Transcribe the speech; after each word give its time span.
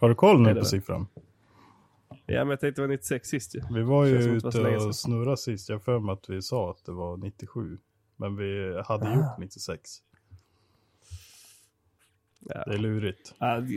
Har 0.00 0.08
du 0.08 0.14
koll 0.14 0.40
nu 0.40 0.54
på 0.54 0.64
siffran? 0.64 1.06
Ja 2.26 2.44
men 2.44 2.48
jag 2.50 2.60
tänkte 2.60 2.82
det 2.82 2.86
var 2.86 2.94
96 2.94 3.28
sist 3.28 3.54
ju. 3.54 3.60
Vi 3.74 3.82
var 3.82 4.04
ju 4.04 4.16
ute 4.18 4.46
och 4.86 4.96
snurrade 4.96 5.36
sist. 5.36 5.68
Jag 5.68 5.82
för 5.82 5.98
mig 5.98 6.12
att 6.12 6.28
vi 6.30 6.42
sa 6.42 6.70
att 6.70 6.84
det 6.84 6.92
var 6.92 7.16
97. 7.16 7.78
Men 8.16 8.36
vi 8.36 8.82
hade 8.86 9.08
Ah. 9.08 9.14
gjort 9.14 9.38
96. 9.38 9.80
Ja. 12.40 12.64
Det 12.66 12.74
är 12.74 12.78
lurigt. 12.78 13.34
All, 13.38 13.76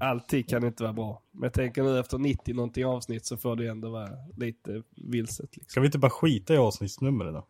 alltid 0.00 0.48
kan 0.48 0.64
inte 0.64 0.82
vara 0.82 0.92
bra. 0.92 1.22
Men 1.30 1.42
jag 1.42 1.52
tänker 1.52 1.82
nu 1.82 1.98
efter 1.98 2.18
90 2.18 2.54
någonting 2.54 2.84
avsnitt 2.86 3.24
så 3.26 3.36
får 3.36 3.56
det 3.56 3.66
ändå 3.66 3.90
vara 3.90 4.08
lite 4.36 4.82
vilset. 4.90 5.56
Liksom. 5.56 5.70
Ska 5.70 5.80
vi 5.80 5.86
inte 5.86 5.98
bara 5.98 6.10
skita 6.10 6.54
i 6.54 6.56
avsnittsnumren 6.56 7.34
då? 7.34 7.46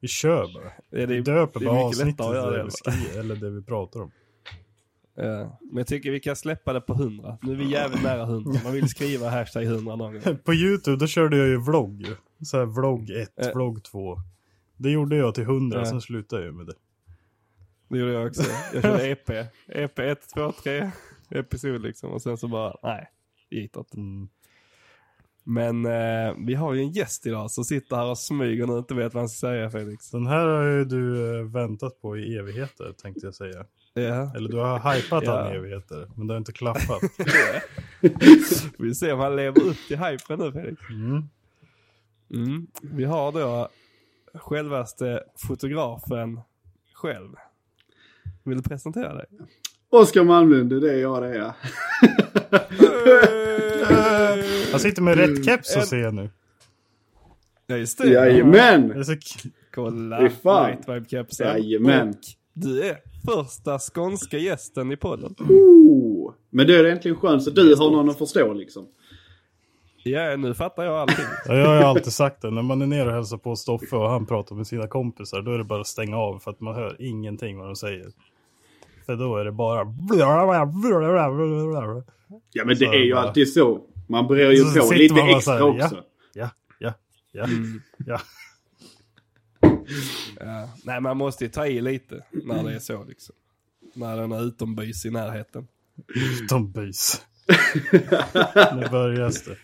Vi 0.00 0.08
kör 0.08 0.54
bara. 0.54 0.64
Ja, 0.90 0.98
det 0.98 1.06
Vi 1.06 1.16
är- 1.18 1.22
döper 1.22 1.60
det 1.60 1.66
är 1.66 1.70
bara 1.70 1.84
avsnittet 1.84 2.18
det 2.18 2.56
det, 2.56 2.64
vi 2.64 2.70
skriver, 2.70 3.20
eller 3.20 3.36
det 3.36 3.50
vi 3.50 3.62
pratar 3.62 4.00
om. 4.00 4.10
Ja. 5.16 5.58
Men 5.60 5.76
jag 5.76 5.86
tycker 5.86 6.10
vi 6.10 6.20
kan 6.20 6.36
släppa 6.36 6.72
det 6.72 6.80
på 6.80 6.92
100. 6.92 7.38
Nu 7.42 7.52
är 7.52 7.56
vi 7.56 7.70
jävligt 7.70 8.02
nära 8.02 8.22
100. 8.22 8.60
Man 8.64 8.72
vill 8.72 8.88
skriva 8.88 9.28
hashtag 9.30 9.64
100 9.64 9.96
någon 9.96 10.12
gång. 10.20 10.38
På 10.44 10.54
YouTube 10.54 10.96
då 10.96 11.06
körde 11.06 11.36
jag 11.36 11.48
ju 11.48 11.60
vlogg. 11.60 12.06
Så 12.44 12.58
här 12.58 12.64
vlogg 12.66 13.10
1, 13.10 13.28
Eh. 13.46 13.52
vlogg 13.54 13.82
2. 13.84 14.16
Det 14.76 14.90
gjorde 14.90 15.16
jag 15.16 15.34
till 15.34 15.44
100, 15.44 15.78
Ja. 15.78 15.84
sen 15.86 16.00
slutade 16.00 16.44
jag 16.44 16.54
med 16.54 16.66
det. 16.66 16.74
Det 17.88 17.98
gjorde 17.98 18.12
jag 18.12 18.26
också. 18.26 18.42
Jag 18.74 18.82
körde 18.82 19.08
EP. 19.08 19.30
EP 19.66 19.98
1, 19.98 20.28
2, 20.34 20.52
3 20.62 20.90
episod 21.30 21.82
liksom. 21.82 22.10
Och 22.10 22.22
sen 22.22 22.36
så 22.36 22.48
bara, 22.48 22.76
nej. 22.82 23.10
Inte. 23.50 23.84
Mm. 23.96 24.28
Men 25.46 25.86
eh, 25.86 26.34
vi 26.46 26.54
har 26.54 26.74
ju 26.74 26.80
en 26.80 26.92
gäst 26.92 27.26
idag 27.26 27.50
som 27.50 27.64
sitter 27.64 27.96
här 27.96 28.06
och 28.10 28.18
smyger 28.18 28.70
och 28.70 28.78
inte 28.78 28.94
vet 28.94 29.14
vad 29.14 29.20
han 29.20 29.28
ska 29.28 29.46
säga 29.46 29.70
Felix. 29.70 30.10
Den 30.10 30.26
här 30.26 30.46
har 30.46 30.64
ju 30.64 30.84
du 30.84 31.36
eh, 31.38 31.44
väntat 31.44 32.00
på 32.00 32.16
i 32.18 32.36
evigheter 32.36 32.92
tänkte 32.92 33.26
jag 33.26 33.34
säga. 33.34 33.64
Ja. 33.96 34.32
Eller 34.36 34.48
du 34.48 34.56
har 34.56 34.94
hypat 34.94 35.26
han 35.26 35.52
i 35.52 35.56
evigheter, 35.56 36.08
men 36.16 36.26
det 36.26 36.34
har 36.34 36.38
inte 36.38 36.52
klaffat. 36.52 37.02
Vi 38.78 38.94
ser 38.94 39.12
om 39.12 39.20
han 39.20 39.36
lever 39.36 39.62
upp 39.62 39.76
till 39.88 39.98
hypen 39.98 40.38
nu 40.38 40.52
Felix. 40.52 40.80
Mm. 40.90 41.28
Mm. 42.34 42.66
Vi 42.82 43.04
har 43.04 43.32
då 43.32 43.68
självaste 44.34 45.22
fotografen 45.36 46.40
själv. 46.94 47.30
Vill 48.42 48.56
du 48.56 48.62
presentera 48.62 49.14
dig? 49.14 49.26
Oskar 49.90 50.24
Malmlund, 50.24 50.70
det 50.70 50.76
är 50.76 50.80
det 50.80 50.98
jag 50.98 51.22
det 51.22 51.28
är. 51.28 51.52
Han 54.70 54.80
sitter 54.80 55.02
med 55.02 55.18
rätt 55.18 55.44
keps 55.44 55.76
och 55.76 55.82
ser 55.82 55.98
jag 55.98 56.14
nu. 56.14 56.30
Ja 57.66 57.76
just 57.76 57.98
det. 57.98 58.04
Det 58.04 58.10
Jajamän! 58.10 58.90
är 58.90 59.02
så 59.02 59.16
Kolla. 59.74 60.18
Fy 60.20 60.28
fan. 60.28 60.70
Night 60.70 60.88
Vibe 60.88 61.08
kepsen. 61.08 61.46
Jajamän. 61.46 62.08
Och 62.08 62.14
du 62.54 62.82
är 62.82 62.96
första 63.26 63.78
skånska 63.78 64.38
gästen 64.38 64.92
i 64.92 64.96
podden. 64.96 65.34
Oh. 65.38 66.32
Men 66.50 66.66
då 66.66 66.72
är 66.72 66.82
det 66.82 66.92
äntligen 66.92 67.16
skönt 67.16 67.42
så 67.42 67.50
du 67.50 67.74
har 67.76 67.90
någon 67.90 68.10
att 68.10 68.18
förstå 68.18 68.52
liksom. 68.52 68.86
Ja, 70.06 70.36
nu 70.36 70.54
fattar 70.54 70.84
jag 70.84 70.94
allting. 70.94 71.24
Ja, 71.48 71.54
jag 71.56 71.66
har 71.66 71.74
ju 71.76 71.82
alltid 71.82 72.12
sagt 72.12 72.42
det, 72.42 72.50
när 72.50 72.62
man 72.62 72.82
är 72.82 72.86
nere 72.86 73.08
och 73.08 73.14
hälsar 73.14 73.36
på 73.36 73.56
Stoffe 73.56 73.96
och 73.96 74.08
han 74.10 74.26
pratar 74.26 74.56
med 74.56 74.66
sina 74.66 74.86
kompisar, 74.86 75.42
då 75.42 75.50
är 75.54 75.58
det 75.58 75.64
bara 75.64 75.80
att 75.80 75.86
stänga 75.86 76.16
av 76.16 76.38
för 76.38 76.50
att 76.50 76.60
man 76.60 76.74
hör 76.74 76.96
ingenting 76.98 77.58
vad 77.58 77.66
de 77.68 77.76
säger. 77.76 78.06
För 79.06 79.16
då 79.16 79.36
är 79.36 79.44
det 79.44 79.52
bara... 79.52 79.78
Ja 82.52 82.64
men 82.64 82.68
det 82.68 82.76
Så 82.86 82.92
är 82.92 82.98
ju 82.98 83.14
bara- 83.14 83.22
alltid 83.22 83.52
så. 83.52 83.80
Man 84.08 84.26
beror 84.26 84.52
ju 84.52 84.64
Så 84.64 84.88
på 84.88 84.94
lite 84.94 85.20
extra 85.20 85.54
här, 85.54 85.62
också. 85.62 86.02
Ja, 86.32 86.50
ja, 86.78 86.92
ja, 87.32 87.46
ja. 87.46 87.46
Ja. 88.06 88.20
Nej, 90.84 91.00
man 91.00 91.16
måste 91.16 91.44
ju 91.44 91.50
ta 91.50 91.66
i 91.66 91.80
lite 91.80 92.24
när 92.30 92.64
det 92.64 92.74
är 92.74 92.78
så 92.78 93.04
liksom. 93.04 93.34
När 93.94 94.16
den 94.16 94.32
är 94.32 94.44
utombys 94.44 95.04
i 95.06 95.10
närheten. 95.10 95.68
Utombys. 96.42 97.26
nu 98.74 98.88
börjar 98.90 99.30
det. 99.48 99.56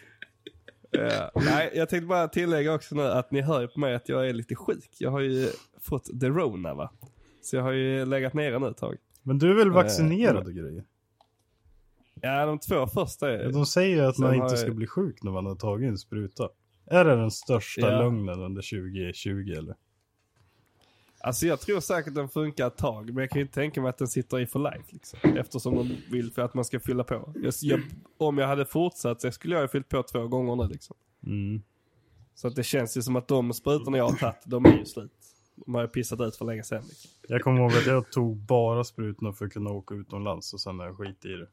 Ja. 0.91 1.31
Nej, 1.35 1.71
jag 1.75 1.89
tänkte 1.89 2.07
bara 2.07 2.29
tillägga 2.29 2.75
också 2.75 2.95
nu 2.95 3.03
att 3.03 3.31
ni 3.31 3.41
hör 3.41 3.61
ju 3.61 3.69
på 3.69 3.81
mig 3.81 3.95
att 3.95 4.09
jag 4.09 4.29
är 4.29 4.33
lite 4.33 4.55
sjuk. 4.55 4.91
Jag 4.99 5.11
har 5.11 5.21
ju 5.21 5.49
fått 5.81 6.21
the 6.21 6.27
rona 6.29 6.75
va. 6.75 6.93
Så 7.43 7.57
jag 7.57 7.63
har 7.63 7.73
ju 7.73 8.05
legat 8.07 8.35
nere 8.35 8.59
nu 8.59 8.69
ett 8.69 8.77
tag. 8.77 8.97
Men 9.23 9.39
du 9.39 9.51
är 9.51 9.55
väl 9.55 9.71
vaccinerad 9.71 10.47
och 10.47 10.53
grejer? 10.55 10.85
Ja, 12.23 12.47
de 12.47 12.59
två 12.59 12.87
första 12.87 13.31
är... 13.33 13.53
De 13.53 13.67
säger 13.67 14.03
att 14.03 14.17
Sen 14.17 14.25
man 14.25 14.35
inte 14.35 14.47
jag- 14.47 14.59
ska 14.59 14.71
bli 14.73 14.87
sjuk 14.87 15.23
när 15.23 15.31
man 15.33 15.47
har 15.47 15.55
tagit 15.55 15.89
en 15.89 15.99
spruta. 15.99 16.49
Är 16.87 17.05
det 17.05 17.17
den 17.17 17.31
största 17.31 17.81
Ja. 17.81 17.99
lögnen 18.03 18.41
under 18.41 18.63
2020 18.63 19.53
eller? 19.59 19.75
Alltså 21.23 21.47
jag 21.47 21.61
tror 21.61 21.81
säkert 21.81 22.15
den 22.15 22.29
funkar 22.29 22.67
ett 22.67 22.77
tag, 22.77 23.07
men 23.07 23.17
jag 23.17 23.31
kan 23.31 23.39
ju 23.39 23.43
inte 23.43 23.55
tänka 23.55 23.81
mig 23.81 23.91
att 23.91 23.99
den 23.99 24.09
sitter 24.09 24.41
i 24.41 24.47
for 24.47 24.59
life. 24.59 24.85
Liksom. 24.89 25.19
Eftersom 25.37 25.75
de 25.75 25.97
vill 26.11 26.33
för 26.33 26.43
att 26.43 26.55
man 26.55 26.65
ska 26.65 26.81
fylla 26.81 27.05
på. 27.05 27.33
Jag, 27.43 27.55
jag, 27.61 27.81
om 28.19 28.39
jag 28.39 28.47
hade 28.47 28.65
fortsatt 28.65 29.21
så 29.21 29.33
skulle 29.33 29.55
jag 29.55 29.63
ha 29.63 29.69
fyllt 29.69 29.89
på 29.89 30.03
två 30.03 30.29
gånger 30.29 30.57
nu 30.57 30.69
liksom. 30.73 30.97
Mm. 31.27 31.63
Så 32.35 32.49
att 32.49 32.57
det 32.57 32.63
känns 32.63 32.97
ju 32.97 33.03
som 33.03 33.17
att 33.17 33.29
de 33.29 33.53
sprutorna 33.53 33.99
jag 33.99 34.05
har 34.05 34.17
tagit, 34.17 34.43
de 34.45 34.65
är 34.65 34.79
ju 34.79 34.85
slut. 34.85 35.13
De 35.55 35.75
har 35.75 35.81
jag 35.81 35.93
pissat 35.93 36.21
ut 36.21 36.37
för 36.37 36.45
länge 36.45 36.63
sedan. 36.63 36.83
Liksom. 36.89 37.11
Jag 37.29 37.43
kommer 37.43 37.61
ihåg 37.61 37.73
att 37.73 37.87
jag 37.87 38.13
tog 38.13 38.37
bara 38.37 38.85
sprutorna 38.85 39.33
för 39.33 39.47
att 39.47 39.53
kunna 39.53 39.71
åka 39.71 39.95
utomlands 39.95 40.55
och 40.55 40.61
sen 40.61 40.79
har 40.79 40.87
jag 40.87 40.97
skit 40.97 41.25
i 41.25 41.29
det. 41.29 41.49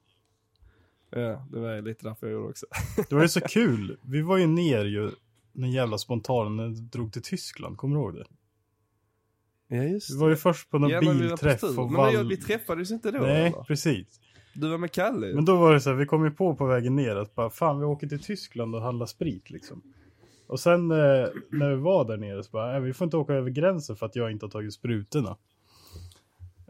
Ja, 1.09 1.45
det 1.51 1.59
var 1.59 1.81
lite 1.81 2.07
därför 2.07 2.27
jag 2.27 2.33
gjorde 2.33 2.49
också. 2.49 2.65
Det 3.09 3.15
var 3.15 3.21
ju 3.21 3.29
så 3.29 3.41
kul. 3.49 3.97
Vi 4.01 4.21
var 4.21 4.37
ju 4.37 4.47
ner 4.47 4.85
ju 4.85 5.11
den 5.53 5.71
jävla 5.71 5.97
spontanen 5.97 6.55
när 6.55 6.81
drog 6.81 7.13
till 7.13 7.21
Tyskland. 7.21 7.77
Kommer 7.77 7.95
du 7.95 8.01
ihåg 8.01 8.15
det? 8.15 8.25
Ja, 9.67 9.83
just 9.83 10.11
Vi 10.11 10.17
var 10.19 10.29
ju 10.29 10.35
först 10.35 10.69
på 10.69 10.79
någon 10.79 10.91
på 10.91 10.99
bilträff 10.99 11.63
och 11.63 11.91
Men 11.91 12.09
vi, 12.09 12.15
vall... 12.17 12.27
vi 12.27 12.37
träffades 12.37 12.91
inte 12.91 13.11
då 13.11 13.19
Nej, 13.19 13.47
eller? 13.47 13.63
precis. 13.63 14.19
Du 14.53 14.69
var 14.69 14.77
med 14.77 14.91
Kalle. 14.91 15.33
Men 15.33 15.45
då 15.45 15.55
var 15.55 15.73
det 15.73 15.81
så 15.81 15.89
här, 15.89 15.97
vi 15.97 16.05
kom 16.05 16.23
ju 16.25 16.31
på 16.31 16.55
på 16.55 16.65
vägen 16.65 16.95
ner 16.95 17.15
att 17.15 17.35
bara, 17.35 17.49
fan 17.49 17.79
vi 17.79 17.85
åker 17.85 18.07
till 18.07 18.19
Tyskland 18.23 18.75
och 18.75 18.81
handlar 18.81 19.05
sprit 19.05 19.49
liksom. 19.49 19.81
Och 20.47 20.59
sen 20.59 20.91
eh, 20.91 20.97
när 21.51 21.69
vi 21.69 21.75
var 21.81 22.05
där 22.05 22.17
nere 22.17 22.43
så 22.43 22.49
bara, 22.51 22.71
"Nej, 22.71 22.81
vi 22.81 22.93
får 22.93 23.05
inte 23.05 23.17
åka 23.17 23.33
över 23.33 23.49
gränsen 23.49 23.95
för 23.95 24.05
att 24.05 24.15
jag 24.15 24.31
inte 24.31 24.45
har 24.45 24.51
tagit 24.51 24.73
sprutorna. 24.73 25.37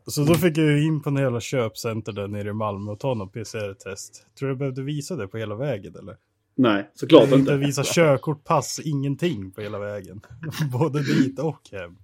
Så 0.06 0.24
då 0.24 0.34
fick 0.34 0.58
jag 0.58 0.66
ju 0.66 0.84
in 0.84 1.02
på 1.02 1.10
en 1.10 1.16
jävla 1.16 1.40
köpcenter 1.40 2.12
där 2.12 2.28
nere 2.28 2.50
i 2.50 2.54
Malmö 2.54 2.92
och 2.92 3.00
ta 3.00 3.14
någon 3.14 3.30
PCR-test. 3.30 4.28
Tror 4.40 4.48
du 4.48 4.52
jag 4.52 4.58
behövde 4.58 4.82
visa 4.84 5.16
det 5.16 5.28
på 5.28 5.38
hela 5.38 5.56
vägen 5.56 5.96
eller? 5.96 6.18
Nej, 6.56 6.90
såklart 6.94 7.24
inte 7.24 7.36
inte. 7.36 7.58
visa 7.58 7.84
körkort, 7.86 8.44
pass, 8.44 8.80
ingenting 8.84 9.52
på 9.52 9.62
hela 9.62 9.80
vägen. 9.80 10.22
Både 10.72 11.04
dit 11.04 11.40
och 11.40 11.62
hem. 11.72 11.98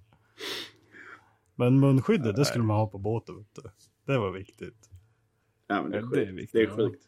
Men 1.54 1.80
munskyddet, 1.80 2.36
det 2.36 2.44
skulle 2.44 2.64
man 2.64 2.76
ha 2.76 2.86
på 2.86 2.98
båten. 2.98 3.36
Vet 3.36 3.54
du. 3.54 3.62
Det 4.12 4.18
var 4.18 4.30
viktigt. 4.30 4.90
Ja, 5.66 5.82
men 5.82 5.90
det 5.90 5.98
är 5.98 6.02
Ja, 6.02 6.08
det 6.12 6.20
är 6.22 6.26
sjukt. 6.26 6.38
viktigt. 6.38 6.52
Det 6.52 6.62
är 6.62 6.76
sjukt. 6.76 7.04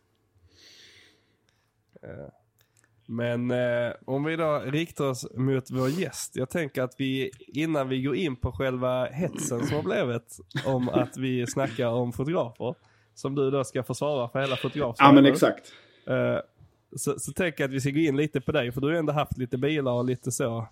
Men 3.09 3.51
eh, 3.51 3.93
om 4.05 4.25
vi 4.25 4.37
då 4.37 4.59
riktar 4.59 5.05
oss 5.05 5.27
mot 5.35 5.71
vår 5.71 5.89
gäst. 5.89 6.37
Jag 6.37 6.51
tänker 6.51 6.83
att 6.83 6.95
vi 6.99 7.31
innan 7.39 7.89
vi 7.89 8.03
går 8.03 8.17
in 8.17 8.37
på 8.37 8.53
själva 8.53 9.07
hetsen 9.07 9.67
som 9.67 9.77
har 9.77 9.83
blivit 9.83 10.39
om 10.67 10.89
att 10.89 11.17
vi 11.17 11.47
snackar 11.47 11.87
om 11.87 12.13
fotografer. 12.13 12.75
Som 13.15 13.35
du 13.35 13.51
då 13.51 13.65
ska 13.65 13.83
försvara 13.83 14.29
för 14.29 14.41
hela 14.41 14.57
fotograf 14.57 14.97
Ja 14.99 15.13
men 15.13 15.27
exakt. 15.27 15.73
Eh, 16.07 16.39
så, 16.97 17.19
så 17.19 17.33
tänker 17.33 17.63
jag 17.65 17.69
att 17.69 17.75
vi 17.75 17.81
ska 17.81 17.91
gå 17.91 17.99
in 17.99 18.17
lite 18.17 18.41
på 18.41 18.53
dig. 18.53 18.73
För 18.73 18.81
du 18.81 18.87
har 18.87 18.93
ju 18.93 18.99
ändå 18.99 19.13
haft 19.13 19.39
lite 19.39 19.59
bilar 19.59 19.93
och 19.93 20.05
lite 20.05 20.33
så 20.33 20.69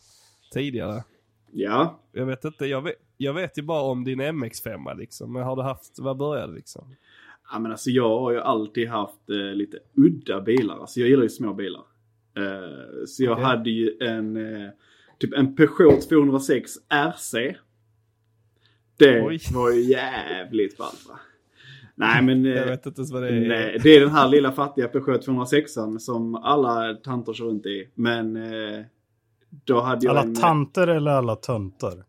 tidigare. 0.52 1.04
Ja. 1.50 2.00
Jag 2.12 2.26
vet 2.26 2.44
inte, 2.44 2.66
jag 2.66 2.82
vet, 2.82 2.94
jag 3.16 3.34
vet 3.34 3.58
ju 3.58 3.62
bara 3.62 3.82
om 3.82 4.04
din 4.04 4.20
MX5 4.20 4.96
liksom. 4.98 5.32
Men 5.32 5.42
har 5.42 5.56
du 5.56 5.62
haft, 5.62 5.98
vad 5.98 6.16
började 6.16 6.54
liksom? 6.54 6.96
Ja 7.52 7.58
men 7.58 7.70
alltså 7.72 7.90
jag 7.90 8.20
har 8.20 8.32
ju 8.32 8.40
alltid 8.40 8.88
haft 8.88 9.30
eh, 9.30 9.36
lite 9.54 9.78
udda 9.96 10.40
bilar. 10.40 10.78
Alltså 10.78 11.00
jag 11.00 11.08
gillar 11.08 11.22
ju 11.22 11.28
små 11.28 11.54
bilar. 11.54 11.82
Eh, 12.36 13.04
så 13.06 13.24
jag 13.24 13.32
Okej. 13.32 13.44
hade 13.44 13.70
ju 13.70 13.96
en, 14.00 14.36
eh, 14.36 14.70
typ 15.18 15.34
en 15.34 15.56
Peugeot 15.56 16.08
206 16.08 16.72
RC. 16.88 17.56
Det 18.96 19.22
Oj. 19.22 19.38
var 19.54 19.70
ju 19.70 19.80
jävligt 19.80 20.76
ballt 20.78 21.06
va? 21.08 21.18
Nej 21.94 22.22
men... 22.22 22.46
eh, 22.46 22.52
Jag 22.52 22.66
vet 22.66 22.86
inte 22.86 23.00
ens 23.00 23.12
vad 23.12 23.22
det 23.22 23.28
är. 23.28 23.48
Nej, 23.48 23.78
det 23.82 23.96
är 23.96 24.00
den 24.00 24.10
här 24.10 24.28
lilla 24.28 24.52
fattiga 24.52 24.88
Peugeot 24.88 25.22
206 25.22 25.72
som 25.98 26.34
alla 26.34 26.94
tanter 26.94 27.32
kör 27.32 27.44
runt 27.44 27.66
i. 27.66 27.88
Men 27.94 28.36
eh, 28.36 28.84
då 29.64 29.80
hade 29.80 30.06
jag 30.06 30.10
Alla 30.10 30.22
en... 30.22 30.34
tanter 30.34 30.86
eller 30.86 31.10
alla 31.10 31.36
töntar? 31.36 32.04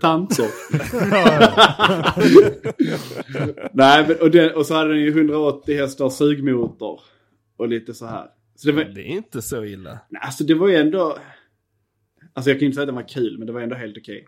Tanter. 0.00 0.46
Nej, 3.76 4.04
men, 4.08 4.16
och, 4.20 4.30
den, 4.30 4.54
och 4.54 4.66
så 4.66 4.74
hade 4.74 4.90
den 4.94 5.00
ju 5.02 5.08
180 5.08 5.76
hästar 5.76 6.08
sugmotor. 6.10 7.00
Och 7.56 7.68
lite 7.68 7.94
så 7.94 8.06
här. 8.06 8.26
Så 8.56 8.66
det 8.66 8.72
var, 8.72 8.84
Det 8.84 9.00
är 9.00 9.06
inte 9.16 9.42
så 9.42 9.64
illa. 9.64 9.98
nej, 10.08 10.22
alltså 10.24 10.44
det 10.44 10.54
var 10.54 10.68
ju 10.68 10.76
ändå... 10.76 11.18
Alltså 12.34 12.50
jag 12.50 12.58
kan 12.58 12.66
inte 12.66 12.74
säga 12.74 12.82
att 12.82 12.88
den 12.88 12.94
var 12.94 13.08
kul, 13.08 13.38
men 13.38 13.46
det 13.46 13.52
var 13.52 13.60
ändå 13.60 13.76
helt 13.76 13.98
okej. 13.98 14.26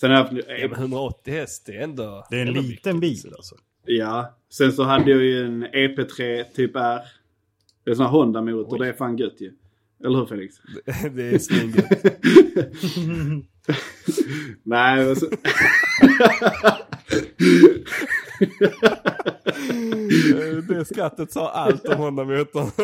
Sen 0.00 0.10
har 0.10 0.16
jag 0.16 0.24
haft, 0.24 0.32
Ja, 0.48 0.68
men 0.68 0.78
180 0.80 1.32
häst, 1.34 1.62
det 1.66 1.76
är 1.76 1.80
ändå... 1.82 2.26
Det 2.30 2.36
är 2.36 2.42
en 2.42 2.48
ändå 2.48 2.60
liten 2.60 2.98
mycket. 2.98 3.22
bil 3.22 3.32
alltså. 3.36 3.54
ja. 3.86 4.36
Sen 4.52 4.72
så 4.72 4.82
hade 4.82 5.10
jag 5.10 5.22
ju 5.22 5.46
en 5.46 5.64
EP3 5.66 6.44
typ 6.54 6.76
R. 6.76 7.00
Det 7.84 7.90
är 7.90 7.94
sån 7.94 8.04
här 8.06 8.12
Honda-motor, 8.12 8.78
det 8.78 8.88
är 8.88 8.92
fan 8.92 9.16
gött 9.16 9.40
ju. 9.40 9.52
Eller 10.04 10.18
hur 10.18 10.26
Felix? 10.26 10.54
det 11.14 11.22
är 11.34 11.38
svingött. 11.38 12.04
Nej, 14.62 15.04
men 15.06 15.16
så... 15.16 15.26
det 20.68 20.84
skrattet 20.84 21.32
sa 21.32 21.50
allt 21.50 21.88
om 21.88 21.96
Honda-motorn. 21.96 22.70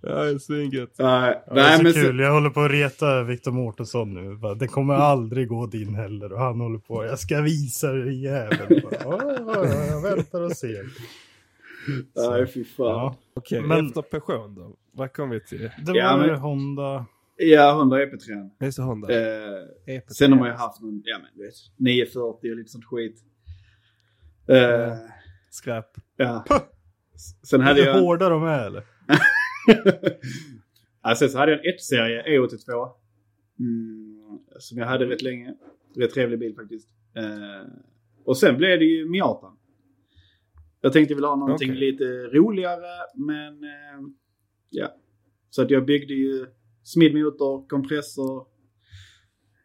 ja, 0.00 0.22
det 0.24 0.30
är 0.30 0.38
svingött. 0.38 0.94
Nej, 0.98 1.42
det 1.46 1.50
är 1.50 1.54
nej 1.54 1.76
så 1.76 1.82
men 1.82 1.92
kul, 1.92 2.16
så, 2.18 2.22
jag 2.22 2.32
håller 2.32 2.50
på 2.50 2.60
att 2.60 2.70
reta 2.70 3.22
Viktor 3.22 3.50
Mårtensson 3.52 4.14
nu. 4.14 4.38
Det 4.56 4.68
kommer 4.68 4.94
aldrig 4.94 5.48
gå 5.48 5.66
din 5.66 5.94
heller. 5.94 6.32
Och 6.32 6.40
han 6.40 6.60
håller 6.60 6.78
på, 6.78 7.04
jag 7.04 7.18
ska 7.18 7.40
visa 7.40 7.92
dig 7.92 8.22
jäveln. 8.22 8.60
"Ja, 8.90 9.20
ja, 9.22 9.66
ja, 9.66 9.86
Jag 9.86 10.02
väntar 10.02 10.40
och 10.40 10.52
ser. 10.52 10.84
Nej, 12.30 12.46
fy 12.46 12.64
fan. 12.64 12.86
Ja. 12.86 13.16
Okej, 13.36 13.60
Men- 13.60 13.86
efter 13.86 14.02
Peugeot 14.02 14.56
då? 14.56 14.70
Vad 14.92 15.12
kom 15.12 15.30
vi 15.30 15.40
till? 15.40 15.70
Det 15.86 15.92
Ja, 15.92 16.16
var 16.16 16.26
men- 16.26 16.36
Honda. 16.38 17.06
Ja, 17.36 17.72
Honda 17.72 17.96
EP3. 17.96 18.50
Det 18.58 18.66
är 18.66 18.70
så 18.70 18.82
Honda. 18.82 19.08
Eh, 19.08 19.62
EP3. 19.86 20.02
sen 20.08 20.32
har 20.32 20.38
man 20.38 20.48
ju 20.48 20.54
haft 20.54 20.80
någon, 20.82 21.02
ja 21.04 21.18
men 21.18 21.44
vet, 21.44 21.54
940 21.76 22.50
och 22.50 22.56
lite 22.56 22.70
sånt 22.70 22.84
skit. 22.84 23.24
Eh, 24.48 24.92
Skräp. 25.50 25.86
ja. 26.16 26.44
Sen 27.42 27.60
hade 27.60 27.80
Hur 27.80 27.86
jag... 27.88 28.00
hårda 28.00 28.28
de 28.28 28.44
är 28.44 28.66
eller? 28.66 28.82
sen 31.16 31.28
så 31.30 31.38
hade 31.38 31.52
jag 31.52 31.66
en 31.66 31.72
1-serie 31.74 32.22
E82. 32.38 32.90
Mm, 33.58 34.38
som 34.58 34.78
jag 34.78 34.86
hade 34.86 35.06
rätt 35.06 35.22
länge. 35.22 35.54
Rätt 35.96 36.14
trevlig 36.14 36.38
bil 36.38 36.54
faktiskt. 36.54 36.88
Eh, 37.16 37.68
och 38.24 38.36
sen 38.38 38.56
blev 38.56 38.78
det 38.78 38.84
ju 38.84 39.08
Miatan. 39.08 39.56
Jag 40.80 40.92
tänkte 40.92 41.14
ville 41.14 41.26
ha 41.26 41.36
någonting 41.36 41.70
Okej. 41.70 41.80
lite 41.90 42.04
roligare, 42.26 43.06
men 43.14 43.64
eh, 43.64 44.08
ja. 44.70 44.96
Så 45.50 45.62
att 45.62 45.70
jag 45.70 45.84
byggde 45.86 46.14
ju 46.14 46.46
smidmotor, 46.84 47.68
kompressor. 47.68 48.46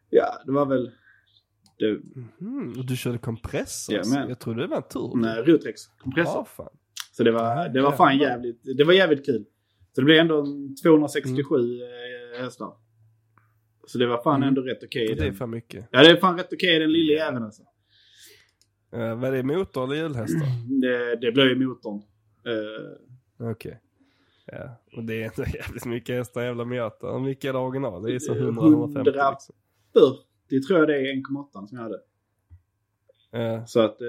Ja, 0.09 0.41
det 0.45 0.51
var 0.51 0.65
väl 0.65 0.91
det, 1.79 1.85
Mm, 2.41 2.73
och 2.79 2.85
du 2.85 2.95
körde 2.97 3.17
kompressor? 3.17 3.95
Ja, 3.95 4.01
men- 4.13 4.29
Jag 4.29 4.39
trodde 4.39 4.61
det 4.61 4.67
var 4.67 4.77
en 4.77 4.83
turbo. 4.83 5.25
en 5.25 5.43
Rutrex 5.43 5.87
kompressor. 5.87 6.47
Ja. 6.57 6.71
Så 7.11 7.23
det 7.23 7.31
var, 7.31 7.69
det 7.69 7.81
var 7.81 7.91
fan 7.91 8.17
jävligt, 8.17 8.61
det 8.77 8.83
var 8.83 8.93
jävligt 8.93 9.25
kul. 9.25 9.45
Så 9.95 10.01
det 10.01 10.05
blev 10.05 10.19
ändå 10.19 10.39
en 10.45 10.75
267 10.75 11.55
eh, 12.35 12.41
hästar. 12.43 12.73
Så 13.87 13.97
det 13.97 14.07
var 14.07 14.23
fan 14.23 14.35
Mm. 14.35 14.47
ändå 14.47 14.61
rätt 14.61 14.83
okej. 14.83 15.11
i 15.11 15.15
Det 15.15 15.27
är 15.27 15.31
fan 15.31 15.49
mycket. 15.49 15.87
Ja, 15.91 16.03
det 16.03 16.09
är 16.09 16.15
fan 16.15 16.37
rätt 16.37 16.53
okej 16.53 16.75
i 16.75 16.79
den 16.79 16.91
lilla 16.91 17.13
jäveln 17.13 17.43
alltså. 17.43 17.63
Uh, 18.95 19.15
vad 19.15 19.23
är 19.23 19.31
det, 19.31 19.43
motor 19.43 19.83
eller 19.83 19.95
hjulhästar? 19.95 20.47
Det, 20.81 21.15
det 21.15 21.31
blev 21.31 21.47
ju 21.47 21.67
motorn. 21.67 22.01
Eh, 22.45 23.49
Okej. 23.51 23.79
Ja, 24.51 24.75
och 24.97 25.03
det 25.03 25.23
är 25.23 25.25
ändå 25.25 25.43
jävligt 25.57 25.85
mycket 25.85 26.15
hästar 26.15 26.41
jävla 26.43 26.65
Miata. 26.65 27.11
Hur 27.11 27.19
mycket 27.19 27.45
är 27.45 27.53
det 27.53 27.59
original? 27.59 28.03
Det 28.03 28.15
är 28.15 28.19
så 28.19 28.35
Eh, 28.35 28.41
100-150 28.41 28.97
100. 28.97 29.31
liksom. 29.31 29.55
40 29.93 30.67
tror 30.67 30.79
jag 30.79 30.87
det 30.87 30.95
är 30.97 31.13
1,8 31.13 31.67
som 31.67 31.77
jag 31.77 31.83
hade. 31.83 31.99
Ja, 33.31 33.65
Så 33.67 33.79
att 33.79 34.01
eh, 34.01 34.07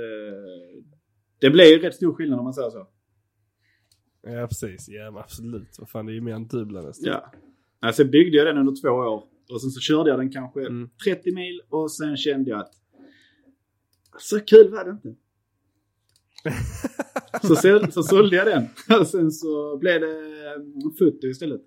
det 1.38 1.50
blev 1.50 1.66
ju 1.66 1.78
rätt 1.78 1.94
stor 1.94 2.14
skillnad 2.14 2.38
om 2.38 2.44
man 2.44 2.54
säger 2.54 2.70
så. 2.70 2.86
ja, 4.22 4.46
precis. 4.46 4.88
Ja, 4.88 5.10
men 5.10 5.22
absolut. 5.22 5.76
Vad 5.78 5.88
fan, 5.90 6.06
det 6.06 6.12
är 6.12 6.14
ju 6.14 6.20
mer 6.20 6.34
än 6.34 6.46
dubbla 6.46 6.82
nästan. 6.82 7.08
Ja. 7.12 7.32
Alltså 7.80 8.04
byggde 8.04 8.36
jag 8.38 8.46
den 8.46 8.58
under 8.58 8.82
två 8.82 8.88
år. 8.88 9.24
Och 9.52 9.60
sen 9.60 9.70
så 9.70 9.80
körde 9.80 10.10
jag 10.10 10.18
den 10.18 10.32
kanske 10.32 10.60
Mm. 10.60 10.90
30 11.04 11.34
mil 11.34 11.60
och 11.68 11.92
sen 11.92 12.16
kände 12.16 12.50
jag 12.50 12.60
att 12.60 12.72
så 14.18 14.40
kul 14.40 14.70
var 14.70 14.84
det 14.84 14.90
inte. 14.90 15.14
så, 17.42 17.54
så, 17.56 17.86
så 17.90 18.02
sålde 18.02 18.36
jag 18.36 18.46
den. 18.46 18.66
Och 19.00 19.06
sen 19.06 19.30
så 19.30 19.78
blev 19.78 20.00
det 20.00 20.06
eh, 20.06 20.90
foto 20.98 21.26
istället. 21.26 21.60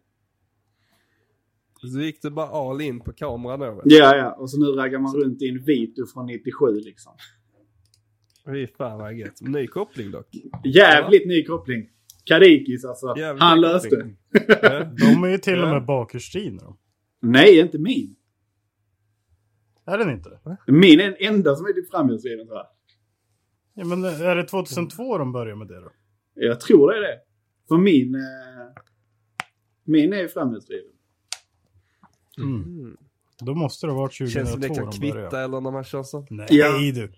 Så 1.92 2.00
gick 2.00 2.21
du 2.21 2.30
bara 2.30 2.48
all 2.48 2.81
in 2.81 3.00
på 3.00 3.13
kameran 3.13 3.60
då? 3.60 3.81
Ja, 3.86 4.15
ja. 4.18 4.31
Och 4.33 4.50
så 4.50 4.60
nu 4.60 4.65
raggar 4.65 5.00
man 5.00 5.15
runt 5.15 5.42
i 5.42 5.50
en 5.50 5.63
Vito 5.63 6.06
från 6.13 6.25
97 6.25 6.65
liksom. 6.74 7.13
Fy 8.45 8.68
fan 8.68 8.98
vad 8.98 9.13
gött. 9.13 9.42
Ny 9.42 9.68
koppling 9.68 10.12
dock. 10.12 10.27
Jävligt 10.65 11.27
ny 11.27 11.45
koppling. 11.45 11.89
Kadikis 12.25 12.86
alltså. 12.86 13.13
Jävligt 13.18 13.44
Han 13.44 13.62
löste 13.62 13.95
det. 13.95 14.09
Ja. 14.62 14.83
De 14.83 15.24
är 15.24 15.27
ju 15.30 15.38
till 15.38 15.59
och 15.59 15.68
Ja. 15.68 15.74
med 15.74 15.86
bakhjulsdrivna. 15.86 16.62
Nej, 17.21 17.59
inte 17.59 17.77
min. 17.77 18.16
Är 19.86 19.98
den 19.98 20.09
inte? 20.12 20.39
Min 20.68 21.00
är 21.00 21.04
den 21.04 21.16
enda 21.19 21.56
som 21.56 21.66
är 21.66 21.74
typ 21.74 21.92
framhjulsdriven 21.92 22.45
tror 22.48 22.57
jag. 22.57 22.68
Ja, 23.74 23.86
men 23.86 24.04
är 24.06 24.36
det 24.36 24.44
2002 24.44 25.18
de 25.18 25.31
börjar 25.31 25.56
med 25.56 25.68
det 25.68 25.80
då? 25.81 25.92
Jag 26.36 26.60
tror 26.60 26.92
det 26.92 26.98
är 26.98 27.02
det. 27.02 27.20
För 27.68 27.78
min... 27.78 28.16
Eh, 28.16 28.22
min 29.84 30.14
är 30.14 30.18
ju 30.18 30.28
framhjulsdriven. 30.30 30.92
Mm. 32.38 32.98
Då 33.40 33.56
måste 33.56 33.88
det 33.88 33.92
ha 33.94 34.00
varit 34.00 34.18
2002 34.18 34.34
Känns 34.40 34.52
som 34.52 34.62
det 34.62 34.68
kan 34.68 34.86
de 34.86 34.92
kvitta 34.92 35.14
började. 35.16 35.40
eller 35.40 35.62
man 35.62 35.84
kör 35.84 36.04
så. 36.04 36.25
Nej 36.30 36.48
Ja. 36.50 36.78
du. 36.78 37.12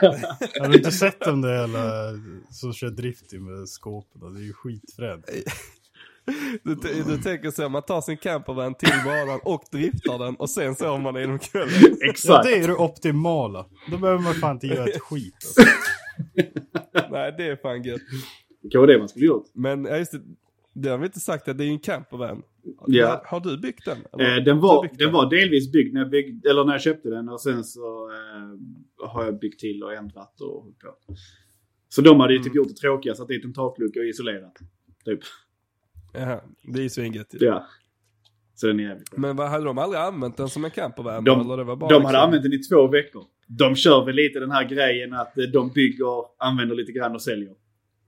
Har 0.60 0.68
du 0.68 0.76
inte 0.76 0.92
sett 0.92 1.20
dem 1.20 1.40
där 1.40 1.54
jävla 1.60 1.82
som 2.50 2.72
kör 2.72 2.90
drifting 2.90 3.44
med 3.44 3.68
skåpen? 3.68 4.34
Det 4.34 4.40
är 4.40 4.44
ju 4.44 4.52
skitfränt. 4.52 5.24
Du, 6.62 6.74
du 7.06 7.18
tänker 7.18 7.50
så, 7.50 7.68
man 7.68 7.82
tar 7.82 8.00
sin 8.00 8.16
campervan 8.16 8.74
till 8.74 8.92
banan 9.04 9.40
och 9.44 9.62
driftar 9.72 10.18
den 10.18 10.34
och 10.36 10.50
sen 10.50 10.74
sover 10.74 10.98
man 10.98 11.22
inom 11.22 11.38
kvällen. 11.38 11.72
Ja, 12.00 12.10
Exakt. 12.10 12.44
det 12.44 12.56
är 12.58 12.68
det 12.68 12.74
optimala. 12.74 13.66
Då 13.90 13.98
behöver 13.98 14.22
man 14.22 14.34
fan 14.34 14.56
inte 14.56 14.66
göra 14.66 14.86
ett 14.86 15.00
skit. 15.02 15.34
Alltså. 15.34 15.62
Nej, 17.10 17.34
det 17.38 17.44
är 17.46 17.56
fan 17.56 17.82
gött. 17.82 18.00
Det 18.62 18.68
kan 18.68 18.80
vara 18.80 18.92
det 18.92 18.98
man 18.98 19.08
skulle 19.08 19.26
gjort. 19.26 19.46
Men 19.54 19.84
ja, 19.84 19.96
just 19.96 20.12
det, 20.12 20.20
det 20.74 20.88
har 20.88 20.98
vi 20.98 21.06
inte 21.06 21.20
sagt 21.20 21.48
att 21.48 21.58
det 21.58 21.64
är 21.64 21.66
ju 21.66 21.72
en 21.72 21.78
campervan. 21.78 22.42
Ja. 22.86 23.22
Har, 23.26 23.40
du 23.40 23.58
byggt 23.58 23.84
den? 23.84 23.98
Eh, 24.26 24.44
den, 24.44 24.60
var, 24.60 24.82
byggt 24.82 24.98
den 24.98 25.12
var 25.12 25.30
delvis 25.30 25.72
byggd 25.72 25.94
när 25.94 26.00
jag, 26.00 26.10
byggde, 26.10 26.50
eller 26.50 26.64
när 26.64 26.72
jag 26.72 26.80
köpte 26.82 27.08
den 27.08 27.28
och 27.28 27.40
sen 27.40 27.64
så 27.64 28.10
eh, 28.10 29.08
har 29.08 29.24
jag 29.24 29.38
byggt 29.38 29.60
till 29.60 29.82
och 29.82 29.94
ändrat 29.94 30.40
och 30.40 30.62
hållit 30.62 30.78
på. 30.78 30.94
Så 31.88 32.02
de 32.02 32.20
hade 32.20 32.32
ju 32.32 32.38
typ 32.38 32.46
Mm. 32.46 32.56
gjort 32.56 32.68
det 32.68 32.74
tråkiga, 32.74 33.14
satt 33.14 33.28
dit 33.28 33.44
en 33.44 33.52
taklucka 33.52 34.00
och 34.00 34.06
isolerat. 34.06 34.58
Typ. 35.04 35.20
Jaha, 36.12 36.40
det 36.72 36.78
är 36.78 36.82
ju 36.82 36.88
svingött. 36.88 37.26
Ja. 37.30 37.66
Så 38.54 38.66
den 38.66 38.80
är 38.80 38.84
jävligt 38.84 39.10
bra. 39.10 39.20
Men 39.20 39.36
vad, 39.36 39.48
hade 39.48 39.64
de 39.64 39.78
aldrig 39.78 40.02
använt 40.02 40.36
den 40.36 40.48
som 40.48 40.64
en 40.64 40.70
campervan? 40.70 41.24
De, 41.24 41.40
eller 41.40 41.56
det 41.56 41.64
var 41.64 41.76
bara 41.76 41.88
de 41.88 41.94
liksom- 41.94 42.04
hade 42.06 42.18
använt 42.18 42.42
den 42.42 42.52
i 42.52 42.58
två 42.58 42.86
veckor. 42.88 43.24
De 43.46 43.76
kör 43.76 44.04
väl 44.04 44.14
lite 44.14 44.40
den 44.40 44.50
här 44.50 44.64
grejen 44.68 45.12
att 45.14 45.38
eh, 45.38 45.44
de 45.44 45.70
bygger, 45.72 46.24
använder 46.38 46.76
lite 46.76 46.92
grann 46.92 47.14
och 47.14 47.22
säljer. 47.22 47.54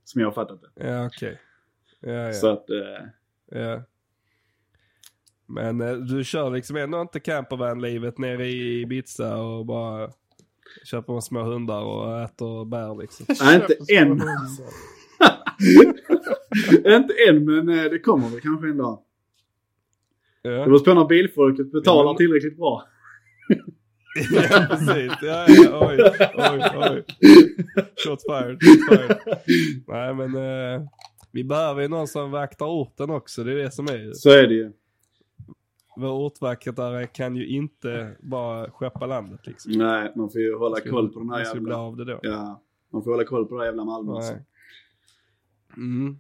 Som 0.05 0.21
jag 0.21 0.29
har 0.29 0.33
fattat 0.33 0.61
det. 0.63 0.71
Ja, 0.89 1.07
okej. 1.07 1.41
Ja, 2.01 2.11
ja. 2.13 2.33
Så 2.33 2.49
att, 2.49 2.71
eh, 2.71 2.77
ja. 3.61 3.83
Men 5.47 5.81
eh, 5.81 5.93
du 5.95 6.25
kör 6.25 6.51
liksom 6.51 6.77
ändå 6.77 7.01
inte 7.01 7.21
campervan-livet 7.21 8.19
nere 8.19 8.47
i 8.47 8.81
Ibiza 8.81 9.37
och 9.43 9.67
bara 9.67 10.11
köper 10.85 11.15
en 11.15 11.23
små 11.23 11.43
hundar 11.43 11.83
och 11.83 12.21
äter 12.23 12.65
bär 12.65 13.01
liksom. 13.01 13.27
nej, 13.41 13.55
inte 13.57 13.77
än. 13.95 14.11
inte 16.95 17.15
än, 17.29 17.45
men 17.45 17.69
eh, 17.69 17.85
det 17.91 17.99
kommer 17.99 18.29
väl 18.29 18.41
kanske 18.41 18.69
en 18.69 18.77
dag. 18.77 19.03
Det 20.43 20.49
Ja, 20.53 20.65
beror 20.65 20.79
på 20.79 20.95
när 20.95 21.05
bilfolket 21.05 21.73
betalar 21.73 22.03
Ja, 22.05 22.13
men- 22.13 22.17
tillräckligt 22.17 22.57
bra. 22.57 22.85
ja 24.33 24.67
precis. 24.71 25.13
Ja, 25.23 25.45
ja, 25.49 25.89
oj, 25.89 25.99
oj, 26.35 26.63
oj. 26.77 27.05
Shots 28.05 28.25
fired. 28.25 28.59
Shots 28.63 28.89
fired. 28.89 29.19
Nej, 29.87 30.15
men 30.15 30.35
eh, 30.37 30.89
vi 31.33 31.45
behöver 31.45 31.83
ju 31.83 31.89
någon 31.89 32.09
som 32.09 32.31
vaktar 32.31 32.67
orten 32.67 33.11
också. 33.11 33.45
Det 33.45 33.53
är 33.53 33.57
det 33.57 33.71
som 33.71 33.87
är 33.87 33.99
ju. 33.99 34.15
Så 34.15 34.31
är 34.31 34.47
det 34.47 34.55
ju. 34.55 34.73
Vår 35.97 36.13
ortvaktare 36.13 37.07
kan 37.07 37.37
ju 37.37 37.47
inte 37.47 38.17
bara 38.21 38.71
skeppa 38.71 39.07
landet 39.07 39.47
liksom. 39.47 39.73
Nej, 39.73 40.13
man 40.17 40.31
får 40.31 40.41
ju 40.41 40.59
hålla 40.59 40.81
koll 40.81 41.13
på 41.13 41.19
den 41.19 41.31
här 41.31 41.45
skulle 41.45 41.61
bli 41.61 41.73
jävla... 41.73 41.85
av 41.85 41.97
det 41.97 42.05
då. 42.05 42.19
Ja, 42.23 42.63
man 42.93 43.03
får 43.03 43.11
hålla 43.11 43.25
koll 43.25 43.47
på 43.47 43.55
det 43.55 43.61
här 43.61 43.67
jävla 43.67 43.85
Malmö. 43.85 44.13
alltså. 44.13 44.35
Mm. 45.77 46.19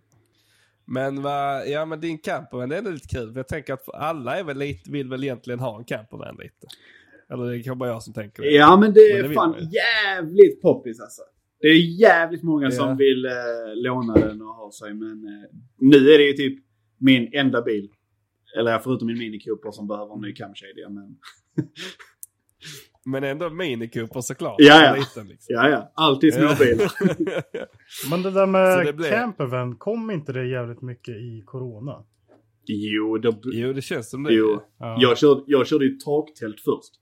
Men 0.84 1.22
va, 1.22 1.64
ja 1.64 1.84
men 1.84 2.00
din 2.00 2.18
campervan 2.18 2.72
är 2.72 2.76
ändå 2.76 2.90
lite 2.90 3.08
kul. 3.08 3.32
Jag 3.36 3.48
tänker 3.48 3.72
att 3.72 3.94
alla 3.94 4.38
är 4.38 4.44
väl 4.44 4.58
lite, 4.58 4.90
vill 4.90 5.08
väl 5.08 5.24
egentligen 5.24 5.60
ha 5.60 5.78
en 5.78 5.84
campervan 5.84 6.36
lite. 6.38 6.66
Eller 7.32 7.44
det 7.50 7.62
kanske 7.62 7.78
bara 7.78 7.88
jag 7.88 8.02
som 8.02 8.14
tänker 8.14 8.42
det. 8.42 8.50
Ja 8.50 8.76
men 8.80 8.92
det 8.92 9.00
är 9.00 9.20
Men 9.22 9.28
det 9.28 9.34
fan 9.34 9.54
jävligt 9.72 10.62
poppis 10.62 11.00
alltså. 11.00 11.22
Det 11.60 11.68
är 11.68 12.00
jävligt 12.00 12.42
många 12.42 12.64
Ja. 12.64 12.70
som 12.70 12.96
vill 12.96 13.24
eh, 13.24 13.32
låna 13.74 14.14
den 14.14 14.42
och 14.42 14.48
ha 14.54 14.70
sig 14.72 14.94
men 14.94 15.10
eh, 15.24 15.50
nu 15.78 15.96
är 15.96 16.18
det 16.18 16.24
ju 16.24 16.32
typ 16.32 16.64
min 16.98 17.28
enda 17.32 17.62
bil. 17.62 17.88
Eller 18.58 18.78
förutom 18.78 19.06
min 19.06 19.18
Mini 19.18 19.40
Cooper 19.40 19.70
som 19.70 19.86
behöver 19.86 20.14
en 20.14 20.20
ny 20.20 20.32
camkedja 20.34 20.88
men... 20.88 21.16
Men 23.06 23.24
ändå 23.24 23.50
Mini 23.50 23.88
Cooper 23.90 24.20
såklart. 24.20 24.54
Ja, 24.58 24.82
ja. 24.84 24.94
Liten, 24.94 25.26
liksom. 25.28 25.54
Ja 25.54 25.68
ja, 25.68 25.92
alltid 25.94 26.34
småbilar. 26.34 26.92
Men 28.10 28.22
det 28.22 28.30
där 28.30 28.46
med 28.46 28.86
det 28.86 28.92
blev- 28.92 29.10
campervan, 29.10 29.76
kom 29.76 30.10
inte 30.10 30.32
det 30.32 30.46
jävligt 30.48 30.82
mycket 30.82 31.16
i 31.16 31.42
corona? 31.46 32.04
jo, 32.70 33.18
då, 33.18 33.34
Jo 33.52 33.72
det 33.72 33.82
känns 33.82 34.10
som 34.10 34.22
det. 34.22 34.34
jo. 34.34 34.60
Ja. 34.78 34.96
Jag, 35.00 35.18
körde, 35.18 35.42
jag 35.46 35.66
körde 35.66 35.84
ju 35.84 35.96
taktält 35.98 36.60
först. 36.64 36.92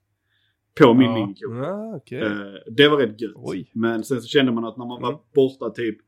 På 0.81 0.95
min 0.95 1.11
Ja. 1.11 1.27
Cooper. 1.41 1.63
Ja, 1.69 1.97
okej. 1.97 2.21
Eh, 2.23 2.73
det 2.77 2.89
var 2.89 2.97
rätt 2.97 3.21
gött. 3.21 3.33
Oj. 3.35 3.71
Men 3.75 4.05
sen 4.05 4.23
så 4.23 4.29
kände 4.29 4.53
man 4.53 4.65
att 4.65 4.77
när 4.77 4.87
man 4.87 5.03
var 5.03 5.09
Mm. 5.09 5.21
borta 5.35 5.71
typ 5.71 5.99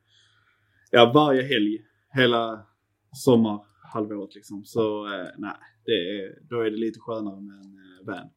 ja, 0.91 1.13
varje 1.15 1.43
helg, 1.43 1.79
hela 2.15 2.67
sommarhalvåret 3.13 4.35
liksom. 4.35 4.65
Så 4.65 5.07
eh, 5.07 5.27
nej, 5.39 5.53
det 5.85 5.93
är, 5.93 6.39
då 6.51 6.61
är 6.61 6.71
det 6.71 6.77
lite 6.77 7.01
skönare 7.01 7.41
med 7.41 7.55
en 7.57 7.77
eh, 7.77 8.07
van. 8.07 8.31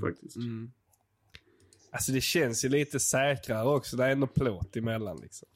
Faktiskt. 0.00 0.36
Mm. 0.36 0.70
Alltså 1.92 2.12
det 2.12 2.20
känns 2.20 2.64
ju 2.64 2.68
lite 2.68 3.00
säkrare 3.00 3.68
också. 3.68 3.96
Det 3.96 4.04
är 4.04 4.10
ändå 4.10 4.26
plåt 4.26 4.76
emellan 4.76 5.18
liksom. 5.22 5.48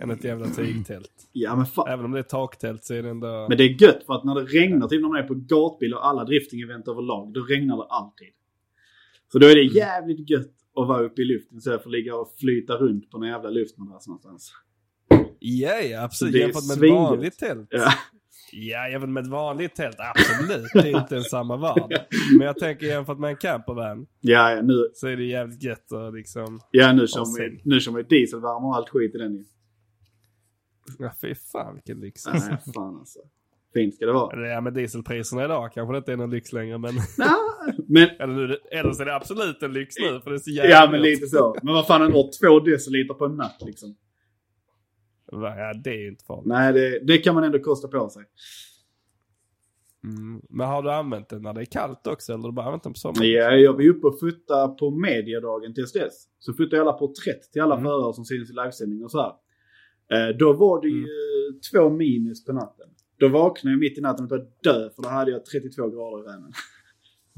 Än 0.00 0.10
ett 0.10 0.24
jävla 0.24 0.46
tygtält. 0.48 1.28
Ja 1.32 1.56
men 1.56 1.66
fan. 1.66 1.88
Även 1.88 2.04
om 2.04 2.12
det 2.12 2.18
är 2.18 2.22
taktält 2.22 2.84
så 2.84 2.94
är 2.94 3.02
det 3.02 3.08
ändå... 3.10 3.46
Men 3.48 3.58
det 3.58 3.64
är 3.64 3.82
gött 3.82 4.04
för 4.06 4.14
att 4.14 4.24
när 4.24 4.34
det 4.34 4.44
regnar, 4.44 4.88
typ 4.88 5.02
när 5.02 5.08
man 5.08 5.18
är 5.18 5.28
på 5.28 5.34
gatbil 5.34 5.94
och 5.94 6.06
alla 6.06 6.24
drifting-event 6.24 6.90
överlag, 6.90 7.32
då 7.32 7.40
regnar 7.40 7.76
det 7.76 7.82
alltid. 7.82 8.28
Så 9.32 9.38
då 9.38 9.46
är 9.46 9.54
det 9.54 9.60
Mm. 9.62 9.74
jävligt 9.76 10.30
gött 10.30 10.54
att 10.76 10.88
vara 10.88 11.02
uppe 11.02 11.22
i 11.22 11.24
luften 11.24 11.58
istället 11.58 11.82
för 11.82 11.88
att 11.88 11.92
ligga 11.92 12.14
och 12.16 12.34
flyta 12.40 12.72
runt 12.74 13.10
på 13.10 13.18
någon 13.18 13.28
jävla 13.28 13.50
luftmadrass 13.50 14.06
någonstans. 14.06 14.52
Ja, 15.38 15.74
ja 15.80 16.02
absolut. 16.04 16.34
Är 16.34 16.38
Jämfört 16.38 16.64
med 16.78 16.84
ett 16.88 16.92
vanligt 16.94 17.38
tält. 17.38 17.68
Ja. 17.70 17.92
Ja, 18.52 18.86
även 18.88 19.12
med 19.12 19.22
ett 19.24 19.30
vanligt 19.30 19.74
tält. 19.74 19.96
Absolut. 19.98 20.70
Det 20.74 20.78
är 20.90 21.00
inte 21.00 21.16
en 21.16 21.22
samma 21.22 21.56
värld. 21.56 22.06
Men 22.38 22.46
jag 22.46 22.58
tänker 22.58 22.86
jämfört 22.86 23.18
med 23.18 23.30
en 23.30 23.36
campervan 23.36 24.06
Ja, 24.20 24.50
ja, 24.50 24.62
nu, 24.62 24.88
så 24.94 25.06
är 25.06 25.16
det 25.16 25.24
jävligt 25.24 25.62
gött 25.62 25.92
att 25.92 26.14
liksom... 26.14 26.60
ja, 26.70 26.92
nu 26.92 27.08
sen- 27.08 27.24
vi, 27.38 27.60
nu 27.64 27.80
kör 27.80 27.92
vi 27.92 28.02
dieselvärme 28.02 28.66
och 28.66 28.76
allt 28.76 28.88
skit 28.88 29.14
i 29.14 29.18
den 29.18 29.34
ju. 29.34 29.44
Ja, 30.98 31.12
fy 31.20 31.34
fan 31.34 31.74
vilken 31.74 32.00
lyx. 32.00 32.26
Nej, 32.26 32.58
fan 32.74 32.96
alltså. 32.98 33.18
Fint 33.74 33.94
ska 33.94 34.06
det 34.06 34.12
vara. 34.12 34.48
Ja, 34.48 34.60
med 34.60 34.74
dieselpriserna 34.74 35.44
idag 35.44 35.72
kanske 35.72 35.94
det 35.94 35.98
inte 35.98 36.12
är 36.12 36.16
någon 36.16 36.30
lyx 36.30 36.52
längre, 36.52 36.78
men... 36.78 36.94
Men, 37.88 38.08
Eller, 38.18 38.58
eller 38.70 38.92
så 38.92 39.02
är 39.02 39.06
det 39.06 39.14
absolut 39.14 39.62
en 39.62 39.72
lyx 39.72 39.94
nu, 40.00 40.20
för 40.20 40.30
det 40.30 40.36
är 40.36 40.38
så 40.38 40.50
jävla 40.50 40.70
ja 40.70 40.88
men 40.90 41.02
lite 41.02 41.26
så. 41.26 41.56
Men 41.62 41.74
vad 41.74 41.86
fan, 41.86 42.02
en 42.02 42.12
har 42.12 42.30
två 42.40 42.60
deciliter 42.60 43.14
på 43.14 43.24
en 43.24 43.36
natt 43.36 43.56
liksom. 43.66 43.96
Ja, 45.32 45.74
det 45.84 45.90
är 45.90 45.98
ju 45.98 46.08
inte 46.08 46.24
farligt. 46.24 46.46
Nej, 46.46 46.72
det, 46.72 46.98
det 47.06 47.18
kan 47.18 47.34
man 47.34 47.44
ändå 47.44 47.58
kosta 47.58 47.88
på 47.88 48.08
sig. 48.08 48.24
Mm. 50.04 50.42
Men 50.50 50.66
har 50.68 50.82
du 50.82 50.92
använt 50.92 51.28
den 51.28 51.42
när 51.42 51.52
det 51.54 51.60
är 51.60 51.64
kallt 51.64 52.06
också, 52.06 52.32
eller 52.32 52.42
har 52.42 52.48
du 52.50 52.54
bara 52.54 52.66
använt 52.66 52.82
den 52.82 52.92
på 52.92 52.98
sommaren? 52.98 53.30
Ja, 53.30 53.50
jag 53.50 53.72
var 53.72 53.80
ju 53.80 53.90
uppe 53.90 54.06
och 54.06 54.20
futta 54.20 54.68
på 54.68 54.90
mediadagen 54.90 55.74
tills 55.74 55.92
dess. 55.92 56.24
Så 56.38 56.52
fotade 56.52 56.76
jag 56.76 56.82
alla 56.88 56.98
porträtt 56.98 57.52
till 57.52 57.62
alla 57.62 57.74
Mm. 57.74 57.84
förare 57.84 58.14
som 58.14 58.24
syns 58.24 58.50
i 58.50 58.52
livesändning 58.52 59.04
och 59.04 59.10
så 59.10 59.20
här. 59.20 59.32
Eh, 60.30 60.36
då 60.36 60.52
var 60.52 60.80
det 60.82 60.88
ju 60.88 60.98
Mm. 60.98 61.60
två 61.72 61.90
minus 61.90 62.44
på 62.44 62.52
natten. 62.52 62.88
Då 63.18 63.28
vaknade 63.28 63.72
jag 63.72 63.80
mitt 63.80 63.98
i 63.98 64.00
natten 64.00 64.24
och 64.24 64.28
började 64.28 64.50
dö 64.62 64.90
för 64.90 65.02
då 65.02 65.08
hade 65.08 65.30
jag 65.30 65.44
32 65.44 65.88
grader 65.88 66.24
i 66.24 66.26
ränen. 66.32 66.52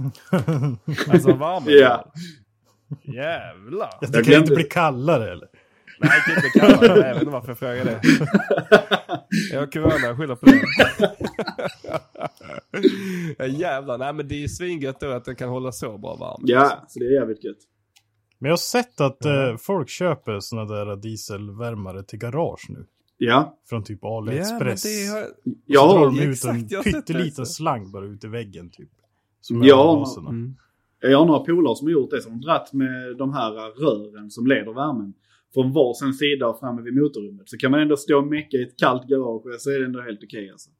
Alltså 1.12 1.32
värmen? 1.32 1.64
Ja. 1.66 2.12
Jävlar. 3.02 3.90
Det 4.00 4.16
Jag 4.16 4.24
kan 4.24 4.34
inte 4.34 4.54
bli 4.54 4.64
kallare 4.64 5.32
eller? 5.32 5.48
Nej, 6.00 6.10
det 6.26 6.34
kan 6.34 6.70
inte 6.70 6.78
kalla 6.78 6.94
det. 6.94 7.08
Jag 7.08 7.14
vet 7.14 7.22
inte 7.22 7.32
varför 7.32 7.48
jag 7.48 7.58
frågar 7.58 7.84
det. 7.84 8.00
Jag 9.52 9.60
har 9.60 9.66
corona, 9.66 10.06
jag 10.06 10.16
skyller 10.16 10.36
på 10.36 10.46
det. 10.46 10.60
ja, 13.38 13.46
jävlar, 13.46 13.98
nej 13.98 14.12
men 14.12 14.28
det 14.28 14.34
är 14.34 14.38
ju 14.38 14.48
svingött 14.48 15.00
då 15.00 15.10
att 15.10 15.24
den 15.24 15.36
kan 15.36 15.48
hålla 15.48 15.72
så 15.72 15.98
bra 15.98 16.16
varm. 16.16 16.42
Ja, 16.44 16.84
så 16.88 16.98
det 16.98 17.04
är 17.04 17.12
jävligt 17.12 17.44
gött. 17.44 17.56
Men 18.38 18.48
jag 18.48 18.52
har 18.52 18.56
sett 18.56 19.00
att 19.00 19.24
eh, 19.24 19.56
folk 19.56 19.88
köper 19.88 20.40
såna 20.40 20.64
där 20.64 20.96
dieselvärmare 20.96 22.02
till 22.02 22.18
garage 22.18 22.66
nu. 22.68 22.86
Ja, 23.22 23.58
Från 23.68 23.84
typ 23.84 23.98
Ja, 24.02 24.20
men 24.20 24.28
AliExpress. 24.34 24.82
det 24.82 25.12
har... 25.12 25.26
jag 25.66 25.90
så 25.90 25.98
drar 25.98 26.06
de 26.06 26.20
ut 26.20 26.30
exakt, 26.30 26.72
en 26.72 26.82
pytteliten 26.82 27.46
slang 27.46 27.90
bara 27.92 28.04
ut 28.06 28.24
i 28.24 28.28
väggen 28.28 28.70
typ. 28.70 28.90
Som 29.40 29.62
Ja. 29.62 30.06
Mm. 30.28 30.56
jag 31.00 31.18
har 31.18 31.26
några 31.26 31.40
polare 31.40 31.76
som 31.76 31.86
har 31.86 31.92
gjort 31.92 32.10
det. 32.10 32.22
Som 32.22 32.32
har 32.32 32.40
dratt 32.40 32.72
med 32.72 33.16
de 33.18 33.32
här 33.32 33.50
rören 33.80 34.30
som 34.30 34.46
leder 34.46 34.72
värmen. 34.72 35.14
Från 35.54 35.72
varsin 35.72 36.12
sida 36.14 36.56
framme 36.60 36.82
vid 36.82 36.94
motorrummet. 36.94 37.48
Så 37.48 37.58
kan 37.58 37.70
man 37.70 37.80
ändå 37.80 37.96
stå 37.96 38.18
och 38.18 38.26
mecka 38.26 38.56
i 38.56 38.62
ett 38.62 38.78
kallt 38.78 39.08
garage 39.08 39.60
så 39.60 39.70
är 39.70 39.78
det 39.78 39.84
ändå 39.84 40.00
helt 40.00 40.24
okej 40.24 40.50
alltså. 40.50 40.70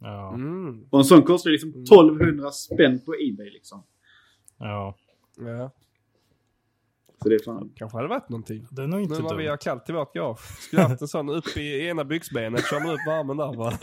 Ja. 0.00 0.34
Mm. 0.34 0.84
Och 0.90 0.98
en 0.98 1.04
sån 1.04 1.22
kostar 1.22 1.50
liksom 1.50 1.70
1200 1.70 2.50
spänn 2.50 3.00
på 3.04 3.14
Ebay 3.14 3.50
liksom. 3.50 3.82
ja. 4.58 4.96
Ja, 5.36 5.70
Så 7.22 7.28
det 7.28 7.34
är 7.34 7.44
fan... 7.44 7.72
kanske 7.76 7.98
hade 7.98 8.08
varit 8.08 8.28
någonting. 8.28 8.66
Det 8.70 8.82
är 8.82 8.86
nog 8.86 9.00
inte 9.00 9.14
Nu 9.14 9.22
när 9.22 9.36
vi 9.36 9.46
har 9.46 9.56
kallt 9.56 9.90
i 9.90 9.92
vårt 9.92 10.14
garage. 10.14 10.40
Skulle 10.60 10.82
haft 10.82 11.02
en 11.02 11.08
sån 11.08 11.28
upp 11.28 11.56
i 11.56 11.86
ena 11.86 12.04
byxbenet, 12.04 12.64
kör 12.70 12.80
man 12.80 12.90
upp 12.90 13.06
värmen 13.06 13.36
där 13.36 13.56
bara. 13.56 13.72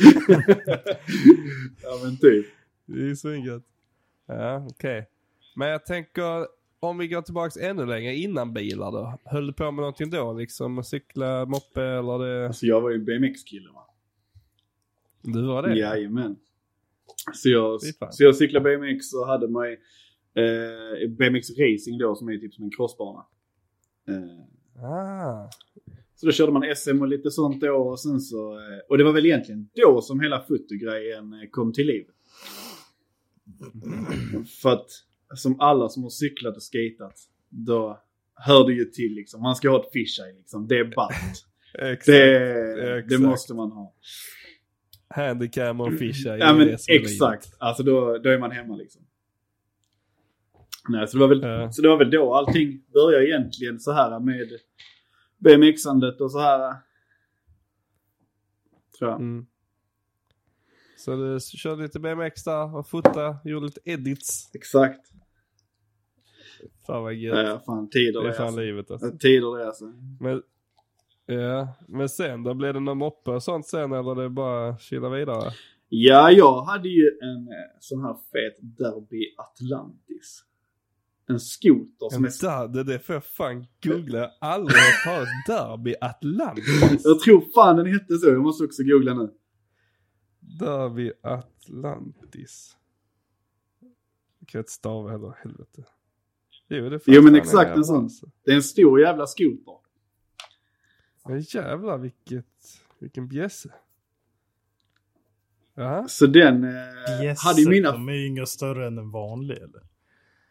ja 1.83 1.99
men 2.03 2.17
typ. 2.17 2.45
Det 2.85 3.09
är 3.09 3.15
svingött. 3.15 3.63
Ja, 4.27 4.67
okej. 4.69 5.09
Men 5.55 5.67
jag 5.67 5.85
tänker, 5.85 6.47
om 6.79 6.97
vi 6.97 7.07
går 7.07 7.21
tillbaks 7.21 7.57
ännu 7.57 7.85
längre 7.85 8.15
innan 8.15 8.53
bilar 8.53 8.91
då. 8.91 9.19
Höll 9.25 9.47
du 9.47 9.53
på 9.53 9.63
med 9.63 9.81
någonting 9.81 10.09
då 10.09 10.33
liksom? 10.33 10.83
Cykla, 10.83 11.45
moppe 11.45 11.83
eller 11.83 12.25
det? 12.25 12.47
Alltså 12.47 12.65
jag 12.65 12.81
var 12.81 12.89
ju 12.89 12.99
BMX-kille 12.99 13.69
va. 13.73 13.85
Du 15.21 15.47
var 15.47 15.63
det? 15.63 15.75
Jajamän. 15.75 16.35
Så 17.33 17.49
jag, 17.49 17.81
så 18.11 18.23
jag 18.23 18.35
cyklade 18.35 18.77
BMX 18.77 19.13
och 19.13 19.27
hade 19.27 19.47
mig 19.47 19.79
eh, 20.35 21.09
BMX 21.09 21.49
Racing 21.49 21.97
då 21.99 22.15
som 22.15 22.29
är 22.29 22.37
typ 22.37 22.53
som 22.53 22.63
en 22.63 22.71
crossbana. 22.71 23.25
Eh, 24.09 24.45
Ah. 24.83 25.49
så 26.15 26.25
då 26.25 26.31
körde 26.31 26.51
man 26.51 26.75
SM 26.75 27.01
och 27.01 27.07
lite 27.07 27.31
sånt 27.31 27.61
då 27.61 27.73
och 27.73 27.99
sen 27.99 28.19
så... 28.19 28.53
Eh, 28.53 28.79
och 28.89 28.97
det 28.97 29.03
var 29.03 29.11
väl 29.13 29.25
egentligen 29.25 29.69
då 29.75 30.01
som 30.01 30.19
hela 30.19 30.41
fotogrejen 30.41 31.33
eh, 31.33 31.49
kom 31.51 31.73
till 31.73 31.87
liv. 31.87 32.05
För 34.61 34.69
att 34.73 34.89
som 35.35 35.59
alla 35.59 35.89
som 35.89 36.03
har 36.03 36.09
cyklat 36.09 36.55
och 36.55 36.63
skatat, 36.63 37.19
då 37.49 37.99
hör 38.35 38.67
det 38.67 38.73
ju 38.73 38.85
till 38.85 39.13
liksom. 39.13 39.41
Man 39.41 39.55
ska 39.55 39.69
ha 39.69 39.79
ett 39.85 39.91
fisheye 39.93 40.33
liksom. 40.33 40.67
Det 40.67 40.77
är 40.79 40.95
ballt. 40.95 41.45
Exakt. 41.73 42.05
Det, 42.05 42.75
det 42.75 42.99
Exakt. 42.99 43.21
måste 43.21 43.53
man 43.53 43.71
ha. 43.71 43.93
Handycam 45.09 45.81
och 45.81 45.93
fisha. 45.93 46.37
Ja 46.37 46.53
men 46.53 46.77
exakt. 46.87 47.55
Alltså 47.57 47.83
då, 47.83 48.17
då 48.17 48.29
är 48.29 48.39
man 48.39 48.51
hemma 48.51 48.75
liksom. 48.75 49.01
Nej, 50.89 51.07
så 51.07 51.17
det, 51.17 51.21
var 51.21 51.27
väl, 51.27 51.41
Ja. 51.41 51.71
så 51.71 51.81
det 51.81 51.87
var 51.87 51.97
väl 51.97 52.11
då 52.11 52.33
allting 52.33 52.83
började 52.93 53.27
egentligen 53.27 53.79
så 53.79 53.91
här 53.91 54.19
med 54.19 54.47
BMX-andet 55.37 56.21
och 56.21 56.31
så 56.31 56.39
här. 56.39 56.75
Tror 58.99 59.11
jag. 59.11 59.19
Mm. 59.19 59.45
Så 60.97 61.15
du 61.15 61.39
körde 61.39 61.81
lite 61.81 61.99
BMX 61.99 62.43
där 62.43 62.75
och 62.75 62.87
fota, 62.87 63.37
gjorde 63.45 63.65
lite 63.65 63.81
edits. 63.83 64.51
Exakt. 64.53 65.09
Fan 66.85 67.03
vad 67.03 67.13
gött. 67.13 67.47
Ja, 67.47 67.61
fan 67.65 67.89
tider 67.89 68.21
det 68.21 68.27
är 68.27 68.31
det 68.31 68.33
fan 68.37 68.45
alltså. 68.45 68.61
livet 68.61 68.91
alltså. 68.91 69.17
Tider 69.19 69.57
det 69.57 69.67
alltså. 69.67 69.85
Men, 70.19 70.41
ja, 71.25 71.73
men 71.87 72.09
sen 72.09 72.43
då? 72.43 72.53
Blev 72.53 72.73
det 72.73 72.79
någon 72.79 72.97
moppe 72.97 73.31
och 73.31 73.43
sånt 73.43 73.67
sen 73.67 73.91
eller 73.93 74.15
det 74.15 74.29
bara 74.29 74.77
chilla 74.77 75.09
vidare? 75.09 75.51
Ja, 75.89 76.31
jag 76.31 76.61
hade 76.61 76.89
ju 76.89 77.17
en 77.21 77.47
eh, 77.47 77.77
sån 77.79 78.01
här 78.01 78.13
fet 78.13 78.77
Derby 78.77 79.35
Atlantis. 79.37 80.43
En 81.29 81.39
skoter 81.39 82.09
som 82.09 82.25
En 82.25 82.31
är... 82.31 82.41
där, 82.41 82.67
det, 82.67 82.83
det 82.83 82.99
får 82.99 83.15
jag 83.15 83.25
fan 83.25 83.65
googla. 83.83 84.17
Jag 84.17 84.29
har 84.39 84.49
aldrig 84.53 84.77
hört 84.77 85.03
talas 85.03 85.29
Derby 85.47 85.95
Atlantis. 86.01 87.01
Jag 87.03 87.19
tror 87.19 87.53
fan 87.55 87.75
den 87.75 87.85
hette 87.85 88.17
så. 88.17 88.27
Jag 88.27 88.41
måste 88.41 88.63
också 88.63 88.83
googla 88.83 89.13
nu. 89.13 89.33
Derby 90.39 91.11
Atlantis. 91.23 92.77
Jag 94.39 94.47
kan 94.47 94.59
inte 94.59 94.71
stava 94.71 95.11
heller, 95.11 95.35
helvete. 95.43 95.85
Jo, 96.67 96.89
det 96.89 96.99
Jo, 97.05 97.21
men 97.21 97.35
exakt 97.35 97.67
jävla 97.67 97.75
en 97.75 97.83
sån. 97.83 98.03
alltså. 98.03 98.31
Det 98.45 98.51
är 98.51 98.55
en 98.55 98.63
stor 98.63 99.01
jävla 99.01 99.27
skoter. 99.27 99.73
Ja, 101.23 101.37
jävlar 101.37 101.97
vilket, 101.97 102.45
vilken 102.99 103.27
bjässe. 103.27 103.73
Ja, 105.75 106.05
Så 106.07 106.25
den 106.25 106.63
eh, 106.63 107.35
hade 107.45 107.61
ju 107.61 107.69
mina... 107.69 107.91
De 107.91 108.09
är 108.09 108.13
ju 108.13 108.27
inga 108.27 108.45
större 108.45 108.87
än 108.87 108.97
en 108.97 109.11
vanlig 109.11 109.57
eller? 109.57 109.81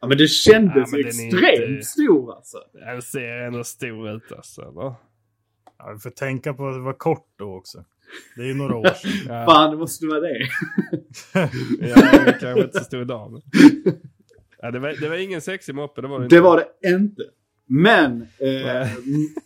Ja 0.01 0.09
men 0.09 0.19
det 0.19 0.29
kändes 0.29 0.93
Ja, 0.93 0.99
men 0.99 1.07
extremt 1.07 1.69
inte- 1.71 1.83
stor 1.87 2.35
alltså. 2.37 2.59
den 2.73 3.03
ser 3.03 3.29
ändå 3.47 3.65
stor 3.65 4.11
ut 4.11 4.33
alltså. 4.33 4.63
Eller? 4.63 4.95
Ja, 5.79 5.93
vi 5.93 5.99
får 5.99 6.11
tänka 6.11 6.55
på 6.55 6.69
att 6.69 6.75
det 6.75 6.81
var 6.81 6.93
kort 6.93 7.27
då 7.37 7.55
också. 7.57 7.85
Det 8.37 8.43
är 8.43 8.47
ju 8.47 8.55
några 8.55 8.77
år 8.77 8.85
sedan. 8.85 9.11
Ja, 9.35 9.47
Fan, 9.47 9.71
det 9.71 9.77
måste 9.77 10.07
vara 10.07 10.21
det. 10.21 10.39
ja 11.81 12.23
det 12.25 12.37
kanske 12.41 12.63
inte 12.65 12.79
så 12.79 12.85
stor 12.85 13.05
dag. 13.05 13.33
Men... 13.33 13.43
Ja, 14.61 14.71
det, 14.71 14.79
var, 14.79 14.95
det 15.01 15.09
var 15.09 15.17
ingen 15.17 15.41
sexig 15.41 15.75
moppe, 15.75 16.01
det 16.01 16.09
var 16.09 16.19
det 16.19 16.25
inte. 16.25 16.37
Det 16.37 16.41
var 16.41 16.57
det 16.83 16.89
inte. 16.91 17.23
Men 17.67 18.23
eh, 18.23 18.89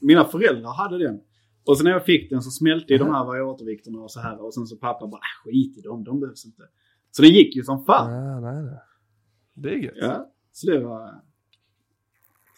mina 0.01 0.25
föräldrar 0.25 0.73
hade 0.73 0.99
den. 0.99 1.21
Och 1.65 1.77
sen 1.77 1.85
när 1.85 1.91
jag 1.91 2.05
fick 2.05 2.31
den 2.31 2.43
så 2.43 2.51
smälte 2.51 2.93
ju 2.93 2.99
de 2.99 3.11
här 3.15 3.25
variatorvikterna 3.25 3.99
och 3.99 4.11
så 4.11 4.21
här. 4.21 4.45
Och 4.45 4.55
sen 4.55 4.67
så 4.67 4.77
pappa 4.77 5.07
bara, 5.07 5.17
äh, 5.21 5.45
skit 5.51 5.79
i 5.79 5.81
dem, 5.81 6.05
de 6.05 6.21
behövs 6.21 6.45
inte. 6.47 6.63
Så 7.11 7.23
det 7.23 7.29
gick 7.29 7.57
ju 7.57 7.63
som 7.63 7.85
fan. 7.85 8.13
Ja, 8.13 8.41
nej, 8.41 8.63
nej. 8.63 8.79
Det 9.55 9.69
är 9.71 9.77
gött. 9.77 9.95
Ja, 9.97 10.32
så 10.53 10.71
det 10.71 10.79
var... 10.81 11.21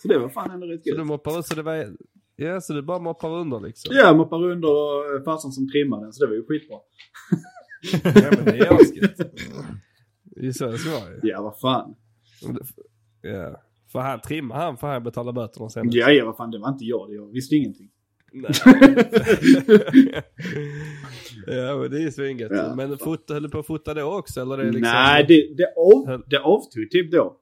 Så 0.03 0.09
det 0.09 0.19
var 0.19 0.29
fan 0.29 0.51
ändå 0.51 0.67
rätt 0.67 0.83
Så 0.85 0.91
du 0.91 0.97
gött. 0.99 1.07
moppar 1.07 1.43
så 1.43 1.55
det 1.55 1.63
var... 1.63 1.97
Ja, 2.37 2.61
så 2.61 2.73
du 2.73 2.83
bara 2.83 2.99
moppar 2.99 3.31
under 3.31 3.61
liksom? 3.61 3.97
Ja, 3.97 4.15
moppar 4.15 4.45
under 4.45 4.69
och 4.69 5.25
farsan 5.25 5.53
som 5.53 5.69
trimmade 5.69 6.05
den, 6.05 6.13
så 6.13 6.25
det 6.25 6.29
var 6.29 6.35
ju 6.37 6.47
skitbra. 6.47 6.77
Ja, 8.05 8.31
men 8.37 8.45
det 8.45 8.59
är 8.59 8.75
asgött. 8.75 9.17
Det 10.25 10.47
är 10.47 10.53
så 10.53 10.67
det 10.67 10.79
ska 10.79 10.91
vara 10.91 11.11
ju. 11.11 11.21
Ja, 11.23 11.43
vad 11.43 11.61
fan. 11.61 11.95
Ja. 13.23 13.61
För 13.93 13.99
han 13.99 14.21
trimmar 14.21 14.57
han 14.57 14.77
får 14.77 14.87
han 14.87 15.03
betala 15.03 15.33
böterna 15.33 15.69
sen. 15.69 15.89
Ja, 15.91 16.11
ja, 16.11 16.25
vad 16.25 16.37
fan, 16.37 16.51
det 16.51 16.59
var 16.59 16.69
inte 16.69 16.85
jag. 16.85 17.15
Jag 17.15 17.33
visste 17.33 17.55
ingenting. 17.55 17.91
Nej. 18.33 18.51
ja 21.47 21.77
men 21.77 21.91
det 21.91 21.97
är 21.97 22.01
ju 22.01 22.11
svingött. 22.13 22.53
Ja. 22.55 22.75
men 22.77 22.99
fot, 22.99 23.31
höll 23.31 23.43
du 23.43 23.49
på 23.49 23.59
att 23.59 23.67
fota 23.67 23.95
då 23.95 24.19
också 24.19 24.41
eller? 24.41 24.57
Det 24.57 24.63
är 24.63 24.67
liksom... 24.73 24.93
Nej, 24.93 25.25
det, 25.29 25.55
det, 25.57 25.67
av, 25.77 26.23
det 26.27 26.39
avtog 26.39 26.91
typ 26.91 27.13
då. 27.13 27.41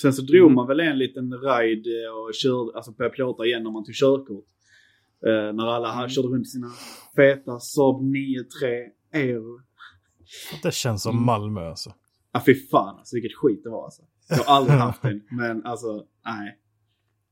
Sen 0.00 0.12
så 0.12 0.22
drog 0.22 0.42
Mm. 0.42 0.54
man 0.54 0.66
väl 0.66 0.80
en 0.80 0.98
liten 0.98 1.32
ride 1.32 1.90
eh, 2.04 2.10
och 2.12 2.34
körde, 2.34 2.76
alltså 2.76 2.92
på 2.92 3.10
plåtar 3.10 3.44
igen 3.44 3.62
när 3.62 3.70
man 3.70 3.84
tog 3.84 3.94
körkort. 3.94 4.44
Eh, 5.26 5.52
när 5.54 5.66
alla 5.66 5.88
Mm. 5.88 5.98
här 5.98 6.08
körde 6.08 6.28
runt 6.28 6.48
sina 6.50 6.70
feta 7.16 7.60
Saab 7.60 8.02
9-3 8.02 8.90
Aero. 9.14 9.60
Det 10.62 10.74
känns 10.74 11.02
som 11.02 11.12
Mm. 11.14 11.24
Malmö 11.26 11.68
alltså. 11.68 11.94
Ja 12.32 12.42
fy 12.46 12.54
fan 12.54 12.98
alltså 12.98 13.16
vilket 13.16 13.36
skit 13.36 13.60
det 13.64 13.70
var 13.70 13.84
alltså. 13.84 14.02
Jag 14.28 14.36
har 14.36 14.56
aldrig 14.56 14.78
haft 14.78 15.04
en, 15.04 15.22
men 15.30 15.64
alltså 15.66 16.04
nej. 16.24 16.58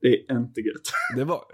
Det 0.00 0.08
är 0.30 0.36
inte 0.38 0.60
gött. 0.60 0.80
Det 1.16 1.24
var... 1.24 1.44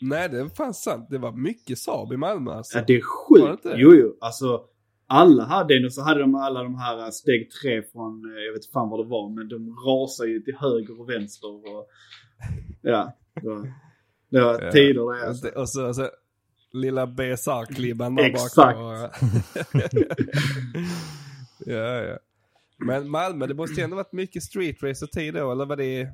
Nej 0.00 0.28
det 0.28 0.38
är 0.40 0.48
fan 0.48 0.74
sant. 0.74 1.06
Det 1.10 1.18
var 1.18 1.32
mycket 1.32 1.78
Saab 1.78 2.12
i 2.12 2.16
Malmö 2.16 2.50
alltså. 2.52 2.78
Ja, 2.78 2.84
det 2.86 2.96
är 2.96 3.00
sjukt. 3.00 3.66
Jo, 3.76 3.94
jo. 3.94 4.16
Alltså, 4.20 4.64
alla 5.08 5.44
hade 5.44 5.76
en 5.76 5.84
och 5.84 5.92
så 5.92 6.02
hade 6.02 6.20
de 6.20 6.34
alla 6.34 6.62
de 6.62 6.74
här 6.74 6.98
eh, 6.98 7.10
steg 7.10 7.50
tre 7.50 7.82
från, 7.82 8.24
eh, 8.24 8.44
jag 8.44 8.52
vet 8.52 8.62
inte 8.62 8.72
fan 8.72 8.90
vad 8.90 9.04
det 9.04 9.08
var, 9.10 9.30
men 9.34 9.48
de 9.48 9.76
rasar 9.86 10.24
ju 10.24 10.40
till 10.40 10.54
höger 10.56 11.00
och 11.00 11.08
vänster. 11.10 11.48
Och, 11.48 11.86
ja, 12.82 13.16
det 13.40 13.48
var, 13.48 13.68
Ja. 14.30 14.70
tider 14.72 15.20
det 15.20 15.28
alltså. 15.28 15.48
Och 15.48 15.68
så, 15.94 16.10
lilla 16.72 17.06
BSR-klibban 17.06 18.16
där 18.16 18.24
Exakt. 18.24 18.78
bak. 18.78 19.10
ja, 21.66 22.02
ja. 22.04 22.18
Men 22.86 23.10
Malmö, 23.10 23.46
det 23.46 23.54
måste 23.54 23.80
ju 23.80 23.84
ändå 23.84 23.96
varit 23.96 24.12
mycket 24.12 24.42
street 24.42 24.82
race 24.82 25.04
och 25.04 25.10
tid 25.10 25.34
då, 25.34 25.52
eller 25.52 25.66
var 25.66 25.76
det... 25.76 26.08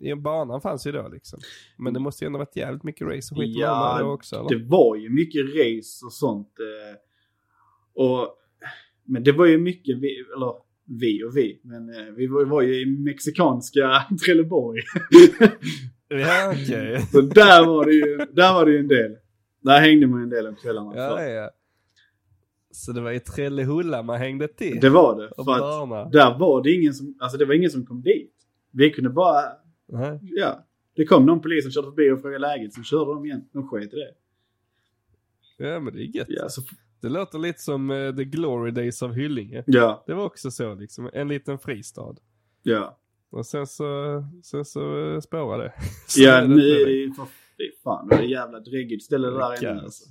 I 0.00 0.14
banan 0.14 0.60
fanns 0.60 0.86
ju 0.86 0.92
då 0.92 1.08
liksom. 1.08 1.38
Men 1.78 1.94
det 1.94 2.00
måste 2.00 2.24
ju 2.24 2.26
ändå 2.26 2.38
varit 2.38 2.56
jävligt 2.56 2.82
mycket 2.82 3.06
race 3.06 3.34
och 3.34 3.40
skit 3.40 3.56
Ja, 3.56 4.02
också 4.02 4.36
eller? 4.36 4.48
Det 4.48 4.64
var 4.68 4.96
ju 4.96 5.10
mycket 5.10 5.44
race 5.44 6.06
och 6.06 6.12
sånt. 6.12 6.48
Eh, 6.60 6.96
och, 7.96 8.28
men 9.04 9.24
det 9.24 9.32
var 9.32 9.46
ju 9.46 9.58
mycket, 9.58 9.98
vi, 9.98 10.24
eller 10.36 10.52
vi 11.00 11.24
och 11.24 11.36
vi, 11.36 11.60
men 11.64 11.88
eh, 11.94 12.12
vi 12.16 12.26
var, 12.26 12.44
var 12.44 12.62
ju 12.62 12.80
i 12.82 12.86
mexikanska 12.86 14.02
Trelleborg. 14.24 14.82
Ja 16.08 16.52
okej. 16.52 17.02
så 17.12 17.20
där 17.20 17.66
var 17.66 17.84
det 17.84 17.92
ju, 17.92 18.16
där 18.16 18.54
var 18.54 18.66
det 18.66 18.72
ju 18.72 18.78
en 18.78 18.88
del. 18.88 19.16
Där 19.60 19.80
hängde 19.80 20.06
man 20.06 20.20
ju 20.20 20.22
en 20.24 20.30
del 20.30 20.46
om 20.46 20.56
kvällarna. 20.56 20.92
Ja, 20.96 21.16
för- 21.16 21.24
ja. 21.28 21.50
Så 22.70 22.92
det 22.92 23.00
var 23.00 23.12
i 23.12 23.20
Trellehulla 23.20 24.02
man 24.02 24.18
hängde 24.18 24.48
till? 24.48 24.78
Det 24.80 24.90
var 24.90 25.20
det. 25.22 25.44
För 25.44 25.52
att 26.04 26.12
där 26.12 26.38
var 26.38 26.62
det 26.62 26.72
ingen 26.72 26.94
som, 26.94 27.16
alltså 27.18 27.38
det 27.38 27.44
var 27.44 27.54
ingen 27.54 27.70
som 27.70 27.86
kom 27.86 28.02
dit. 28.02 28.32
Vi 28.70 28.90
kunde 28.90 29.10
bara, 29.10 29.42
Nej. 29.88 30.18
ja. 30.22 30.66
Det 30.96 31.04
kom 31.04 31.26
någon 31.26 31.40
polis 31.40 31.64
som 31.64 31.72
körde 31.72 31.86
förbi 31.86 32.10
och 32.10 32.20
frågade 32.20 32.38
läget, 32.38 32.74
sen 32.74 32.84
körde 32.84 33.10
de 33.14 33.24
igen. 33.26 33.44
De 33.52 33.68
sket 33.68 33.92
i 33.92 33.96
det. 33.96 34.14
Ja 35.64 35.80
men 35.80 35.94
det 35.94 36.00
är 36.00 36.16
gött. 36.16 36.26
Ja, 36.30 36.48
så, 36.48 36.62
Det 37.06 37.12
låter 37.12 37.38
lite 37.38 37.60
som 37.62 37.90
eh, 37.90 38.16
The 38.16 38.24
Glory 38.24 38.70
Days 38.70 39.02
av 39.02 39.12
Hyllinge. 39.12 39.64
ja, 39.66 40.04
Det 40.06 40.14
var 40.14 40.24
också 40.24 40.50
så 40.50 40.74
liksom, 40.74 41.10
en 41.12 41.28
liten 41.28 41.58
fristad. 41.58 42.14
ja. 42.62 42.98
Och 43.30 43.46
sen 43.46 43.66
så, 43.66 43.84
sen 44.42 44.64
så 44.64 45.12
eh, 45.14 45.20
spårade 45.20 45.62
det. 45.64 45.72
Så 46.06 46.20
Ja, 46.22 46.40
det 46.40 46.48
nu 46.48 46.54
är 46.60 46.86
det 46.86 46.92
ju 46.92 47.12
för, 47.12 47.26
fan, 47.84 48.08
det 48.08 48.14
är 48.14 48.22
jävla 48.22 48.60
dräggigt 48.60 49.04
ställe 49.04 49.28
det 49.30 49.38
där 49.38 49.70
inne 49.72 49.80
alltså. 49.82 50.04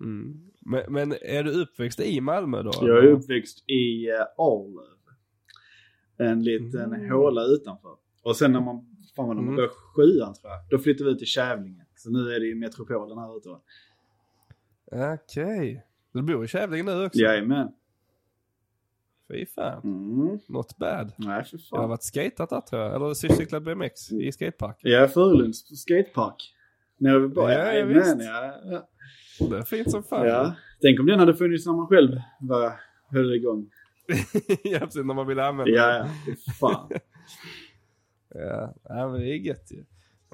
Mm. 0.00 0.50
Men, 0.60 0.82
men 0.92 1.12
är 1.22 1.42
du 1.42 1.50
uppväxt 1.62 2.00
i 2.00 2.20
Malmö 2.20 2.62
då? 2.62 2.70
Jag 2.82 2.98
är 3.04 3.10
uppväxt 3.10 3.64
i 3.70 4.10
uh, 4.10 4.14
Arlöv. 4.38 4.96
En 6.18 6.42
liten 6.44 6.92
Mm. 6.94 7.10
håla 7.10 7.42
utanför. 7.44 7.96
Och 8.22 8.36
sen 8.36 8.52
när 8.52 8.60
man, 8.60 8.86
fan 9.16 9.26
vad 9.26 9.36
när 9.36 9.42
man 9.42 9.44
Mm. 9.44 9.56
började 9.56 9.74
sjuan 9.94 10.34
tror 10.34 10.52
jag, 10.52 10.60
då 10.70 10.78
flyttade 10.78 11.04
vi 11.04 11.12
ut 11.12 11.18
till 11.18 11.26
Kävlinge. 11.26 11.86
Så 11.96 12.10
nu 12.10 12.32
är 12.32 12.40
det 12.40 12.46
ju 12.46 12.54
metropolen 12.54 13.18
här 13.18 13.36
ute 13.36 13.48
Okej. 14.92 15.86
Du 16.12 16.22
bor 16.22 16.44
i 16.44 16.48
Kävlinge 16.48 16.82
nu 16.96 17.04
också? 17.06 17.18
Jajamän. 17.18 17.68
Fy 19.28 19.46
fan. 19.46 19.80
Mm. 19.84 20.38
Not 20.48 20.76
bad. 20.76 21.12
Nej 21.16 21.44
för 21.44 21.58
Jag 21.70 21.76
har 21.78 21.82
fan. 21.82 21.88
varit 21.90 22.02
skatat 22.02 22.50
där 22.50 22.60
tror 22.60 22.82
jag. 22.82 22.94
Eller 22.94 23.14
cyklat 23.14 23.62
BMX 23.62 24.12
i 24.12 24.32
skateparken. 24.32 24.90
Jag 24.90 25.02
är 25.02 25.08
Furulunds 25.08 25.80
skatepark. 25.82 26.52
Nere 26.98 27.18
vid 27.18 27.30
Borg. 27.30 27.52
Ja, 27.54 27.72
ja, 27.72 27.84
visst. 27.86 28.16
ja, 28.20 28.54
ja. 28.64 28.88
Det 29.48 29.56
är 29.58 29.62
fint 29.62 29.90
som 29.90 30.02
fan. 30.02 30.26
ja. 30.26 30.54
Tänk 30.82 31.00
om 31.00 31.06
den 31.06 31.18
hade 31.18 31.34
funnits 31.34 31.66
när 31.66 31.72
man 31.72 31.86
själv 31.86 32.20
var, 32.40 32.72
höll 33.10 33.34
igång. 33.34 33.70
ja, 34.64 34.78
precis 34.78 35.04
när 35.04 35.14
man 35.14 35.26
vill 35.26 35.40
använda 35.40 35.72
Ja, 35.72 35.86
den. 35.86 36.08
ja. 36.26 36.34
Fan. 36.60 36.90
Ja, 38.34 38.74
ja 38.88 39.08
men 39.08 39.20
det 39.20 39.26
är 39.28 39.36
gött 39.36 39.72
ju. 39.72 39.84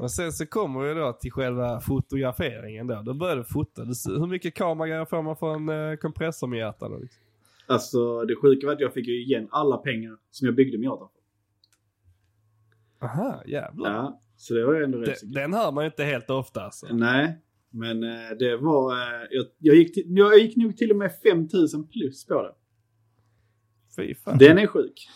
Och 0.02 0.10
sen 0.10 0.32
så 0.32 0.46
kommer 0.46 0.80
vi 0.80 0.94
då 1.00 1.12
till 1.12 1.32
själva 1.32 1.80
fotograferingen 1.80 2.86
då. 2.86 3.02
Då 3.02 3.14
börjar 3.14 3.36
du 3.36 3.44
fota. 3.44 3.82
Hur 4.06 4.26
mycket 4.26 4.54
kameragrejer 4.54 5.04
får 5.04 5.22
man 5.22 5.36
från 5.36 5.68
eh, 5.68 5.96
kompressor 5.96 6.46
med 6.46 6.58
hjärta 6.58 6.88
då? 6.88 6.98
Liksom? 6.98 7.22
Alltså 7.66 8.24
det 8.24 8.36
sjuka 8.36 8.66
var 8.66 8.74
att 8.74 8.80
jag 8.80 8.94
fick 8.94 9.06
ju 9.08 9.22
igen 9.22 9.48
alla 9.50 9.76
pengar 9.76 10.16
som 10.30 10.46
jag 10.46 10.54
byggde 10.54 10.78
Miata 10.78 11.08
för. 11.08 13.06
Aha, 13.06 13.42
jävlar. 13.46 13.90
Ja, 13.90 14.20
så 14.36 14.54
det 14.54 14.64
var 14.66 14.74
ändå 14.80 14.98
rätt 14.98 15.20
Den, 15.20 15.32
den 15.32 15.54
hör 15.54 15.72
man 15.72 15.84
ju 15.84 15.86
inte 15.90 16.04
helt 16.04 16.30
ofta 16.30 16.62
alltså. 16.62 16.86
Nej, 16.90 17.38
men 17.70 18.02
eh, 18.04 18.30
det 18.38 18.56
var... 18.56 18.92
eh, 18.92 19.26
Jag, 19.30 19.46
jag, 19.58 19.76
gick 19.76 19.94
till, 19.94 20.04
jag 20.08 20.38
gick 20.38 20.56
nog 20.56 20.76
till 20.76 20.90
och 20.90 20.96
med 20.96 21.12
5000 21.22 21.88
plus 21.88 22.26
på 22.26 22.42
det. 22.42 22.54
Fy 23.96 24.14
fan. 24.14 24.38
Den 24.38 24.58
är 24.58 24.66
sjuk. 24.66 25.08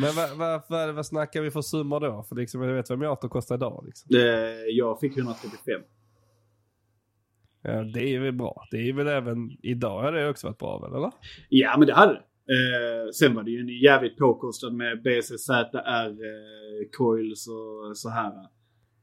Men 0.00 0.14
vad, 0.16 0.36
vad, 0.38 0.62
vad, 0.68 0.94
vad 0.94 1.06
snackar 1.06 1.42
vi 1.42 1.50
för 1.50 1.60
summor 1.62 2.00
då? 2.00 2.22
För 2.28 2.36
liksom, 2.36 2.62
jag 2.62 2.74
vet 2.74 2.90
vad 2.90 2.98
Miato 2.98 3.28
kostar 3.28 3.54
idag 3.54 3.82
liksom. 3.86 4.06
Det, 4.10 4.64
jag 4.70 5.00
fick 5.00 5.16
135. 5.16 5.80
Ja, 7.62 7.82
det 7.82 8.14
är 8.14 8.20
väl 8.20 8.32
bra. 8.32 8.62
Det 8.70 8.76
är 8.88 8.92
väl 8.92 9.06
även 9.08 9.50
idag 9.62 10.02
har 10.02 10.12
det 10.12 10.28
också 10.28 10.46
varit 10.46 10.58
bra 10.58 10.78
väl, 10.78 10.94
eller? 10.98 11.12
Ja, 11.48 11.74
men 11.78 11.86
det 11.86 11.94
hade 11.94 12.12
det. 12.12 12.18
Eh, 12.54 13.10
sen 13.14 13.34
var 13.34 13.42
det 13.42 13.50
ju 13.50 13.60
en 13.60 13.68
jävligt 13.68 14.16
påkostad 14.16 14.70
med 14.72 15.02
BCZR, 15.02 15.52
eh, 15.76 16.88
coils 16.98 17.48
och 17.48 17.96
så 17.98 18.08
här. 18.08 18.32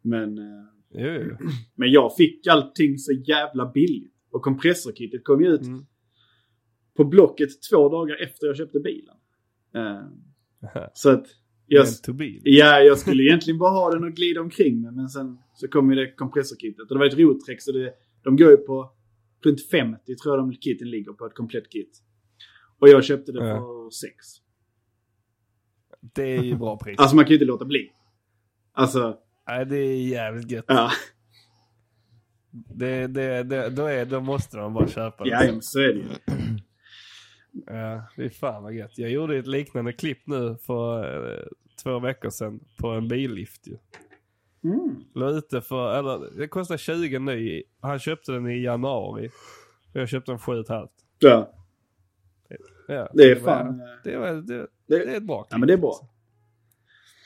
Men, 0.01 0.37
eh, 0.37 0.65
Jo, 0.97 1.07
jo. 1.29 1.37
men 1.75 1.91
jag 1.91 2.15
fick 2.15 2.47
allting 2.47 2.97
så 2.97 3.11
jävla 3.11 3.71
billigt. 3.71 4.13
Och 4.31 4.41
kompressorkittet 4.41 5.23
kom 5.23 5.41
ju 5.41 5.47
ut 5.47 5.61
Mm. 5.61 5.85
på 6.97 7.03
Blocket 7.05 7.49
två 7.71 7.89
dagar 7.89 8.23
efter 8.23 8.47
jag 8.47 8.57
köpte 8.57 8.79
bilen. 8.79 9.15
Eh, 9.75 10.01
så 10.93 11.09
att 11.09 11.25
jag, 11.67 11.87
ja, 12.43 12.79
jag 12.79 12.97
skulle 12.97 13.23
egentligen 13.23 13.57
bara 13.57 13.69
ha 13.69 13.91
den 13.91 14.03
och 14.03 14.11
glida 14.13 14.41
omkring 14.41 14.81
med. 14.81 14.93
Men 14.93 15.09
sen 15.09 15.37
så 15.55 15.67
kom 15.67 15.89
ju 15.89 15.95
det 15.95 16.11
kompressorkittet. 16.11 16.81
Och 16.81 16.87
det 16.95 16.99
var 16.99 17.05
ett 17.05 17.17
Rotrex 17.17 17.63
så 17.63 17.71
det, 17.71 17.93
de 18.23 18.37
går 18.37 18.51
ju 18.51 18.57
på 18.57 18.91
runt 19.45 19.67
50 19.69 20.15
tror 20.15 20.35
jag 20.35 20.43
de 20.43 20.53
kitten 20.53 20.89
ligger 20.89 21.13
på 21.13 21.25
ett 21.25 21.33
komplett 21.33 21.69
kit. 21.71 22.01
Och 22.79 22.89
jag 22.89 23.03
köpte 23.03 23.31
det 23.31 23.47
Ja. 23.47 23.55
för 23.57 23.89
6. 23.89 24.15
Det 26.15 26.23
är 26.37 26.43
ju 26.43 26.55
bra 26.55 26.77
pris. 26.77 26.99
Alltså 26.99 27.15
man 27.15 27.25
kan 27.25 27.29
ju 27.29 27.35
inte 27.35 27.45
låta 27.45 27.65
bli. 27.65 27.91
Alltså, 28.73 29.17
Nej, 29.47 29.65
det 29.65 29.77
är 29.77 30.07
jävligt 30.07 30.51
gött. 30.51 30.65
ja. 30.67 30.91
Det, 32.51 33.07
det, 33.07 33.43
det, 33.43 33.69
då, 33.69 33.85
är, 33.85 34.05
då 34.05 34.21
måste 34.21 34.57
de 34.57 34.73
bara 34.73 34.87
köpa 34.87 35.23
det. 35.23 35.29
Ja, 35.29 35.61
så 35.61 35.79
är 35.79 35.87
det 35.87 35.99
ju. 35.99 36.05
Ja, 37.67 38.03
fy 38.15 38.29
fan 38.29 38.63
vad 38.63 38.73
gött. 38.73 38.97
Jag 38.97 39.11
gjorde 39.11 39.37
ett 39.37 39.47
liknande 39.47 39.93
klipp 39.93 40.27
nu 40.27 40.57
för 40.61 41.03
eh, 41.33 41.43
två 41.83 41.99
veckor 41.99 42.29
sedan 42.29 42.59
på 42.79 42.87
en 42.87 43.07
billift 43.07 43.67
ju. 43.67 43.77
Mm. 44.63 45.03
La 45.15 45.29
ute 45.29 45.61
för, 45.61 45.99
eller 45.99 46.37
det 46.37 46.47
kostar 46.47 46.77
20 46.77 47.19
ny. 47.19 47.63
Han 47.79 47.99
köpte 47.99 48.31
den 48.31 48.47
i 48.47 48.61
januari. 48.63 49.27
Och 49.93 49.99
jag 50.01 50.09
köpte 50.09 50.31
den 50.31 50.39
7 50.39 50.63
5 50.63 50.87
Ja, 51.19 51.51
Ja, 52.87 53.09
det 53.13 53.23
är 53.23 53.35
var- 53.35 53.41
fan... 53.41 53.79
eh, 53.79 53.85
Det, 54.03 54.17
var, 54.17 54.27
det, 54.33 54.41
Det- 54.41 54.67
det 54.87 54.95
är 55.13 55.17
ett 55.17 55.23
bra 55.23 55.43
klipp. 55.43 55.51
Ja, 55.51 55.57
men 55.57 55.67
det 55.67 55.73
är 55.73 55.77
bra. 55.77 56.09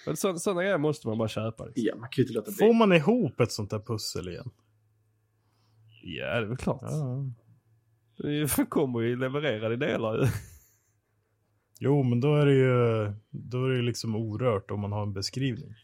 Men 0.05 0.17
så, 0.17 0.39
sådana 0.39 0.61
grejer 0.63 0.77
måste 0.77 1.07
man 1.07 1.17
bara 1.17 1.27
köpa. 1.27 1.65
Liksom. 1.65 1.83
Ja, 1.87 1.95
man 1.95 2.09
kan 2.09 2.21
inte 2.23 2.33
låta 2.33 2.51
Får 2.51 2.73
man 2.73 2.93
ihop 2.93 3.39
ett 3.39 3.51
sånt 3.51 3.69
där 3.69 3.79
pussel 3.79 4.27
igen? 4.27 4.49
Ja, 6.03 6.25
det 6.25 6.31
är 6.31 6.45
väl 6.45 6.57
klart. 6.57 6.79
Ja. 6.81 7.25
Det 8.19 8.65
kommer 8.69 8.99
ju 8.99 9.15
levererad 9.15 9.73
i 9.73 9.75
delar 9.75 10.17
ju. 10.17 10.25
Jo, 11.79 12.03
men 12.03 12.19
då 12.19 12.35
är 12.35 12.45
det 12.45 12.53
ju 12.53 13.13
då 13.29 13.65
är 13.65 13.69
det 13.69 13.81
liksom 13.81 14.15
orört 14.15 14.71
om 14.71 14.79
man 14.79 14.91
har 14.91 15.03
en 15.03 15.13
beskrivning. 15.13 15.75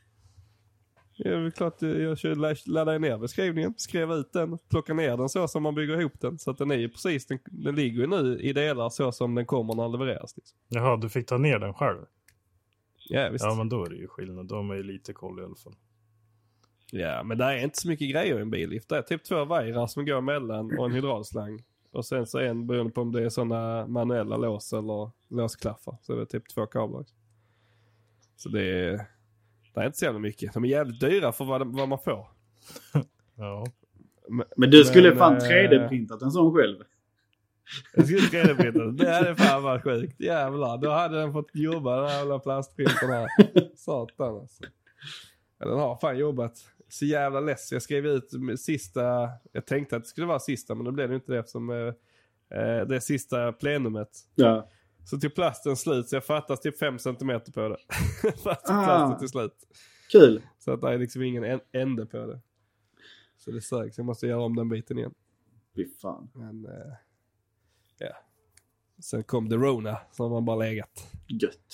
Det 1.17 1.29
är 1.29 1.51
klart 1.51 1.81
jag 1.81 2.57
laddar 2.65 2.99
ner 2.99 3.17
beskrivningen, 3.17 3.73
skrev 3.77 4.11
ut 4.11 4.33
den, 4.33 4.57
plockar 4.69 4.93
ner 4.93 5.17
den 5.17 5.29
så 5.29 5.47
som 5.47 5.63
man 5.63 5.75
bygger 5.75 5.99
ihop 5.99 6.21
den. 6.21 6.39
Så 6.39 6.51
att 6.51 6.57
den 6.57 6.71
är 6.71 6.75
ju 6.75 6.89
precis, 6.89 7.25
den, 7.25 7.39
den 7.45 7.75
ligger 7.75 8.01
ju 8.01 8.07
nu 8.07 8.39
i 8.39 8.53
delar 8.53 8.89
så 8.89 9.11
som 9.11 9.35
den 9.35 9.45
kommer 9.45 9.73
när 9.73 9.83
den 9.83 9.91
levereras. 9.91 10.37
Liksom. 10.37 10.57
Jaha, 10.67 10.97
du 10.97 11.09
fick 11.09 11.27
ta 11.27 11.37
ner 11.37 11.59
den 11.59 11.73
själv? 11.73 12.05
Ja 13.09 13.29
visst. 13.29 13.45
Ja, 13.45 13.55
men 13.55 13.69
då 13.69 13.85
är 13.85 13.89
det 13.89 13.95
ju 13.95 14.07
skillnad. 14.07 14.47
Då 14.47 14.55
har 14.55 14.63
man 14.63 14.77
ju 14.77 14.83
lite 14.83 15.13
koll 15.13 15.39
i 15.39 15.43
alla 15.43 15.55
fall. 15.55 15.75
Ja, 16.91 17.23
men 17.23 17.37
det 17.37 17.45
är 17.45 17.63
inte 17.63 17.77
så 17.77 17.87
mycket 17.87 18.11
grejer 18.11 18.39
i 18.39 18.41
en 18.41 18.51
billift. 18.51 18.89
Det 18.89 18.97
är 18.97 19.01
typ 19.01 19.23
två 19.23 19.45
vajrar 19.45 19.87
som 19.87 20.05
går 20.05 20.17
emellan 20.17 20.79
och 20.79 20.85
en 20.85 20.91
hydraulslang. 20.91 21.63
Och 21.95 22.05
sen 22.05 22.27
så 22.27 22.39
en 22.39 22.67
beroende 22.67 22.93
på 22.93 23.01
om 23.01 23.11
det 23.11 23.23
är 23.23 23.29
sådana 23.29 23.87
manuella 23.87 24.37
lås 24.37 24.73
eller 24.73 25.11
låsklaffar. 25.29 25.97
Så 26.01 26.15
det 26.15 26.21
är 26.21 26.25
typ 26.25 26.49
två 26.49 26.65
kablar. 26.65 27.05
Så 28.35 28.49
det 28.49 28.61
är, 28.61 28.91
det 29.73 29.81
är 29.81 29.85
inte 29.85 29.97
så 29.97 30.05
jävla 30.05 30.19
mycket. 30.19 30.53
De 30.53 30.65
är 30.65 30.69
jävligt 30.69 30.99
dyra 30.99 31.31
för 31.31 31.45
vad, 31.45 31.75
vad 31.75 31.89
man 31.89 31.99
får. 31.99 32.27
Ja. 33.37 33.65
Men 34.57 34.69
du 34.69 34.83
skulle 34.83 35.09
Men, 35.09 35.17
fan 35.17 35.35
eh, 35.35 35.39
3D-printat 35.39 36.23
en 36.23 36.31
sån 36.31 36.53
själv. 36.53 36.77
Jag 37.93 38.05
skulle 38.05 38.43
3D-printa 38.43 38.91
Det 38.91 39.13
hade 39.13 39.35
fan 39.35 39.63
varit 39.63 39.83
sjukt. 39.83 40.19
Jävlar, 40.19 40.77
då 40.77 40.89
hade 40.89 41.19
den 41.19 41.33
fått 41.33 41.49
jobba 41.53 41.95
den 42.01 42.09
här 42.09 42.17
jävla 42.17 42.39
plastprinten 42.39 43.09
här. 43.09 43.27
Satan 43.75 44.35
alltså. 44.35 44.63
Ja, 45.59 45.65
den 45.67 45.79
har 45.79 45.97
fan 45.97 46.17
jobbat. 46.17 46.53
Så 46.89 47.05
jävla 47.05 47.39
less. 47.39 47.71
Jag 47.71 47.81
skrev 47.81 48.05
ut 48.05 48.29
sista, 48.59 49.29
jag 49.51 49.65
tänkte 49.65 49.95
att 49.95 50.03
det 50.03 50.09
skulle 50.09 50.27
vara 50.27 50.39
sista 50.39 50.75
men 50.75 50.85
det 50.85 50.91
blev 50.91 51.09
det 51.09 51.15
inte 51.15 51.31
det 51.31 51.39
eftersom 51.39 51.69
eh, 51.69 51.77
eh, 52.59 52.85
det 52.87 52.95
är 52.95 52.99
sista 52.99 53.51
plenumet. 53.53 54.09
Ja. 54.35 54.69
Så 55.05 55.17
till 55.17 55.31
plasten 55.31 55.75
slut 55.75 56.07
så 56.09 56.15
jag 56.15 56.25
fattas 56.25 56.59
typ 56.61 56.77
5 56.79 56.99
cm 56.99 57.41
på 57.53 57.69
det. 57.69 57.77
Att 58.49 58.69
Ah. 58.69 58.85
plasten 58.85 59.19
till 59.19 59.27
slut. 59.29 59.53
Kul. 60.11 60.41
Så 60.59 60.71
att 60.71 60.81
det 60.81 60.93
är 60.93 60.97
liksom 60.97 61.21
ingen 61.21 61.43
en- 61.43 61.59
ände 61.71 62.05
på 62.05 62.17
det. 62.25 62.39
Så 63.37 63.51
det 63.51 63.61
sögs. 63.61 63.97
Jag 63.97 64.05
måste 64.05 64.27
göra 64.27 64.41
om 64.41 64.55
den 64.55 64.69
biten 64.69 64.97
igen. 64.97 65.13
Fy 65.75 65.87
fan. 66.01 66.29
Men, 66.33 66.65
eh, 66.65 66.93
ja. 67.97 68.15
Sen 68.99 69.23
kom 69.23 69.49
The 69.49 69.55
Rona 69.55 69.97
som 70.11 70.31
man 70.31 70.45
bara 70.45 70.55
legat. 70.55 71.07
Gött. 71.27 71.73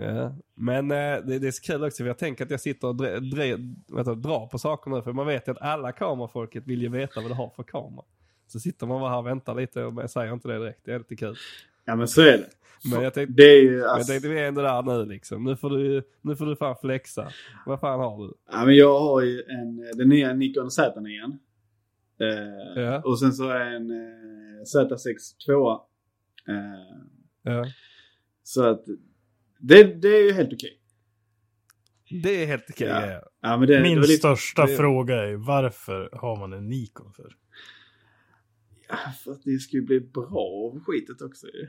Ja. 0.00 0.34
Men 0.54 0.90
eh, 0.90 0.96
det, 0.96 1.38
det 1.38 1.46
är 1.46 1.50
så 1.50 1.62
kul 1.62 1.84
också 1.84 1.96
för 2.02 2.06
jag 2.06 2.18
tänker 2.18 2.44
att 2.44 2.50
jag 2.50 2.60
sitter 2.60 2.88
och 2.88 2.96
dre, 2.96 3.20
dre, 3.20 3.56
du, 3.56 4.14
drar 4.14 4.46
på 4.46 4.58
saker 4.58 4.90
nu. 4.90 5.02
För 5.02 5.12
man 5.12 5.26
vet 5.26 5.48
ju 5.48 5.52
att 5.52 5.62
alla 5.62 5.92
kamerafolket 5.92 6.66
vill 6.66 6.82
ju 6.82 6.88
veta 6.88 7.20
vad 7.20 7.30
du 7.30 7.34
har 7.34 7.50
för 7.56 7.62
kamera. 7.62 8.04
Så 8.46 8.60
sitter 8.60 8.86
man 8.86 9.00
bara 9.00 9.10
här 9.10 9.18
och 9.18 9.26
väntar 9.26 9.54
lite 9.54 9.84
och 9.84 10.02
jag 10.02 10.10
säger 10.10 10.32
inte 10.32 10.48
det 10.48 10.58
direkt. 10.58 10.80
Det 10.84 10.92
är 10.92 10.98
lite 10.98 11.16
kul. 11.16 11.36
Ja 11.84 11.96
men 11.96 12.08
så 12.08 12.20
är 12.20 12.38
det. 12.38 12.48
Men 12.92 13.02
jag 13.02 13.14
tänkte, 13.14 13.34
Det 13.36 13.42
är 13.50 13.62
ju 13.62 13.70
men 13.70 13.78
jag 13.78 13.88
alltså, 13.90 14.12
tänkte 14.12 14.28
vi 14.28 14.38
är 14.40 14.48
ändå 14.48 14.62
där 14.62 14.82
nu 14.82 15.04
liksom. 15.04 15.44
Nu 15.44 15.56
får 15.56 15.70
du, 15.70 16.02
nu 16.20 16.36
får 16.36 16.46
du 16.46 16.56
fan 16.56 16.76
flexa. 16.80 17.28
Vad 17.66 17.80
fan 17.80 18.00
har 18.00 18.26
du? 18.26 18.34
ja, 18.52 18.64
men 18.64 18.76
jag 18.76 19.00
har 19.00 19.22
ju 19.22 19.42
en, 19.48 19.76
den 19.96 20.08
nya 20.08 20.32
Nikon 20.32 20.68
Z9. 20.68 21.38
Eh, 22.20 22.82
Ja. 22.82 23.02
Och 23.04 23.18
sen 23.18 23.32
så 23.32 23.44
har 23.44 23.54
jag 23.58 23.74
en 23.76 23.90
eh, 23.90 24.62
Z6 24.76 24.96
2. 25.46 25.70
Eh, 25.72 25.78
Ja. 27.42 27.64
så 28.42 28.64
att 28.64 28.84
det, 29.58 29.84
det 30.02 30.08
är 30.08 30.22
ju 30.24 30.32
helt 30.32 30.52
okej. 30.52 30.74
Det 32.22 32.42
är 32.42 32.46
helt 32.46 32.64
okej 32.70 32.88
Ja. 32.88 33.22
Ja, 33.42 33.56
men 33.56 33.68
det, 33.68 33.80
Min 33.82 33.94
det 34.00 34.06
lite, 34.06 34.18
största 34.18 34.66
det- 34.66 34.76
fråga 34.76 35.14
är 35.14 35.34
varför 35.34 36.08
har 36.12 36.36
man 36.36 36.52
en 36.52 36.68
Nikon 36.68 37.12
för? 37.12 37.32
ja, 38.88 38.96
för 39.24 39.32
att 39.32 39.42
det 39.44 39.58
ska 39.58 39.76
ju 39.76 39.82
bli 39.82 40.00
bra 40.00 40.24
av 40.74 40.80
skitet 40.84 41.22
också 41.22 41.46
ju. 41.46 41.68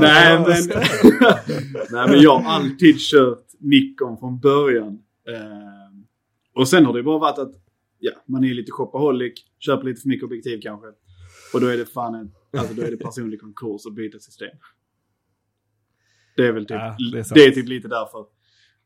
Nej 0.00 0.38
men, 0.38 0.46
nej 1.90 2.08
men 2.08 2.20
jag 2.20 2.38
har 2.38 2.52
alltid 2.52 2.96
kört 2.98 3.44
Nikon 3.60 4.18
från 4.18 4.40
början. 4.40 4.98
Eh, 5.28 5.98
och 6.54 6.68
sen 6.68 6.84
har 6.86 6.92
det 6.92 7.02
bara 7.02 7.18
varit 7.18 7.38
att 7.38 7.52
ja, 7.98 8.12
man 8.26 8.44
är 8.44 8.54
lite 8.54 8.72
shopaholic, 8.72 9.32
köper 9.58 9.84
lite 9.84 10.00
för 10.00 10.08
mycket 10.08 10.24
objektiv 10.24 10.60
kanske. 10.62 10.86
Och 11.54 11.60
då 11.60 11.66
är 11.66 11.76
det 11.76 11.86
fan 11.86 12.14
en, 12.14 12.30
alltså 12.56 12.74
då 12.74 12.82
är 12.82 12.90
det 12.90 12.96
personlig 12.96 13.40
konkurs 13.40 13.86
att 13.86 13.94
byta 13.94 14.18
system. 14.18 14.56
Det 16.36 16.46
är 16.46 16.52
väl 16.52 16.62
typ, 16.66 16.70
Ja, 16.70 16.96
det 16.98 17.10
det, 17.12 17.16
är 17.16 17.20
är 17.20 17.22
sant. 17.22 17.54
typ 17.54 17.68
lite 17.68 17.88
därför. 17.88 18.26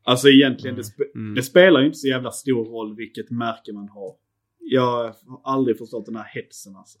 Alltså 0.03 0.29
egentligen, 0.29 0.75
det, 0.75 0.83
spe, 0.83 1.03
Mm. 1.15 1.35
det 1.35 1.43
spelar 1.43 1.79
ju 1.79 1.85
inte 1.85 1.97
så 1.97 2.07
jävla 2.07 2.31
stor 2.31 2.65
roll 2.65 2.95
vilket 2.95 3.31
märke 3.31 3.73
man 3.73 3.89
har. 3.89 4.15
Jag 4.59 4.81
har 5.03 5.15
aldrig 5.43 5.77
förstått 5.77 6.05
den 6.05 6.15
här 6.15 6.23
hetsen 6.33 6.75
alltså. 6.75 6.99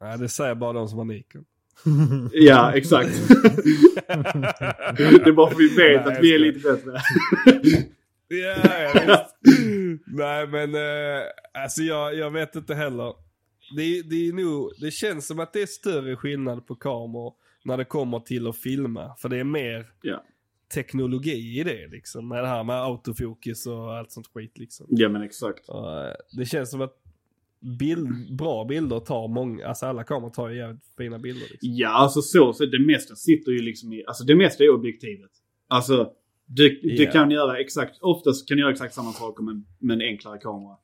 Nej, 0.00 0.18
det 0.18 0.28
säger 0.28 0.54
bara 0.54 0.72
de 0.72 0.88
som 0.88 0.98
har 0.98 1.04
Nikon. 1.04 1.44
Ja, 2.32 2.72
exakt. 2.74 3.28
det 4.96 5.26
är 5.28 5.32
bara 5.32 5.50
för 5.50 5.58
vi 5.58 5.68
vet 5.68 6.06
Nej, 6.06 6.16
att 6.16 6.22
vi 6.24 6.34
är 6.34 6.38
lite 6.38 6.58
bättre. 6.72 6.92
Ja, 8.28 8.56
ja 8.82 8.92
visst. 8.94 9.36
Nej 10.06 10.46
men 10.46 10.74
eh, 10.74 11.22
alltså 11.64 11.82
jag, 11.82 12.14
jag 12.14 12.30
vet 12.30 12.56
inte 12.56 12.74
heller. 12.74 13.14
Det, 13.76 14.02
det, 14.02 14.28
är 14.28 14.32
nog, 14.32 14.72
det 14.80 14.90
känns 14.90 15.26
som 15.26 15.40
att 15.40 15.52
det 15.52 15.62
är 15.62 15.66
större 15.66 16.16
skillnad 16.16 16.66
på 16.66 16.74
kameror 16.74 17.34
när 17.64 17.76
det 17.76 17.84
kommer 17.84 18.20
till 18.20 18.46
att 18.46 18.56
filma. 18.56 19.14
För 19.18 19.28
det 19.28 19.36
är 19.36 19.44
mer 19.44 19.86
Ja. 20.02 20.24
teknologi 20.74 21.60
i 21.60 21.64
det 21.64 21.88
liksom. 21.88 22.28
Med 22.28 22.42
det 22.44 22.48
här 22.48 22.64
med 22.64 22.76
autofokus 22.76 23.66
och 23.66 23.96
allt 23.96 24.12
sånt 24.12 24.26
skit 24.34 24.58
liksom. 24.58 24.86
ja, 24.88 25.08
men 25.08 25.22
exakt. 25.22 25.68
Och, 25.68 26.00
eh, 26.04 26.14
det 26.36 26.44
känns 26.44 26.70
som 26.70 26.80
att 26.80 26.94
bild, 27.78 28.36
bra 28.36 28.64
bilder 28.64 29.00
tar 29.00 29.28
många, 29.28 29.66
alltså 29.68 29.86
alla 29.86 30.04
kameror 30.04 30.30
tar 30.30 30.48
ju 30.48 30.56
jävligt 30.56 30.84
fina 30.98 31.18
bilder 31.18 31.46
liksom. 31.50 31.68
Ja, 31.72 31.88
alltså 31.88 32.22
så, 32.22 32.52
så 32.52 32.66
det 32.66 32.78
mesta 32.86 33.14
sitter 33.14 33.52
ju 33.52 33.58
liksom 33.62 33.92
i, 33.92 34.04
alltså 34.06 34.24
det 34.24 34.34
mesta 34.34 34.64
är 34.64 34.70
objektivet. 34.74 35.30
Alltså, 35.68 36.12
du, 36.46 36.80
du 36.82 37.04
Ja. 37.04 37.10
kan 37.12 37.30
göra 37.30 37.58
exakt, 37.58 37.98
oftast 38.00 38.48
kan 38.48 38.56
du 38.56 38.60
göra 38.62 38.72
exakt 38.72 38.94
samma 38.94 39.12
saker 39.12 39.42
med, 39.42 39.64
med 39.78 39.94
en 39.94 40.00
enklare 40.08 40.38
kamera. 40.38 40.76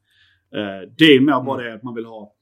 Eh, 0.55 0.89
det 0.99 1.05
är 1.05 1.21
mer 1.21 1.43
bara 1.45 1.61
Mm. 1.61 1.71
det 1.71 1.75
att 1.77 1.83
man 1.83 1.95
vill 1.95 2.05
ha 2.05 2.35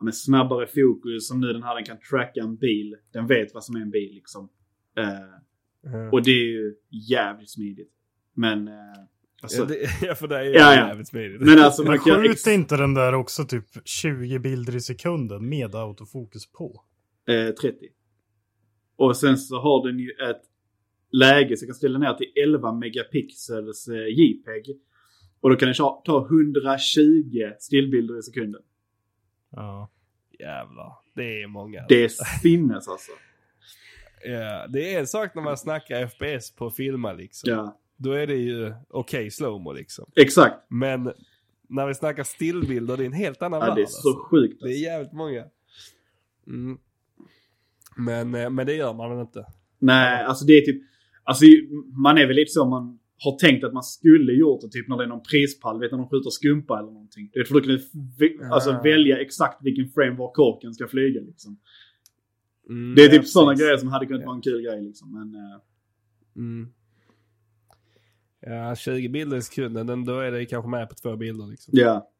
men 0.00 0.12
snabbare 0.12 0.66
fokus, 0.66 1.28
som 1.28 1.40
nu 1.40 1.52
den 1.52 1.62
här 1.62 1.74
den 1.74 1.84
kan 1.84 1.98
tracka 2.10 2.40
en 2.40 2.56
bil. 2.56 2.96
Den 3.12 3.26
vet 3.26 3.54
vad 3.54 3.64
som 3.64 3.76
är 3.76 3.80
en 3.80 3.90
bil 3.90 4.14
liksom. 4.14 4.48
Eh, 4.98 5.04
Mm. 5.86 6.08
och 6.12 6.22
det 6.22 6.30
är 6.30 6.44
ju 6.52 6.74
jävligt 7.10 7.50
smidigt. 7.50 7.90
Men, 8.34 8.68
eh, 8.68 8.74
alltså, 9.42 9.58
ja, 9.58 9.64
det, 9.64 9.76
ja, 10.06 10.14
för 10.14 10.28
det 10.28 10.36
är 10.38 10.42
Ja, 10.44 10.50
ja. 10.58 10.74
jävligt 10.88 11.08
smidigt. 11.08 11.40
men 11.40 11.58
alltså 11.58 11.84
man 11.84 11.98
kan 11.98 12.22
skjuter 12.22 12.50
inte 12.54 12.76
den 12.76 12.94
där 12.94 13.14
också 13.14 13.44
typ 13.44 13.64
20 13.84 14.38
bilder 14.38 14.76
i 14.76 14.80
sekunden 14.80 15.48
med 15.48 15.74
autofokus 15.74 16.52
på? 16.52 16.84
eh, 17.28 17.54
30. 17.54 17.76
Och 18.96 19.16
sen 19.16 19.36
så 19.38 19.60
har 19.60 19.86
den 19.88 19.98
ju 19.98 20.10
ett 20.30 20.42
läge 21.12 21.56
så 21.56 21.62
jag 21.64 21.68
kan 21.68 21.74
ställa 21.74 21.98
ner 21.98 22.14
till 22.14 22.32
11 22.44 22.72
megapixels 22.72 23.88
eh, 23.88 24.06
JPEG. 24.18 24.76
Och 25.40 25.50
då 25.50 25.56
kan 25.56 25.66
den 25.66 25.74
ta 25.74 26.02
ta 26.04 26.26
120 26.26 27.52
stillbilder 27.58 28.18
i 28.18 28.22
sekunden. 28.22 28.60
Ja. 29.50 29.88
Jävlar, 30.38 30.92
det 31.14 31.42
är 31.42 31.46
många. 31.46 31.84
Det 31.88 32.04
är 32.04 32.08
sinnes 32.42 32.88
alltså. 32.88 33.12
Ja, 34.24 34.66
det 34.66 34.94
är 34.94 35.00
en 35.00 35.06
sak 35.06 35.34
när 35.34 35.42
man 35.42 35.56
snackar 35.56 36.06
FPS 36.06 36.50
på 36.56 36.70
filma 36.70 37.12
liksom. 37.12 37.50
Ja, 37.50 37.78
Då 37.96 38.12
är 38.12 38.26
det 38.26 38.34
ju 38.36 38.74
okej 38.88 39.30
slowmo 39.30 39.72
liksom. 39.72 40.10
exakt. 40.16 40.56
Men 40.68 41.12
när 41.68 41.86
vi 41.86 41.94
snackar 41.94 42.22
stillbilder, 42.22 42.96
det 42.96 43.02
är 43.04 43.06
en 43.06 43.12
helt 43.12 43.42
annan 43.42 43.60
Ja, 43.60 43.66
värld. 43.66 43.76
det 43.76 43.82
är 43.82 43.86
så 43.86 44.08
alltså. 44.08 44.22
sjukt. 44.30 44.60
Det 44.60 44.66
är 44.66 44.68
Alltså. 44.68 44.82
jävligt 44.84 45.12
många. 45.12 45.44
Mm. 46.46 46.78
Men, 47.96 48.34
eh, 48.34 48.50
men 48.50 48.66
det 48.66 48.74
gör 48.74 48.94
man 48.94 49.10
väl 49.10 49.20
inte? 49.20 49.46
Nej, 49.78 50.24
alltså 50.24 50.44
det 50.44 50.52
är 50.52 50.60
typ... 50.60 50.82
Alltså 51.24 51.44
man 52.02 52.18
är 52.18 52.26
väl 52.26 52.36
lite 52.36 52.50
så 52.50 52.64
man 52.64 52.98
har 53.24 53.38
tänkt 53.38 53.64
att 53.64 53.72
man 53.72 53.82
skulle 53.82 54.32
gjort 54.32 54.60
det 54.60 54.68
typ 54.68 54.88
när 54.88 54.96
det 54.96 55.04
är 55.04 55.08
någon 55.08 55.22
prispall. 55.22 55.80
Vet 55.80 55.90
när 55.90 55.98
de 55.98 56.08
skjuter 56.08 56.30
skumpa 56.30 56.78
eller 56.78 56.90
någonting. 56.90 57.30
Det 57.32 57.40
är 57.40 57.44
för 57.44 57.60
kan 57.60 57.68
du 57.68 57.76
v- 58.18 58.44
alltså, 58.52 58.70
Ah. 58.70 58.82
välja 58.82 59.18
exakt 59.18 59.58
vilken 59.64 59.88
frame 59.88 60.16
var 60.16 60.32
korken 60.32 60.74
ska 60.74 60.88
flyga 60.88 61.20
liksom. 61.20 61.58
Mm, 62.68 62.94
Det 62.94 63.02
är 63.02 63.06
ja, 63.06 63.12
typ 63.12 63.26
sådana 63.28 63.54
grejer 63.54 63.76
som 63.76 63.88
hade 63.88 64.06
kunnat 64.06 64.20
Ja. 64.20 64.26
vara 64.26 64.36
en 64.36 64.42
kul 64.42 64.62
grej 64.62 64.82
liksom. 64.82 65.12
Men, 65.12 65.34
eh, 65.34 65.60
Mm. 66.36 66.68
Ja, 68.40 68.74
20 68.76 69.08
bilder 69.08 69.36
i 69.36 69.42
sekunden, 69.42 69.86
den, 69.86 70.04
då 70.04 70.18
är 70.18 70.30
det 70.32 70.46
kanske 70.46 70.70
med 70.70 70.88
på 70.88 70.94
två 70.94 71.16
bilder 71.16 71.46
liksom. 71.46 71.74
ja. 71.76 72.10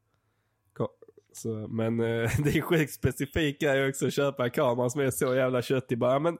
Så, 1.32 1.48
men 1.70 2.00
eh, 2.00 2.06
det 2.44 2.56
är 2.58 2.60
sjukt 2.60 2.92
specifik 2.92 3.60
grej 3.60 3.88
också 3.88 4.06
att 4.06 4.12
köpa 4.12 4.44
en 4.44 4.50
kamera 4.50 4.90
som 4.90 5.00
är 5.00 5.10
så 5.10 5.34
jävla 5.34 5.62
köttig. 5.62 5.98
Bara, 5.98 6.18
men 6.18 6.36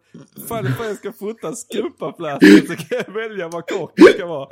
fan 0.49 0.67
ifall 0.67 0.87
jag 0.87 0.97
ska 0.97 1.13
fota 1.13 1.53
skumpaflaskan 1.53 2.49
så 2.67 2.75
kan 2.77 3.03
jag 3.07 3.15
välja 3.15 3.49
vad 3.49 3.67
korken 3.67 4.05
ska 4.05 4.27
vara. 4.27 4.49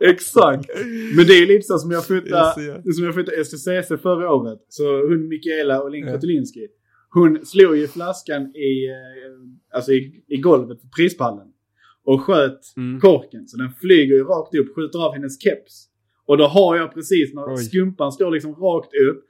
Exakt. 0.00 0.70
Men 1.16 1.26
det 1.26 1.32
är 1.34 1.46
lite 1.46 1.62
så 1.62 1.78
som 1.78 1.90
jag 1.90 2.06
fotade, 2.06 2.82
som 2.94 3.04
jag 3.04 3.14
fotade 3.14 3.44
STCC 3.44 3.88
förra 4.02 4.32
året. 4.34 4.58
Så 4.68 4.84
hon 5.08 5.28
Mikaela 5.28 5.82
och 5.82 5.90
Linn 5.90 6.06
Ja. 6.06 6.12
Kotulinski. 6.14 6.66
Hon 7.10 7.46
slog 7.46 7.76
ju 7.76 7.88
flaskan 7.88 8.42
i, 8.56 8.86
eh, 8.88 9.76
alltså 9.76 9.92
i, 9.92 10.24
i 10.28 10.36
golvet 10.36 10.82
på 10.82 10.88
prispallen. 10.96 11.46
Och 12.04 12.20
sköt 12.20 12.60
Mm. 12.76 13.00
korken. 13.00 13.46
Så 13.48 13.56
den 13.56 13.70
flyger 13.80 14.14
ju 14.14 14.24
rakt 14.24 14.54
upp, 14.54 14.74
skjuter 14.76 14.98
av 15.06 15.12
hennes 15.14 15.42
keps. 15.42 15.86
Och 16.26 16.38
då 16.38 16.46
har 16.46 16.76
jag 16.76 16.94
precis 16.94 17.34
när 17.34 17.54
Oj. 17.54 17.64
skumpan 17.64 18.12
står 18.12 18.30
liksom 18.30 18.54
rakt 18.54 18.90
upp. 19.10 19.24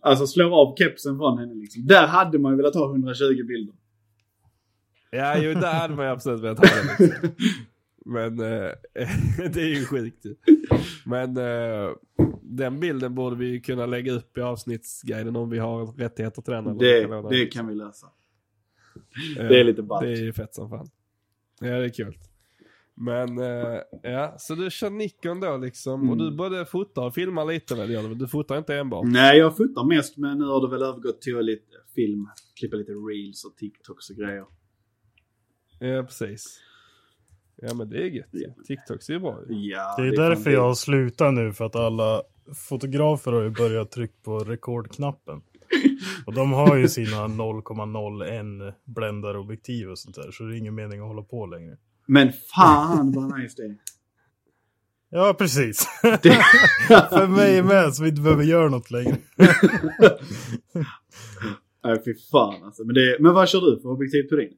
Alltså 0.00 0.26
slår 0.26 0.60
av 0.60 0.76
kepsen 0.76 1.18
från 1.18 1.38
henne 1.38 1.54
liksom. 1.54 1.86
Där 1.86 2.06
hade 2.06 2.38
man 2.38 2.52
ju 2.52 2.56
velat 2.56 2.74
ha 2.74 2.90
120 2.90 3.44
bilder. 3.48 3.74
Ja, 5.10 5.38
jo, 5.38 5.54
där 5.54 5.74
hade 5.74 5.94
man 5.94 6.04
ju 6.04 6.10
absolut 6.10 6.40
velat 6.40 6.58
ha 6.58 6.66
det. 6.66 7.04
Liksom. 7.04 7.28
Men 8.04 8.40
eh, 8.40 8.70
det 9.52 9.60
är 9.60 9.78
ju 9.78 9.84
sjukt 9.84 10.26
ju. 10.26 10.34
Men 11.04 11.36
eh, 11.36 11.90
den 12.42 12.80
bilden 12.80 13.14
borde 13.14 13.36
vi 13.36 13.46
ju 13.46 13.60
kunna 13.60 13.86
lägga 13.86 14.12
upp 14.12 14.38
i 14.38 14.40
avsnittsguiden 14.40 15.36
om 15.36 15.50
vi 15.50 15.58
har 15.58 15.86
rättigheter 15.86 16.42
till 16.42 16.52
den. 16.52 16.66
Eller 16.66 17.22
Det, 17.22 17.28
det 17.28 17.46
kan 17.46 17.66
vi 17.68 17.74
lösa. 17.74 18.06
Ja, 19.36 19.42
det 19.42 19.60
är 19.60 19.64
lite 19.64 19.82
ballt. 19.82 20.06
Det 20.06 20.12
är 20.12 20.16
ju 20.16 20.32
fett 20.32 20.54
som 20.54 20.70
fan. 20.70 20.90
Ja, 21.60 21.66
det 21.66 21.84
är 21.84 21.88
kul. 21.88 22.18
Men 22.98 23.38
eh, 23.38 23.78
ja, 24.02 24.34
så 24.38 24.54
du 24.54 24.70
kör 24.70 24.90
Nikon 24.90 25.40
då 25.40 25.56
liksom. 25.56 26.08
Och 26.10 26.16
Mm. 26.16 26.18
du 26.30 26.36
både 26.36 26.66
fotar 26.66 27.02
och 27.06 27.14
filmar 27.14 27.44
lite 27.44 27.74
väl? 27.74 27.90
gör 27.90 28.14
du 28.14 28.28
fotar 28.28 28.58
inte 28.58 28.74
enbart? 28.76 29.04
Nej, 29.06 29.38
jag 29.38 29.56
fotar 29.56 29.84
mest 29.84 30.16
men 30.16 30.38
nu 30.38 30.44
har 30.44 30.60
det 30.60 30.68
väl 30.70 30.82
övergått 30.82 31.20
till 31.22 31.38
lite 31.38 31.62
film. 31.94 32.28
Klippa 32.58 32.76
lite 32.76 32.92
reels 32.92 33.44
och 33.44 33.56
TikToks 33.56 34.10
och 34.10 34.16
grejer. 34.16 34.44
Ja, 35.78 36.02
precis. 36.02 36.60
Ja, 37.56 37.74
men 37.74 37.88
det 37.88 37.96
är 38.02 38.06
gött. 38.06 38.26
Ja. 38.30 38.48
TikToks 38.66 39.08
är 39.08 39.12
ju 39.12 39.20
bra 39.20 39.38
ju. 39.48 39.54
Ja, 39.70 39.94
Det 39.98 40.02
är 40.08 40.16
fan 40.16 40.24
därför 40.28 40.50
jag 40.50 40.62
har 40.62 40.74
slutat 40.74 41.34
nu 41.34 41.52
för 41.52 41.64
att 41.64 41.76
alla 41.76 42.22
fotografer 42.68 43.32
har 43.32 43.42
ju 43.42 43.50
börjat 43.50 43.90
trycka 43.90 44.14
på 44.22 44.38
rekordknappen. 44.38 45.42
Och 46.26 46.34
de 46.34 46.52
har 46.52 46.76
ju 46.76 46.88
sina 46.88 47.16
0,01 47.28 48.72
bländarobjektiv 48.84 49.90
och 49.90 49.98
sånt 49.98 50.16
där 50.16 50.30
så 50.30 50.42
det 50.44 50.54
är 50.56 50.58
ingen 50.58 50.74
mening 50.74 51.00
att 51.00 51.06
hålla 51.06 51.22
på 51.22 51.46
längre. 51.46 51.76
Men 52.06 52.32
fan 52.32 53.12
vad 53.12 53.38
nice 53.38 53.54
det 53.62 53.68
är. 53.68 53.76
Ja, 55.08 55.34
precis. 55.38 55.86
Det- 56.02 56.42
för 56.88 57.26
mig 57.26 57.62
med 57.62 57.94
så 57.94 58.02
vi 58.02 58.08
inte 58.08 58.22
behöver 58.22 58.44
göra 58.44 58.68
något 58.68 58.90
längre. 58.90 59.16
Nej, 61.84 62.02
fy 62.04 62.14
fan 62.30 62.62
alltså. 62.64 62.84
Men, 62.84 62.94
det, 62.94 63.16
men 63.20 63.34
vad 63.34 63.48
kör 63.48 63.60
du 63.60 63.80
för 63.82 63.88
objektiv 63.88 64.22
på 64.22 64.36
din? 64.36 64.56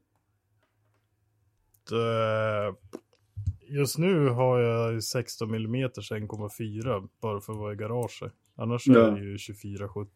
Just 3.71 3.99
nu 3.99 4.29
har 4.29 4.59
jag 4.61 5.05
16 5.05 5.55
mm 5.55 5.75
1,4 5.75 7.09
bara 7.23 7.41
för 7.41 7.53
att 7.53 7.59
vara 7.59 7.73
i 7.73 7.77
garaget. 7.77 8.33
Annars 8.57 8.87
Ja. 8.87 8.99
är 9.07 9.11
det 9.11 9.21
ju 9.25 9.39
2470 9.39 10.11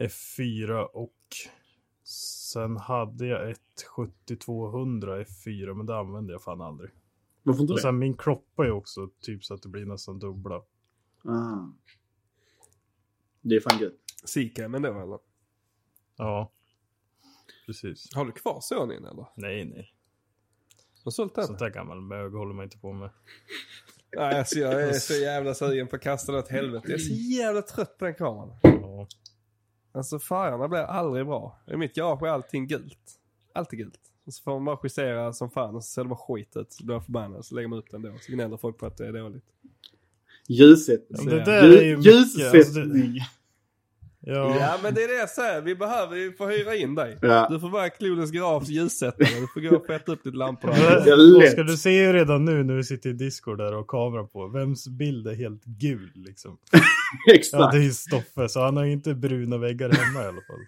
F4 0.00 0.82
och 0.82 1.12
sen 2.04 2.76
hade 2.76 3.26
jag 3.26 3.50
ett 3.50 3.82
7200 3.96 5.22
F4 5.22 5.74
men 5.74 5.86
det 5.86 5.96
använde 5.98 6.32
jag 6.32 6.42
fan 6.42 6.60
aldrig. 6.60 6.90
Varför 7.42 7.60
inte 7.60 7.72
Och 7.72 7.78
det? 7.78 7.82
sen 7.82 7.98
min 7.98 8.16
kroppar 8.16 8.64
ju 8.64 8.70
också 8.70 9.08
typ 9.20 9.44
så 9.44 9.54
att 9.54 9.62
det 9.62 9.68
blir 9.68 9.84
nästan 9.84 10.18
dubbla. 10.18 10.62
Ah. 11.24 11.66
Det 13.40 13.56
är 13.56 13.60
fan 13.60 13.78
gött. 13.78 13.94
Seacam 14.24 14.74
ändå 14.74 14.88
eller? 15.02 15.18
Ja. 16.16 16.52
Precis. 17.66 18.14
Har 18.14 18.24
du 18.24 18.32
kvar 18.32 18.60
Sonyn 18.60 19.04
eller? 19.04 19.26
Nej, 19.36 19.64
nej. 19.64 19.94
Har 21.04 21.10
sålt 21.10 21.34
den? 21.34 21.46
Sånt 21.46 21.58
där 21.58 21.70
gammal 21.70 22.00
mög 22.00 22.32
håller 22.32 22.54
man 22.54 22.64
inte 22.64 22.78
på 22.78 22.92
med. 22.92 23.10
Nej, 24.16 24.38
alltså 24.38 24.58
jag 24.58 24.82
är 24.82 24.92
så 24.92 25.14
jävla 25.14 25.54
sugen 25.54 25.86
på 25.88 25.96
att 25.96 26.02
kasta 26.02 26.32
den 26.32 26.40
åt 26.40 26.48
helvete. 26.48 26.84
Jag 26.88 26.94
är 26.94 26.98
så 26.98 27.14
jävla 27.14 27.62
trött 27.62 27.98
på 27.98 28.04
den 28.04 28.14
kameran. 28.14 28.56
Ja. 29.94 29.98
Alltså 29.98 30.18
färgerna 30.18 30.68
blir 30.68 30.80
aldrig 30.80 31.26
bra. 31.26 31.58
I 31.66 31.76
mitt 31.76 31.94
garage 31.94 32.22
är 32.22 32.28
allting 32.28 32.66
gult. 32.66 33.18
Allt 33.52 33.72
är 33.72 33.76
gult. 33.76 34.00
Och 34.26 34.34
så 34.34 34.42
får 34.42 34.52
man 34.52 34.64
bara 34.64 34.78
justera 34.82 35.32
som 35.32 35.50
fan 35.50 35.76
och 35.76 35.84
så 35.84 35.88
ser 35.88 36.02
det 36.02 36.08
bara 36.08 36.18
skit 36.18 36.56
ut. 36.56 36.72
Så 36.72 36.84
blir 36.84 36.94
jag 36.94 37.04
förbannad 37.04 37.44
så 37.44 37.54
lägger 37.54 37.68
man 37.68 37.78
ut 37.78 37.90
den 37.90 38.02
då. 38.02 38.12
Så 38.20 38.32
gnäller 38.32 38.56
folk 38.56 38.78
på 38.78 38.86
att 38.86 38.96
det 38.96 39.06
är 39.06 39.12
dåligt. 39.12 39.44
Ljussättning. 40.48 41.18
Så 41.18 41.30
det 41.30 41.36
ja. 41.36 41.44
där 41.44 41.78
är 41.78 41.82
ju 41.82 41.96
mycket. 41.96 42.14
Alltså 42.16 42.38
det, 42.38 42.58
Ljussättning. 42.58 43.20
Ja. 44.26 44.56
Ja 44.60 44.78
men 44.82 44.94
det 44.94 45.02
är 45.04 45.08
det 45.08 45.14
jag 45.18 45.28
säger. 45.30 45.60
Vi 45.60 45.74
behöver 45.74 46.16
ju 46.16 46.32
få 46.32 46.46
hyra 46.48 46.74
in 46.76 46.94
dig. 46.94 47.18
Ja. 47.22 47.46
Du 47.50 47.60
får 47.60 47.68
vara 47.68 47.88
Clueless 47.90 48.30
Garage 48.30 48.68
ljussättare. 48.68 49.28
Du 49.40 49.46
får 49.54 49.60
gå 49.70 49.76
och 49.76 49.86
fetta 49.86 50.12
upp 50.12 50.24
ditt 50.24 50.34
lampor. 50.36 50.70
Ja. 50.70 50.96
Oskar, 51.48 51.64
du 51.64 51.76
ser 51.76 51.90
ju 51.90 52.12
redan 52.12 52.44
nu 52.44 52.64
när 52.64 52.74
vi 52.74 52.84
sitter 52.84 53.10
i 53.10 53.12
Discord 53.12 53.58
där 53.58 53.74
och 53.74 53.86
kameran 53.88 54.28
på. 54.28 54.46
Vems 54.48 54.88
bild 54.88 55.26
är 55.26 55.34
helt 55.34 55.64
gul 55.64 56.10
liksom? 56.14 56.58
Ja, 57.26 57.34
Exakt. 57.34 57.72
det 57.72 57.78
är 57.78 57.82
ju 57.82 57.92
Stoffe, 57.92 58.48
så 58.48 58.60
han 58.60 58.76
har 58.76 58.84
ju 58.84 58.92
inte 58.92 59.14
bruna 59.14 59.58
väggar 59.58 59.90
hemma 59.90 60.22
i 60.24 60.26
alla 60.26 60.40
fall. 60.46 60.64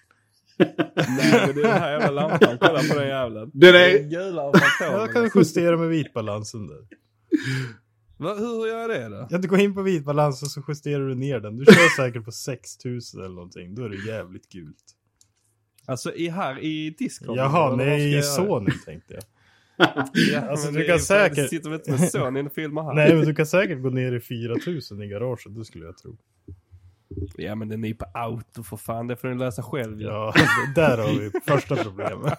Nej 0.58 1.46
men 1.46 1.54
det 1.54 1.60
är 1.60 1.72
den 1.72 1.80
här 1.80 1.90
jävla 1.92 2.10
lampan. 2.10 2.58
Kolla 2.60 2.78
på 2.92 2.98
den 2.98 3.08
jävlen. 3.08 3.50
Den 3.54 3.74
är- 3.74 3.98
gula 4.10 4.42
och 4.42 4.54
fantomen. 4.58 5.00
Jag 5.00 5.12
kan 5.12 5.30
justera 5.34 5.76
med 5.76 5.88
vitbalansen 5.88 6.66
där. 6.66 6.78
Va, 8.18 8.34
hur 8.34 8.66
gör 8.66 8.78
jag 8.80 8.90
det 8.90 9.08
då? 9.08 9.26
Ja, 9.30 9.38
du 9.38 9.48
går 9.48 9.60
in 9.60 9.74
på 9.74 9.82
vitbalansen 9.82 10.48
så 10.48 10.62
justerar 10.68 11.08
du 11.08 11.14
ner 11.14 11.40
den. 11.40 11.56
Du 11.56 11.64
kör 11.64 11.96
säkert 11.96 12.24
på 12.24 12.32
6000 12.32 13.20
eller 13.20 13.34
någonting. 13.34 13.74
Då 13.74 13.84
är 13.84 13.88
det 13.88 13.96
jävligt 14.12 14.48
gult. 14.48 14.76
Alltså 15.86 16.14
i 16.14 16.28
här 16.28 16.58
i 16.64 16.90
Discord? 16.98 17.36
Jaha, 17.36 17.76
nej, 17.76 18.18
i? 18.18 18.22
Sony 18.22 18.70
tänkte 18.84 19.14
jag. 19.14 19.22
Ja, 20.32 20.40
Alltså, 20.40 20.66
men 20.66 20.74
du 20.80 20.86
kan 20.86 21.00
säkert- 21.00 21.48
sitter 21.50 21.74
inte 21.74 21.90
med 21.90 22.00
Sony 22.10 22.42
och 22.42 22.52
filmar 22.52 22.82
här? 22.84 22.94
Nej, 22.94 23.14
men 23.16 23.24
du 23.26 23.34
kan 23.34 23.46
säkert 23.46 23.82
gå 23.82 23.90
ner 23.90 24.12
i 24.12 24.20
4000 24.20 25.02
i 25.02 25.08
garaget, 25.08 25.56
det 25.56 25.64
skulle 25.64 25.84
jag 25.84 25.98
tro. 25.98 26.16
Ja 27.36 27.54
men 27.54 27.68
den 27.68 27.84
är 27.84 27.88
ju 27.88 27.94
på 27.94 28.04
auto 28.14 28.62
för 28.62 28.76
fan, 28.76 29.06
det 29.06 29.16
får 29.16 29.28
ni 29.28 29.34
lösa 29.38 29.62
själv. 29.62 30.00
Ja, 30.02 30.34
där 30.74 30.98
har 30.98 31.08
vi 31.20 31.30
första 31.46 31.76
problemet. 31.76 32.32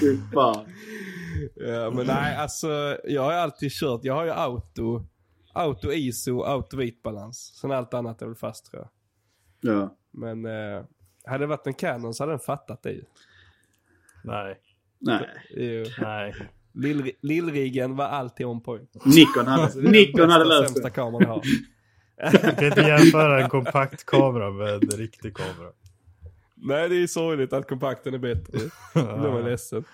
Fy 0.00 0.16
fan. 0.34 0.64
Ja, 1.54 1.90
men 1.90 2.06
nej 2.06 2.36
alltså 2.36 2.98
jag 3.04 3.22
har 3.22 3.32
ju 3.32 3.38
alltid 3.38 3.72
kört, 3.72 4.00
jag 4.04 4.14
har 4.14 4.24
ju 4.24 4.30
auto, 4.30 5.04
auto 5.52 5.92
ISO, 5.92 6.42
auto 6.42 6.76
vitbalans. 6.76 7.38
Sen 7.60 7.72
allt 7.72 7.94
annat 7.94 8.22
är 8.22 8.26
väl 8.26 8.34
fast 8.34 8.70
tror 8.70 8.82
jag. 8.82 8.90
Ja. 9.74 9.96
Men 10.10 10.46
eh, 10.46 10.84
hade 11.24 11.42
det 11.44 11.46
varit 11.46 11.66
en 11.66 11.74
Canon 11.74 12.14
så 12.14 12.22
hade 12.22 12.32
den 12.32 12.40
fattat 12.40 12.82
det 12.82 12.90
ju. 12.92 13.04
Nej, 14.24 14.60
Nej. 14.98 15.28
Är 15.56 15.62
ju 15.62 15.86
nej. 16.00 16.34
lill, 16.72 17.10
lillriggen 17.20 17.96
var 17.96 18.04
alltid 18.04 18.46
on 18.46 18.60
point. 18.60 18.94
Nikon 19.04 19.46
hade, 19.46 19.62
Alltså, 19.62 19.80
det 19.80 19.88
är 19.88 19.92
Nikon 19.92 20.20
den 20.20 20.30
hade 20.30 20.44
löst 20.44 20.68
sämsta 20.68 20.88
det. 20.88 20.90
kameran 20.94 21.22
jag 21.22 21.28
har. 21.28 21.42
Du 22.32 22.38
kan 22.38 22.64
inte 22.66 22.80
jämföra 22.80 23.42
en 23.42 23.48
kompakt 23.50 24.06
kamera 24.06 24.50
med 24.50 24.68
en 24.68 24.80
riktig 24.90 25.36
kamera. 25.36 25.72
Nej 26.54 26.88
det 26.88 26.96
är 27.02 27.06
sorgligt 27.06 27.52
att 27.52 27.68
kompakten 27.68 28.14
är 28.14 28.18
bättre. 28.18 28.58
Då 28.94 29.18
blir 29.18 29.30
man 29.30 29.44
ledsen. 29.44 29.84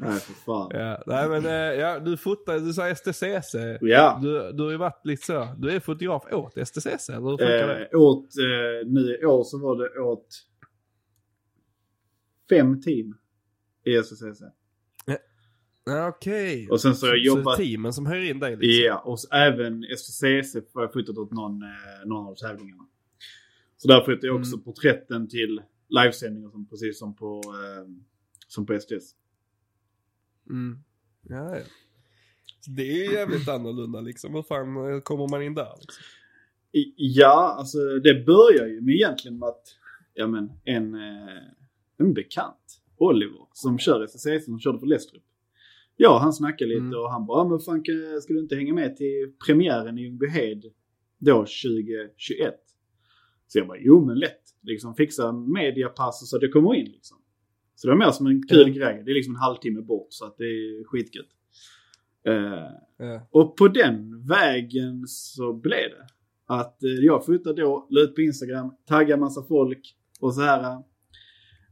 Nej, 0.00 0.20
för 0.20 0.32
fan. 0.32 0.70
Ja, 0.74 1.02
nej 1.06 1.28
men 1.28 1.44
eh, 1.46 1.52
ja, 1.80 1.98
du 2.00 2.16
fotar, 2.16 2.58
du 2.58 2.72
sa 2.72 2.94
STCC. 2.94 3.54
Ja. 3.80 4.18
Du, 4.22 4.52
du 4.52 4.62
har 4.62 4.70
ju 4.70 4.76
varit 4.76 5.06
lite 5.06 5.26
så, 5.26 5.54
du 5.58 5.70
är 5.70 5.80
fotograf 5.80 6.32
åt 6.32 6.68
STCC, 6.68 7.08
eller 7.08 7.20
hur 7.30 7.36
funkar 7.38 7.68
det? 7.68 7.86
Eh, 7.92 8.00
åt, 8.00 8.24
eh, 8.38 8.86
nu 8.88 9.18
i 9.22 9.24
år 9.24 9.44
så 9.44 9.58
var 9.58 9.76
det 9.76 10.00
åt 10.00 10.26
fem 12.50 12.80
team 12.82 13.14
i. 13.84 14.00
Ja, 15.84 16.08
Okej. 16.08 16.68
Och 16.70 16.80
sen 16.80 16.94
så 16.94 17.06
har 17.06 17.14
jag 17.16 17.32
Så 17.32 17.38
jobbat... 17.38 17.56
teamen 17.56 17.92
som 17.92 18.06
hyr 18.06 18.30
in 18.30 18.38
dig 18.40 18.56
liksom? 18.56 18.84
Ja, 18.86 18.98
och 18.98 19.20
så 19.20 19.28
även 19.34 19.82
SCC 19.96 20.22
har 20.74 20.82
jag 20.82 20.92
fotat 20.92 21.18
åt 21.18 21.30
någon, 21.32 21.62
eh, 21.62 21.68
någon 22.06 22.26
av 22.26 22.34
tävlingarna. 22.34 22.86
Så 23.76 23.88
där 23.88 24.00
fotade 24.00 24.26
jag 24.26 24.36
också 24.36 24.52
Mm. 24.54 24.64
porträtten 24.64 25.28
till 25.28 25.62
livesändningar 25.88 26.50
som, 26.50 26.68
precis 26.68 26.98
som 26.98 27.16
på, 27.16 27.40
eh, 27.46 27.88
som 28.48 28.66
på 28.66 28.72
STS. 28.80 29.14
Mm. 30.50 30.78
Ja, 31.28 31.56
ja. 31.56 31.62
Så 32.60 32.70
det 32.70 32.82
är 32.82 32.96
ju 33.08 33.12
jävligt 33.12 33.48
annorlunda 33.48 34.00
liksom. 34.00 34.34
Hur 34.34 34.42
fan 34.42 35.02
kommer 35.02 35.28
man 35.30 35.42
in 35.42 35.54
där? 35.54 35.74
Liksom? 35.80 36.02
I, 36.72 36.94
ja, 36.96 37.54
alltså 37.58 37.78
det 37.78 38.24
börjar 38.26 38.66
ju 38.66 38.80
med 38.80 38.94
egentligen 38.94 39.38
med 39.38 39.48
att 39.48 39.62
ja, 40.14 40.26
men, 40.26 40.52
en, 40.64 40.94
eh, 40.94 41.42
en 41.98 42.14
bekant, 42.14 42.82
Oliver, 42.96 43.46
som 43.52 43.78
kör 43.78 44.04
SSC, 44.04 44.44
som 44.44 44.60
körde 44.60 44.78
för 44.78 44.86
Lestrup. 44.86 45.22
Ja, 45.96 46.18
han 46.18 46.32
snackade 46.32 46.68
lite 46.70 46.80
Mm. 46.80 46.98
och 46.98 47.10
han 47.10 47.26
bara, 47.26 47.38
"Ja, 47.44 47.48
men 47.48 47.58
fan 47.60 47.82
ska 48.22 48.32
du 48.32 48.38
inte 48.40 48.56
hänga 48.56 48.74
med 48.74 48.96
till 48.96 49.32
premiären 49.46 49.98
i 49.98 50.02
Ljungbyhed 50.02 50.64
då 51.18 51.46
2021? 51.46 52.54
Så 53.46 53.58
jag 53.58 53.66
bara, 53.68 53.78
jo 53.80 54.04
men 54.04 54.18
lätt. 54.18 54.42
Liksom 54.62 54.94
fixa 54.94 55.32
mediapass 55.32 56.30
så 56.30 56.36
att 56.36 56.42
jag 56.42 56.52
kommer 56.52 56.74
in 56.74 56.86
liksom. 56.90 57.18
Så 57.80 57.86
det 57.86 57.92
var 57.94 57.98
mer 57.98 58.10
som 58.10 58.26
en 58.26 58.42
kul 58.46 58.68
Ja. 58.76 58.84
grej. 58.86 59.02
Det 59.04 59.10
är 59.10 59.14
liksom 59.14 59.34
en 59.34 59.40
halvtimme 59.40 59.80
bort 59.80 60.06
så 60.10 60.24
att 60.26 60.36
det 60.38 60.44
är 60.44 60.84
skitgött. 60.84 61.26
Eh, 62.26 62.68
Ja. 63.06 63.28
och 63.30 63.56
på 63.56 63.68
den 63.68 64.26
vägen 64.26 65.06
så 65.06 65.52
blev 65.52 65.90
det. 65.90 66.06
Att 66.46 66.82
eh, 66.82 66.90
jag 66.90 67.26
fotade 67.26 67.62
då, 67.62 67.86
la 67.90 68.00
ut 68.00 68.14
på 68.14 68.20
Instagram, 68.20 68.72
taggade 68.86 69.20
massa 69.20 69.42
folk 69.42 69.96
och 70.20 70.34
så 70.34 70.40
här. 70.40 70.72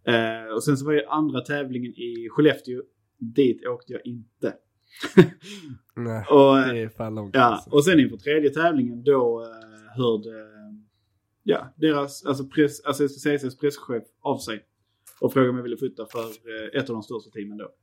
Eh, 0.04 0.52
och 0.54 0.64
sen 0.64 0.76
så 0.76 0.86
var 0.86 0.92
det 0.92 1.08
andra 1.08 1.40
tävlingen 1.40 1.92
i 1.92 2.28
Skellefteå. 2.30 2.82
Dit 3.18 3.66
åkte 3.66 3.92
jag 3.92 4.06
inte. 4.06 4.54
Nej, 5.96 6.24
och, 6.30 6.58
eh, 6.58 6.72
det 6.72 6.80
är 6.80 6.88
fan 6.88 7.14
långt 7.14 7.34
ja, 7.34 7.40
alltså. 7.42 7.70
och 7.70 7.84
sen 7.84 8.00
inför 8.00 8.16
tredje 8.16 8.50
tävlingen 8.50 9.02
då 9.04 9.42
eh, 9.42 9.96
hörde 9.96 10.46
ja, 11.42 11.74
deras, 11.76 12.24
alltså, 12.26 12.44
press, 12.44 12.80
alltså 12.84 13.08
STCCs 13.08 13.58
presschef 13.58 14.04
av 14.20 14.38
sig. 14.38 14.64
Och 15.20 15.32
frågade 15.32 15.50
om 15.50 15.56
jag 15.56 15.62
ville 15.62 15.76
flytta 15.76 16.06
för 16.06 16.20
eh, 16.24 16.80
ett 16.80 16.90
av 16.90 16.94
de 16.94 17.02
största 17.02 17.30
teamen 17.30 17.58
då. 17.58 17.74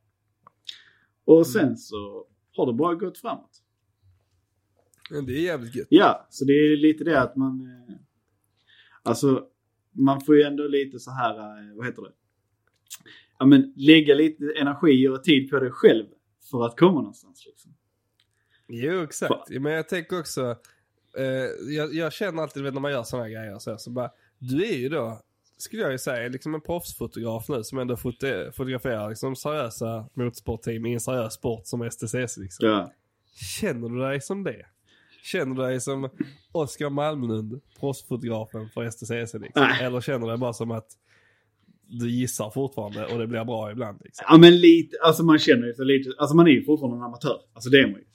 Och 1.24 1.46
sen 1.46 1.76
så 1.76 2.26
har 2.56 2.66
det 2.66 2.72
bara 2.72 2.94
gått 2.94 3.18
framåt. 3.18 3.62
Men 5.10 5.26
det 5.26 5.32
är 5.32 5.42
jävligt 5.42 5.74
gött. 5.74 5.86
Ja, 5.90 6.26
så 6.30 6.44
det 6.44 6.52
är 6.52 6.76
lite 6.76 7.04
det 7.04 7.20
att 7.20 7.36
man... 7.36 7.60
eh, 7.88 7.96
Alltså, 9.02 9.46
man 9.92 10.20
får 10.20 10.36
ju 10.36 10.42
ändå 10.42 10.68
lite 10.68 10.98
så 10.98 11.10
här, 11.10 11.34
eh, 11.38 11.76
vad 11.76 11.86
heter 11.86 12.02
det? 12.02 12.12
Ja 13.38 13.46
men 13.46 13.72
lägga 13.76 14.14
lite 14.14 14.44
energi 14.60 15.08
och 15.08 15.24
tid 15.24 15.50
på 15.50 15.58
det 15.58 15.70
själv 15.70 16.06
för 16.50 16.66
att 16.66 16.78
komma 16.78 16.92
någonstans 17.00 17.46
liksom. 17.46 17.74
Jo, 18.68 19.02
exakt. 19.02 19.50
Men 19.50 19.72
jag 19.72 19.88
tänker 19.88 20.18
också, 20.18 20.56
eh, 21.18 21.74
jag, 21.76 21.94
jag 21.94 22.12
känner 22.12 22.42
alltid 22.42 22.62
vet, 22.62 22.74
när 22.74 22.80
man 22.80 22.90
gör 22.92 23.02
sådana 23.02 23.24
här 23.24 23.32
grejer 23.34 23.58
så, 23.58 23.78
så 23.78 23.90
bara, 23.90 24.10
du 24.38 24.64
är 24.64 24.76
ju 24.76 24.88
då, 24.88 25.20
skulle 25.56 25.82
jag 25.82 25.92
ju 25.92 25.98
säga, 25.98 26.28
liksom 26.28 26.54
en 26.54 26.60
proffsfotograf 26.60 27.48
nu 27.48 27.64
som 27.64 27.78
ändå 27.78 27.96
foto, 27.96 28.26
fotograferar 28.52 29.08
liksom 29.08 29.36
seriösa 29.36 30.08
motorsportteam 30.14 30.86
i 30.86 30.92
en 30.92 31.00
seriös 31.00 31.34
sport 31.34 31.66
som 31.66 31.90
STCC 31.90 32.36
liksom. 32.36 32.68
Ja. 32.68 32.92
Känner 33.60 33.88
du 33.88 33.98
dig 33.98 34.20
som 34.20 34.44
det? 34.44 34.66
Känner 35.22 35.54
du 35.56 35.62
dig 35.62 35.80
som 35.80 36.10
Oskar 36.52 36.90
Malmlund, 36.90 37.60
proffsfotografen 37.80 38.68
för 38.68 38.90
STCC 38.90 39.10
liksom? 39.10 39.62
Nej. 39.62 39.84
Eller 39.84 40.00
känner 40.00 40.20
du 40.20 40.26
dig 40.26 40.38
bara 40.38 40.52
som 40.52 40.70
att 40.70 40.86
du 41.88 42.10
gissar 42.10 42.50
fortfarande 42.50 43.06
och 43.06 43.18
det 43.18 43.26
blir 43.26 43.44
bra 43.44 43.72
ibland 43.72 44.00
liksom? 44.04 44.26
Ja 44.28 44.38
men 44.38 44.56
lite, 44.60 44.96
alltså 45.02 45.22
man 45.22 45.38
känner 45.38 45.66
ju 45.66 45.74
sig 45.74 45.84
lite, 45.84 46.10
alltså 46.18 46.36
man 46.36 46.46
är 46.46 46.50
ju 46.50 46.64
fortfarande 46.64 46.96
en 46.96 47.02
amatör. 47.02 47.40
Alltså 47.52 47.70
det 47.70 47.78
är 47.78 47.86
man 47.86 48.00
ju. 48.00 48.06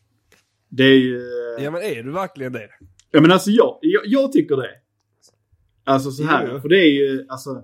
Det 0.70 0.84
är 0.84 1.00
ju... 1.00 1.22
Ja 1.60 1.72
men 1.72 1.82
är 1.82 2.04
du 2.04 2.12
verkligen 2.12 2.54
det? 2.54 2.70
Ja 3.12 3.22
men 3.22 3.32
alltså 3.32 3.50
jag, 3.50 3.78
jag, 3.82 4.02
jag 4.06 4.32
tycker 4.32 4.56
det. 4.56 4.81
Alltså 5.84 6.12
så 6.12 6.24
här, 6.24 6.52
Jo. 6.54 6.60
för 6.60 6.70
det 6.70 6.78
är 6.84 6.92
ju, 6.92 7.26
alltså, 7.30 7.64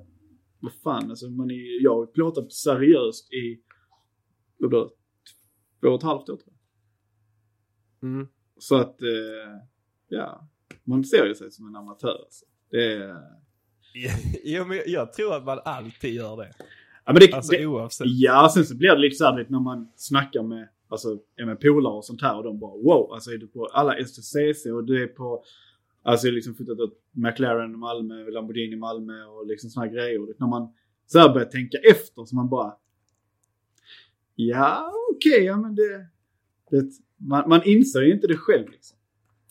vad 0.60 0.74
fan, 0.84 1.10
alltså 1.10 1.30
man 1.30 1.52
är, 1.52 1.84
jag 1.84 1.96
har 1.96 2.06
plåtat 2.06 2.54
seriöst 2.54 3.34
i, 3.34 3.62
vad 4.60 4.70
blir 4.70 4.80
det, 4.80 4.90
två 5.82 5.88
och 5.88 5.96
ett 6.00 6.04
halvt 6.04 6.30
år 6.30 6.38
tror 6.38 6.54
jag. 8.02 8.10
Mm. 8.10 8.28
Så 8.60 8.76
att, 8.76 9.02
eh, 9.02 9.62
ja, 10.08 10.50
man 10.84 11.04
ser 11.04 11.26
ju 11.26 11.36
sig 11.36 11.52
som 11.52 11.68
en 11.68 11.76
amatör 11.76 12.20
alltså. 12.24 12.46
Det 12.72 12.94
är, 12.94 13.16
Ja, 14.44 14.66
men 14.66 14.80
jag 14.86 15.14
tror 15.14 15.36
att 15.36 15.46
man 15.46 15.60
alltid 15.66 16.14
gör 16.14 16.38
det. 16.38 16.54
ja 17.06 17.14
men 17.14 17.16
det, 17.16 17.34
Alltså 17.34 17.52
det 17.52 17.66
oavsett. 17.66 18.08
ja 18.10 18.50
sen 18.54 18.66
så 18.66 18.76
blir 18.78 18.90
det 18.90 18.98
lite 19.00 19.16
så 19.16 19.26
här, 19.26 19.38
vet, 19.38 19.50
när 19.50 19.60
man 19.60 19.92
snackar 19.96 20.44
med, 20.44 20.70
alltså, 20.90 21.20
är 21.36 21.46
med 21.46 21.62
polare 21.62 21.94
och 21.94 22.06
sånt 22.06 22.22
här 22.22 22.38
och 22.38 22.44
de 22.44 22.60
bara 22.60 22.72
wow, 22.78 23.14
alltså 23.14 23.32
är 23.32 23.38
du 23.38 23.48
på 23.48 23.66
alla 23.66 24.06
STCC 24.06 24.66
och 24.66 24.84
du 24.86 25.04
är 25.04 25.08
på, 25.08 25.44
alltså 26.04 26.28
jag 26.28 26.32
har 26.32 26.36
liksom 26.36 26.56
flyttat 26.56 26.80
åt 26.80 27.00
McLaren 27.12 27.74
i 27.74 27.78
Malmö, 27.78 28.30
Lamborghini 28.32 28.76
Malmö 28.76 29.24
och 29.26 29.48
liksom 29.48 29.70
såna 29.70 29.86
här 29.86 29.94
grejer. 29.94 30.22
Och 30.22 30.30
när 30.40 30.48
man 30.48 30.74
så 31.06 31.20
här 31.20 31.34
börjar 31.34 31.48
tänka 31.48 31.78
efter 31.78 32.26
så 32.26 32.36
man 32.36 32.50
bara, 32.50 32.78
ja 34.36 34.94
okej, 35.16 35.44
ja 35.44 35.58
men 35.58 35.76
det, 35.76 36.08
det 36.72 36.92
man, 37.18 37.50
man 37.50 37.64
inser 37.64 38.02
ju 38.02 38.14
inte 38.14 38.28
det 38.28 38.38
själv 38.38 38.70
liksom. 38.70 38.98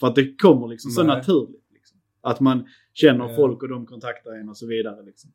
För 0.00 0.06
att 0.06 0.14
det 0.14 0.36
kommer 0.36 0.68
liksom 0.68 0.90
så 0.90 1.02
Nej. 1.02 1.16
naturligt. 1.16 1.64
Liksom. 1.72 1.98
Att 2.20 2.40
man 2.40 2.68
känner 2.92 3.28
Ja. 3.28 3.36
folk 3.36 3.62
och 3.62 3.68
de 3.68 3.86
kontaktar 3.86 4.32
en 4.40 4.48
och 4.48 4.56
så 4.56 4.66
vidare 4.66 5.02
liksom. 5.02 5.32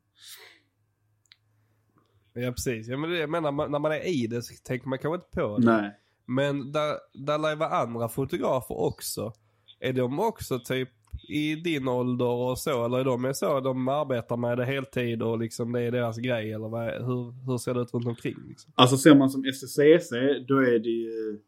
Ja 2.34 2.50
precis. 2.52 2.88
Ja, 2.88 2.96
men 2.96 3.10
det, 3.10 3.18
jag 3.18 3.30
menar, 3.30 3.52
man- 3.52 3.70
när 3.70 3.78
man 3.78 3.92
är 3.92 4.08
i 4.08 4.26
det 4.26 4.42
så 4.42 4.54
tänker 4.64 4.88
man 4.88 4.98
kanske 4.98 5.14
inte 5.14 5.28
på 5.40 5.58
det. 5.58 5.64
Nej. 5.66 5.98
Men 6.26 6.72
där, 6.72 6.94
där 7.14 7.38
lär 7.38 7.56
vara 7.56 7.68
andra 7.70 8.08
fotografer 8.08 8.78
också. 8.78 9.32
Är 9.80 9.92
de 9.92 10.20
också 10.20 10.58
typ 10.58 10.88
i 11.28 11.54
din 11.54 11.88
ålder 11.88 12.26
och 12.26 12.58
så? 12.58 12.84
Eller 12.84 12.98
är 12.98 13.04
de 13.04 13.34
så 13.34 13.60
de 13.60 13.88
arbetar 13.88 14.36
med 14.36 14.58
det 14.58 14.64
heltid 14.64 15.22
och 15.22 15.38
liksom 15.38 15.72
det 15.72 15.80
är 15.80 15.90
deras 15.92 16.18
grej? 16.18 16.52
Eller 16.52 16.68
vad, 16.68 16.84
hur, 17.06 17.46
hur 17.46 17.58
ser 17.58 17.74
det 17.74 17.80
ut 17.80 17.94
runt 17.94 18.06
omkring? 18.06 18.36
Liksom? 18.48 18.72
Alltså 18.76 18.96
ser 18.96 19.14
man 19.14 19.30
som 19.30 19.44
STCC, 19.52 20.10
då 20.48 20.58
är 20.58 20.78
det 20.78 20.88
ju, 20.88 21.40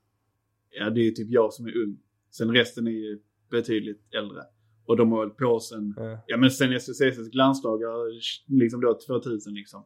ja 0.70 0.90
det 0.90 1.00
är 1.00 1.04
ju 1.04 1.10
typ 1.10 1.30
jag 1.30 1.52
som 1.52 1.66
är 1.66 1.76
ung. 1.82 1.98
Sen 2.30 2.50
resten 2.54 2.86
är 2.86 2.90
ju 2.90 3.18
betydligt 3.50 4.14
äldre. 4.14 4.40
Och 4.86 4.96
de 4.96 5.12
har 5.12 5.18
hållit 5.18 5.36
på 5.36 5.60
sen, 5.60 5.94
Ja. 5.96 6.18
ja 6.26 6.36
men 6.36 6.50
sen 6.50 6.80
STCCs 6.80 7.30
glansdagar, 7.30 7.94
liksom 8.60 8.80
då 8.80 8.98
2000 9.06 9.54
liksom. 9.54 9.84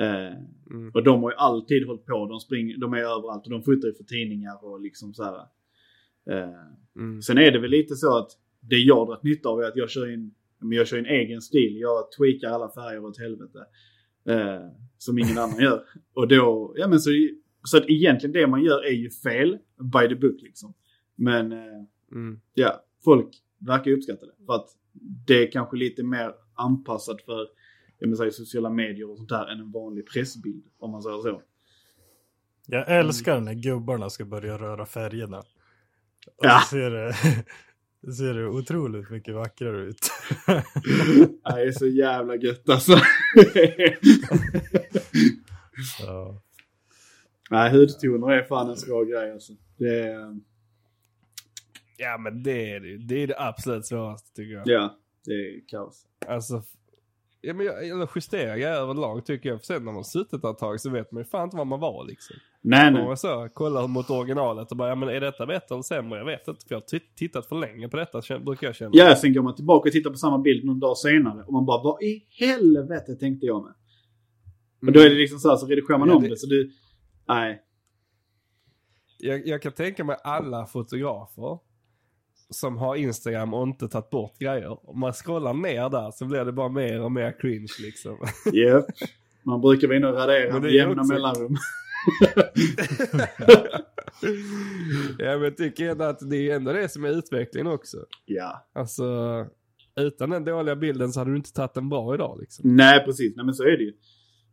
Eh, 0.00 0.32
Mm. 0.70 0.90
och 0.94 1.04
de 1.04 1.22
har 1.22 1.30
ju 1.30 1.36
alltid 1.36 1.86
hållit 1.86 2.06
på, 2.06 2.26
de 2.26 2.40
springer, 2.40 2.76
de 2.78 2.92
är 2.92 2.98
överallt 2.98 3.44
och 3.46 3.50
de 3.50 3.62
fotar 3.62 3.88
ju 3.88 3.94
för 3.94 4.04
tidningar 4.04 4.64
och 4.64 4.80
liksom 4.80 5.14
så 5.14 5.24
här. 5.24 5.36
Eh, 6.30 6.54
Mm. 6.96 7.22
Sen 7.22 7.38
är 7.38 7.50
det 7.50 7.58
väl 7.58 7.70
lite 7.70 7.94
så 7.96 8.18
att 8.18 8.30
det 8.60 8.76
jag 8.76 8.96
har 8.96 9.06
dragit 9.06 9.22
nytta 9.22 9.48
av 9.48 9.60
är 9.60 9.64
att 9.68 9.76
jag 9.76 9.90
kör 9.90 10.12
in, 10.12 10.34
men 10.60 10.72
jag 10.78 10.86
kör 10.86 10.98
en 10.98 11.06
egen 11.06 11.40
stil. 11.40 11.76
Jag 11.80 12.12
tweakar 12.12 12.48
alla 12.48 12.70
färger 12.70 13.04
åt 13.04 13.18
helvete. 13.18 13.58
Eh, 14.28 14.68
som 14.98 15.18
ingen 15.18 15.38
annan 15.38 15.60
gör. 15.60 15.84
Och 16.14 16.28
då, 16.28 16.72
ja 16.76 16.88
men 16.88 17.00
så, 17.00 17.10
så 17.64 17.76
att 17.76 17.84
egentligen 17.88 18.32
det 18.32 18.46
man 18.46 18.64
gör 18.64 18.84
är 18.86 18.92
ju 18.92 19.10
fel, 19.10 19.58
by 19.80 20.08
the 20.08 20.14
book 20.14 20.36
liksom. 20.42 20.74
Men 21.16 21.52
eh, 21.52 21.58
Mm. 22.12 22.40
ja, 22.54 22.84
folk 23.04 23.28
verkar 23.58 23.90
uppskatta 23.90 24.26
det. 24.26 24.32
För 24.46 24.52
att 24.54 24.68
det 25.26 25.42
är 25.46 25.52
kanske 25.52 25.76
lite 25.76 26.02
mer 26.02 26.32
anpassat 26.54 27.22
för, 27.22 27.46
jag 27.98 28.10
menar, 28.10 28.30
sociala 28.30 28.70
medier 28.70 29.10
och 29.10 29.16
sånt 29.16 29.28
där 29.28 29.46
än 29.46 29.60
en 29.60 29.70
vanlig 29.72 30.06
pressbild. 30.06 30.64
Om 30.78 30.90
man 30.90 31.02
säger 31.02 31.18
så. 31.18 31.42
Jag 32.66 32.98
älskar 32.98 33.40
när 33.40 33.54
gubbarna 33.54 34.10
ska 34.10 34.24
börja 34.24 34.58
röra 34.58 34.86
färgerna. 34.86 35.38
Och 35.38 36.44
Ja. 36.46 36.60
så 36.60 36.68
ser 36.68 36.90
det, 36.90 37.14
det 38.00 38.12
ser 38.12 38.34
det 38.34 38.46
otroligt 38.46 39.10
mycket 39.10 39.34
vackrare 39.34 39.80
ut. 39.80 40.10
det 41.44 41.62
är 41.62 41.72
så 41.72 41.86
jävla 41.86 42.36
gött 42.36 42.68
alltså. 42.68 42.92
ja. 46.00 46.42
Nej, 47.50 47.70
hudtoner 47.72 48.32
är 48.32 48.42
fan 48.42 48.70
en 48.70 48.76
svår 48.76 49.04
grej 49.04 49.32
alltså. 49.32 49.52
Det 49.76 50.00
är, 50.00 50.40
Ja 52.00 52.18
men 52.18 52.42
det 52.42 52.70
är 52.72 52.80
det. 52.80 52.96
Det 52.96 53.22
är 53.22 53.26
det 53.26 53.40
absolut 53.40 53.86
svåraste 53.86 54.34
tycker 54.34 54.54
jag. 54.54 54.62
ja, 54.66 54.98
det 55.24 55.32
är 55.32 55.68
kaos. 55.68 56.06
Alltså, 56.26 56.62
ja, 57.40 57.54
men 57.54 57.66
jag, 57.66 57.88
eller 57.88 58.08
justeringar 58.14 58.68
överlag 58.68 59.26
tycker 59.26 59.48
jag. 59.48 59.58
För 59.58 59.66
sen 59.66 59.84
när 59.84 59.92
man 59.92 60.04
suttit 60.04 60.42
där 60.42 60.50
ett 60.50 60.58
tag 60.58 60.80
så 60.80 60.90
vet 60.90 61.12
man 61.12 61.20
ju 61.20 61.24
fan 61.24 61.44
inte 61.44 61.56
vad 61.56 61.66
man 61.66 61.80
var 61.80 62.04
liksom. 62.04 62.36
Nej, 62.60 62.92
nej. 62.92 63.04
man 63.04 63.16
så 63.16 63.48
kollar 63.54 63.86
mot 63.88 64.10
originalet 64.10 64.70
och 64.70 64.76
bara, 64.76 64.88
ja 64.88 64.94
men 64.94 65.08
är 65.08 65.20
detta 65.20 65.46
bättre 65.46 65.74
eller 65.74 65.82
sämre? 65.82 66.18
Jag 66.18 66.26
vet 66.26 66.48
inte 66.48 66.66
för 66.68 66.74
jag 66.74 66.80
har 66.80 67.00
tittat 67.16 67.46
för 67.46 67.56
länge 67.56 67.88
på 67.88 67.96
detta 67.96 68.38
brukar 68.38 68.66
jag 68.66 68.76
känna. 68.76 68.90
Ja, 68.94 69.16
sen 69.16 69.32
går 69.34 69.42
man 69.42 69.54
tillbaka 69.54 69.88
och 69.88 69.92
tittar 69.92 70.10
på 70.10 70.16
samma 70.16 70.38
bild 70.38 70.64
någon 70.64 70.80
dag 70.80 70.98
senare 70.98 71.42
och 71.44 71.52
man 71.52 71.66
bara, 71.66 71.82
vad 71.82 72.02
i 72.02 72.26
helvete 72.40 73.14
tänkte 73.14 73.46
jag 73.46 73.64
med? 73.64 73.74
Och 74.86 74.92
då 74.92 75.00
är 75.00 75.10
det 75.10 75.16
liksom 75.16 75.38
så 75.38 75.48
här, 75.48 75.56
så 75.56 75.66
redigerar 75.66 75.98
man 75.98 76.08
Ja, 76.08 76.14
om 76.16 76.22
det- 76.22 76.28
det, 76.28 76.36
så 76.36 76.46
du, 76.46 76.70
nej. 77.28 77.62
Jag, 79.18 79.46
jag 79.46 79.62
kan 79.62 79.72
tänka 79.72 80.04
mig 80.04 80.16
alla 80.24 80.66
fotografer 80.66 81.58
som 82.50 82.78
har 82.78 82.96
Instagram 82.96 83.54
och 83.54 83.62
inte 83.62 83.88
tagit 83.88 84.10
bort 84.10 84.38
grejer. 84.38 84.90
Om 84.90 85.00
man 85.00 85.12
scrollar 85.12 85.54
ner 85.54 85.90
där 85.90 86.10
så 86.10 86.24
blir 86.24 86.44
det 86.44 86.52
bara 86.52 86.68
mer 86.68 87.00
och 87.00 87.12
mer 87.12 87.40
cringe 87.40 87.68
liksom. 87.82 88.16
Yep. 88.54 88.84
Man 89.42 89.60
brukar 89.60 89.88
vara 89.88 89.96
inne 89.96 90.06
och 90.06 90.14
radera 90.14 90.60
med 90.60 90.72
jämna 90.72 91.02
också- 91.02 91.12
mellanrum. 91.12 91.56
ja 95.18 95.32
men 95.32 95.42
jag 95.42 95.56
tycker 95.56 95.90
ändå 95.90 96.04
att 96.04 96.30
det 96.30 96.50
är 96.50 96.56
ändå 96.56 96.72
det 96.72 96.88
som 96.88 97.04
är 97.04 97.08
utvecklingen 97.08 97.66
också. 97.72 97.96
Ja. 98.26 98.66
Alltså 98.72 99.04
utan 99.96 100.30
den 100.30 100.44
dåliga 100.44 100.76
bilden 100.76 101.12
så 101.12 101.20
hade 101.20 101.30
du 101.30 101.36
inte 101.36 101.52
tagit 101.52 101.74
den 101.74 101.88
bra 101.88 102.14
idag 102.14 102.38
liksom. 102.40 102.76
Nej, 102.76 103.04
precis. 103.04 103.36
Nej, 103.36 103.44
men 103.44 103.54
så 103.54 103.62
är 103.62 103.76
det 103.76 103.84
ju. 103.84 103.92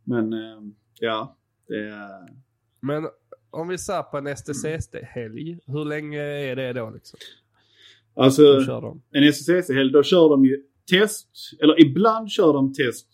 Men, 0.04 0.32
eh, 0.32 0.60
ja. 1.00 1.36
Är... 1.68 2.36
Men 2.80 3.08
om 3.50 3.68
vi 3.68 3.78
ser 3.78 4.02
på 4.02 4.18
en 4.18 4.36
STCC-helg, 4.36 5.58
hur 5.66 5.84
länge 5.84 6.22
är 6.22 6.56
det 6.56 6.72
då 6.72 6.90
liksom? 6.90 7.18
Alltså, 8.16 8.42
en 9.10 9.22
SSC-helg, 9.22 9.92
då 9.92 10.02
kör 10.02 10.28
de 10.28 10.44
ju 10.44 10.62
test, 10.90 11.28
eller 11.62 11.80
ibland 11.80 12.30
kör 12.30 12.52
de 12.52 12.72
test. 12.72 13.08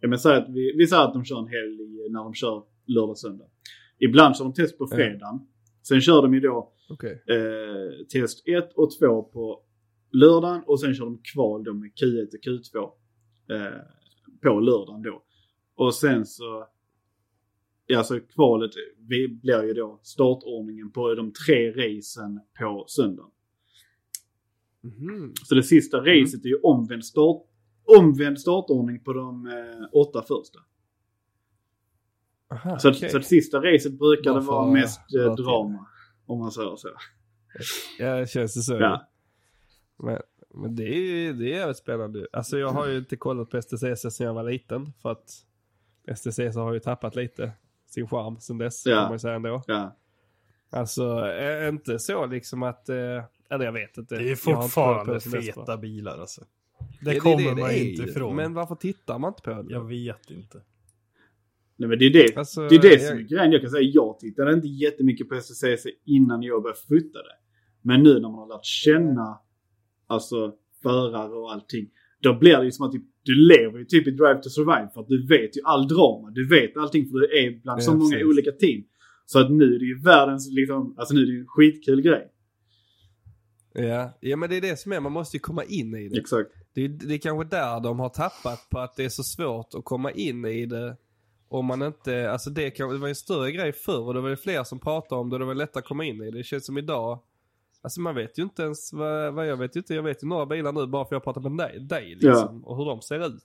Ja, 0.00 0.08
men 0.08 0.18
säg 0.18 0.36
att 0.36 0.48
vi, 0.48 0.74
vi 0.76 0.86
säger 0.86 1.02
att 1.02 1.14
de 1.14 1.24
kör 1.24 1.38
en 1.38 1.48
helg 1.48 1.78
när 2.10 2.24
de 2.24 2.34
kör 2.34 2.62
lördag, 2.86 3.18
söndag. 3.18 3.46
Ibland 3.98 4.36
kör 4.36 4.44
de 4.44 4.54
test 4.54 4.78
på 4.78 4.86
fredagen. 4.86 5.40
Sen 5.82 6.00
kör 6.00 6.22
de 6.22 6.34
ju 6.34 6.40
då 6.40 6.72
Okej. 6.90 7.22
eh, 7.26 8.06
test 8.12 8.48
1 8.48 8.72
och 8.74 8.98
2 8.98 9.22
på 9.22 9.62
lördagen 10.12 10.62
och 10.66 10.80
sen 10.80 10.94
kör 10.94 11.04
de 11.04 11.20
kval 11.34 11.64
då 11.64 11.74
med 11.74 11.90
Q1 11.90 12.26
och 12.26 12.44
Q2 12.44 12.90
eh, 13.56 13.80
på 14.42 14.60
lördagen 14.60 15.02
då. 15.02 15.22
Och 15.74 15.94
sen 15.94 16.26
så, 16.26 16.66
ja 17.86 17.98
alltså 17.98 18.20
kvalet 18.20 18.70
vi 19.08 19.28
blir 19.28 19.62
ju 19.62 19.72
då 19.72 20.00
startordningen 20.02 20.90
på 20.92 21.14
de 21.14 21.32
tre 21.32 21.70
racen 21.70 22.40
på 22.58 22.84
söndagen. 22.88 23.30
Mhm. 24.82 25.32
Så 25.44 25.54
det 25.54 25.62
sista 25.62 25.98
racet 25.98 26.44
är 26.44 26.48
ju 26.48 26.60
omvänd, 26.62 27.04
start, 27.04 27.42
omvänd 27.98 28.40
startordning 28.40 29.00
på 29.04 29.12
de 29.12 29.46
eh, 29.46 29.88
åtta 29.92 30.22
första. 30.22 30.58
Aha, 32.50 32.78
Så, 32.78 32.90
okej. 32.90 33.10
så 33.10 33.16
att 33.18 33.24
sista 33.24 33.58
racet 33.58 33.98
brukar 33.98 34.34
det 34.34 34.40
vara 34.40 34.72
mest 34.72 35.00
eh, 35.14 35.34
drama. 35.34 35.86
Om 36.26 36.38
man 36.38 36.52
säger 36.52 36.76
så. 36.76 36.88
Ja, 37.98 38.16
det 38.16 38.26
känns 38.30 38.54
det 38.54 38.60
så. 38.62 38.74
Ja. 38.74 39.08
Men, 39.98 40.18
men 40.54 40.76
det 40.76 40.82
är 40.88 41.00
ju 41.00 41.32
det 41.32 41.44
är 41.44 41.58
jävligt 41.58 41.76
spännande. 41.76 42.26
Alltså 42.32 42.58
jag 42.58 42.68
har 42.68 42.86
ju 42.88 42.98
inte 42.98 43.16
kollat 43.16 43.50
på 43.50 43.62
STCC 43.62 43.80
sedan 44.00 44.26
jag 44.26 44.34
var 44.34 44.42
liten. 44.50 44.92
För 45.02 45.10
att 45.10 45.30
STCC 46.16 46.38
har 46.56 46.72
ju 46.72 46.80
tappat 46.80 47.16
lite 47.16 47.52
sin 47.86 48.08
charm 48.08 48.40
sedan 48.40 48.58
dess. 48.58 48.86
Ja. 48.86 48.94
Kan 48.96 49.02
man 49.04 49.12
ju 49.12 49.18
säga 49.18 49.34
ändå. 49.34 49.62
Ja. 49.66 49.96
Alltså 50.70 51.24
inte 51.68 51.98
så 51.98 52.26
liksom 52.26 52.62
att, 52.62 52.88
eh, 52.88 53.24
Eller 53.52 53.64
jag 53.64 53.72
vet 53.72 53.98
inte. 53.98 54.18
Det 54.18 54.30
är 54.30 54.36
fortfarande 54.36 55.14
det 55.14 55.20
feta 55.20 55.76
bilar 55.76 56.18
alltså. 56.18 56.44
Det, 57.04 57.10
är 57.10 57.20
kommer 57.20 57.54
det 57.54 57.60
man 57.60 57.70
är 57.70 57.88
inte 57.90 58.02
ifrån. 58.02 58.36
Men 58.36 58.54
varför 58.54 58.74
tittar 58.74 59.18
man 59.18 59.28
inte 59.30 59.42
på 59.42 59.50
det? 59.62 59.72
Jag 59.72 59.88
vet 59.88 60.30
inte. 60.30 60.62
Nej 61.76 61.88
men 61.88 61.98
det 61.98 62.04
är 62.06 62.12
det, 62.12 62.36
Alltså, 62.36 62.68
det, 62.68 62.74
är 62.74 62.82
det 62.82 62.98
som 62.98 63.16
jag- 63.16 63.24
är 63.24 63.28
grejen. 63.28 63.52
Jag 63.52 63.60
kan 63.60 63.70
säga 63.70 63.90
jag 63.94 64.18
tittade 64.18 64.52
inte 64.54 64.68
jättemycket 64.68 65.28
på 65.28 65.34
STCC 65.40 65.86
innan 66.04 66.42
jag 66.42 66.62
började 66.62 66.80
fota 66.88 67.18
det. 67.18 67.36
Men 67.82 68.02
nu 68.02 68.12
när 68.14 68.20
man 68.20 68.34
har 68.34 68.48
lärt 68.48 68.64
känna 68.64 69.38
alltså 70.06 70.52
förare 70.82 71.32
och 71.32 71.52
allting. 71.52 71.90
Då 72.20 72.34
blir 72.38 72.56
det 72.56 72.64
ju 72.64 72.70
som 72.72 72.86
att 72.86 72.92
typ, 72.92 73.02
du 73.22 73.34
lever 73.34 73.78
ju 73.78 73.84
typ 73.84 74.06
i 74.06 74.10
Drive 74.10 74.42
to 74.42 74.48
Survive 74.50 74.88
för 74.94 75.00
att 75.00 75.08
du 75.08 75.26
vet 75.26 75.56
ju 75.56 75.60
all 75.64 75.88
drama. 75.88 76.30
Du 76.30 76.48
vet 76.48 76.76
allting 76.76 77.06
för 77.06 77.18
du 77.18 77.38
är 77.38 77.62
bland 77.62 77.82
så 77.82 77.90
Ja, 77.90 77.94
många 77.94 78.10
precis. 78.10 78.26
olika 78.26 78.52
team. 78.52 78.84
Så 79.26 79.38
att 79.40 79.50
nu 79.52 79.74
är 79.74 79.78
det 79.78 79.84
ju 79.84 80.00
världens 80.02 80.50
liksom, 80.52 80.94
alltså 80.98 81.14
nu 81.14 81.22
är 81.22 81.26
det 81.26 81.32
ju 81.32 81.40
en 81.40 81.46
skitkul 81.48 82.02
grej. 82.02 82.31
Ja. 83.74 84.12
ja, 84.20 84.36
men 84.36 84.50
det 84.50 84.56
är 84.56 84.60
det 84.60 84.76
som 84.78 84.92
är, 84.92 85.00
man 85.00 85.12
måste 85.12 85.36
ju 85.36 85.40
komma 85.40 85.64
in 85.64 85.94
i 85.94 86.08
det. 86.08 86.18
Exakt. 86.18 86.50
Det 86.74 86.88
det 86.88 87.14
är 87.14 87.18
kanske 87.18 87.56
där 87.56 87.80
de 87.80 88.00
har 88.00 88.08
tappat 88.08 88.68
på 88.70 88.78
att 88.78 88.96
det 88.96 89.04
är 89.04 89.08
så 89.08 89.22
svårt 89.22 89.74
att 89.74 89.84
komma 89.84 90.10
in 90.10 90.44
i 90.44 90.66
det. 90.66 90.96
Om 91.48 91.66
man 91.66 91.82
inte, 91.82 92.30
alltså 92.30 92.50
det, 92.50 92.70
kan, 92.70 92.88
det 92.90 92.98
var 92.98 93.08
en 93.08 93.14
större 93.14 93.52
grej 93.52 93.72
förr 93.72 94.06
och 94.06 94.14
det 94.14 94.20
var 94.20 94.28
ju 94.28 94.36
fler 94.36 94.64
som 94.64 94.78
pratade 94.78 95.20
om 95.20 95.28
det 95.30 95.34
och 95.34 95.40
det 95.40 95.46
var 95.46 95.54
lättare 95.54 95.80
att 95.80 95.88
komma 95.88 96.04
in 96.04 96.22
i 96.22 96.30
det. 96.30 96.38
Det 96.38 96.44
känns 96.44 96.66
som 96.66 96.78
idag, 96.78 97.18
alltså 97.82 98.00
man 98.00 98.14
vet 98.14 98.38
ju 98.38 98.42
inte 98.42 98.62
ens 98.62 98.92
vad, 98.92 99.34
vad 99.34 99.46
jag 99.46 99.56
vet 99.56 99.76
ju 99.76 99.80
inte. 99.80 99.94
Jag 99.94 100.02
vet 100.02 100.22
ju 100.24 100.26
några 100.28 100.46
bilar 100.46 100.72
nu 100.72 100.86
bara 100.86 101.04
för 101.04 101.14
jag 101.14 101.24
pratar 101.24 101.40
med 101.40 101.52
dig, 101.68 101.80
dig 101.80 102.14
liksom. 102.20 102.64
Och 102.64 102.76
hur 102.76 102.84
de 102.84 103.00
ser 103.02 103.26
ut. 103.26 103.42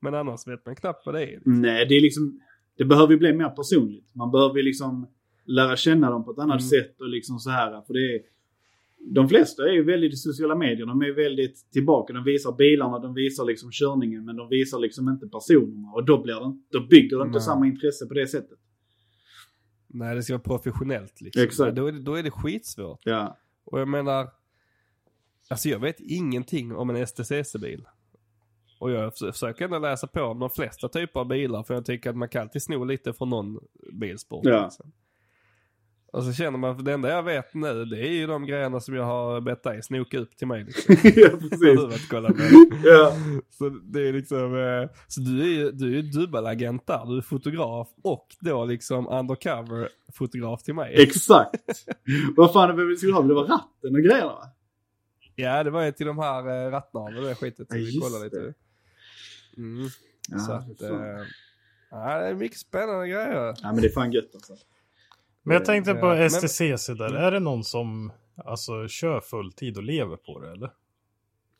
Men 0.00 0.14
annars 0.14 0.46
vet 0.46 0.66
man 0.66 0.76
knappt 0.76 1.06
vad 1.06 1.14
det 1.14 1.22
är. 1.34 1.40
Nej, 1.44 1.86
det 1.86 1.94
är 1.94 2.00
liksom, 2.00 2.40
det 2.76 2.84
behöver 2.84 3.12
ju 3.12 3.18
bli 3.18 3.32
mer 3.32 3.48
personligt. 3.48 4.14
Man 4.14 4.30
behöver 4.30 4.56
ju 4.56 4.62
liksom 4.62 5.06
lära 5.44 5.76
känna 5.76 6.10
dem 6.10 6.24
på 6.24 6.30
ett 6.30 6.38
annat 6.38 6.60
Mm. 6.60 6.68
sätt 6.68 7.00
och 7.00 7.08
liksom 7.08 7.38
så 7.38 7.50
här. 7.50 7.70
För 7.86 7.94
det 7.94 8.14
är, 8.14 8.20
de 9.14 9.28
flesta 9.28 9.62
är 9.68 9.72
ju 9.72 9.84
väldigt 9.84 10.12
i 10.12 10.16
sociala 10.16 10.54
medier. 10.54 10.86
De 10.86 11.02
är 11.02 11.12
väldigt 11.12 11.70
tillbaka. 11.72 12.12
De 12.12 12.24
visar 12.24 12.52
bilarna, 12.52 12.98
de 12.98 13.14
visar 13.14 13.44
liksom 13.44 13.70
körningen, 13.72 14.24
men 14.24 14.36
de 14.36 14.48
visar 14.48 14.78
liksom 14.78 15.08
inte 15.08 15.28
personerna. 15.28 15.92
Och 15.92 16.04
då 16.04 16.22
blir 16.22 16.34
det, 16.34 16.58
då 16.78 16.86
bygger 16.86 17.16
det 17.16 17.22
inte 17.22 17.38
Nej. 17.38 17.40
samma 17.40 17.66
intresse 17.66 18.06
på 18.06 18.14
det 18.14 18.26
sättet. 18.26 18.58
Nej, 19.86 20.14
det 20.14 20.22
ska 20.22 20.32
vara 20.32 20.42
professionellt 20.42 21.20
liksom. 21.20 21.42
Exakt. 21.42 21.76
Då 21.76 21.86
är, 21.86 21.92
det, 21.92 22.00
då 22.00 22.14
är 22.14 22.22
det 22.22 22.30
skitsvårt. 22.30 23.00
Ja. 23.04 23.36
Och 23.64 23.80
jag 23.80 23.88
menar, 23.88 24.28
alltså 25.50 25.68
jag 25.68 25.78
vet 25.78 26.00
ingenting 26.00 26.76
om 26.76 26.90
en 26.90 27.06
STCC-bil. 27.06 27.84
Och 28.80 28.90
jag 28.90 29.16
förs- 29.18 29.32
försöker 29.32 29.64
ändå 29.64 29.78
läsa 29.78 30.06
på 30.06 30.22
om 30.22 30.38
de 30.38 30.50
flesta 30.50 30.88
typer 30.88 31.20
av 31.20 31.28
bilar 31.28 31.62
för 31.62 31.74
jag 31.74 31.84
tycker 31.84 32.10
att 32.10 32.16
man 32.16 32.28
kan 32.28 32.42
alltid 32.42 32.62
sno 32.62 32.84
lite 32.84 33.12
från 33.12 33.30
någon 33.30 33.58
bilsport. 33.92 34.44
Ja. 34.44 34.64
Liksom. 34.64 34.92
Och 36.12 36.24
så 36.24 36.32
känner 36.32 36.58
man, 36.58 36.76
för 36.76 36.82
det 36.82 36.92
enda 36.92 37.08
jag 37.08 37.22
vet 37.22 37.54
nu 37.54 37.84
det 37.84 37.98
är 37.98 38.12
ju 38.12 38.26
de 38.26 38.46
grejerna 38.46 38.80
som 38.80 38.94
jag 38.94 39.04
har 39.04 39.40
bett 39.40 39.62
dig 39.62 39.82
snoka 39.82 40.18
upp 40.18 40.36
till 40.36 40.46
mig. 40.46 40.64
Liksom. 40.64 40.94
ja, 41.02 41.28
precis. 41.28 41.78
varit 41.78 42.08
kolla 42.08 42.28
på. 42.28 42.34
Ja. 42.84 43.12
Så 43.50 43.68
det 43.68 44.08
är 44.08 44.12
liksom, 44.12 44.54
eh, 44.56 44.90
så 45.08 45.20
du 45.20 45.42
är 45.42 45.46
ju 45.46 45.70
du 45.70 45.86
är 45.86 45.96
ju 45.96 46.02
dubbelagent 46.02 46.86
där. 46.86 47.06
Du 47.06 47.16
är 47.16 47.22
fotograf 47.22 47.88
och 48.02 48.26
då 48.40 48.64
liksom 48.64 49.08
undercover 49.08 49.88
fotograf 50.12 50.62
till 50.62 50.74
mig. 50.74 51.02
Exakt. 51.02 51.54
Vad 52.36 52.52
fan 52.52 52.76
det 52.76 52.84
vi 52.84 52.96
skulle 52.96 53.12
ha? 53.12 53.22
Det 53.22 53.34
var 53.34 53.44
ratten 53.44 53.94
och 53.94 54.02
grejerna 54.02 54.26
va? 54.26 54.50
Ja, 55.34 55.64
det 55.64 55.70
var 55.70 55.82
ju 55.84 55.92
till 55.92 56.06
de 56.06 56.18
här 56.18 56.66
eh, 56.66 56.70
rattnaveln 56.70 57.18
och 57.18 57.24
det 57.24 57.34
skitet. 57.34 57.66
Ja, 57.70 57.76
vi 57.76 58.00
kollade 58.00 58.24
lite. 58.24 58.54
Mm. 59.56 59.88
Ja, 60.28 60.38
så 60.38 60.52
att, 60.52 60.82
eh, 60.82 60.90
ja, 61.90 62.18
det 62.18 62.26
är 62.26 62.34
mycket 62.34 62.58
spännande 62.58 63.08
grejer. 63.08 63.54
ja, 63.62 63.72
men 63.72 63.76
det 63.76 63.86
är 63.86 63.92
fan 63.92 64.12
gött 64.12 64.30
alltså. 64.34 64.56
Men 65.48 65.54
jag 65.56 65.64
tänkte 65.64 65.94
på 65.94 66.06
men- 66.06 66.30
STCC 66.30 66.86
där. 66.94 67.14
Är 67.14 67.30
det 67.30 67.40
någon 67.40 67.64
som 67.64 68.12
alltså, 68.44 68.88
kör 68.88 69.20
fulltid 69.20 69.76
och 69.76 69.82
lever 69.82 70.16
på 70.16 70.40
det 70.40 70.52
eller? 70.52 70.70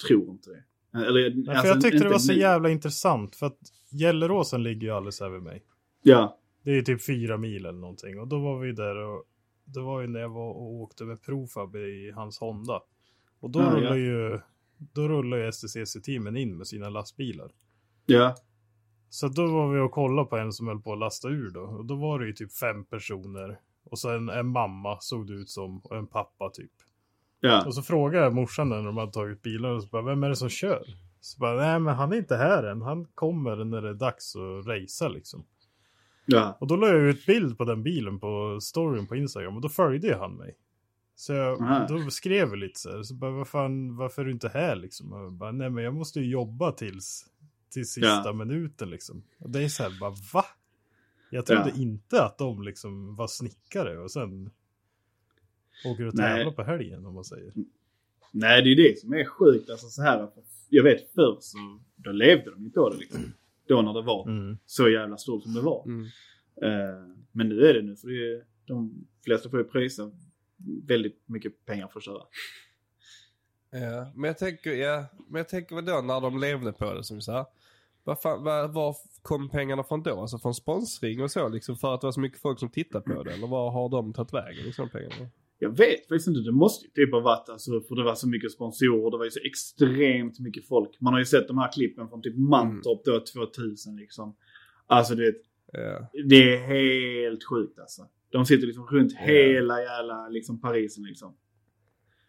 Tror 0.09 0.31
inte 0.31 0.51
det. 0.51 0.65
Eller, 0.99 1.31
Nej, 1.35 1.49
alltså, 1.49 1.63
för 1.63 1.69
jag 1.69 1.81
tyckte 1.81 1.99
det 1.99 2.09
var 2.11 2.19
så 2.19 2.33
nu. 2.33 2.39
jävla 2.39 2.71
intressant. 2.71 3.37
För 3.37 3.47
att 3.47 3.59
Gelleråsen 3.91 4.63
ligger 4.63 4.87
ju 4.87 4.91
alldeles 4.91 5.21
över 5.21 5.41
mig. 5.41 5.63
Ja. 6.03 6.39
Det 6.63 6.71
är 6.71 6.75
ju 6.75 6.83
typ 6.83 7.07
fyra 7.07 7.37
mil 7.37 7.67
eller 7.67 7.79
någonting. 7.79 8.21
Och 8.21 8.29
då 8.29 8.39
var 8.39 8.59
vi 8.59 8.73
där 8.73 8.97
och 8.97 9.25
det 9.65 9.81
var 9.81 10.01
ju 10.01 10.07
när 10.07 10.21
jag 10.21 10.29
var 10.29 10.51
och 10.51 10.73
åkte 10.73 11.05
med 11.05 11.23
Profab 11.23 11.77
i 11.77 12.11
hans 12.15 12.39
Honda. 12.41 12.81
Och 13.41 13.51
då 13.51 13.61
Ja, 13.61 13.71
rullar 13.71 13.91
ja. 13.91 13.97
ju 13.97 14.41
då 14.79 15.09
rullar 15.09 15.37
ju 15.39 15.49
STCC-teamen 15.53 16.37
in 16.37 16.57
med 16.57 16.67
sina 16.67 16.89
lastbilar. 16.89 17.51
Ja. 18.07 18.35
Så 19.09 19.29
då 19.29 19.47
var 19.47 19.73
vi 19.75 19.81
och 19.81 19.91
kollade 19.93 20.29
på 20.29 20.37
en 20.37 20.53
som 20.53 20.67
höll 20.69 20.81
på 20.81 20.93
att 20.93 20.99
lasta 20.99 21.29
ur 21.29 21.51
då. 21.51 21.61
Och 21.61 21.85
då 21.85 21.95
var 21.97 22.19
det 22.21 22.27
ju 22.27 22.33
typ 22.33 22.53
fem 22.53 22.85
personer. 22.85 23.61
Och 23.91 23.99
så 23.99 24.09
en, 24.09 24.47
mamma 24.49 24.97
såg 25.01 25.27
det 25.27 25.33
ut 25.33 25.51
som. 25.51 25.79
Och 25.79 25.97
en 25.97 26.07
pappa 26.07 26.51
typ. 26.51 26.73
Ja. 27.41 27.67
Och 27.67 27.75
så 27.75 27.83
frågade 27.83 28.25
jag 28.25 28.35
morsan 28.35 28.69
när 28.69 28.83
de 28.83 28.97
hade 28.97 29.13
tagit 29.13 29.43
bilar. 29.43 29.71
Och 29.71 29.83
så 29.83 29.89
bara, 29.89 30.03
vem 30.03 30.23
är 30.23 30.29
det 30.29 30.37
som 30.37 30.49
kör? 30.49 30.85
Så 31.21 31.39
bara, 31.41 31.57
nej 31.57 31.81
men 31.81 31.95
han 31.95 32.13
är 32.13 32.17
inte 32.17 32.37
här 32.37 32.63
än. 32.65 32.83
Han 32.83 33.05
kommer 33.05 33.65
när 33.65 33.83
det 33.83 33.89
är 33.89 33.95
dags 33.95 34.37
att 34.37 34.67
racea 34.67 35.09
liksom. 35.09 35.45
Ja. 36.27 36.57
Och 36.61 36.67
då 36.67 36.77
la 36.77 36.89
jag 36.89 37.01
ut 37.01 37.27
bild 37.27 37.59
på 37.59 37.65
den 37.65 37.83
bilen 37.83 38.21
på 38.21 38.59
storyn 38.61 39.07
på 39.07 39.17
Instagram. 39.17 39.57
Och 39.57 39.63
då 39.63 39.69
följde 39.69 40.07
ju 40.07 40.15
han 40.15 40.37
mig. 40.37 40.57
Så 41.17 41.33
jag, 41.33 41.59
då 41.89 42.11
skrev 42.11 42.49
jag 42.49 42.59
lite 42.59 42.81
så 42.81 42.91
här. 42.91 43.03
Så 43.03 43.15
bara, 43.15 43.31
vad 43.31 43.49
fan, 43.49 43.97
varför 43.97 44.23
är 44.23 44.27
du 44.27 44.33
inte 44.33 44.49
här 44.49 44.77
liksom? 44.77 45.13
Och 45.13 45.25
jag 45.25 45.33
bara, 45.33 45.53
nej 45.53 45.71
men 45.71 45.85
jag 45.85 45.95
måste 45.95 46.21
ju 46.21 46.31
jobba 46.31 46.73
tills, 46.73 47.27
till 47.73 47.89
sista 47.89 48.23
Ja. 48.25 48.33
minuten 48.33 48.91
liksom. 48.91 49.23
Och 49.39 49.51
det 49.51 49.63
är 49.65 49.69
så 49.69 49.83
här, 49.83 50.01
bara 50.01 50.15
va? 50.33 50.45
Jag 51.31 51.47
trodde 51.47 51.73
Ja. 51.75 51.81
inte 51.83 52.23
att 52.25 52.39
de 52.39 52.63
liksom 52.63 53.17
var 53.17 53.27
snickare 53.27 53.99
och 53.99 54.11
sen 54.11 54.51
åker 55.85 56.07
och 56.07 56.17
tävlar 56.17 56.53
på 56.53 56.63
helgen 56.63 57.07
om 57.07 57.15
man 57.15 57.25
säger. 57.25 57.53
Nej, 58.33 58.63
det 58.63 58.71
är 58.73 58.77
det 58.77 58.99
som 58.99 59.13
är 59.13 59.25
sjukt. 59.25 59.71
Alltså 59.71 59.89
så 59.89 60.03
här, 60.03 60.29
jag 60.69 60.83
vet 60.85 61.13
förr 61.15 61.39
så 61.41 61.59
då 61.97 62.13
levde 62.13 62.51
de 62.51 62.65
ju 62.65 62.71
på 62.71 62.91
det 62.91 62.97
liksom. 62.97 63.33
Då 63.69 63.83
när 63.83 63.95
det 63.95 64.03
var 64.03 64.29
Mm. 64.29 64.59
så 64.67 64.89
jävla 64.89 65.17
stort 65.17 65.43
som 65.43 65.55
det 65.55 65.61
var. 65.61 65.85
Mm. 65.87 66.05
Eh, 66.63 67.17
men 67.33 67.49
nu 67.49 67.61
är 67.67 67.75
det 67.75 67.83
nu 67.83 67.97
för 67.97 68.09
det 68.09 68.33
är, 68.35 68.45
de 68.67 69.07
flesta 69.25 69.51
får 69.51 69.59
ju 69.59 69.65
pröjsa 69.65 70.11
väldigt 70.87 71.23
mycket 71.27 71.65
pengar 71.67 71.89
för 71.89 71.99
att 72.01 72.05
köra. 72.05 72.23
Ja, 73.71 74.13
men 74.15 74.29
jag 74.29 74.39
tänker, 74.39 74.73
ja, 74.73 75.07
men 75.29 75.39
jag 75.39 75.49
tänker 75.49 75.75
vadå 75.75 76.03
när 76.03 76.21
de 76.21 76.39
levde 76.41 76.73
på 76.73 76.95
det 76.95 77.05
som 77.05 77.21
så 77.21 77.33
här. 77.33 77.47
Vad 78.09 78.21
fan, 78.21 78.45
var, 78.45 78.69
var 78.69 78.97
kom 79.23 79.49
pengarna 79.49 79.85
från 79.85 80.03
då? 80.03 80.21
Alltså 80.21 80.39
från 80.39 80.55
sponsring 80.55 81.23
och 81.23 81.31
så 81.31 81.49
liksom 81.49 81.77
för 81.77 81.95
att 81.95 82.01
det 82.01 82.07
var 82.07 82.13
så 82.13 82.21
mycket 82.21 82.41
folk 82.41 82.59
som 82.59 82.69
tittar 82.71 83.01
på 83.01 83.23
det? 83.23 83.33
Eller 83.33 83.47
var 83.47 83.71
har 83.71 83.89
de 83.89 84.13
tagit 84.13 84.35
vägen 84.35 84.65
liksom 84.65 84.89
pengarna? 84.91 85.29
Jag 85.59 85.71
vet 85.77 85.99
faktiskt 86.09 86.29
inte, 86.29 86.41
det 86.41 86.53
måste 86.53 86.87
ju 86.87 86.91
typ 86.93 87.13
ha 87.15 87.21
varit 87.21 87.49
alltså, 87.49 87.81
för 87.81 87.95
det 87.97 88.03
var 88.05 88.15
så 88.15 88.29
mycket 88.29 88.53
sponsorer, 88.53 89.11
det 89.11 89.19
var 89.19 89.25
ju 89.25 89.31
så 89.31 89.41
extremt 89.45 90.39
mycket 90.41 90.69
folk. 90.69 91.01
Man 91.01 91.13
har 91.13 91.21
ju 91.21 91.27
sett 91.27 91.49
de 91.49 91.59
här 91.59 91.73
klippen 91.73 92.09
från 92.09 92.23
typ 92.23 92.37
Mantorp 92.37 93.05
då 93.05 93.21
2000 93.21 93.97
liksom. 93.97 94.37
Alltså 94.87 95.15
det, 95.15 95.35
Ja. 95.73 96.11
det 96.29 96.55
är 96.57 96.59
helt 96.67 97.45
sjukt 97.45 97.79
alltså. 97.79 98.03
De 98.31 98.47
sitter 98.47 98.67
liksom 98.67 98.87
runt 98.87 99.13
Ja. 99.13 99.19
hela 99.27 99.81
jävla 99.83 100.29
liksom 100.29 100.61
Parisen 100.61 101.05
liksom. 101.05 101.35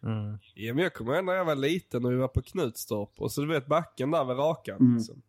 Mm. 0.02 0.38
ja, 0.54 0.74
men 0.74 0.82
jag 0.84 0.94
kommer 0.94 1.14
ihåg 1.16 1.24
när 1.24 1.32
jag 1.32 1.44
var 1.44 1.54
liten 1.56 2.04
och 2.04 2.12
vi 2.12 2.16
var 2.16 2.28
på 2.28 2.42
Knutstorp 2.42 3.10
och 3.16 3.32
så 3.32 3.40
du 3.40 3.46
vet 3.48 3.66
backen 3.66 4.10
där 4.10 4.24
vid 4.24 4.36
Rakan 4.36 4.76
Mm. 4.80 4.96
liksom. 4.96 5.22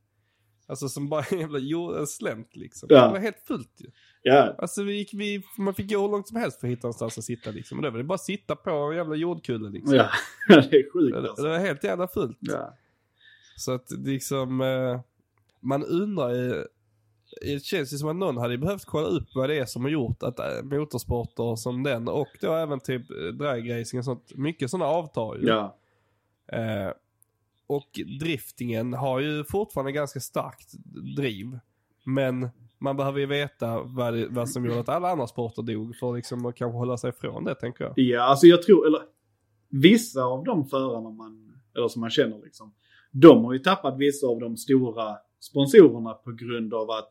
Alltså 0.72 0.89
som 0.89 1.09
bara 1.09 1.24
en 1.32 1.39
jävla 1.39 1.59
jord, 1.59 2.07
slämt 2.07 2.55
liksom. 2.55 2.88
Ja. 2.91 3.05
Det 3.05 3.11
var 3.11 3.19
helt 3.19 3.39
fullt 3.47 3.72
ju. 3.78 3.91
Ja, 4.24 4.55
Alltså 4.57 4.84
vi 4.84 4.93
gick, 4.97 5.13
vi, 5.13 5.43
man 5.57 5.74
fick 5.74 5.91
gå 5.91 6.01
hur 6.01 6.09
långt 6.09 6.28
som 6.28 6.38
helst 6.38 6.59
för 6.59 6.67
att 6.67 6.72
hitta 6.72 6.88
någonstans 6.88 7.17
att 7.17 7.24
sitta 7.24 7.51
liksom. 7.51 7.78
Och 7.78 7.84
det 7.84 7.89
var 7.89 7.97
det 7.97 8.03
bara 8.03 8.15
att 8.15 8.22
sitta 8.22 8.55
på 8.55 8.69
en 8.72 8.95
jävla 8.97 9.15
jordkulle 9.15 9.69
liksom. 9.69 9.95
ja. 9.95 10.09
det 10.47 10.78
är 10.78 10.91
sjukt 10.93 11.13
Det, 11.15 11.30
alltså. 11.30 11.43
det 11.43 11.49
var 11.49 11.57
helt 11.57 11.84
jävla 11.84 12.07
fullt. 12.07 12.38
Ja. 12.39 12.78
Så 13.57 13.72
att 13.72 13.91
liksom, 13.91 14.61
eh, 14.61 14.99
man 15.59 15.84
undrar 15.86 16.30
ju, 16.34 16.63
det 17.41 17.63
känns 17.63 17.93
ju 17.93 17.97
som 17.97 18.09
att 18.09 18.15
någon 18.15 18.38
hade 18.38 18.57
behövt 18.57 18.86
kolla 18.86 19.07
upp 19.07 19.28
vad 19.36 19.49
det 19.49 19.59
är 19.59 19.65
som 19.65 19.84
har 19.84 19.91
gjort 19.91 20.24
att 20.24 20.39
eh, 20.39 20.63
motorsporter 20.63 21.55
som 21.55 21.84
den 21.84 22.07
och 22.07 22.28
då 22.41 22.53
även 22.53 22.80
typ 22.80 23.11
eh, 23.11 23.17
dragracing 23.17 23.99
och 23.99 24.05
sånt, 24.05 24.32
mycket 24.36 24.69
sådana 24.72 24.86
avtar 24.86 25.36
ju. 25.36 25.47
ja. 25.47 25.78
Eh, 26.47 26.91
och 27.72 27.99
driftingen 28.19 28.93
har 28.93 29.19
ju 29.19 29.43
fortfarande 29.43 29.91
ganska 29.91 30.19
starkt 30.19 30.74
driv. 31.17 31.59
Men 32.05 32.49
man 32.80 32.97
behöver 32.97 33.19
ju 33.19 33.26
veta 33.26 33.84
vad, 33.84 34.13
det, 34.13 34.28
vad 34.30 34.49
som 34.49 34.65
gjorde 34.65 34.80
att 34.80 34.89
alla 34.89 35.09
andra 35.09 35.28
sporter 35.28 35.61
dog 35.61 35.95
för 35.95 36.15
liksom 36.15 36.45
att 36.45 36.55
kanske 36.55 36.78
hålla 36.78 36.97
sig 36.97 37.09
ifrån 37.09 37.43
det 37.43 37.55
tänker 37.55 37.84
jag. 37.84 37.93
Ja, 37.95 38.22
alltså 38.22 38.47
jag 38.47 38.63
tror, 38.63 38.88
eller 38.88 39.01
vissa 39.69 40.24
av 40.24 40.43
de 40.43 40.65
förarna 40.67 41.09
man, 41.09 41.53
eller 41.78 41.88
som 41.88 41.99
man 41.99 42.09
känner 42.09 42.39
liksom, 42.43 42.74
de 43.11 43.45
har 43.45 43.53
ju 43.53 43.59
tappat 43.59 43.97
vissa 43.97 44.28
av 44.28 44.39
de 44.39 44.57
stora 44.57 45.17
sponsorerna 45.39 46.13
på 46.13 46.32
grund 46.32 46.74
av 46.74 46.91
att 46.91 47.09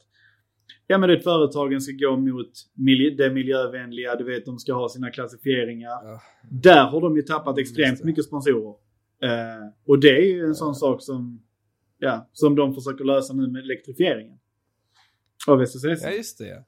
Ja 0.87 0.99
men 0.99 1.09
det 1.09 1.21
företagen 1.21 1.81
ska 1.81 1.93
gå 1.93 2.17
mot 2.17 2.51
miljö, 2.75 3.11
det 3.11 3.31
miljövänliga, 3.31 4.17
du 4.17 4.25
vet 4.25 4.45
de 4.45 4.59
ska 4.59 4.73
ha 4.73 4.89
sina 4.89 5.11
klassifieringar. 5.11 5.89
Ja. 5.89 6.21
Där 6.51 6.85
har 6.85 7.01
de 7.01 7.17
ju 7.17 7.23
tappat 7.23 7.59
Just 7.59 7.71
extremt 7.71 8.05
mycket 8.05 8.25
sponsorer. 8.25 8.75
Eh, 9.23 9.69
och 9.87 10.01
det 10.01 10.11
är 10.19 10.25
ju 10.35 10.45
en 10.47 10.55
sån 10.55 10.75
sak 10.75 11.03
som, 11.03 11.43
ja, 11.99 12.29
som 12.33 12.55
de 12.55 12.75
försöker 12.75 13.05
lösa 13.05 13.35
nu 13.35 13.49
med 13.49 13.63
elektrifieringen. 13.63 14.39
Av 15.49 15.63
SSC. 15.63 15.85
Ja 16.03 16.11
just 16.11 16.39
det. 16.39 16.65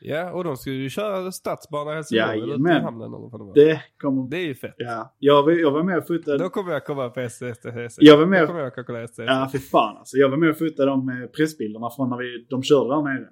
Ja, 0.00 0.32
och 0.32 0.44
de 0.44 0.56
skulle 0.56 0.76
ju 0.76 0.90
köra 0.90 1.32
stadsbana 1.32 1.92
i 1.92 1.94
Helsingborg 1.94 2.42
eller 2.42 2.54
till 2.56 2.82
hamnen 2.84 3.08
eller 3.14 3.30
vad 3.30 3.40
det 3.40 3.44
var. 3.44 3.54
Det 3.54 3.80
kommer... 4.00 4.30
Det 4.30 4.36
är 4.36 4.44
ju 4.46 4.54
fett. 4.54 4.74
Ja. 4.76 5.14
Jag, 5.18 5.42
var, 5.42 5.52
jag 5.52 5.70
var 5.70 5.82
med 5.82 5.98
och 5.98 6.06
fotade... 6.06 6.38
Då 6.38 6.48
kommer 6.48 6.72
jag 6.72 6.84
komma 6.84 7.08
på 7.10 7.28
STCC. 7.28 7.96
Jag 7.98 8.16
var 8.18 8.26
med- 8.26 8.42
Då 8.42 8.46
kommer 8.46 8.60
jag 8.60 8.86
kolla 8.86 9.06
STCC. 9.06 9.18
Ja, 9.18 9.48
för 9.52 9.58
fan 9.58 9.96
alltså. 9.96 10.16
Jag 10.16 10.28
var 10.28 10.36
med 10.36 10.50
och 10.50 10.58
fotade 10.58 10.90
de 10.90 11.08
eh, 11.08 11.26
pressbilderna 11.26 11.90
från 11.90 12.10
när 12.10 12.16
vi, 12.16 12.46
de 12.50 12.62
körde 12.62 12.90
där 12.94 13.02
nere. 13.02 13.28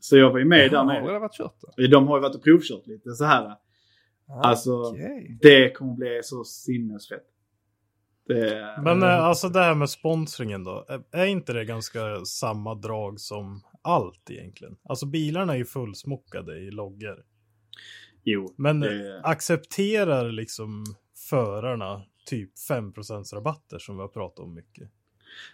Så 0.00 0.16
jag 0.16 0.30
var 0.30 0.38
ju 0.38 0.44
med 0.44 0.70
där 0.70 0.78
Har 0.78 0.84
nere. 0.84 1.12
det 1.12 1.18
varit 1.18 1.32
kört 1.36 1.54
då? 1.76 1.86
De 1.86 2.08
har 2.08 2.16
ju 2.16 2.22
varit 2.22 2.36
och 2.36 2.42
provkört 2.42 2.86
lite 2.86 3.10
så 3.10 3.24
här. 3.24 3.54
Alltså, 4.42 4.80
Okej. 4.82 5.38
det 5.42 5.70
kommer 5.70 5.94
bli 5.94 6.20
så 6.22 6.44
sinnesfett. 6.44 7.24
Det, 8.28 8.80
Men 8.84 9.02
eh, 9.02 9.08
alltså 9.24 9.48
det 9.48 9.60
här 9.60 9.74
med 9.74 9.90
sponsringen 9.90 10.64
då. 10.64 10.84
Är- 10.88 11.04
Är 11.20 11.26
inte 11.26 11.52
det 11.52 11.64
ganska 11.64 12.24
samma 12.24 12.74
drag 12.74 13.20
som 13.20 13.62
allt 13.82 14.30
egentligen? 14.30 14.76
Alltså 14.84 15.06
bilarna 15.06 15.52
är 15.52 15.56
ju 15.56 15.64
fullsmockade 15.64 16.58
i 16.58 16.70
loggor. 16.70 17.24
jo. 18.24 18.54
Men 18.58 18.80
det, 18.80 19.20
accepterar 19.24 20.30
liksom 20.32 20.84
förarna 21.30 22.02
typ 22.26 22.50
5% 22.70 23.34
rabatter 23.34 23.78
som 23.78 23.96
vi 23.96 24.00
har 24.00 24.08
pratat 24.08 24.38
om 24.44 24.54
mycket? 24.54 24.84
Och 24.84 24.90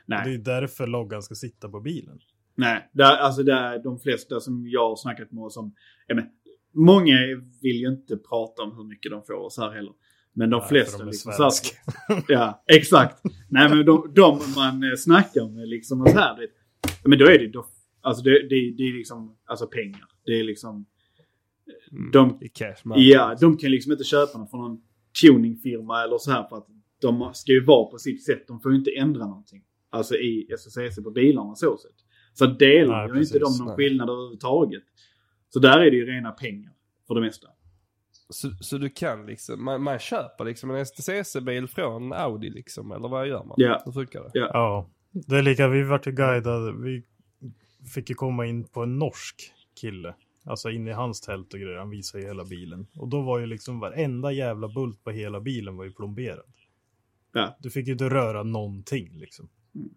Det 0.06 0.14
är 0.14 0.24
nej, 0.24 0.38
därför 0.38 0.86
loggan 0.86 1.22
ska 1.22 1.34
sitta 1.34 1.68
på 1.68 1.80
bilen. 1.80 2.20
nej. 2.54 2.90
Där, 2.92 3.16
alltså 3.16 3.42
där, 3.42 3.78
de 3.78 3.98
flesta 3.98 4.40
som 4.40 4.66
jag 4.68 4.88
har 4.88 4.96
snackat 4.96 5.32
med 5.32 5.44
och 5.44 5.52
som... 5.52 5.74
Ja, 6.06 6.14
men, 6.14 6.24
många 6.72 7.14
vill 7.62 7.76
ju 7.76 7.88
inte 7.88 8.16
prata 8.16 8.62
om 8.62 8.76
hur 8.76 8.84
mycket 8.84 9.10
de 9.12 9.22
får 9.24 9.34
och 9.34 9.52
så 9.52 9.62
här 9.62 9.70
heller. 9.72 9.92
Men 10.34 10.50
de 10.50 10.58
Nej, 10.58 10.68
flesta 10.68 10.98
de 10.98 11.02
är 11.02 11.06
liksom 11.06 11.32
så. 11.32 11.50
Ja, 12.28 12.64
exakt. 12.66 13.22
Nej 13.48 13.68
men 13.68 13.86
de, 13.86 14.12
de 14.14 14.40
man 14.56 14.82
eh, 14.82 14.96
snackar 14.96 15.48
med 15.48 15.68
liksom 15.68 16.00
och 16.00 16.10
så 16.10 16.18
här, 16.18 16.36
vet, 16.38 16.50
men 17.04 17.18
då 17.18 17.24
är 17.24 17.38
det, 17.38 17.48
då, 17.48 17.66
alltså 18.00 18.22
det, 18.22 18.30
det, 18.30 18.74
det 18.76 18.82
är 18.82 18.96
liksom, 18.96 19.36
alltså 19.44 19.66
pengar. 19.66 20.08
Det 20.24 20.32
är 20.32 20.44
liksom, 20.44 20.86
de, 22.12 22.38
I 22.40 22.48
cash 22.48 22.76
man. 22.84 22.98
ja, 23.00 23.36
de 23.40 23.56
kan 23.56 23.70
liksom 23.70 23.92
inte 23.92 24.04
köpa 24.04 24.38
något 24.38 24.50
från 24.50 24.60
någon 24.60 24.80
tuningfirma 25.22 26.02
eller 26.02 26.18
så 26.18 26.30
här 26.30 26.48
för 26.48 26.56
att 26.56 26.66
de 27.00 27.30
ska 27.34 27.52
ju 27.52 27.64
vara 27.64 27.90
på 27.90 27.98
sitt 27.98 28.24
sätt. 28.24 28.48
De 28.48 28.60
får 28.60 28.72
ju 28.72 28.78
inte 28.78 28.90
ändra 28.90 29.26
någonting. 29.26 29.62
Alltså 29.90 30.14
i 30.14 30.48
SSC 30.52 31.04
på 31.04 31.10
bilarna 31.10 31.54
så 31.54 31.76
sätt. 31.76 31.96
Så 32.32 32.46
delar 32.46 33.14
ju 33.14 33.20
inte 33.20 33.38
de 33.38 33.58
någon 33.58 33.76
skillnad 33.76 34.10
överhuvudtaget. 34.10 34.82
Så 35.48 35.58
där 35.58 35.80
är 35.80 35.90
det 35.90 35.96
ju 35.96 36.06
rena 36.06 36.30
pengar 36.30 36.72
för 37.06 37.14
det 37.14 37.20
mesta. 37.20 37.48
Så, 38.34 38.50
så 38.60 38.78
du 38.78 38.90
kan 38.90 39.26
liksom, 39.26 39.64
man, 39.64 39.82
man 39.82 39.98
köper 39.98 40.44
liksom 40.44 40.70
en 40.70 40.86
STCC-bil 40.86 41.68
från 41.68 42.12
Audi 42.12 42.50
liksom, 42.50 42.92
eller 42.92 43.08
vad 43.08 43.28
gör 43.28 43.44
man? 43.44 43.54
Ja. 43.58 43.82
Hur 43.84 43.92
funkar 43.92 44.22
det? 44.22 44.30
Ja. 44.34 44.50
Ja, 44.52 44.90
det 45.10 45.36
är 45.36 45.42
lika, 45.42 45.68
vi 45.68 45.82
vart 45.82 46.06
ju 46.06 46.12
guidade, 46.12 46.72
vi 46.72 47.02
fick 47.94 48.08
ju 48.08 48.14
komma 48.14 48.46
in 48.46 48.64
på 48.64 48.82
en 48.82 48.98
norsk 48.98 49.52
kille. 49.80 50.14
Alltså 50.44 50.70
in 50.70 50.88
i 50.88 50.92
hans 50.92 51.20
tält 51.20 51.54
och 51.54 51.60
grejer, 51.60 51.78
han 51.78 51.90
visade 51.90 52.22
ju 52.22 52.28
hela 52.28 52.44
bilen. 52.44 52.86
Och 52.96 53.08
då 53.08 53.22
var 53.22 53.38
ju 53.38 53.46
liksom 53.46 53.80
varenda 53.80 54.32
jävla 54.32 54.68
bult 54.68 55.04
på 55.04 55.10
hela 55.10 55.40
bilen 55.40 55.76
var 55.76 55.84
ju 55.84 55.92
plomberad. 55.92 56.52
Ja. 57.32 57.56
Du 57.60 57.70
fick 57.70 57.86
ju 57.86 57.92
inte 57.92 58.08
röra 58.08 58.42
någonting 58.42 59.18
liksom. 59.18 59.48
Mm. 59.74 59.90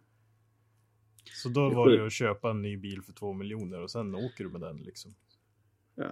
Så 1.43 1.49
då 1.49 1.69
Det 1.69 1.75
var 1.75 1.89
det 1.89 1.95
ju 1.95 2.05
att 2.05 2.13
köpa 2.13 2.49
en 2.49 2.61
ny 2.61 2.77
bil 2.77 3.01
för 3.01 3.13
två 3.13 3.33
miljoner 3.33 3.81
och 3.81 3.91
sen 3.91 4.15
åker 4.15 4.43
du 4.43 4.49
med 4.49 4.61
den 4.61 4.77
liksom. 4.77 5.15
Ja. 5.95 6.11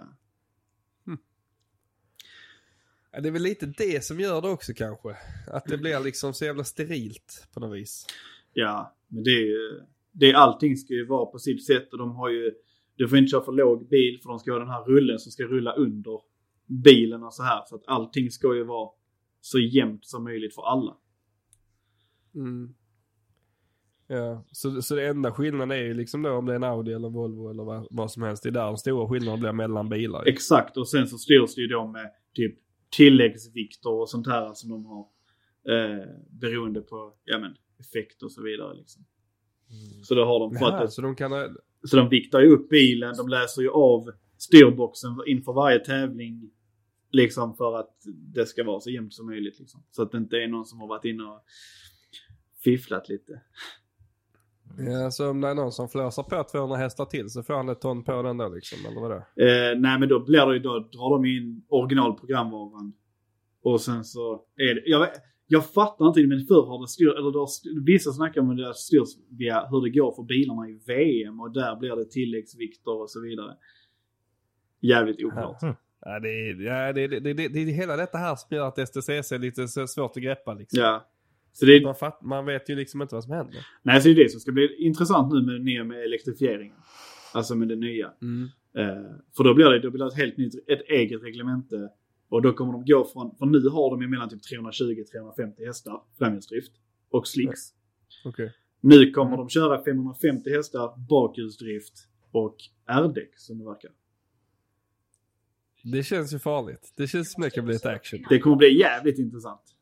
Ja, 3.16 3.22
det 3.22 3.28
är 3.28 3.32
väl 3.32 3.42
lite 3.42 3.66
det 3.66 4.04
som 4.04 4.20
gör 4.20 4.42
det 4.42 4.48
också 4.48 4.72
kanske. 4.76 5.16
Att 5.46 5.64
det 5.64 5.78
blir 5.78 6.00
liksom 6.00 6.34
så 6.34 6.44
jävla 6.44 6.64
sterilt 6.64 7.48
på 7.54 7.60
något 7.60 7.76
vis. 7.76 8.06
Ja, 8.52 8.96
men 9.08 9.24
det 9.24 9.30
är 9.30 9.46
ju... 9.46 9.80
Det 10.12 10.34
allting 10.34 10.76
ska 10.76 10.94
ju 10.94 11.06
vara 11.06 11.26
på 11.26 11.38
sitt 11.38 11.66
sätt 11.66 11.92
och 11.92 11.98
de 11.98 12.10
har 12.10 12.28
ju... 12.28 12.52
Du 12.96 13.08
får 13.08 13.18
inte 13.18 13.30
köra 13.30 13.44
för 13.44 13.52
låg 13.52 13.88
bil 13.88 14.18
för 14.22 14.28
de 14.28 14.38
ska 14.38 14.52
ha 14.52 14.58
den 14.58 14.68
här 14.68 14.84
rullen 14.84 15.18
som 15.18 15.32
ska 15.32 15.44
rulla 15.44 15.72
under 15.72 16.20
bilen 16.84 17.22
och 17.22 17.34
så 17.34 17.42
här. 17.42 17.62
Så 17.66 17.76
att 17.76 17.82
allting 17.86 18.30
ska 18.30 18.54
ju 18.54 18.64
vara 18.64 18.90
så 19.40 19.58
jämnt 19.58 20.06
som 20.06 20.24
möjligt 20.24 20.54
för 20.54 20.62
alla. 20.62 20.96
Mm. 22.34 22.74
Ja, 24.06 24.44
så, 24.52 24.82
så 24.82 24.94
det 24.94 25.06
enda 25.06 25.32
skillnaden 25.32 25.70
är 25.70 25.84
ju 25.84 25.94
liksom 25.94 26.22
då 26.22 26.30
om 26.30 26.46
det 26.46 26.52
är 26.52 26.56
en 26.56 26.64
Audi 26.64 26.92
eller 26.92 27.10
Volvo 27.10 27.50
eller 27.50 27.64
vad, 27.64 27.86
vad 27.90 28.10
som 28.10 28.22
helst. 28.22 28.42
Det 28.42 28.48
är 28.48 28.50
där 28.50 28.66
de 28.66 28.76
stora 28.76 29.08
skillnaderna 29.08 29.38
blir 29.38 29.52
mellan 29.52 29.88
bilar. 29.88 30.24
Exakt, 30.26 30.76
och 30.76 30.88
sen 30.88 31.08
så 31.08 31.18
styrs 31.18 31.54
det 31.54 31.60
ju 31.60 31.66
då 31.66 31.86
med 31.86 32.10
typ 32.34 32.65
tilläggsvikter 32.96 33.90
och 33.90 34.10
sånt 34.10 34.26
här 34.26 34.54
som 34.54 34.70
de 34.70 34.86
har. 34.86 35.06
Eh, 35.68 36.06
beroende 36.30 36.80
på, 36.80 37.14
ja 37.24 37.38
men, 37.38 37.56
effekt 37.78 38.22
och 38.22 38.32
så 38.32 38.42
vidare 38.42 38.74
liksom. 38.74 39.04
Så 40.02 40.14
då 40.14 40.24
har 40.24 40.40
de 40.40 40.56
Jaha, 40.60 40.84
ett 40.84 40.92
så 40.92 41.02
de 41.02 41.16
kan 41.16 41.56
Så 41.84 41.96
de 41.96 42.08
viktar 42.08 42.40
ju 42.40 42.46
upp 42.46 42.68
bilen, 42.68 43.16
de 43.16 43.28
läser 43.28 43.62
ju 43.62 43.70
av 43.70 44.10
styrboxen 44.38 45.10
inför 45.26 45.52
varje 45.52 45.78
tävling. 45.78 46.50
Liksom 47.10 47.56
för 47.56 47.76
att 47.80 47.96
det 48.34 48.46
ska 48.46 48.64
vara 48.64 48.80
så 48.80 48.90
jämnt 48.90 49.14
som 49.14 49.26
möjligt. 49.26 49.58
Liksom. 49.58 49.82
Så 49.90 50.02
att 50.02 50.12
det 50.12 50.18
inte 50.18 50.36
är 50.36 50.48
någon 50.48 50.64
som 50.64 50.80
har 50.80 50.88
varit 50.88 51.04
inne 51.04 51.22
och 51.22 51.44
fifflat 52.64 53.08
lite. 53.08 53.42
Ja, 54.78 55.10
så 55.10 55.30
om 55.30 55.40
det 55.40 55.48
är 55.48 55.54
någon 55.54 55.72
som 55.72 55.88
flösar 55.88 56.22
på 56.22 56.44
200 56.50 56.76
hästar 56.76 57.04
till 57.04 57.30
så 57.30 57.42
får 57.42 57.54
han 57.54 57.68
ett 57.68 57.80
ton 57.80 58.04
på 58.04 58.22
den 58.22 58.36
då 58.36 58.48
liksom, 58.48 58.78
eller 58.86 59.00
vadå? 59.00 59.14
Eh, 59.14 59.78
nej 59.78 59.98
men 59.98 60.08
då 60.08 60.24
blir 60.24 60.46
det 60.46 60.54
ju, 60.54 60.58
då 60.58 60.78
drar 60.78 61.10
de 61.10 61.24
in 61.24 61.64
originalprogramvaran. 61.68 62.92
Och 63.62 63.80
sen 63.80 64.04
så 64.04 64.42
är 64.56 64.74
det, 64.74 64.82
jag, 64.84 65.08
jag 65.46 65.72
fattar 65.72 66.06
inte 66.06 66.26
men 66.26 66.46
förr 66.46 66.66
har 66.66 66.80
det 66.82 66.88
styr, 66.88 67.08
eller 67.18 67.30
då, 67.30 67.46
vissa 67.86 68.12
snackar 68.12 68.40
om 68.40 68.50
att 68.50 68.56
det 68.56 68.74
styrs 68.74 69.08
via 69.30 69.66
hur 69.66 69.80
det 69.82 69.90
går 69.90 70.14
för 70.14 70.22
bilarna 70.22 70.68
i 70.68 70.80
VM 70.86 71.40
och 71.40 71.52
där 71.52 71.76
blir 71.76 71.96
det 71.96 72.10
tilläggsvikter 72.10 73.02
och 73.02 73.10
så 73.10 73.20
vidare. 73.20 73.54
Jävligt 74.80 75.24
oklart. 75.24 75.56
Ja, 76.00 76.20
det, 76.20 76.28
är, 76.28 76.62
ja, 76.62 76.92
det, 76.92 77.06
det, 77.06 77.20
det, 77.20 77.34
det, 77.34 77.48
det 77.48 77.60
är 77.60 77.64
hela 77.66 77.96
detta 77.96 78.18
här 78.18 78.36
som 78.36 78.56
gör 78.56 78.68
att 78.68 78.88
STCC 78.88 79.32
är 79.32 79.38
lite 79.38 79.68
svårt 79.68 80.16
att 80.16 80.22
greppa 80.22 80.54
liksom. 80.54 80.80
Ja. 80.82 81.06
Så 81.56 81.66
det, 81.66 81.82
Man, 81.82 81.94
fatt, 81.94 82.22
man 82.22 82.46
vet 82.46 82.70
ju 82.70 82.76
liksom 82.76 83.02
inte 83.02 83.14
vad 83.14 83.24
som 83.24 83.32
händer. 83.32 83.66
Nej, 83.82 84.00
så 84.00 84.08
det 84.08 84.14
är 84.14 84.24
det 84.24 84.30
som 84.30 84.40
ska 84.40 84.52
bli 84.52 84.76
intressant 84.78 85.32
nu 85.32 85.42
med 85.42 85.54
det 85.54 85.64
nya 85.64 85.84
med 85.84 86.04
elektrifieringen. 86.04 86.76
Alltså 87.32 87.54
med 87.54 87.68
det 87.68 87.76
nya. 87.76 88.12
Mm. 88.22 88.48
Eh, 88.78 89.10
för 89.36 89.44
då 89.44 89.54
blir 89.54 89.66
det, 89.66 89.78
då 89.78 89.90
blir 89.90 90.04
det 90.04 90.10
ett 90.10 90.16
helt 90.16 90.36
nytt, 90.36 90.54
ett 90.68 90.82
eget 90.88 91.22
reglemente. 91.22 91.88
Och 92.28 92.42
då 92.42 92.52
kommer 92.52 92.72
de 92.72 92.84
gå 92.84 93.04
från, 93.04 93.36
för 93.38 93.46
nu 93.46 93.68
har 93.68 93.90
de 93.90 94.02
ju 94.02 94.08
mellan 94.08 94.28
typ 94.28 94.40
320-350 94.40 95.66
hästar 95.66 96.02
framhjulsdrift 96.18 96.72
och 97.10 97.28
slicks. 97.28 97.60
Okej. 98.24 98.52
Nu 98.80 99.10
kommer 99.10 99.36
de 99.36 99.48
köra 99.48 99.84
550 99.84 100.50
hästar 100.50 101.08
bakhjulsdrift 101.08 102.08
och 102.32 102.56
R-däck 102.86 103.38
som 103.38 103.58
det 103.58 103.64
verkar. 103.64 103.90
Det 105.82 106.02
känns 106.02 106.34
ju 106.34 106.38
farligt. 106.38 106.92
Det 106.96 107.06
känns 107.06 107.32
som 107.32 107.42
det 107.42 107.50
kan 107.50 107.64
bli 107.64 107.76
ett 107.76 107.86
action. 107.86 108.24
Det 108.28 108.38
kommer 108.38 108.56
bli 108.56 108.78
jävligt 108.78 109.18
intressant. 109.18 109.75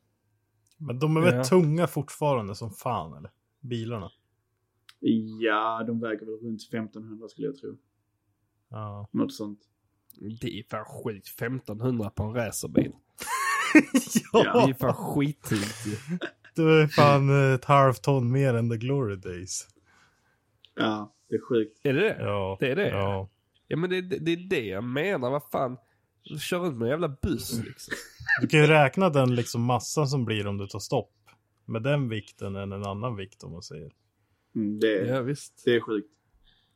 Men 0.85 0.99
de 0.99 1.17
är 1.17 1.21
väl 1.21 1.35
Ja. 1.35 1.43
tunga 1.43 1.87
fortfarande 1.87 2.55
som 2.55 2.71
fan 2.71 3.17
eller? 3.17 3.31
Bilarna. 3.61 4.11
Ja, 5.39 5.83
de 5.87 5.99
väger 5.99 6.25
väl 6.25 6.35
runt 6.49 6.61
1500 6.61 7.27
skulle 7.27 7.47
jag 7.47 7.55
tro. 7.57 7.77
Ja. 8.69 9.09
Något 9.11 9.33
sånt. 9.33 9.59
Det 10.41 10.59
är 10.59 10.63
fan 10.69 10.85
skit. 10.85 11.27
1500 11.27 12.09
på 12.09 12.23
en 12.23 12.33
racerbil. 12.33 12.91
Ja. 14.33 14.65
Det 14.65 14.69
är 14.71 14.73
fan 14.73 14.93
skittidigt 14.93 15.85
ju. 15.87 16.17
Det 16.55 16.61
är 16.61 16.87
fan 16.87 17.53
ett 17.53 17.65
halvt 17.65 18.01
ton 18.03 18.31
mer 18.31 18.53
än 18.53 18.69
the 18.69 18.77
glory 18.77 19.15
days. 19.15 19.67
Ja, 20.75 21.13
det 21.29 21.35
är 21.35 21.41
sjukt. 21.49 21.79
Är 21.83 21.93
det 21.93 21.99
det? 21.99 22.17
Ja. 22.19 22.57
Det 22.59 22.71
är 22.71 22.75
det? 22.75 22.89
Ja. 22.89 23.29
Ja 23.67 23.77
men 23.77 23.89
det, 23.89 24.01
det, 24.01 24.17
det 24.17 24.31
är 24.31 24.49
det 24.49 24.65
jag 24.65 24.83
menar. 24.83 25.29
Vad 25.31 25.43
fan. 25.51 25.77
Du 26.25 26.39
kör 26.39 26.59
runt 26.59 26.77
med 26.77 26.85
en 26.85 26.89
jävla 26.89 27.17
buss 27.21 27.63
liksom. 27.65 27.93
Du 28.41 28.47
kan 28.47 28.59
ju 28.59 28.67
räkna 28.67 29.09
den 29.09 29.35
liksom 29.35 29.61
massan 29.61 30.07
som 30.07 30.25
blir 30.25 30.47
om 30.47 30.57
du 30.57 30.67
tar 30.67 30.79
stopp. 30.79 31.11
Med 31.65 31.83
den 31.83 32.09
vikten 32.09 32.55
än 32.55 32.71
en 32.71 32.83
annan 32.83 33.15
vikt 33.15 33.43
om 33.43 33.51
man 33.51 33.61
säger. 33.61 33.91
Mm, 34.55 34.79
det, 34.79 34.99
är, 34.99 35.05
Ja 35.05 35.21
visst. 35.21 35.61
det 35.65 35.75
är 35.75 35.79
sjukt. 35.79 36.11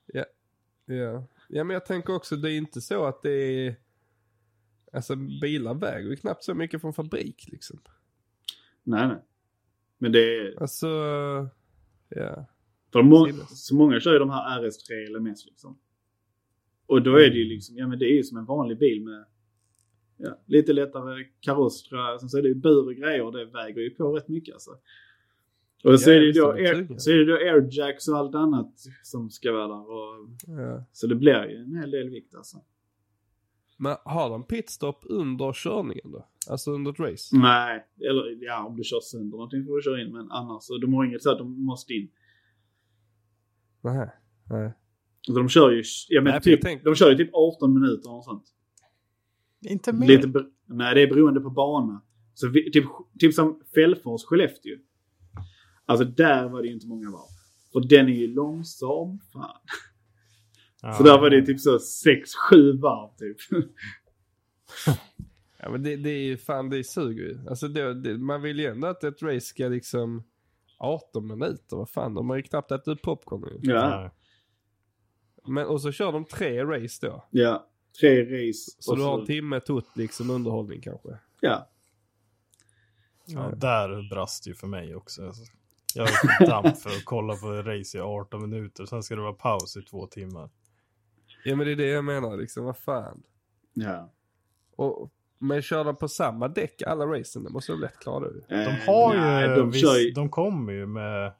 Ja. 0.05 0.25
Ja 1.47 1.63
men 1.63 1.69
jag 1.69 1.85
tänker 1.85 2.15
också 2.15 2.35
det 2.35 2.51
är 2.51 2.57
inte 2.57 2.81
så 2.81 3.05
att 3.05 3.21
det 3.21 3.31
är. 3.31 3.75
Alltså 4.93 5.15
bilar 5.15 5.73
väger 5.73 6.09
ju 6.09 6.15
knappt 6.15 6.43
så 6.43 6.53
mycket 6.53 6.81
från 6.81 6.93
fabrik 6.93 7.47
liksom. 7.51 7.81
Nej, 8.83 9.07
nej. 9.07 9.25
Men 9.97 10.11
det 10.11 10.19
är... 10.19 10.61
Alltså. 10.61 10.87
Ja. 12.09 12.45
För 12.91 13.01
må 13.01 13.33
så 13.47 13.75
många 13.75 13.99
kör 13.99 14.13
ju 14.13 14.19
de 14.19 14.29
här 14.29 14.61
RS3 14.61 15.17
LMS 15.17 15.45
liksom. 15.45 15.79
Och 16.85 17.01
då 17.01 17.15
är 17.15 17.29
det 17.29 17.37
ju 17.37 17.45
liksom, 17.45 17.77
ja 17.77 17.87
men 17.87 17.99
det 17.99 18.05
är 18.05 18.15
ju 18.15 18.23
som 18.23 18.37
en 18.37 18.45
vanlig 18.45 18.79
bil 18.79 19.03
med 19.03 19.25
ja, 20.20 20.39
lite 20.45 20.74
lättare 20.74 21.24
kaross 21.39 21.84
tror 21.84 22.01
jag. 22.01 22.20
Sen 22.20 22.30
så 22.30 22.38
är 22.38 22.41
det 22.41 22.47
ju 22.47 22.55
bur 22.55 22.88
och 22.88 22.95
grejer 22.95 23.22
och 23.22 23.32
det 23.32 23.45
väger 23.45 23.82
ju 23.82 23.89
på 23.89 24.15
rätt 24.15 24.28
mycket 24.28 24.53
alltså. 24.53 24.72
Och 25.84 25.99
så, 25.99 26.11
är 26.11 26.20
det 26.20 26.32
då 26.32 26.51
air, 26.51 26.97
så 26.97 27.11
är 27.11 27.15
det 27.15 27.26
då 27.26 27.36
airjacks 27.36 28.07
och 28.07 28.17
allt 28.17 28.36
annat 28.36 28.74
som 29.03 29.30
ska 29.30 29.51
vara 29.51 29.67
där. 29.67 29.91
Och, 29.91 30.30
ja. 30.47 30.86
så 30.91 31.07
det 31.07 31.15
blir 31.15 31.45
ju 31.45 31.55
en 31.55 31.76
hel 31.76 31.91
del 31.91 32.09
vikt 32.09 32.36
alltså. 32.36 32.57
Men 33.78 33.95
har 34.05 34.30
de 34.30 34.43
pitstop 34.43 35.01
under 35.09 35.53
körningen 35.53 36.11
då? 36.11 36.28
Alltså 36.49 36.72
under 36.72 36.91
ett 36.91 36.99
race? 36.99 37.38
Nej, 37.38 37.86
eller 37.99 38.45
ja 38.45 38.65
om 38.65 38.78
du 38.78 38.84
kör 38.84 38.99
sönder 38.99 39.38
någonting 39.38 39.65
får 39.65 39.76
du 39.76 39.82
köra 39.82 40.01
in 40.01 40.11
men 40.11 40.32
annars 40.32 40.63
så 40.63 40.78
de 40.78 40.93
har 40.93 41.05
inget 41.05 41.24
så 41.24 41.32
att 41.32 41.38
de 41.38 41.65
måste 41.65 41.93
in. 41.93 42.09
Nej. 43.82 44.09
Nej. 44.49 44.74
Alltså 45.28 45.41
de 45.41 45.49
kör 45.49 45.72
ju, 45.72 45.84
ja, 46.09 46.22
men 46.22 46.32
Nej, 46.32 46.41
typ, 46.41 46.84
de 46.84 46.95
kör 46.95 47.09
ju 47.09 47.17
typ 47.17 47.30
18 47.34 47.74
minuter 47.74 48.11
och 48.11 48.24
sånt. 48.24 48.43
Inte 49.62 49.93
mer. 49.93 50.07
Lite, 50.07 50.45
nej, 50.66 50.95
det 50.95 51.01
är 51.01 51.07
beroende 51.07 51.41
på 51.41 51.49
bana. 51.49 52.01
Så 52.34 52.49
vi, 52.49 52.72
typ, 52.72 52.86
typ 53.20 53.34
som 53.34 53.62
Fällfors, 53.76 54.24
Skellefteå. 54.24 54.78
Alltså 55.86 56.05
där 56.05 56.49
var 56.49 56.62
det 56.62 56.68
ju 56.68 56.74
inte 56.74 56.88
många 56.88 57.12
varv. 57.12 57.30
För 57.74 57.89
den 57.89 58.07
är 58.07 58.14
ju 58.14 58.28
långsam, 58.28 59.20
fan. 59.34 59.57
Ja. 60.82 60.93
Så 60.93 61.03
där 61.03 61.20
var 61.20 61.30
det 61.30 61.45
typ 61.45 61.60
så 61.60 61.78
6-7 61.78 62.82
varv 62.82 63.18
typ. 63.18 63.38
Ja 65.62 65.70
men 65.70 65.84
det, 65.84 65.95
det 65.95 66.10
är 66.10 66.24
ju 66.24 66.38
fan, 66.38 66.70
det 66.70 66.84
suger 66.84 67.24
ju. 67.24 67.39
Alltså 67.49 67.68
det, 67.68 67.93
det, 67.93 68.18
man 68.18 68.41
vill 68.41 68.60
ju 68.60 68.66
ändå 68.66 68.88
att 68.88 69.03
ett 69.03 69.22
race 69.22 69.45
ska 69.45 69.68
liksom 69.68 70.24
18 70.78 71.28
minuter, 71.28 71.76
vad 71.78 71.89
fan, 71.89 72.14
de 72.14 72.30
har 72.30 72.38
ju 72.38 72.43
knappt 72.43 72.72
ätit 72.72 72.88
upp 72.88 73.01
popcorn 73.01 73.41
nu. 73.41 73.60
Ja. 73.62 74.12
Men, 75.47 75.68
och 75.68 75.82
så 75.82 75.91
kör 75.91 76.12
de 76.12 76.26
tre 76.26 76.64
race 76.64 77.07
då. 77.07 77.28
ja. 77.32 77.68
Tre 77.99 78.23
race. 78.23 78.71
Så 78.79 78.95
du 78.95 79.01
har 79.03 79.19
en 79.19 79.25
timme 79.25 79.59
tot 79.59 79.97
liksom 79.97 80.29
underhållning 80.29 80.81
kanske. 80.81 81.09
Ja. 81.39 81.69
Ja, 83.25 83.51
där 83.55 84.09
brast 84.09 84.47
ju 84.47 84.53
för 84.53 84.67
mig 84.67 84.95
också. 84.95 85.27
Alltså, 85.27 85.43
Jag 85.95 86.07
är 86.09 86.47
damm 86.47 86.75
för 86.75 86.89
att 86.89 87.05
kolla 87.05 87.35
på 87.35 87.47
race 87.51 87.97
i 87.97 88.01
18 88.01 88.41
minuter, 88.49 88.85
sen 88.85 89.03
ska 89.03 89.15
det 89.15 89.21
vara 89.21 89.33
paus 89.33 89.77
i 89.77 89.81
två 89.81 90.07
timmar. 90.07 90.49
Ja 91.45 91.55
men 91.55 91.65
det 91.67 91.71
är 91.71 91.75
det 91.75 91.87
jag 91.87 92.05
menar 92.05 92.37
liksom, 92.37 92.65
vad 92.65 92.77
fan. 92.77 93.23
ja. 93.73 94.09
Och, 94.75 95.11
men 95.37 95.61
kör 95.61 95.83
de 95.83 95.95
på 95.95 96.07
samma 96.07 96.47
däck 96.47 96.81
alla 96.81 97.05
racen? 97.05 97.43
Det 97.43 97.49
måste 97.49 97.71
de 97.71 97.81
lätt 97.81 97.99
klara 97.99 98.29
det. 98.29 98.41
De 98.49 98.55
Eh, 98.55 98.85
har 98.87 99.13
ju, 99.13 99.19
nej, 99.19 99.47
de 99.49 99.71
visst, 99.71 99.85
kör 99.85 99.95
ju, 99.97 100.11
de 100.11 100.29
kommer 100.29 100.73
ju 100.73 100.85
med, 100.85 101.33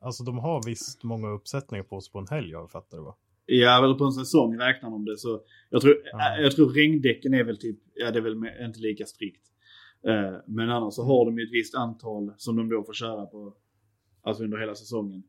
alltså 0.00 0.24
de 0.24 0.38
har 0.38 0.62
visst 0.66 1.02
många 1.02 1.28
uppsättningar 1.28 1.84
på 1.84 2.00
sig 2.00 2.12
på 2.12 2.18
en 2.18 2.26
helg, 2.30 2.50
jag 2.50 2.70
fattar 2.70 2.96
det 2.96 3.02
va? 3.04 3.16
Ja, 3.60 3.84
eller 3.84 3.94
på 3.94 4.04
en 4.04 4.12
säsong 4.12 4.58
räknar 4.60 4.90
de 4.90 5.04
det. 5.04 5.16
Så 5.18 5.40
jag, 5.70 5.82
tror, 5.82 5.92
äh, 5.92 6.42
jag 6.42 6.52
tror 6.56 6.70
regndäcken 6.72 7.34
är 7.34 7.44
väl 7.44 7.58
typ, 7.58 7.78
ja 7.94 8.10
det 8.10 8.18
är 8.18 8.22
väl 8.22 8.36
inte 8.66 8.78
lika 8.78 9.04
strikt. 9.06 9.46
Eh, 10.06 10.36
men 10.46 10.70
annars 10.70 10.94
så 10.94 11.04
har 11.04 11.24
de 11.26 11.38
ju 11.38 11.44
ett 11.44 11.52
visst 11.52 11.74
antal 11.74 12.32
som 12.36 12.56
de 12.56 12.68
då 12.68 12.84
får 12.84 12.92
köra 12.92 13.26
på, 13.26 13.54
alltså 14.22 14.44
under 14.44 14.58
hela 14.58 14.74
säsongen. 14.74 15.22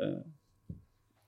Eh, 0.00 0.26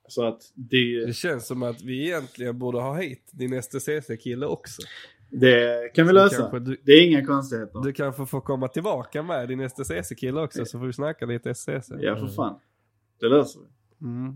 så 0.09 0.25
att 0.27 0.43
det, 0.55 1.07
Det 1.07 1.13
känns 1.13 1.47
som 1.47 1.63
att 1.63 1.83
vi 1.83 2.05
egentligen 2.07 2.59
borde 2.59 2.79
ha 2.81 2.95
hit 3.01 3.31
din 3.33 3.63
STCC-kille 3.63 4.47
också. 4.47 4.83
det 5.31 5.95
kan 5.95 6.07
vi 6.07 6.13
lösa. 6.13 6.59
du- 6.59 6.81
Det 6.85 6.93
är 6.93 7.07
inga 7.07 7.27
konstigheter. 7.27 7.81
Du 7.85 7.93
kanske 7.93 8.27
får 8.27 8.41
komma 8.41 8.69
tillbaka 8.69 9.23
med 9.23 9.49
din 9.49 9.61
STCC-kille 9.61 10.41
också 10.41 10.65
så 10.65 10.79
får 10.79 10.87
vi 10.87 10.93
snacka 10.93 11.27
lite 11.27 11.51
STCC. 11.55 11.91
Ja, 12.01 12.17
för 12.17 12.27
fan. 12.27 12.61
Det 13.21 13.29
löser 13.29 13.61
vi. 13.61 14.07
Mm. 14.07 14.35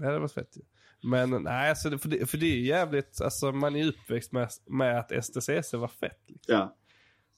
Det 0.00 0.06
hade 0.06 0.18
varit 0.18 0.32
fett 0.32 0.56
ju. 0.56 0.62
Men 1.02 1.30
nej, 1.42 1.70
alltså, 1.70 1.90
det- 1.90 1.98
för, 1.98 2.08
det, 2.08 2.26
för 2.30 2.38
det 2.38 2.46
är 2.46 2.56
ju 2.56 2.66
jävligt, 2.66 3.20
alltså 3.20 3.52
man 3.52 3.76
är 3.76 3.88
uppväxt 3.88 4.32
med, 4.32 4.48
med 4.66 4.98
att 4.98 5.24
STCC 5.24 5.72
var 5.74 5.88
fett. 5.88 6.20
Liksom. 6.26 6.54
Ja. 6.54 6.76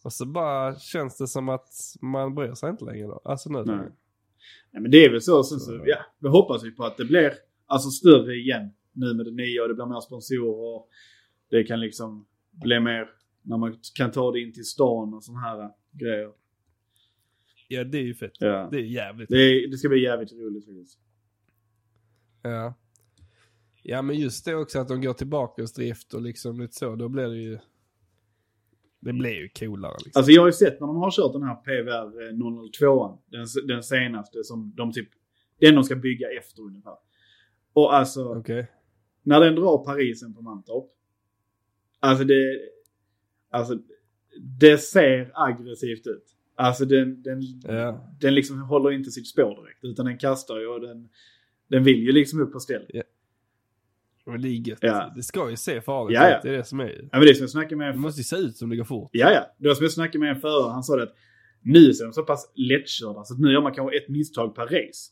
Och 0.04 0.12
så 0.12 0.26
bara 0.26 0.78
känns 0.78 1.16
det 1.18 1.26
som 1.28 1.48
att 1.48 1.68
man 2.00 2.34
bryr 2.34 2.54
sig 2.54 2.70
inte 2.70 2.84
längre 2.84 3.06
då. 3.06 3.20
Alltså 3.24 3.50
nu. 3.50 3.64
Nej. 3.64 3.76
Nej, 4.70 4.82
men 4.82 4.90
det 4.90 5.04
är 5.04 5.10
väl 5.10 5.22
så. 5.22 5.44
Sen 5.44 5.60
så, 5.60 5.82
ja, 5.86 5.98
vi 6.18 6.28
hoppas 6.28 6.64
ju 6.64 6.70
på 6.70 6.84
att 6.84 6.96
det 6.96 7.04
blir 7.04 7.32
alltså 7.66 7.90
större 7.90 8.34
igen 8.34 8.70
nu 8.92 9.14
med 9.14 9.26
det 9.26 9.32
nya 9.32 9.62
och 9.62 9.68
det 9.68 9.74
blir 9.74 9.86
mer 9.86 10.00
sponsorer. 10.00 10.74
Och 10.74 10.88
det 11.50 11.64
kan 11.64 11.80
liksom 11.80 12.26
bli 12.50 12.80
mer 12.80 13.08
när 13.42 13.56
man 13.56 13.78
kan 13.94 14.10
ta 14.12 14.32
det 14.32 14.40
in 14.40 14.52
till 14.52 14.64
stan 14.64 15.14
och 15.14 15.24
sådana 15.24 15.40
här 15.40 15.70
grejer. 15.92 16.32
Ja, 17.68 17.84
det 17.84 17.98
är 17.98 18.02
ju 18.02 18.14
fett. 18.14 18.32
Ja. 18.38 18.68
Det 18.70 18.76
är 18.76 18.82
jävligt. 18.82 19.28
Det, 19.28 19.36
är, 19.36 19.68
det 19.70 19.78
ska 19.78 19.88
bli 19.88 20.02
jävligt 20.02 20.32
roligt 20.32 20.64
faktiskt. 20.66 20.98
Ja. 22.42 22.74
Ja, 23.82 24.02
men 24.02 24.16
just 24.18 24.44
det 24.44 24.54
också 24.54 24.78
att 24.78 24.88
de 24.88 25.00
går 25.00 25.12
till 25.12 25.26
bakhjulsdrift 25.26 26.14
och 26.14 26.22
liksom 26.22 26.60
lite 26.60 26.74
så. 26.74 26.96
Då 26.96 27.08
blir 27.08 27.28
det 27.28 27.36
ju... 27.36 27.58
Det 29.00 29.12
blir 29.12 29.34
ju 29.34 29.48
coolare 29.48 29.94
liksom. 30.04 30.20
Alltså 30.20 30.32
jag 30.32 30.42
har 30.42 30.48
ju 30.48 30.52
sett 30.52 30.80
när 30.80 30.86
de 30.86 30.96
har 30.96 31.10
kört 31.10 31.32
den 31.32 31.42
här 31.42 31.54
PVR 31.54 32.70
002 32.78 33.18
den, 33.26 33.46
den 33.66 33.82
senaste 33.82 34.44
som 34.44 34.72
de 34.76 34.92
typ, 34.92 35.08
den 35.60 35.74
de 35.74 35.84
ska 35.84 35.96
bygga 35.96 36.28
efter 36.38 36.62
ungefär. 36.62 36.96
Och 37.72 37.94
alltså, 37.94 38.34
Okej. 38.34 38.70
när 39.22 39.40
den 39.40 39.54
drar 39.54 39.84
Parisen 39.84 40.34
på 40.34 40.42
Mantorp. 40.42 40.90
Alltså 42.00 42.24
det, 42.24 42.60
alltså 43.50 43.78
det 44.60 44.78
ser 44.78 45.30
aggressivt 45.34 46.06
ut. 46.06 46.24
Alltså 46.54 46.84
den, 46.84 47.22
den, 47.22 47.42
Ja. 47.62 48.08
den 48.20 48.34
liksom 48.34 48.62
håller 48.62 48.90
inte 48.92 49.10
sitt 49.10 49.28
spår 49.28 49.62
direkt 49.62 49.84
utan 49.84 50.06
den 50.06 50.18
kastar 50.18 50.58
ju 50.58 50.66
och 50.66 50.80
den, 50.80 51.08
den 51.68 51.84
vill 51.84 51.98
ju 52.02 52.12
liksom 52.12 52.40
upp 52.40 52.52
på 52.52 52.60
ställ. 52.60 52.86
Men 52.92 53.02
det 54.36 54.48
är 54.48 54.68
gött. 54.68 54.78
Ja. 54.80 55.12
Det 55.16 55.22
ska 55.22 55.50
ju 55.50 55.56
se 55.56 55.80
farligt 55.80 56.14
Ja, 56.14 56.28
ja. 56.30 56.36
ut. 56.36 56.42
Det 56.42 56.48
är 56.48 56.52
det 56.56 56.64
som 56.64 56.80
är. 56.80 56.88
Ja 56.88 57.08
men 57.12 57.20
det 57.20 57.30
är 57.30 57.34
som 57.34 57.42
jag 57.42 57.50
snackade 57.50 57.76
med 57.76 57.94
Det 57.94 57.98
måste 57.98 58.20
ju 58.20 58.24
se 58.24 58.36
ut 58.36 58.56
som 58.56 58.68
det 58.70 58.76
går 58.76 58.84
fort. 58.84 59.10
Ja, 59.12 59.30
ja. 59.32 59.54
Det 59.58 59.68
var 59.68 59.74
som 59.74 59.82
jag 59.84 59.92
snackade 59.92 60.18
med 60.18 60.30
en 60.30 60.40
förare. 60.40 60.72
Han 60.72 60.82
sa 60.82 60.96
det 60.96 61.02
att 61.02 61.14
nu 61.62 61.78
är 61.78 62.04
de 62.04 62.12
så 62.12 62.22
pass 62.22 62.52
lättkörda 62.54 63.24
så 63.24 63.34
att 63.34 63.40
nu 63.40 63.52
gör 63.52 63.62
man 63.62 63.74
kanske 63.74 63.96
ett 63.96 64.08
misstag 64.08 64.54
per 64.54 64.62
race. 64.66 65.10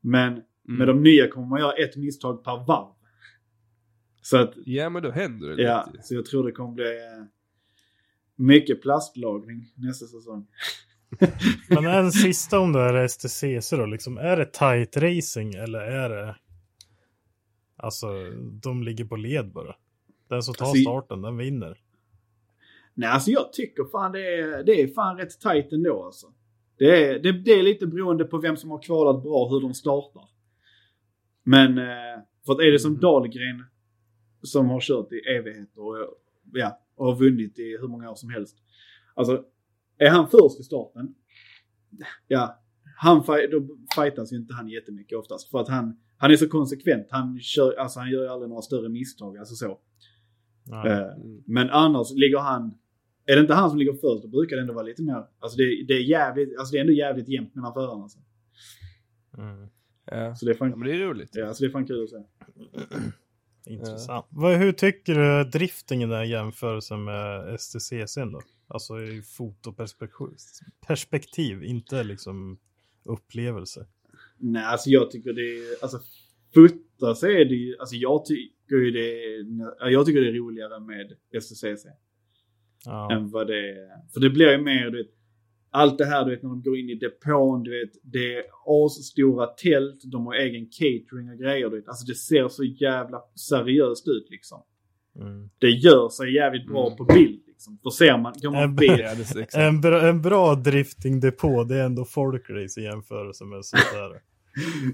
Men 0.00 0.42
Mm. 0.68 0.78
med 0.78 0.88
de 0.88 1.02
nya 1.02 1.28
kommer 1.28 1.46
man 1.46 1.60
göra 1.60 1.72
ett 1.72 1.96
misstag 1.96 2.44
per 2.44 2.66
varv. 2.66 2.92
Så 4.22 4.36
att, 4.36 4.54
Ja, 4.64 4.88
men 4.90 5.02
då 5.02 5.10
händer 5.10 5.48
det 5.48 5.62
ja, 5.62 5.88
lite. 5.92 6.04
så 6.06 6.14
jag 6.14 6.26
tror 6.26 6.46
det 6.46 6.52
kommer 6.52 6.72
bli 6.74 6.84
eh, 6.84 7.24
mycket 8.36 8.82
plastlagring 8.82 9.72
nästa 9.74 10.06
säsong. 10.06 10.46
Men 11.68 11.86
en 11.86 12.12
sista 12.12 12.58
om 12.58 12.72
det 12.72 12.78
här 12.78 13.08
STCC 13.08 13.70
då, 13.70 13.86
liksom, 13.86 14.18
är 14.18 14.36
det 14.36 14.44
tight 14.52 14.96
racing 14.96 15.54
eller 15.54 15.78
är 15.78 16.08
det, 16.08 16.36
alltså 17.86 18.06
de 18.62 18.82
ligger 18.82 19.04
på 19.04 19.16
led 19.16 19.52
bara? 19.52 19.74
Den 20.28 20.42
som 20.42 20.54
tar 20.54 20.66
Alltså, 20.66 20.82
starten, 20.82 21.22
den 21.22 21.36
vinner. 21.36 21.80
Nej, 22.94 23.08
alltså 23.08 23.30
jag 23.30 23.52
tycker 23.52 23.84
fan 23.84 24.12
det 24.12 24.34
är, 24.34 24.64
det 24.64 24.82
är 24.82 24.88
fan 24.88 25.16
rätt 25.16 25.40
tajt 25.40 25.72
ändå 25.72 26.04
alltså. 26.04 26.26
Det 26.78 27.04
är, 27.04 27.18
det, 27.18 27.32
det 27.32 27.50
är 27.50 27.62
lite 27.62 27.86
beroende 27.86 28.24
på 28.24 28.38
vem 28.38 28.56
som 28.56 28.70
har 28.70 28.82
kvalat 28.82 29.22
bra, 29.22 29.48
hur 29.48 29.60
de 29.60 29.74
startar. 29.74 30.28
Men, 31.42 31.78
eh, 31.78 32.22
för 32.46 32.52
att 32.52 32.60
är 32.60 32.72
det 32.72 32.78
som 32.78 33.00
Dahlgren 33.00 33.64
som 34.42 34.68
har 34.68 34.80
kört 34.80 35.12
i 35.12 35.18
evigheter 35.18 35.80
och, 35.80 35.96
ja, 36.52 36.80
och 36.94 37.06
har 37.06 37.16
vunnit 37.16 37.58
i 37.58 37.76
hur 37.80 37.88
många 37.88 38.10
år 38.10 38.14
som 38.14 38.30
helst. 38.30 38.56
Alltså, 39.14 39.44
är 39.98 40.10
han 40.10 40.30
först 40.30 40.60
i 40.60 40.62
starten, 40.62 41.14
ja, 42.28 42.62
han, 42.96 43.22
då 43.26 43.68
fightas 43.94 44.32
ju 44.32 44.36
inte 44.36 44.54
han 44.54 44.68
jättemycket 44.68 45.18
oftast. 45.18 45.50
För 45.50 45.60
att 45.60 45.68
han, 45.68 46.00
han 46.16 46.30
är 46.30 46.36
så 46.36 46.48
konsekvent. 46.48 47.06
Han, 47.10 47.40
kör, 47.40 47.72
alltså, 47.78 48.00
han 48.00 48.10
gör 48.10 48.22
ju 48.22 48.28
aldrig 48.28 48.48
några 48.48 48.62
större 48.62 48.88
misstag, 48.88 49.38
alltså 49.38 49.54
så. 49.54 49.78
Ja. 50.64 50.88
Eh, 50.88 51.06
Men 51.46 51.70
annars 51.70 52.12
ligger 52.14 52.38
han... 52.38 52.78
Är 53.26 53.36
det 53.36 53.40
inte 53.40 53.54
han 53.54 53.70
som 53.70 53.78
ligger 53.78 53.92
först 53.92 54.22
då 54.22 54.28
brukar 54.28 54.56
det 54.56 54.62
ändå 54.62 54.74
vara 54.74 54.84
lite 54.84 55.02
mer... 55.02 55.26
Alltså 55.38 55.56
det, 55.58 55.84
det 55.88 55.94
är 55.94 56.02
jävligt... 56.02 56.58
Alltså 56.58 56.72
det 56.72 56.78
är 56.78 56.80
ändå 56.80 56.92
jävligt 56.92 57.28
jämnt 57.28 57.54
mellan 57.54 57.72
förarna. 57.72 58.02
Alltså. 58.02 58.18
Mm. 59.38 59.68
Ja. 60.10 60.34
Så 60.34 60.44
det 60.44 60.50
är 60.50 60.54
ja, 60.54 60.58
fan, 60.58 60.70
men 60.70 60.88
det 60.88 60.94
är 60.94 60.98
roligt. 60.98 61.30
ja, 61.32 61.54
så 61.54 61.64
det 61.64 61.68
är 61.68 61.72
fan 61.72 61.86
kul 61.86 62.04
att 62.04 62.10
se. 62.10 62.16
Intressant. 63.72 64.26
Vad, 64.28 64.56
hur 64.56 64.72
tycker 64.72 65.14
du 65.14 65.50
driftingen 65.50 66.12
är 66.12 66.24
i 66.24 66.28
jämförelse 66.28 66.96
med 66.96 67.60
STCC 67.60 68.14
då? 68.14 68.40
Alltså 68.68 69.00
i 69.00 69.22
fotoperspektiv, 69.22 70.36
perspektiv, 70.86 71.62
inte 71.64 72.04
liksom 72.04 72.58
upplevelse. 73.04 73.86
Nej, 74.38 74.64
alltså 74.64 74.90
jag 74.90 75.10
tycker 75.10 75.32
det 75.32 75.40
är... 75.58 75.82
Alltså 75.82 75.98
futta 76.54 77.14
så 77.14 77.26
är 77.26 77.44
det 77.44 77.54
ju... 77.54 77.76
Alltså 77.78 77.96
jag 77.96 78.24
tycker 78.24 78.76
ju 78.76 78.90
det 78.90 79.24
är... 79.24 79.90
Jag 79.90 80.06
tycker 80.06 80.20
det 80.20 80.28
är 80.28 80.32
roligare 80.32 80.80
med 80.80 81.12
STCC. 81.42 81.86
Ja. 82.84 83.12
än 83.12 83.30
vad 83.30 83.46
det 83.46 83.70
är. 83.70 84.12
För 84.12 84.20
det 84.20 84.30
blir 84.30 84.50
ju 84.52 84.58
mer, 84.62 84.90
du 84.90 84.96
vet, 85.02 85.12
allt 85.70 85.98
det 85.98 86.04
här 86.04 86.24
du 86.24 86.30
vet 86.30 86.42
när 86.42 86.50
de 86.50 86.62
går 86.62 86.78
in 86.78 86.90
i 86.90 86.94
depån, 86.94 87.62
du 87.62 87.80
vet, 87.80 87.92
det 88.02 88.36
är 88.36 88.44
asstora 88.86 89.46
tält, 89.46 90.00
de 90.04 90.26
har 90.26 90.34
egen 90.34 90.66
catering 90.66 91.30
och 91.30 91.38
grejer, 91.38 91.70
du 91.70 91.76
vet. 91.76 91.88
Alltså 91.88 92.06
det 92.06 92.14
ser 92.14 92.48
så 92.48 92.64
jävla 92.64 93.20
seriöst 93.50 94.08
ut 94.08 94.26
liksom. 94.30 94.62
Mm. 95.20 95.50
Det 95.58 95.70
gör 95.70 96.08
sig 96.08 96.34
jävligt 96.34 96.66
bra 96.66 96.86
Mm. 96.86 96.96
på 96.96 97.04
bild 97.04 97.42
liksom. 97.56 97.78
För 97.82 97.90
ser 97.90 98.18
man, 98.18 98.32
går 98.42 98.50
man 98.50 98.62
En- 98.62 98.76
bil. 98.76 99.00
Ja. 99.52 99.60
En, 99.60 99.80
bra, 99.80 100.08
en 100.08 100.22
bra 100.22 100.54
driftingdepå, 100.54 101.64
det 101.64 101.76
är 101.76 101.84
ändå 101.84 102.04
folkrace 102.04 102.80
i 102.80 102.84
jämförelse 102.84 103.44
med 103.44 103.64
sånt 103.64 103.92
där. 103.92 104.10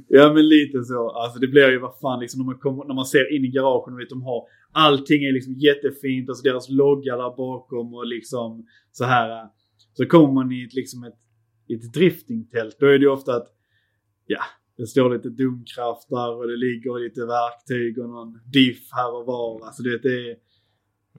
Ja 0.09 0.33
men 0.33 0.49
lite 0.49 0.85
så. 0.85 1.11
Alltså 1.11 1.39
det 1.39 1.47
blir 1.49 1.71
ju 1.71 1.79
vad 1.79 1.99
fan 2.01 2.21
liksom 2.21 2.39
när 2.39 2.47
man, 2.47 2.59
kommer, 2.59 2.85
när 2.85 2.95
man 2.95 3.07
ser 3.07 3.37
in 3.37 3.45
i 3.45 3.49
garagen 3.49 3.95
och 3.95 4.01
vet 4.01 4.09
de 4.09 4.23
har 4.23 4.43
allting 4.73 5.25
är 5.25 5.33
liksom 5.33 5.55
jättefint. 5.55 6.29
Alltså 6.29 6.43
deras 6.43 6.69
logga 6.69 7.17
där 7.17 7.37
bakom 7.37 7.95
och 7.95 8.07
liksom 8.07 8.67
så 8.93 9.05
här. 9.05 9.49
Så 9.95 10.07
kommer 10.07 10.33
man 10.35 10.53
i 10.53 10.65
ett, 10.65 10.75
liksom 10.75 11.05
ett, 11.05 11.19
ett 11.75 11.93
driftingtält. 11.93 12.77
Då 12.81 12.87
är 12.87 12.93
det 12.99 13.05
ju 13.05 13.11
ofta 13.11 13.37
att 13.37 13.49
ja, 14.27 14.41
det 14.77 14.87
står 14.87 15.11
lite 15.15 15.29
domkraft 15.29 16.09
där 16.09 16.37
och 16.37 16.47
det 16.49 16.57
ligger 16.57 17.05
lite 17.05 17.21
verktyg 17.27 17.99
och 17.99 18.09
någon 18.09 18.41
diff 18.53 18.89
här 18.93 19.17
och 19.17 19.27
var. 19.27 19.67
Alltså 19.67 19.83
det, 19.83 19.99
det 19.99 20.31
är 20.31 20.37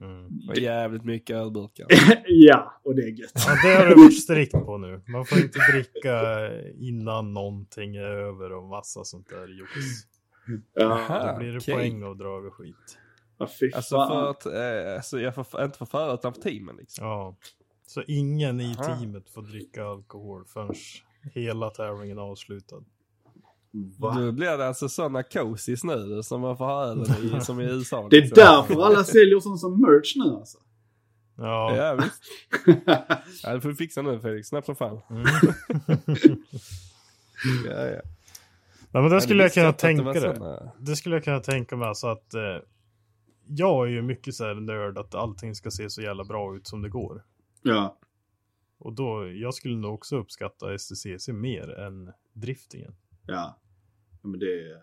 Mm. 0.00 0.48
Och 0.48 0.56
jävligt 0.56 1.04
mycket 1.04 1.36
ölburkar. 1.36 1.86
ja, 2.26 2.80
och 2.84 2.94
det 2.94 3.02
är 3.02 3.08
gött. 3.08 3.32
Ja, 3.34 3.68
det 3.68 3.76
har 3.76 3.86
det 3.86 3.94
varit 3.94 4.22
strikt 4.22 4.52
på 4.52 4.78
nu. 4.78 5.02
Man 5.06 5.26
får 5.26 5.38
inte 5.38 5.58
dricka 5.72 6.48
innan 6.78 7.34
någonting 7.34 7.96
är 7.96 8.02
över 8.02 8.52
och 8.52 8.64
massa 8.64 9.04
sånt 9.04 9.28
där 9.28 9.48
jox. 9.48 9.70
Aha. 10.80 11.32
Då 11.32 11.38
blir 11.38 11.52
det 11.52 11.58
okej. 11.58 11.74
poäng 11.74 12.02
och 12.02 12.16
drag 12.16 12.46
och 12.46 12.54
skit. 12.54 12.98
fy 13.60 13.70
Alltså 13.74 13.96
för 13.96 14.30
att, 14.30 14.46
eh, 14.46 14.94
alltså 14.96 15.20
jag 15.20 15.34
får, 15.34 15.64
inte 15.64 15.78
för 15.78 15.86
förare 15.86 16.14
utan 16.14 16.34
för 16.34 16.40
teamen 16.40 16.76
liksom. 16.76 17.06
Ja. 17.06 17.36
Så 17.86 18.02
ingen 18.06 18.60
i 18.60 18.74
Aha. 18.78 18.84
teamet 18.84 19.30
får 19.30 19.42
dricka 19.42 19.84
alkohol 19.84 20.44
förrän 20.44 20.74
hela 21.32 21.70
tävlingen 21.70 22.18
är 22.18 22.22
avslutad. 22.22 22.84
Va? 23.98 24.18
Nu 24.18 24.32
blir 24.32 24.58
det 24.58 24.66
alltså 24.68 24.88
sådana 24.88 25.22
cozies 25.22 25.84
nu 25.84 26.22
som 26.22 26.40
man 26.40 26.56
får 26.56 26.64
ha 26.64 26.84
ölen 26.84 27.06
i, 27.36 27.40
som 27.44 27.60
i 27.60 27.64
USA. 27.64 28.08
Det 28.10 28.16
är 28.16 28.20
liksom. 28.20 28.36
därför 28.36 28.82
alla 28.82 29.04
säljer 29.04 29.40
sånt 29.40 29.60
som 29.60 29.80
merch 29.80 30.12
nu 30.16 30.34
alltså. 30.36 30.58
Ja. 31.36 31.76
Ja 31.76 31.94
visst. 32.02 32.22
Ja, 33.44 33.54
det 33.54 33.60
får 33.60 33.68
du 33.68 33.74
fixa 33.76 34.02
nu 34.02 34.20
Felix, 34.20 34.48
snabbt 34.48 34.66
som 34.66 34.76
fan. 34.76 35.00
Mm. 35.10 35.24
Ja, 37.66 37.86
ja. 37.86 38.00
Nej, 38.90 39.02
men 39.02 39.10
det 39.10 39.20
skulle 39.20 39.42
jag 39.42 39.52
kunna 39.52 39.72
tänka 39.72 40.12
det. 40.12 40.20
såna- 40.36 40.72
Det 40.78 40.96
skulle 40.96 41.16
jag 41.16 41.24
kunna 41.24 41.40
tänka 41.40 41.76
mig 41.76 41.88
alltså 41.88 42.06
att 42.06 42.34
eh, 42.34 42.40
jag 43.48 43.86
är 43.86 43.90
ju 43.90 44.02
mycket 44.02 44.34
så 44.34 44.44
här 44.44 44.54
nörd 44.54 44.98
att 44.98 45.14
allting 45.14 45.54
ska 45.54 45.70
se 45.70 45.90
så 45.90 46.02
jävla 46.02 46.24
bra 46.24 46.56
ut 46.56 46.66
som 46.66 46.82
det 46.82 46.88
går. 46.88 47.22
Ja. 47.62 47.98
Och 48.78 48.92
då, 48.92 49.28
jag 49.32 49.54
skulle 49.54 49.76
nog 49.76 49.94
också 49.94 50.16
uppskatta 50.16 50.78
STCC 50.78 51.28
mer 51.28 51.70
än 51.78 52.12
driftingen. 52.32 52.94
Ja. 53.26 53.58
Men 54.30 54.40
det, 54.40 54.80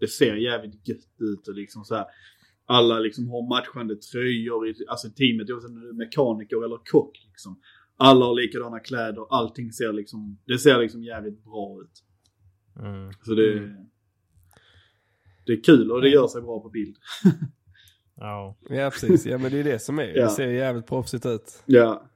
det 0.00 0.08
ser 0.08 0.34
jävligt 0.36 0.88
gött 0.88 0.98
ut 1.18 1.48
och 1.48 1.54
liksom 1.54 1.84
så 1.84 1.94
här. 1.94 2.06
Alla 2.70 2.98
liksom 2.98 3.28
har 3.28 3.48
matchande 3.48 3.96
tröjor 3.96 4.68
i 4.68 4.74
alltså 4.88 5.08
teamet, 5.10 5.50
oavsett 5.50 5.70
om 5.70 5.80
du 5.80 5.88
är 5.88 5.92
mekaniker 5.92 6.64
eller 6.64 6.78
kock 6.92 7.18
liksom. 7.28 7.60
Alla 7.96 8.24
har 8.26 8.34
likadana 8.34 8.80
kläder, 8.80 9.26
allting 9.30 9.72
ser 9.72 9.92
liksom, 9.92 10.38
det 10.44 10.58
ser 10.58 10.78
liksom 10.78 11.02
jävligt 11.02 11.44
bra 11.44 11.82
ut. 11.82 12.04
Mm. 12.84 13.12
Så 13.22 13.34
det, 13.34 13.52
Mm. 13.58 13.86
det 15.46 15.52
är 15.52 15.62
kul 15.62 15.92
och 15.92 16.00
det 16.02 16.08
gör 16.08 16.26
sig 16.28 16.42
bra 16.42 16.60
på 16.60 16.68
bild. 16.68 16.96
Ja. 18.20 18.56
Ja 18.68 18.90
precis, 18.90 19.26
ja 19.26 19.38
men 19.38 19.50
det 19.52 19.58
är 19.58 19.64
det 19.64 19.78
som 19.78 19.98
är. 19.98 20.16
Ja. 20.16 20.24
Det 20.24 20.30
ser 20.30 20.48
jävligt 20.48 20.86
proffsigt 20.86 21.26
ut. 21.26 21.62
Ja. 21.66 22.10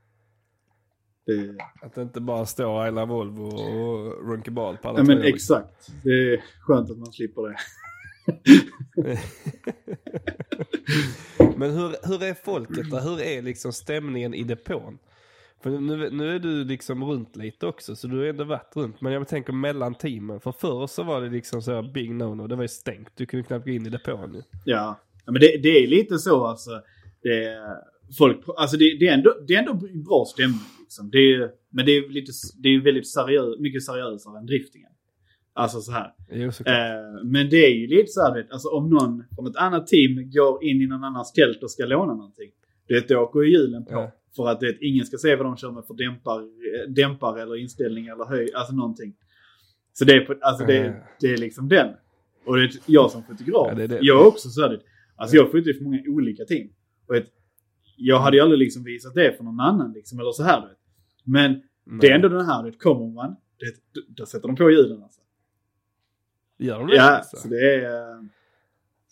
Det, 1.26 1.56
Att 1.86 1.94
det 1.94 2.02
inte 2.02 2.20
bara 2.20 2.46
står 2.46 2.86
I 2.88 2.90
love 2.90 3.06
Volvo 3.06 3.42
och 3.44 4.28
Runkebal 4.30 4.76
på 4.76 4.88
alla 4.88 4.98
ja 4.98 5.04
men 5.04 5.22
exakt. 5.22 5.90
Det 6.04 6.10
är 6.10 6.44
skönt 6.60 6.90
att 6.90 6.98
man 6.98 7.12
slipper 7.12 7.42
det. 7.48 7.56
Men 11.56 11.70
hur, 11.70 12.08
hur 12.08 12.22
är 12.22 12.34
folket 12.44 12.90
då? 12.90 12.98
Hur 12.98 13.20
är 13.20 13.42
liksom 13.42 13.72
stämningen 13.72 14.34
i 14.34 14.42
depån? 14.44 14.98
För 15.62 15.70
nu, 15.70 16.10
nu 16.10 16.34
är 16.34 16.38
du 16.38 16.64
liksom 16.64 17.04
runt 17.04 17.36
lite 17.36 17.66
också, 17.66 17.96
så 17.96 18.06
du 18.06 18.18
har 18.18 18.24
ändå 18.24 18.44
varit 18.44 18.76
runt. 18.76 19.00
Men 19.00 19.12
jag 19.12 19.28
tänker 19.28 19.52
mellan 19.52 19.94
teamen. 19.94 20.40
För 20.40 20.52
förr 20.52 20.86
så 20.86 21.02
var 21.02 21.20
det 21.20 21.28
liksom 21.30 21.62
så 21.62 21.72
här 21.74 21.82
big 21.92 22.10
no-no. 22.10 22.48
Det 22.48 22.56
var 22.56 22.62
ju 22.64 22.68
stängt. 22.68 23.08
Du 23.16 23.26
kunde 23.26 23.46
knappt 23.46 23.64
gå 23.64 23.70
in 23.70 23.86
i 23.86 23.90
depån 23.90 24.34
ju. 24.34 24.42
Ja, 24.64 25.00
ja 25.26 25.32
men 25.32 25.40
det, 25.40 25.56
det 25.62 25.68
är 25.68 25.86
lite 25.86 26.18
så 26.18 26.44
alltså. 26.44 26.70
Det, 27.22 27.44
är- 27.44 27.92
folk, 28.18 28.40
alltså 28.56 28.76
det, 28.76 28.98
det, 29.00 29.08
är 29.08 29.14
ändå, 29.14 29.34
det 29.48 29.54
är 29.54 29.58
ändå 29.58 29.74
bra 30.08 30.24
stämning. 30.34 30.60
Liksom. 30.92 31.10
Det 31.10 31.18
är, 31.34 31.50
men 31.70 31.86
det 31.86 31.92
är, 31.96 32.08
lite, 32.08 32.32
det 32.62 32.68
är 32.68 32.80
väldigt 32.80 33.08
seriöst, 33.08 33.60
mycket 33.60 33.84
seriösare 33.84 34.38
än 34.38 34.46
driftingen. 34.46 34.90
Alltså 35.54 35.80
så 35.80 35.92
här. 35.92 36.14
Jo. 36.30 36.46
Eh, 36.48 37.24
men 37.24 37.50
det 37.50 37.56
är 37.66 37.74
ju 37.74 37.86
lite 37.86 38.06
så 38.06 38.20
här, 38.20 38.34
vet, 38.34 38.50
alltså 38.52 38.68
om 38.68 38.90
någon 38.90 39.24
från 39.34 39.46
ett 39.46 39.56
annat 39.56 39.86
team 39.86 40.30
går 40.30 40.64
in 40.64 40.82
i 40.82 40.86
någon 40.86 41.04
annans 41.04 41.32
tält 41.32 41.62
och 41.62 41.70
ska 41.70 41.84
låna 41.86 42.14
någonting. 42.14 42.50
Det 42.88 43.16
åker 43.16 43.40
ju 43.40 43.52
hjulen 43.52 43.84
på. 43.84 43.92
Ja. 43.92 44.12
För 44.36 44.48
att 44.48 44.60
det, 44.60 44.76
ingen 44.80 45.04
ska 45.06 45.16
se 45.16 45.36
vad 45.36 45.46
de 45.46 45.56
kör 45.56 45.70
med 45.72 45.84
för 45.86 45.94
dämpar, 45.94 46.40
eh, 46.40 46.90
dämpar 46.92 47.38
eller 47.38 47.56
inställning 47.56 48.06
eller 48.06 48.24
höj, 48.24 48.48
alltså 48.54 48.74
någonting. 48.74 49.14
Så 49.92 50.04
det 50.04 50.12
är, 50.12 50.38
alltså 50.40 50.64
det, 50.66 50.76
Ja. 50.76 50.92
det 51.20 51.26
är 51.32 51.36
liksom 51.36 51.68
den. 51.68 51.88
Och 52.46 52.56
det 52.56 52.62
är 52.64 52.70
jag 52.86 53.10
som 53.10 53.22
fotograf, 53.24 53.66
Ja, 53.68 53.74
det 53.74 53.82
är 53.84 53.88
det. 53.88 53.98
jag 54.02 54.20
är 54.22 54.26
också 54.26 54.48
så 54.48 54.60
här, 54.62 54.80
Alltså 55.16 55.36
jag 55.36 55.46
fotar 55.46 55.66
ju 55.66 55.74
för 55.74 55.84
många 55.84 56.02
olika 56.08 56.44
team. 56.44 56.68
Och 57.08 57.16
ett, 57.16 57.26
jag 57.96 58.18
hade 58.18 58.36
ju 58.36 58.42
aldrig 58.42 58.58
liksom 58.58 58.84
visat 58.84 59.14
det 59.14 59.36
för 59.36 59.44
någon 59.44 59.60
annan 59.60 59.92
liksom, 59.92 60.18
eller 60.20 60.32
så 60.32 60.42
här 60.42 60.60
vet. 60.60 60.78
Men 61.24 61.62
det 62.00 62.10
är 62.10 62.14
ändå 62.14 62.28
den 62.28 62.46
här, 62.46 62.62
det 62.62 62.72
kommer 62.72 63.06
man, 63.14 63.36
det, 63.58 64.00
då 64.08 64.26
sätter 64.26 64.48
de 64.48 64.56
på 64.56 64.70
hjulen 64.70 65.02
alltså. 65.02 65.20
Gör 66.58 66.78
de 66.78 66.86
det? 66.86 66.96
Ja, 66.96 67.02
alltså? 67.10 67.36
så 67.36 67.48
det 67.48 67.74
är... 67.74 67.84
eh, 68.14 68.22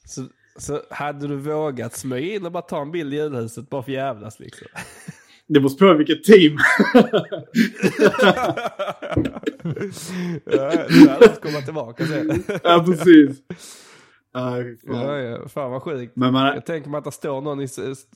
Så, 0.05 0.25
så 0.57 0.83
hade 0.91 1.29
du 1.29 1.37
vågat 1.37 1.97
smyga 1.97 2.35
in 2.37 2.47
och 2.47 2.53
bara 2.53 2.63
ta 2.63 2.83
en 2.83 2.93
bild 2.93 3.15
i 3.15 3.17
julhuset 3.17 3.71
bara 3.71 3.83
för 3.83 3.93
jävlas 3.93 4.41
liksom? 4.41 4.67
Det 5.47 5.61
beror 5.61 5.79
på 5.79 5.95
vilket 5.95 6.25
team. 6.25 6.59
ja, 10.45 10.87
du 10.89 11.09
hade 11.09 11.29
komma 11.43 11.61
tillbaka 11.65 12.07
sen. 12.07 12.43
ja, 12.63 12.85
precis. 12.87 13.43
Aj, 14.33 14.77
fan. 14.77 14.97
ja, 14.97 15.19
ja, 15.19 15.49
fan 15.49 15.71
vad 15.71 15.83
sjukt. 15.83 16.17
Men 16.17 16.33
man, 16.33 16.47
Jag 16.47 16.67
tänker 16.67 16.91
mig 16.91 16.99
att 16.99 17.05
det 17.05 17.13
står 17.13 17.41
någon 17.41 17.61
i 17.61 17.69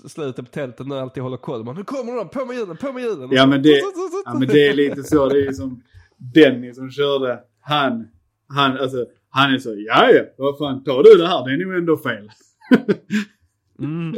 slutet 0.08 0.44
på 0.44 0.50
tältet 0.50 0.86
nu 0.86 0.94
och 0.94 1.00
alltid 1.00 1.22
håller 1.22 1.36
koll. 1.36 1.64
Man, 1.64 1.76
nu 1.76 1.84
kommer 1.84 2.16
de, 2.16 2.28
på 2.28 2.44
med 2.46 2.56
hjulen, 2.56 2.76
på 2.76 2.92
med 2.92 3.02
hjulen. 3.02 3.28
ja, 3.32 3.46
men 3.46 3.62
det, 3.62 3.82
ja 4.24 4.34
men 4.38 4.48
det 4.48 4.66
är 4.68 4.74
lite 4.74 5.02
så. 5.02 5.28
Det 5.28 5.38
är 5.38 5.44
ju 5.46 5.52
som 5.52 5.82
Denny 6.16 6.74
som 6.74 6.90
körde. 6.90 7.40
Han, 7.60 8.08
han, 8.48 8.78
alltså, 8.78 9.06
han 9.30 9.54
är 9.54 9.58
så, 9.58 9.74
ja 9.76 10.10
ja, 10.10 10.22
vad 10.38 10.58
fan, 10.58 10.84
tar 10.84 11.02
du 11.02 11.14
det 11.22 11.26
här? 11.28 11.46
Det 11.46 11.52
är 11.52 11.66
nog 11.66 11.76
ändå 11.78 11.96
fel. 11.96 12.30
Mm. 13.78 14.14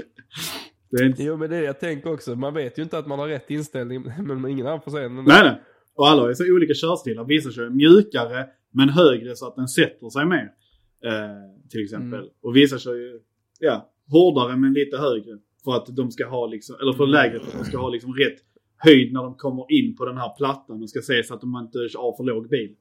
Det 0.91 1.07
inte, 1.07 1.23
Jo 1.23 1.37
men 1.37 1.51
det 1.51 1.57
är 1.57 1.61
det 1.61 1.67
jag 1.67 1.81
tänker 1.81 2.13
också. 2.13 2.35
Man 2.35 2.55
vet 2.55 2.79
ju 2.79 2.83
inte 2.83 2.99
att 2.99 3.07
man 3.07 3.19
har 3.19 3.29
rätt 3.29 3.51
inställning 3.51 4.03
men 4.27 4.49
ingen 4.49 4.67
annan 4.67 4.81
får 4.81 4.91
säga 4.91 5.09
nej, 5.09 5.25
nej. 5.27 5.61
Och 5.95 6.09
alla 6.09 6.31
är 6.31 6.35
så 6.35 6.45
olika 6.55 6.75
körstilar. 6.75 7.25
Vissa 7.25 7.51
kör 7.51 7.71
mjukare 7.71 8.47
men 8.71 8.89
högre 8.89 9.37
så 9.37 9.47
att 9.47 9.57
den 9.57 9.69
sätter 9.69 10.11
sig 10.11 10.27
mer. 10.27 10.51
Eh, 11.05 11.69
till 11.71 11.85
exempel. 11.85 12.19
Mm. 12.21 12.31
Och 12.41 12.57
vissa 12.57 12.79
kör 12.79 12.95
ju, 12.95 13.21
ja, 13.61 13.91
hårdare 14.11 14.57
men 14.57 14.73
lite 14.73 14.97
högre. 14.97 15.39
För 15.65 15.77
att 15.77 15.87
de 15.97 16.11
ska 16.11 16.27
ha 16.27 16.47
liksom, 16.47 16.77
eller 16.83 16.93
för 16.93 17.07
lägre 17.07 17.39
för 17.41 17.47
att 17.47 17.59
de 17.59 17.65
ska 17.65 17.79
ha 17.79 17.89
liksom 17.89 18.15
rätt 18.15 18.39
höjd 18.77 19.13
när 19.13 19.23
de 19.23 19.35
kommer 19.35 19.73
in 19.73 19.97
på 19.97 20.05
den 20.05 20.17
här 20.17 20.37
plattan 20.37 20.83
och 20.83 20.91
ska 20.91 21.01
se 21.01 21.23
så 21.25 21.35
att 21.35 21.41
de 21.41 21.57
inte 21.57 21.79
har 21.79 22.17
för 22.17 22.25
låg 22.25 22.49
bil. 22.49 22.77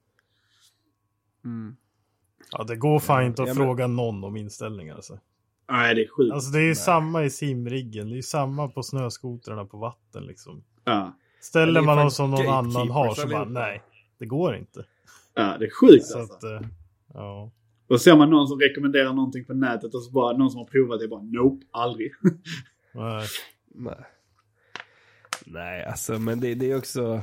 Mm. 1.45 1.75
Ja, 2.51 2.63
det 2.63 2.75
går 2.75 2.99
fan 2.99 3.25
inte 3.25 3.41
att 3.41 3.47
Ja, 3.47 3.53
men- 3.53 3.63
fråga 3.63 3.87
någon 3.87 4.23
om 4.23 4.37
inställningar 4.37 4.95
alltså. 4.95 5.19
Nej, 5.71 5.95
det 5.95 6.03
är 6.03 6.07
sjukt. 6.07 6.33
Alltså 6.33 6.51
det 6.51 6.59
är 6.59 6.67
ju 6.67 6.75
samma 6.75 7.23
i 7.23 7.29
simriggen, 7.29 8.07
det 8.09 8.13
är 8.13 8.15
ju 8.15 8.21
samma 8.21 8.67
på 8.67 8.83
snöskotrarna 8.83 9.65
på 9.65 9.77
vatten 9.77 10.23
liksom. 10.25 10.63
Ja. 10.83 11.17
Ställer 11.41 11.81
man 11.81 11.97
dem 11.97 12.11
som 12.11 12.31
någon 12.31 12.47
annan 12.47 12.89
har 12.89 13.13
så 13.13 13.27
bara 13.27 13.45
nej, 13.45 13.83
det 14.17 14.25
går 14.25 14.55
inte. 14.55 14.85
ja, 15.33 15.55
det 15.59 15.65
är 15.65 15.69
sjukt 15.69 16.05
Så 16.05 16.19
alltså. 16.19 16.35
att, 16.35 16.43
eh, 16.43 16.67
ja. 17.13 17.51
Och 17.87 18.01
ser 18.01 18.15
man 18.15 18.29
någon 18.29 18.47
som 18.47 18.59
rekommenderar 18.59 19.13
någonting 19.13 19.45
på 19.45 19.53
nätet 19.53 19.93
och 19.93 20.03
så 20.03 20.11
bara 20.11 20.37
någon 20.37 20.49
som 20.51 20.57
har 20.57 20.65
provat 20.65 20.99
det 20.99 21.07
bara 21.07 21.21
nope, 21.23 21.65
aldrig. 21.71 22.11
Nej. 22.93 23.27
Nej. 23.67 24.05
Nej 25.45 25.83
alltså 25.85 26.19
men 26.19 26.39
det, 26.39 26.55
det 26.55 26.71
är 26.71 26.77
också. 26.77 27.21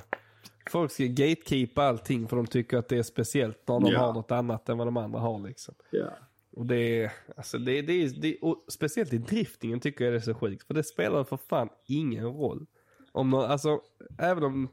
Folk 0.71 0.91
ska 0.93 1.05
gatekeepa 1.05 1.83
allting 1.83 2.29
för 2.29 2.37
de 2.37 2.47
tycker 2.47 2.77
att 2.79 2.89
det 2.89 2.99
är 2.99 3.03
speciellt 3.03 3.69
när 3.69 3.81
de 3.81 3.93
Ja. 3.93 3.99
har 3.99 4.13
något 4.15 4.31
annat 4.31 4.69
än 4.69 4.79
vad 4.79 4.87
de 4.87 4.97
andra 4.97 5.19
har 5.19 5.49
liksom. 5.49 5.75
ja. 5.91 6.19
Och 6.57 6.67
det 6.67 7.03
är, 7.03 7.13
alltså 7.37 7.59
det, 7.59 7.83
det, 7.83 7.93
är, 7.93 8.09
det 8.23 8.39
och 8.41 8.65
speciellt 8.69 9.13
i 9.13 9.19
driftingen 9.19 9.81
tycker 9.81 10.05
jag 10.05 10.15
det 10.15 10.19
är 10.19 10.21
så 10.21 10.35
sjukt. 10.35 10.67
För 10.67 10.75
det 10.75 10.85
spelar 10.85 11.25
för 11.25 11.37
fan 11.37 11.69
ingen 11.87 12.25
roll. 12.25 12.67
Om 13.13 13.31
någon, 13.31 13.45
alltså, 13.51 13.81
även 14.19 14.45
om, 14.45 14.69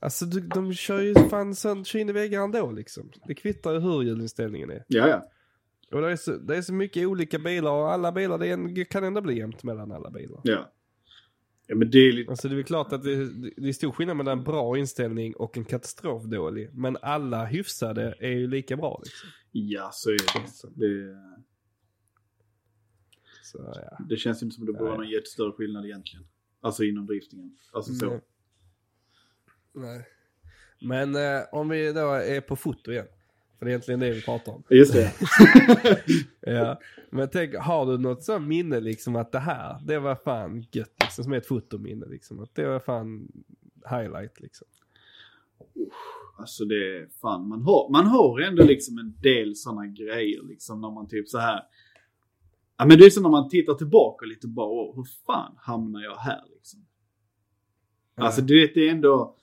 alltså 0.00 0.26
de, 0.26 0.40
de 0.40 0.74
kör 0.74 1.00
ju 1.00 1.14
fan 1.14 1.54
sönder, 1.54 1.84
kör 1.84 1.98
in 1.98 2.08
i 2.08 2.12
väggar 2.12 2.44
ändå 2.44 2.70
liksom. 2.70 3.10
Det 3.26 3.34
kvittar 3.34 3.72
ju 3.72 3.80
hur 3.80 4.02
hjulinställningen 4.02 4.70
är. 4.70 4.84
Ja, 4.88 5.08
ja. 5.08 5.30
Och 5.92 6.00
det 6.00 6.10
är, 6.10 6.16
så, 6.16 6.36
det 6.36 6.56
är 6.56 6.62
så 6.62 6.72
mycket 6.72 7.06
olika 7.06 7.38
bilar 7.38 7.70
och 7.70 7.92
alla 7.92 8.12
bilar, 8.12 8.38
det 8.38 8.46
en, 8.46 8.84
kan 8.84 9.04
ändå 9.04 9.20
bli 9.20 9.38
jämnt 9.38 9.62
mellan 9.62 9.92
alla 9.92 10.10
bilar. 10.10 10.40
Ja. 10.44 10.72
Ja, 11.66 11.74
men 11.74 11.90
det 11.90 11.98
är 11.98 12.12
lite... 12.12 12.30
Alltså 12.30 12.48
det 12.48 12.54
är 12.54 12.56
väl 12.56 12.64
klart 12.64 12.92
att 12.92 13.02
det, 13.02 13.24
det 13.56 13.68
är 13.68 13.72
stor 13.72 13.92
skillnad 13.92 14.16
mellan 14.16 14.38
en 14.38 14.44
bra 14.44 14.78
inställning 14.78 15.36
och 15.36 15.56
en 15.56 15.64
katastrofdålig. 15.64 16.70
Men 16.72 16.96
alla 17.02 17.44
hyfsade 17.44 18.14
är 18.18 18.30
ju 18.30 18.46
lika 18.46 18.76
bra 18.76 19.00
liksom. 19.04 19.28
Ja, 19.52 19.90
så 19.92 20.10
är 20.10 20.14
det. 20.14 20.86
Det, 20.86 21.16
Så 23.42 23.72
ja. 23.74 24.04
det 24.08 24.16
känns 24.16 24.42
inte 24.42 24.54
som 24.54 24.66
det 24.66 24.72
borde 24.72 24.84
vara 24.84 24.98
Nej. 24.98 25.06
någon 25.06 25.12
jättestörre 25.12 25.52
skillnad 25.52 25.84
egentligen. 25.84 26.26
Alltså 26.60 26.84
inom 26.84 27.06
driftingen. 27.06 27.56
Alltså 27.72 27.92
så. 27.92 28.06
Nej. 28.06 28.20
Nej. 29.76 30.06
Men 30.80 31.14
eh, 31.14 31.42
om 31.52 31.68
vi 31.68 31.92
då 31.92 32.10
är 32.12 32.40
på 32.40 32.56
foto 32.56 32.92
igen. 32.92 33.06
För 33.58 33.66
det 33.66 33.70
är 33.70 33.72
egentligen 33.72 34.00
det 34.00 34.10
vi 34.10 34.22
pratar 34.22 34.52
om. 34.52 34.62
Just 34.70 34.92
det. 34.92 35.12
Ja. 36.40 36.80
Men 37.10 37.28
tänk, 37.32 37.54
har 37.56 37.86
du 37.86 37.98
något 37.98 38.22
sånt 38.24 38.46
minne 38.48 38.80
liksom 38.80 39.16
att 39.16 39.32
det 39.32 39.38
här, 39.38 39.80
det 39.86 39.98
var 39.98 40.14
fan 40.14 40.64
gött 40.72 40.94
liksom. 41.00 41.24
Som 41.24 41.32
är 41.32 41.36
ett 41.36 41.46
fotominne 41.46 42.06
liksom. 42.06 42.40
Att 42.40 42.54
det 42.54 42.66
var 42.66 42.80
fan 42.80 43.28
highlight 43.90 44.40
liksom. 44.40 44.66
Alltså 46.38 46.64
det 46.64 46.74
är 46.96 47.08
fan, 47.20 47.48
man 47.48 47.62
har, 47.62 47.88
man 47.90 48.06
har 48.06 48.40
ändå 48.40 48.64
liksom 48.64 48.98
en 48.98 49.14
del 49.22 49.56
sådana 49.56 49.86
grejer 49.86 50.42
liksom 50.42 50.80
när 50.80 50.90
man 50.90 51.08
typ 51.08 51.28
så 51.28 51.38
här. 51.38 51.62
Ja 52.78 52.86
men 52.86 52.98
det 52.98 53.06
är 53.06 53.10
så 53.10 53.22
när 53.22 53.30
man 53.30 53.48
tittar 53.48 53.74
tillbaka 53.74 54.26
lite 54.26 54.46
bara, 54.48 54.66
"Åh, 54.68 54.96
hur 54.96 55.04
fan 55.26 55.54
hamnar 55.58 56.00
jag 56.02 56.16
här 56.16 56.42
liksom? 56.54 56.80
Alltså 58.14 58.42
du 58.42 58.60
vet 58.60 58.74
det 58.74 58.88
är 58.88 58.90
ändå, 58.90 59.36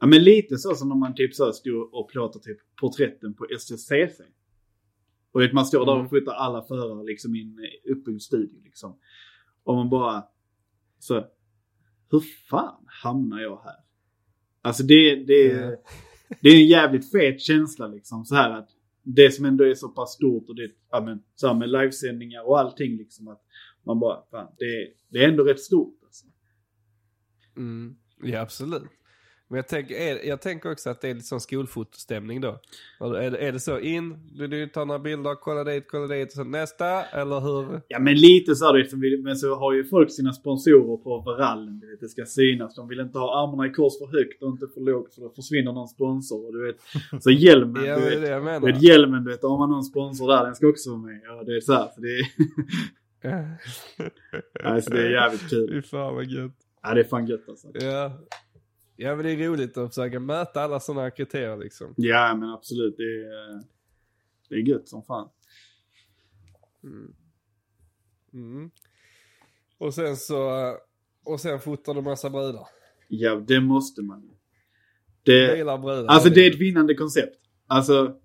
Ja 0.00 0.06
men 0.06 0.24
lite 0.24 0.58
så 0.58 0.74
som 0.74 0.88
när 0.88 0.96
man 0.96 1.14
typ 1.14 1.34
så 1.34 1.52
stod 1.52 1.94
och 1.94 2.10
plåtar 2.10 2.40
typ 2.40 2.58
porträtten 2.80 3.34
på 3.34 3.46
SSCC. 3.56 4.20
Och 5.32 5.40
vet, 5.40 5.52
man 5.52 5.66
står 5.66 5.86
där 5.86 5.92
Mm. 5.92 6.04
och 6.04 6.10
fotar 6.10 6.32
alla 6.32 6.62
förare 6.62 7.04
liksom 7.04 7.34
i 7.34 7.40
en 7.42 7.56
uppbyggd 7.96 8.20
studio 8.22 8.60
liksom. 8.64 8.98
Och 9.64 9.74
man 9.74 9.90
bara 9.90 10.24
så, 10.98 11.14
hur 12.10 12.20
fan 12.50 12.84
hamnar 13.02 13.40
jag 13.40 13.62
här? 13.64 13.76
Alltså 14.62 14.82
det, 14.82 15.14
det, 15.24 15.42
Ja. 15.44 15.76
det 16.42 16.48
är 16.48 16.54
en 16.60 16.66
jävligt 16.66 17.10
fet 17.10 17.40
känsla 17.40 17.86
liksom 17.86 18.24
så 18.24 18.34
här 18.34 18.50
att 18.50 18.68
det 19.02 19.30
som 19.30 19.44
ändå 19.44 19.64
är 19.64 19.74
så 19.74 19.88
pass 19.88 20.12
stort 20.12 20.48
och 20.48 20.54
det, 20.54 20.70
ja 20.90 21.00
men 21.00 21.22
så 21.34 21.46
här 21.46 21.54
med 21.54 21.68
livesändningar 21.70 22.48
och 22.48 22.58
allting 22.58 22.96
liksom 22.96 23.28
att 23.28 23.40
man 23.86 24.00
bara, 24.00 24.22
fan, 24.30 24.52
det, 24.58 24.92
det 25.08 25.24
är 25.24 25.28
ändå 25.28 25.44
rätt 25.44 25.60
stort 25.60 25.98
alltså. 26.04 26.26
Mm. 27.56 27.96
Ja, 28.22 28.40
absolut. 28.40 28.82
Men 29.50 29.56
jag 29.56 29.68
tänker, 29.68 29.94
är, 29.94 30.28
jag 30.28 30.40
tänker 30.40 30.72
också 30.72 30.90
att 30.90 31.00
det 31.00 31.08
är 31.08 31.14
lite 31.14 31.26
sån 31.26 31.40
skolfotostämning 31.40 32.40
då. 32.40 32.60
Är, 33.00 33.30
det- 33.30 33.38
är 33.38 33.52
det 33.52 33.60
så 33.60 33.78
in, 33.78 34.16
du, 34.38 34.46
du 34.46 34.66
tar 34.66 34.84
några 34.86 34.98
bilder, 34.98 35.34
kolla 35.34 35.64
dit, 35.64 35.84
kolla 35.88 36.06
dit 36.06 36.26
och 36.28 36.32
så 36.32 36.44
nästa, 36.44 37.02
eller 37.04 37.40
hur? 37.40 37.80
Ja 37.88 37.98
men 37.98 38.14
lite 38.14 38.54
så 38.54 38.68
är 38.74 38.78
det, 38.78 38.90
som 38.90 39.00
vi- 39.00 39.22
men 39.22 39.36
så 39.36 39.54
har 39.54 39.72
ju 39.72 39.84
folk 39.84 40.10
sina 40.12 40.32
sponsorer 40.32 40.96
på 40.96 41.18
varallen. 41.20 41.80
Vet, 41.90 42.00
det 42.00 42.08
ska 42.08 42.24
synas. 42.26 42.74
De 42.76 42.88
vill 42.88 43.00
inte 43.00 43.18
ha 43.18 43.42
armarna 43.42 43.66
i 43.66 43.72
kors 43.72 43.92
för 43.98 44.06
högt 44.18 44.42
och 44.42 44.48
inte 44.50 44.66
för 44.74 44.80
lågt 44.80 45.14
för 45.14 45.22
då 45.22 45.30
försvinner 45.30 45.72
någon 45.72 45.88
sponsor. 45.88 46.46
Och 46.46 46.52
du 46.52 46.66
vet, 46.66 46.76
så 47.22 47.30
hjälmen, 47.30 47.84
Ja, 47.86 47.96
du 47.98 48.04
vet, 48.10 48.20
det 48.22 48.28
jag 48.28 48.44
menar. 48.44 48.66
vet, 48.72 48.82
hjälmen, 48.82 49.24
du 49.24 49.30
vet, 49.30 49.42
har 49.42 49.58
man 49.58 49.70
någon 49.70 49.84
sponsor 49.84 50.28
där, 50.28 50.44
den 50.44 50.54
ska 50.54 50.66
också 50.68 50.90
vara 50.90 51.00
med. 51.02 51.20
Ja, 51.24 51.42
det 51.44 51.56
är 51.56 51.60
så 51.60 51.72
här, 51.72 51.88
så 51.94 52.00
det 52.00 52.08
är, 53.28 53.56
alltså, 54.64 54.90
det 54.90 55.06
är 55.06 55.10
jävligt 55.10 55.50
kul. 55.50 55.68
Fy 55.72 55.82
fan 55.82 56.14
vad 56.14 56.24
gött. 56.26 56.52
Ja, 56.82 56.94
det 56.94 57.00
är 57.00 57.04
fan 57.04 57.26
gött 57.26 57.48
alltså. 57.48 57.68
Ja. 57.74 58.12
Ja, 59.00 59.16
men 59.16 59.24
det 59.24 59.30
är 59.30 59.48
roligt 59.48 59.76
att 59.76 59.94
försöka 59.94 60.20
möta 60.20 60.60
alla 60.62 60.80
sådana 60.80 61.10
kriterier 61.10 61.56
liksom. 61.56 61.94
Ja, 61.96 62.34
men 62.34 62.48
absolut. 62.48 62.96
Det 62.96 63.02
är, 63.02 63.62
det 64.48 64.54
är 64.54 64.58
gött 64.58 64.88
som 64.88 65.02
fan. 65.02 65.28
Mm. 68.32 68.70
Och 69.78 69.94
sen 69.94 70.16
så, 70.16 70.72
och 71.24 71.40
sen 71.40 71.60
fotar 71.60 71.94
du 71.94 72.00
massa 72.02 72.30
brudar. 72.30 72.66
Ja, 73.08 73.34
det 73.34 73.60
måste 73.60 74.02
man 74.02 74.22
ju. 74.22 74.28
Det, 75.22 75.56
Bilar 75.56 75.78
brudar. 75.78 76.06
alltså 76.06 76.30
det 76.30 76.46
är 76.46 76.50
ett 76.50 76.60
vinnande 76.60 76.94
koncept. 76.94 77.36
Alltså, 77.66 78.16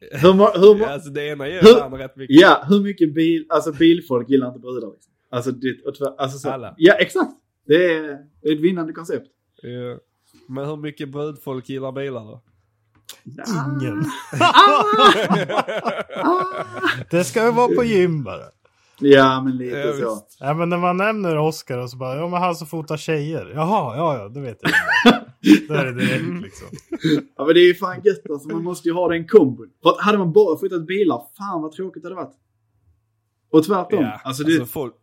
hur, 0.00 0.58
hur, 0.60 0.80
Ja, 0.80 0.88
alltså 0.90 1.10
det 1.10 1.26
ena 1.26 1.48
gör 1.48 1.62
Hur- 1.62 1.98
rätt 1.98 2.16
mycket. 2.16 2.40
Ja, 2.40 2.64
hur 2.68 2.80
mycket 2.82 3.14
bil, 3.14 3.46
alltså 3.48 3.72
bilfolk 3.72 4.28
gillar 4.30 4.48
inte 4.48 4.60
brudar 4.60 4.92
liksom. 4.92 5.12
Alltså, 5.28 5.50
det, 5.52 5.76
alltså 6.18 6.38
så, 6.38 6.50
Alla. 6.50 6.74
Ja, 6.78 6.94
exakt. 6.94 7.32
Det 7.66 7.92
är 7.94 8.12
ett 8.42 8.60
vinnande 8.60 8.92
koncept. 8.92 9.26
Ja. 9.62 9.98
Men 10.50 10.64
hur 10.66 10.76
mycket 10.76 11.08
brudfolk 11.08 11.68
gillar 11.68 11.92
bilar 11.92 12.24
då? 12.24 12.42
Ingen. 13.24 14.04
det 17.10 17.24
ska 17.24 17.44
ju 17.44 17.52
vara 17.52 17.74
på 17.74 17.84
gym 17.84 18.24
bara. 18.24 18.42
Ja, 19.00 19.42
men 19.44 19.56
lite 19.56 19.76
Ja, 19.76 19.92
så. 19.92 20.22
Ja 20.38 20.54
men 20.54 20.68
när 20.68 20.78
man 20.78 20.96
nämner 20.96 21.38
Oscar 21.38 21.78
och 21.78 21.90
så 21.90 21.96
bara, 21.96 22.16
ja 22.16 22.28
men 22.28 22.40
han 22.40 22.54
som 22.54 22.66
fotar 22.66 22.96
tjejer. 22.96 23.52
Jaha, 23.54 23.96
ja 23.96 24.18
ja, 24.18 24.28
det 24.28 24.40
vet 24.40 24.58
jag. 24.60 24.72
Då 25.68 25.74
är 25.74 25.84
det 25.84 25.92
direkt 25.92 26.42
liksom. 26.42 26.68
Ja, 27.36 27.44
men 27.44 27.54
det 27.54 27.60
är 27.60 27.66
ju 27.66 27.74
fan 27.74 28.00
gött 28.04 28.30
alltså. 28.30 28.48
Man 28.48 28.62
måste 28.62 28.88
ju 28.88 28.94
ha 28.94 29.08
den 29.08 29.26
kombon. 29.26 29.70
För 29.82 30.02
hade 30.02 30.18
man 30.18 30.32
bara 30.32 30.58
fotat 30.58 30.86
bilar, 30.86 31.22
fan 31.38 31.62
vad 31.62 31.72
tråkigt 31.72 32.02
det 32.02 32.08
hade 32.08 32.16
varit. 32.22 32.36
Och 33.50 33.64
tvärtom. 33.64 34.02
Ja, 34.02 34.20
alltså, 34.24 34.44
det, 34.44 34.66
folk, 34.66 34.94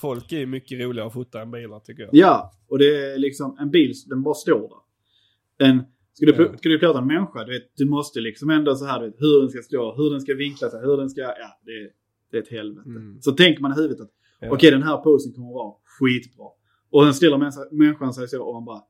folk 0.00 0.32
är 0.32 0.38
ju 0.38 0.46
mycket 0.46 0.80
roligare 0.80 1.06
att 1.06 1.12
fota 1.14 1.42
än 1.42 1.50
bilar 1.50 1.80
tycker 1.80 2.02
jag. 2.02 2.10
Ja, 2.12 2.52
och 2.68 2.78
det 2.78 2.84
är 3.12 3.18
liksom 3.18 3.56
en 3.60 3.70
bil, 3.70 3.92
den 4.06 4.22
bara 4.22 4.34
står 4.34 4.60
där. 4.68 5.66
En, 5.68 5.82
ska, 6.12 6.26
du, 6.26 6.32
Ja. 6.52 6.58
ska 6.58 6.68
du 6.68 6.78
plåta 6.78 6.98
en 6.98 7.06
människa, 7.06 7.44
du, 7.44 7.52
vet, 7.52 7.70
du 7.76 7.84
måste 7.86 8.20
liksom 8.20 8.50
ändå 8.50 8.74
så 8.76 8.84
här, 8.84 9.00
du 9.00 9.06
vet, 9.06 9.20
hur 9.20 9.40
den 9.40 9.50
ska 9.50 9.62
stå, 9.62 9.94
hur 9.96 10.10
den 10.10 10.20
ska 10.20 10.34
vinkla 10.34 10.70
sig, 10.70 10.80
hur 10.80 10.96
den 10.96 11.10
ska, 11.10 11.20
ja, 11.20 11.60
det, 11.64 11.70
är- 11.72 11.90
det 12.30 12.36
är 12.36 12.42
ett 12.42 12.48
helvete. 12.50 12.88
Mm. 12.88 13.20
Så 13.20 13.32
tänker 13.32 13.62
man 13.62 13.72
i 13.72 13.74
huvudet 13.74 14.00
att 14.00 14.10
Ja. 14.40 14.50
okej, 14.50 14.70
den 14.70 14.82
här 14.82 14.96
posen 14.96 15.32
kommer 15.32 15.48
att 15.48 15.54
vara 15.54 15.74
skitbra. 15.84 16.46
Och 16.90 17.02
sen 17.04 17.14
ställer 17.14 17.36
människa- 17.38 17.68
människan 17.72 18.14
sig 18.14 18.28
så 18.28 18.42
och 18.44 18.54
man 18.54 18.64
bara, 18.64 18.82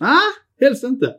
ah, 0.00 0.16
helst 0.60 0.84
inte. 0.84 1.14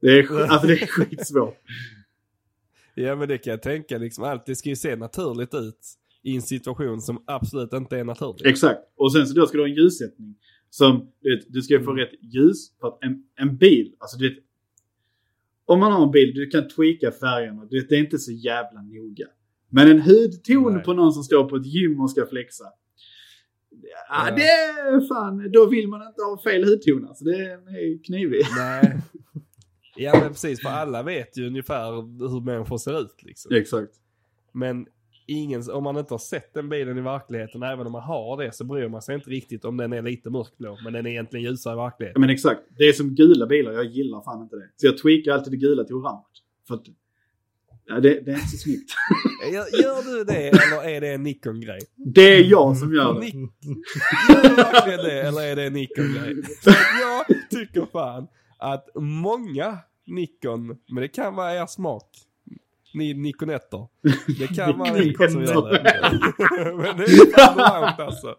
Det 0.00 0.06
är, 0.18 0.40
alltså 0.50 0.66
det 0.66 0.72
är 0.82 0.86
skitsvårt. 0.86 1.56
Ja 2.98 3.16
men 3.16 3.28
det 3.28 3.38
kan 3.38 3.50
jag 3.50 3.62
tänka 3.62 3.98
liksom. 3.98 4.24
Allt 4.24 4.46
det 4.46 4.56
ska 4.56 4.68
ju 4.68 4.76
se 4.76 4.96
naturligt 4.96 5.54
ut 5.54 5.78
i 6.26 6.36
en 6.36 6.42
situation 6.42 7.00
som 7.00 7.22
absolut 7.26 7.72
inte 7.72 7.98
är 7.98 8.04
naturlig. 8.04 8.50
Exakt. 8.50 8.80
Och 8.96 9.12
sen 9.12 9.26
så 9.26 9.34
då 9.34 9.46
ska 9.46 9.56
du 9.56 9.62
ha 9.62 9.68
en 9.68 9.74
ljussättning. 9.74 10.34
Som, 10.70 11.12
du, 11.20 11.36
vet, 11.36 11.52
du 11.52 11.62
ska 11.62 11.80
få 11.80 11.92
rätt 11.92 12.12
ljus. 12.20 12.78
För 12.80 12.88
att 12.88 12.98
en, 13.00 13.22
en 13.36 13.56
bil, 13.56 13.92
alltså 13.98 14.18
du 14.18 14.28
vet. 14.28 14.38
Om 15.64 15.80
man 15.80 15.92
har 15.92 16.02
en 16.02 16.10
bil, 16.10 16.34
du 16.34 16.50
kan 16.50 16.68
tweaka 16.68 17.12
färgerna. 17.12 17.64
Du 17.70 17.80
vet, 17.80 17.88
det 17.88 17.94
är 17.94 18.00
inte 18.00 18.18
så 18.18 18.32
jävla 18.32 18.82
noga. 18.82 19.26
Men 19.68 19.90
en 19.90 20.00
hudton 20.00 20.74
Nej. 20.74 20.84
på 20.84 20.92
någon 20.92 21.12
som 21.12 21.22
står 21.22 21.48
på 21.48 21.56
ett 21.56 21.66
gym 21.66 22.00
och 22.00 22.10
ska 22.10 22.26
flexa. 22.26 22.64
Ja, 24.08 24.34
det 24.36 24.42
är 24.42 25.08
fan, 25.08 25.50
då 25.52 25.66
vill 25.66 25.88
man 25.88 26.06
inte 26.06 26.22
ha 26.22 26.42
fel 26.42 26.64
hudton. 26.64 27.08
Alltså 27.08 27.24
det 27.24 27.36
är, 27.36 27.72
det 27.72 27.78
är 27.78 28.04
knivigt. 28.04 28.48
Nej. 28.58 29.00
Ja 29.96 30.18
men 30.20 30.28
precis, 30.28 30.62
för 30.62 30.68
alla 30.68 31.02
vet 31.02 31.38
ju 31.38 31.46
ungefär 31.46 31.92
hur 32.28 32.40
människor 32.40 32.78
ser 32.78 33.00
ut 33.00 33.22
liksom. 33.22 33.54
Exakt. 33.54 33.92
Men 34.52 34.86
ingen, 35.26 35.70
om 35.70 35.84
man 35.84 35.96
inte 35.98 36.14
har 36.14 36.18
sett 36.18 36.54
den 36.54 36.68
bilen 36.68 36.98
i 36.98 37.00
verkligheten, 37.00 37.62
även 37.62 37.86
om 37.86 37.92
man 37.92 38.02
har 38.02 38.44
det, 38.44 38.52
så 38.52 38.64
bryr 38.64 38.88
man 38.88 39.02
sig 39.02 39.14
inte 39.14 39.30
riktigt 39.30 39.64
om 39.64 39.76
den 39.76 39.92
är 39.92 40.02
lite 40.02 40.30
mörkblå. 40.30 40.78
Men 40.84 40.92
den 40.92 41.06
är 41.06 41.10
egentligen 41.10 41.44
ljusare 41.44 41.74
i 41.74 41.76
verkligheten. 41.76 42.20
men 42.20 42.30
exakt. 42.30 42.60
Det 42.78 42.84
är 42.84 42.92
som 42.92 43.14
gula 43.14 43.46
bilar, 43.46 43.72
jag 43.72 43.84
gillar 43.84 44.22
fan 44.22 44.42
inte 44.42 44.56
det. 44.56 44.68
Så 44.76 44.86
jag 44.86 44.98
tweakar 44.98 45.32
alltid 45.32 45.52
det 45.52 45.56
gula 45.56 45.84
till 45.84 45.94
orange. 45.94 46.22
För 46.68 46.74
att, 46.74 46.82
ja, 47.86 47.94
det, 47.94 48.20
det 48.20 48.30
är 48.30 48.34
inte 48.34 48.48
så 48.48 48.56
snyggt. 48.56 48.90
Gör, 49.52 49.82
gör 49.82 50.16
du 50.16 50.24
det 50.24 50.48
eller 50.48 50.88
är 50.88 51.00
det 51.00 51.08
en 51.08 51.22
Nikon-grej? 51.22 51.80
Det 51.94 52.36
är 52.36 52.44
jag 52.44 52.76
som 52.76 52.94
gör 52.94 53.20
det. 53.20 53.26
Gör 53.26 54.42
du 54.42 54.54
verkligen 54.54 55.00
det 55.00 55.22
eller 55.22 55.42
är 55.42 55.56
det 55.56 55.64
en 55.64 55.72
Nikon-grej? 55.72 56.34
Jag 57.00 57.50
tycker 57.50 57.86
fan 57.92 58.26
att 58.58 58.88
många 58.94 59.78
Nikon, 60.06 60.66
men 60.66 61.00
det 61.00 61.08
kan 61.08 61.34
vara 61.34 61.54
er 61.54 61.66
smak. 61.66 62.25
Ni 62.96 63.14
Nikonetter. 63.14 63.86
Det 64.38 64.46
kan 64.56 64.78
vara 64.78 64.92
Nikon 64.92 65.30
som 65.30 65.42
gör 65.42 65.72
det. 65.72 65.82
men 66.76 66.96
det 66.96 67.02
är 67.02 67.38
fan 67.38 67.56
varmt 67.56 68.00
alltså. 68.00 68.34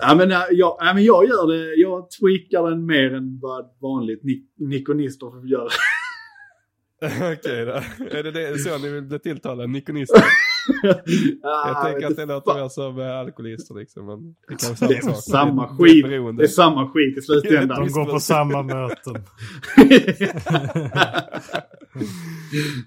Ja 0.00 0.14
men, 0.14 0.30
äh, 0.30 0.38
jag, 0.50 0.76
ja, 0.80 0.94
men 0.94 1.04
jag 1.04 1.24
gör 1.28 1.46
det, 1.52 1.74
jag 1.74 2.08
tweakar 2.10 2.70
den 2.70 2.86
mer 2.86 3.14
än 3.14 3.38
vad 3.42 3.70
vanligt 3.80 4.22
nik- 4.22 4.50
nikonister 4.56 5.46
gör. 5.50 5.68
Okej 7.32 7.64
då. 7.64 7.72
Är 8.18 8.22
det, 8.22 8.30
det 8.30 8.58
så 8.58 8.78
ni 8.78 8.88
vill 8.88 9.02
bli 9.02 9.18
tilltalade? 9.18 9.68
Nikonister? 9.72 10.22
Ja, 11.42 11.68
Jag 11.68 11.82
tänker 11.84 12.06
att 12.06 12.16
det 12.16 12.26
låter 12.26 12.54
mer 12.54 12.68
som 12.68 12.98
alkoholister 13.00 13.74
liksom. 13.74 14.06
Men 14.06 14.34
det 14.48 14.78
kan 14.78 14.88
Det 14.88 14.96
är 14.96 15.00
samma 15.00 15.14
sak. 15.14 15.24
samma 15.24 15.66
Det 15.66 15.72
är 15.72 15.76
skit. 15.76 16.36
Det 16.38 16.44
är 16.44 16.48
samma 16.48 16.90
skit 16.90 17.18
i 17.18 17.22
slutändan. 17.22 17.86
De 17.86 17.92
går 17.92 18.04
på 18.04 18.20
samma 18.20 18.62
möten. 18.62 19.14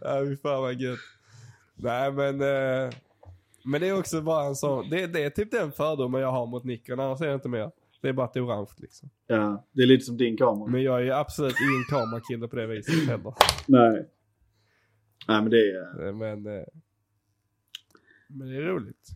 Ja, 0.02 0.22
fy 0.30 0.36
fan 0.38 0.62
vad 0.62 0.74
gött. 0.82 1.00
Nej 1.76 2.12
men, 2.12 2.42
eh, 2.42 2.90
men 3.66 3.82
det 3.82 3.88
är 3.88 4.00
också 4.00 4.22
bara 4.22 4.46
en 4.46 4.56
sån, 4.56 4.90
det, 4.90 5.08
det 5.08 5.24
är 5.24 5.30
typ 5.30 5.52
den 5.52 5.72
fördomen 5.72 6.22
jag 6.22 6.32
har 6.32 6.46
mot 6.48 6.64
Nikon, 6.64 7.00
annars 7.00 7.22
är 7.22 7.28
det 7.28 7.34
inte 7.34 7.50
mer. 7.50 7.72
Det 8.02 8.10
är 8.10 8.14
bara 8.14 8.28
ett 8.28 8.38
orange 8.38 8.70
liksom. 8.78 9.10
ja, 9.28 9.66
det 9.72 9.82
är 9.84 9.88
lite 9.88 10.06
som 10.06 10.18
din 10.18 10.38
kamera. 10.38 10.72
Men 10.72 10.84
jag 10.84 10.96
är 11.00 11.04
ju 11.04 11.12
absolut 11.12 11.56
ingen 11.70 11.84
kamerakille 11.90 12.48
på 12.48 12.56
det 12.56 12.68
viset 12.68 13.08
heller. 13.08 13.34
Nej. 13.68 14.10
Nej 15.28 15.42
men 15.42 15.50
det 15.50 15.58
är, 15.58 16.08
Eh, 16.08 16.14
Men, 16.16 16.46
eh, 16.46 16.64
men 18.34 18.48
det 18.48 18.56
är 18.58 18.62
roligt. 18.62 19.10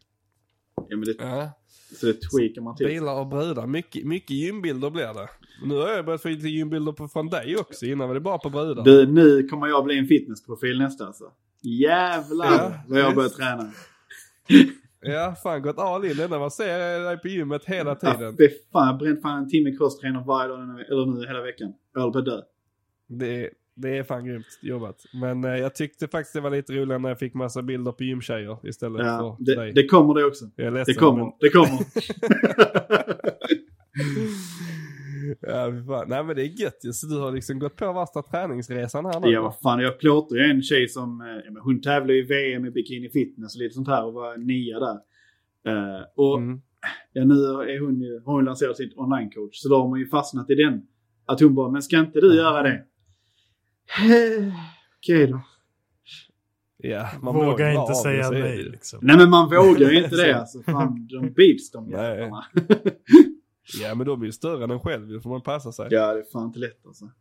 ja, 0.76 0.98
men 0.98 1.02
det, 1.02 1.16
Ja. 1.20 1.52
så 2.00 2.06
det 2.06 2.14
tweakar 2.14 2.62
man 2.62 2.76
till. 2.76 2.88
Bilar 2.88 3.20
och 3.20 3.28
brudar, 3.28 3.68
mycket, 3.68 4.06
mycket 4.06 4.30
gymbilder 4.30 4.90
blir 4.90 5.14
det. 5.14 5.30
Nu 5.66 5.76
har 5.76 5.90
jag 5.90 6.06
börjat 6.06 6.22
få 6.22 6.30
lite 6.30 6.48
gymbilder 6.48 6.92
på, 6.92 7.08
från 7.08 7.28
dig 7.30 7.58
också, 7.58 7.86
innan 7.86 8.08
var 8.08 8.14
det 8.14 8.20
bara 8.22 8.38
på 8.38 8.50
brudar. 8.50 8.84
Du, 8.84 9.08
nu 9.08 9.48
kommer 9.48 9.68
jag 9.68 9.84
bli 9.86 9.98
en 9.98 10.08
fitnessprofil 10.08 10.80
nästa 10.80 11.08
alltså. 11.08 11.32
Jävlar 11.62 12.46
Ja, 12.52 12.74
vad 12.88 13.00
jag 13.00 13.16
börjar 13.16 13.30
träna. 13.30 13.72
Ja, 15.02 15.36
fan 15.44 15.62
gått 15.62 15.78
all 15.80 16.06
in. 16.06 16.20
Ända 16.20 16.40
man 16.40 16.52
ser 16.52 17.00
dig 17.00 17.18
på 17.18 17.28
gymmet 17.28 17.66
hela 17.66 17.98
Ja, 18.02 18.14
tiden. 18.14 18.38
fy 18.38 18.50
fan, 18.50 18.86
jag 18.88 18.94
har 18.94 19.00
bränt 19.00 19.22
fan 19.22 19.44
en 19.44 19.50
timme 19.50 19.72
crosstrainer 19.78 20.24
varje 20.28 20.48
dag, 20.48 20.60
eller 20.82 21.06
nu 21.06 21.28
hela 21.28 21.42
veckan. 21.42 21.74
Jag 21.94 22.02
håller 22.02 22.14
på 22.14 22.20
att 22.20 22.26
dö. 22.26 22.42
Det, 23.08 23.50
det 23.78 23.98
är 23.98 24.04
fan 24.04 24.26
grymt 24.26 24.46
jobbat. 24.62 25.04
Men 25.14 25.44
eh, 25.44 25.56
jag 25.56 25.76
tyckte 25.76 26.08
faktiskt 26.08 26.34
det 26.34 26.42
var 26.42 26.50
lite 26.50 26.74
roligare 26.74 27.00
när 27.02 27.10
jag 27.10 27.20
fick 27.20 27.34
massa 27.34 27.62
bilder 27.62 27.92
på 27.92 28.04
gymtjejer 28.04 28.58
istället 28.68 29.06
Ja, 29.06 29.38
för 29.40 29.46
det, 29.46 29.56
dig. 29.56 29.74
det 29.74 29.86
kommer 29.88 30.14
det 30.14 30.26
också. 30.26 30.46
jag 30.56 30.68
är 30.78 30.86
Det 30.86 30.94
kommer, 30.94 31.24
men- 31.24 31.34
det 31.40 31.50
kommer. 31.50 31.80
ja, 35.42 35.72
fan. 35.88 36.06
Nej 36.10 36.24
men 36.24 36.36
det 36.36 36.42
är 36.42 36.62
gött 36.62 36.80
ju. 36.84 36.92
Så 36.94 37.08
du 37.08 37.20
har 37.20 37.32
liksom 37.32 37.60
gått 37.60 37.76
på 37.76 37.94
värsta 37.94 38.22
träningsresan 38.22 39.06
här 39.06 39.20
nu. 39.20 39.28
Ja, 39.28 39.42
vad 39.42 39.60
fan. 39.60 39.80
Jag 39.80 40.00
plåtar 40.00 40.36
ju 40.36 40.42
en 40.44 40.62
tjej 40.62 40.88
som, 40.88 41.22
eh, 41.22 41.28
ja, 41.46 41.52
men 41.52 41.62
hon 41.62 41.82
tävlar 41.82 42.14
i 42.14 42.22
VM 42.22 42.66
i 42.66 42.72
bikini 42.72 43.10
fitness 43.10 43.56
och 43.56 43.62
lite 43.62 43.74
sånt 43.76 43.88
här 43.88 44.06
och 44.06 44.14
var 44.14 44.38
nia 44.38 44.80
där. 44.80 44.98
Eh, 45.68 46.02
och 46.16 46.38
Mm. 46.38 46.62
ja, 47.14 47.24
nu 47.26 47.34
är 47.44 47.80
hon 47.86 48.02
ju, 48.02 48.20
har 48.26 48.34
hon 48.34 48.46
lanserat 48.46 48.78
sitt 48.78 48.98
online-coach 48.98 49.50
så 49.62 49.70
då 49.70 49.76
har 49.82 49.90
man 49.90 50.00
ju 50.00 50.08
fastnat 50.08 50.50
i 50.50 50.56
den 50.56 50.82
Att 51.26 51.40
hon 51.40 51.56
bara, 51.56 51.72
men 51.72 51.82
ska 51.82 52.00
inte 52.00 52.20
du 52.22 52.36
göra 52.36 52.64
det? 52.64 52.84
Okej 54.98 55.28
då. 55.28 55.42
Ja, 56.78 57.10
man 57.22 57.34
Vågar 57.36 57.48
vågar 57.52 57.70
inte 57.70 57.80
av 57.82 57.94
säga 58.04 58.30
nej 58.30 58.64
liksom. 58.64 59.00
Nej 59.02 59.18
men 59.18 59.30
man 59.30 59.50
vågar 59.50 59.92
ju 59.92 60.04
inte 60.04 60.16
det 60.16 60.34
alltså. 60.40 60.64
Fan, 60.64 61.08
de 61.08 61.34
bits 61.34 61.72
de 61.72 61.90
jävlarna. 61.90 62.46
Ja, 63.82 63.96
men 63.96 64.08
de 64.08 64.22
är 64.22 64.26
ju 64.26 64.32
större 64.32 64.64
än 64.64 64.72
en 64.72 64.80
själv, 64.80 65.08
då 65.08 65.22
får 65.22 65.30
man 65.30 65.42
passa 65.42 65.72
sig. 65.72 65.88
Ja, 65.92 66.14
det 66.14 66.20
är 66.20 66.24
fan 66.32 66.46
inte 66.48 66.60
lätt 66.60 66.86
alltså. 66.86 67.12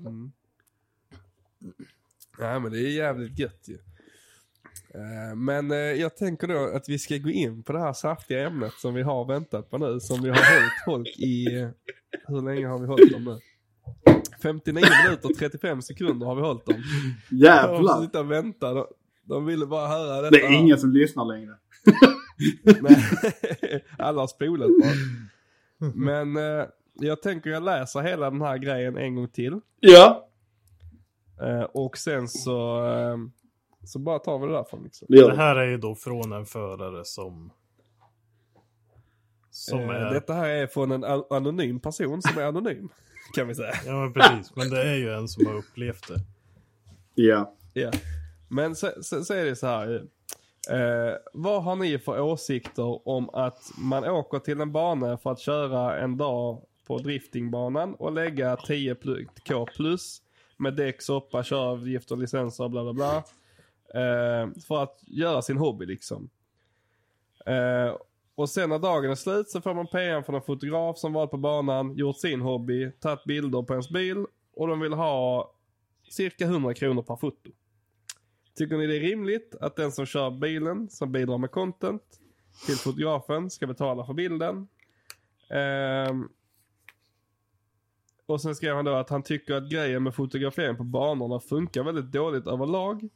Mm. 0.00 0.32
Ja, 2.38 2.58
men 2.58 2.72
det 2.72 2.78
är 2.78 2.90
jävligt 2.90 3.38
gött 3.38 3.64
ju. 3.68 3.74
Eh, 4.94 5.36
Men 5.36 5.70
eh, 5.70 5.76
jag 5.76 6.16
tänker 6.16 6.46
då 6.46 6.70
att 6.76 6.88
vi 6.88 6.98
ska 6.98 7.16
gå 7.16 7.30
in 7.30 7.62
på 7.62 7.72
det 7.72 7.80
här 7.80 7.92
saftiga 7.92 8.46
ämnet 8.46 8.72
som 8.72 8.94
vi 8.94 9.02
har 9.02 9.24
väntat 9.24 9.70
på 9.70 9.78
nu. 9.78 10.00
Som 10.00 10.22
vi 10.22 10.28
har 10.28 10.36
hållit 10.36 10.72
folk 10.84 11.18
i... 11.18 11.56
eh, 11.60 11.68
Hur 12.26 12.42
länge 12.42 12.66
har 12.66 12.78
vi 12.78 12.86
hållit 12.86 13.12
dem 13.12 13.24
nu? 13.24 13.38
59 14.42 14.84
minuter 15.04 15.28
och 15.30 15.34
35 15.38 15.82
sekunder 15.82 16.26
har 16.26 16.34
vi 16.34 16.42
hållit 16.42 16.66
dem. 16.66 16.82
De 17.30 17.36
Jävlar. 17.36 18.02
sitta 18.02 18.20
och 18.20 18.30
vänta. 18.30 18.74
De, 18.74 18.86
de 19.22 19.46
ville 19.46 19.66
bara 19.66 19.88
höra 19.88 20.22
detta. 20.22 20.30
Det 20.30 20.44
är 20.46 20.52
ingen 20.52 20.78
som 20.78 20.90
lyssnar 20.92 21.24
längre. 21.24 21.54
Alla 23.98 24.20
har 24.20 24.26
spolat 24.26 24.68
bara. 24.82 25.90
Men 25.94 26.36
eh, 26.36 26.66
jag 26.94 27.22
tänker 27.22 27.50
jag 27.50 27.62
läser 27.62 28.00
hela 28.00 28.30
den 28.30 28.40
här 28.40 28.58
grejen 28.58 28.96
en 28.96 29.14
gång 29.14 29.28
till. 29.28 29.60
Ja. 29.80 30.28
Eh, 31.42 31.62
och 31.62 31.98
sen 31.98 32.28
så, 32.28 32.86
eh, 32.86 33.16
så 33.84 33.98
bara 33.98 34.18
tar 34.18 34.38
vi 34.38 34.46
det 34.46 34.52
därifrån 34.52 34.82
liksom. 34.84 35.06
Det 35.10 35.36
här 35.36 35.56
är 35.56 35.66
ju 35.66 35.76
då 35.78 35.94
från 35.94 36.32
en 36.32 36.46
förare 36.46 37.04
som... 37.04 37.52
Som 39.50 39.78
Eh, 39.80 39.88
är... 39.90 40.14
Detta 40.14 40.32
här 40.32 40.48
är 40.48 40.66
från 40.66 40.92
en 40.92 41.04
anonym 41.30 41.80
person 41.80 42.22
som 42.22 42.42
är 42.42 42.46
anonym. 42.46 42.88
Kan 43.34 43.48
vi 43.48 43.54
säga. 43.54 43.74
Ja 43.86 43.92
men 43.92 44.12
precis, 44.12 44.56
men 44.56 44.70
det 44.70 44.82
är 44.82 44.94
ju 44.94 45.14
en 45.14 45.28
som 45.28 45.46
har 45.46 45.54
upplevt 45.54 46.08
det. 46.08 46.20
Ja. 47.14 47.54
Ja. 47.72 47.90
Men 48.48 48.76
så, 48.76 48.92
så, 49.02 49.24
så 49.24 49.34
är 49.34 49.44
det 49.44 49.56
så 49.56 49.66
här. 49.66 50.04
Eh, 50.70 51.14
vad 51.32 51.62
har 51.62 51.76
ni 51.76 51.98
för 51.98 52.20
åsikter 52.20 53.08
om 53.08 53.30
att 53.30 53.58
man 53.78 54.04
åker 54.04 54.38
till 54.38 54.60
en 54.60 54.72
bana 54.72 55.18
för 55.18 55.32
att 55.32 55.40
köra 55.40 55.98
en 55.98 56.16
dag 56.16 56.62
på 56.86 56.98
driftingbanan 56.98 57.94
och 57.94 58.12
lägga 58.12 58.56
10k 58.56 59.66
plus 59.76 60.22
med 60.56 60.74
däck, 60.74 61.02
soppa, 61.02 61.44
köravgifter, 61.44 62.16
licenser, 62.16 62.68
bla 62.68 62.82
bla 62.82 62.92
bla. 62.92 63.16
Eh, 63.94 64.48
för 64.68 64.82
att 64.82 64.98
göra 65.06 65.42
sin 65.42 65.56
hobby 65.56 65.86
liksom. 65.86 66.30
Eh, 67.46 67.94
och 68.38 68.50
sen 68.50 68.70
när 68.70 68.78
dagen 68.78 69.10
är 69.10 69.14
slut 69.14 69.50
så 69.50 69.60
får 69.60 69.74
man 69.74 69.86
PM 69.86 70.24
från 70.24 70.34
en 70.34 70.42
fotograf 70.42 70.98
som 70.98 71.12
varit 71.12 71.30
på 71.30 71.36
banan, 71.36 71.96
gjort 71.96 72.18
sin 72.18 72.40
hobby, 72.40 72.90
tagit 73.00 73.24
bilder 73.24 73.62
på 73.62 73.72
ens 73.72 73.90
bil 73.90 74.26
och 74.54 74.68
de 74.68 74.80
vill 74.80 74.92
ha 74.92 75.50
cirka 76.10 76.44
100 76.44 76.74
kronor 76.74 77.02
per 77.02 77.16
foto. 77.16 77.50
Tycker 78.54 78.76
ni 78.76 78.86
det 78.86 78.96
är 78.96 79.00
rimligt 79.00 79.54
att 79.60 79.76
den 79.76 79.92
som 79.92 80.06
kör 80.06 80.30
bilen, 80.30 80.88
som 80.90 81.12
bidrar 81.12 81.38
med 81.38 81.50
content 81.50 82.02
till 82.66 82.76
fotografen, 82.76 83.50
ska 83.50 83.66
betala 83.66 84.06
för 84.06 84.14
bilden? 84.14 84.68
Ehm, 85.50 86.28
och 88.26 88.40
sen 88.40 88.54
skrev 88.54 88.76
han 88.76 88.84
då 88.84 88.94
att 88.94 89.10
han 89.10 89.22
tycker 89.22 89.54
att 89.54 89.70
grejen 89.70 90.02
med 90.02 90.14
fotografering 90.14 90.76
på 90.76 90.84
banorna 90.84 91.40
funkar 91.40 91.82
väldigt 91.82 92.12
dåligt 92.12 92.46
överlag. 92.46 93.08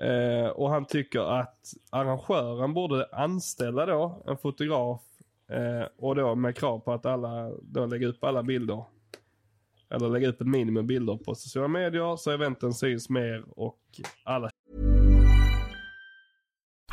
Eh, 0.00 0.48
och 0.48 0.70
han 0.70 0.84
tycker 0.86 1.40
att 1.40 1.74
arrangören 1.90 2.74
borde 2.74 3.08
anställa 3.12 3.86
då 3.86 4.22
en 4.26 4.36
fotograf 4.36 5.00
eh, 5.50 5.88
och 5.98 6.16
då 6.16 6.34
med 6.34 6.56
krav 6.56 6.78
på 6.78 6.92
att 6.92 7.06
alla 7.06 7.50
då 7.62 7.86
lägger 7.86 8.06
upp 8.06 8.24
alla 8.24 8.42
bilder. 8.42 8.84
Eller 9.90 10.08
lägga 10.08 10.28
upp 10.28 10.40
ett 10.40 10.46
minimum 10.46 10.86
bilder 10.86 11.16
på 11.16 11.34
sociala 11.34 11.68
medier 11.68 12.16
så 12.16 12.30
eventen 12.30 12.72
syns 12.74 13.08
mer 13.08 13.44
och 13.56 13.78
alla 14.24 14.50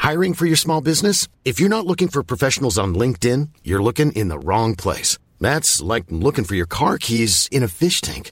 Hiring 0.07 0.35
for 0.35 0.45
your 0.45 0.55
small 0.55 0.83
business? 0.83 1.27
If 1.43 1.59
you're 1.59 1.69
not 1.69 1.85
looking 1.85 2.07
for 2.07 2.23
professionals 2.23 2.77
on 2.77 2.95
LinkedIn, 2.95 3.49
you're 3.61 3.83
looking 3.83 4.13
in 4.13 4.29
the 4.29 4.39
wrong 4.39 4.73
place. 4.75 5.19
That's 5.41 5.81
like 5.81 6.05
looking 6.09 6.45
for 6.45 6.55
your 6.55 6.67
car 6.67 6.97
keys 6.97 7.49
in 7.51 7.61
a 7.61 7.67
fish 7.67 7.99
tank. 7.99 8.31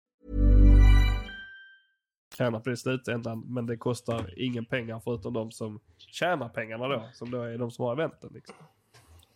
Tjänar 2.37 2.59
på 2.59 2.69
det 2.69 2.73
i 2.73 2.77
slutändan. 2.77 3.43
Men 3.47 3.65
det 3.65 3.77
kostar 3.77 4.33
ingen 4.37 4.65
pengar 4.65 5.01
förutom 5.03 5.33
de 5.33 5.51
som 5.51 5.79
tjänar 5.97 6.49
pengarna 6.49 6.87
då. 6.87 7.03
Som 7.13 7.31
då 7.31 7.41
är 7.41 7.57
de 7.57 7.71
som 7.71 7.85
har 7.85 7.93
eventen. 7.93 8.29
Liksom. 8.33 8.55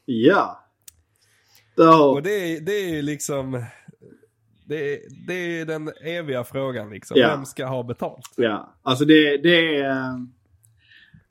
Ja. 0.06 0.60
Då, 1.76 1.84
Och 2.14 2.24
det 2.24 2.30
är, 2.32 2.62
det 2.62 2.72
är 2.72 2.89
ju 2.96 3.02
liksom... 3.02 3.64
Det 4.68 4.93
är, 4.93 5.00
det 5.28 5.34
är 5.34 5.66
den 5.66 5.91
eviga 6.04 6.43
frågan 6.43 6.89
liksom. 6.89 7.18
Ja. 7.20 7.28
Vem 7.36 7.46
ska 7.46 7.66
ha 7.66 7.84
betalt? 7.84 8.34
ja. 8.38 8.74
Alltså 8.82 9.06
det, 9.06 9.38
det 9.38 9.76
är... 9.78 9.89
eh, 9.89 10.16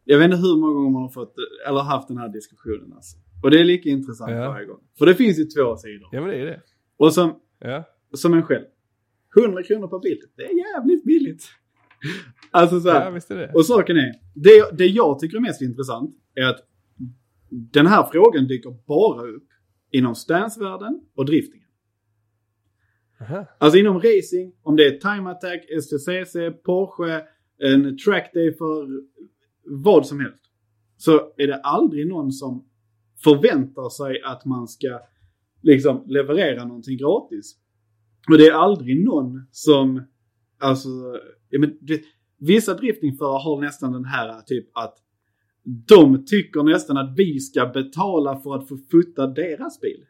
Jag 0.04 0.18
vet 0.18 0.24
inte 0.24 0.36
hur 0.36 0.56
många 0.56 0.72
gånger 0.74 0.90
man 0.90 1.02
har 1.02 1.08
fått, 1.08 1.34
eller 1.68 1.80
haft 1.80 2.08
den 2.08 2.18
här 2.18 2.28
diskussionen 2.28 2.92
alltså. 2.94 3.16
Och 3.42 3.50
det 3.50 3.60
är 3.60 3.64
lika 3.64 3.88
intressant 3.88 4.30
Ja. 4.30 4.48
varje 4.48 4.66
gång. 4.66 4.80
För 4.98 5.06
det 5.06 5.14
finns 5.14 5.38
ju 5.38 5.44
två 5.44 5.76
sidor. 5.76 6.08
Ja 6.12 6.20
men 6.20 6.30
det 6.30 6.36
är 6.36 6.46
det. 6.46 6.60
Och 6.96 7.14
som, 7.14 7.40
Ja. 7.58 7.84
som 8.14 8.34
en 8.34 8.42
själv. 8.42 8.64
100 9.36 9.62
kronor 9.62 9.88
per 9.88 9.98
bild. 9.98 10.20
Det 10.36 10.42
är 10.42 10.74
jävligt 10.74 11.04
billigt. 11.04 11.44
Alltså 12.50 12.80
så 12.80 12.90
här. 12.90 13.04
Ja 13.04 13.10
visst 13.10 13.30
är 13.30 13.36
det. 13.36 13.52
Och 13.54 13.66
saken 13.66 13.96
är, 13.96 14.12
det, 14.34 14.78
det 14.78 14.86
jag 14.86 15.18
tycker 15.18 15.36
är 15.36 15.40
mest 15.40 15.62
intressant 15.62 16.14
är 16.34 16.46
att 16.46 16.60
den 17.50 17.86
här 17.86 18.08
frågan 18.12 18.46
dyker 18.46 18.76
bara 18.86 19.22
upp 19.22 19.48
inom 19.90 20.14
stansvärlden 20.14 21.00
och 21.14 21.26
driftingen. 21.26 21.68
Aha. 23.20 23.46
Alltså 23.58 23.78
inom 23.78 23.96
racing, 23.96 24.52
om 24.62 24.76
det 24.76 24.86
är 24.86 24.98
time 24.98 25.30
attack, 25.30 25.64
STCC, 25.82 26.36
Porsche, 26.64 27.22
en 27.58 27.98
trackday 27.98 28.52
för 28.56 28.88
vad 29.64 30.06
som 30.06 30.20
helst. 30.20 30.42
Så 30.96 31.32
är 31.36 31.46
det 31.46 31.60
aldrig 31.60 32.08
någon 32.08 32.32
som 32.32 32.64
förväntar 33.24 33.88
sig 33.88 34.22
att 34.22 34.44
man 34.44 34.68
ska 34.68 35.00
liksom 35.62 36.04
leverera 36.06 36.64
någonting 36.64 36.98
gratis. 36.98 37.56
Och 38.28 38.38
det 38.38 38.46
är 38.46 38.52
aldrig 38.52 39.04
någon 39.04 39.46
som, 39.50 40.02
alltså, 40.58 40.88
ja, 41.50 41.60
men, 41.60 41.78
det, 41.80 42.02
vissa 42.38 42.74
driftingförare 42.74 43.42
har 43.42 43.60
nästan 43.60 43.92
den 43.92 44.04
här 44.04 44.40
typ 44.40 44.66
att 44.72 44.94
de 45.64 46.24
tycker 46.26 46.62
nästan 46.62 46.96
att 46.96 47.14
vi 47.18 47.40
ska 47.40 47.66
betala 47.66 48.40
för 48.40 48.54
att 48.54 48.68
få 48.68 48.78
futta 48.90 49.26
deras 49.26 49.80
bil. 49.80 50.04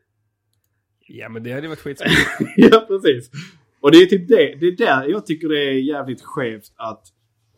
Ja 1.09 1.29
men 1.29 1.43
det 1.43 1.53
hade 1.53 1.63
ju 1.63 1.69
varit 1.69 1.81
skitspännande. 1.81 2.55
ja, 2.57 2.85
precis. 2.89 3.31
Och 3.81 3.91
det 3.91 3.99
är 3.99 4.07
typ 4.07 4.29
det, 4.29 4.57
det 4.61 4.67
är 4.67 4.77
där 4.77 5.09
jag 5.09 5.27
tycker 5.27 5.49
det 5.49 5.65
är 5.65 5.73
jävligt 5.73 6.23
skevt 6.23 6.73
att 6.77 7.07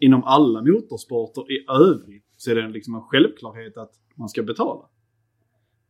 inom 0.00 0.24
alla 0.24 0.62
motorsporter 0.62 1.52
i 1.52 1.64
övrigt 1.68 2.26
så 2.36 2.50
är 2.50 2.54
det 2.54 2.68
liksom 2.68 2.94
en 2.94 3.00
självklarhet 3.00 3.76
att 3.76 3.92
man 4.16 4.28
ska 4.28 4.42
betala. 4.42 4.84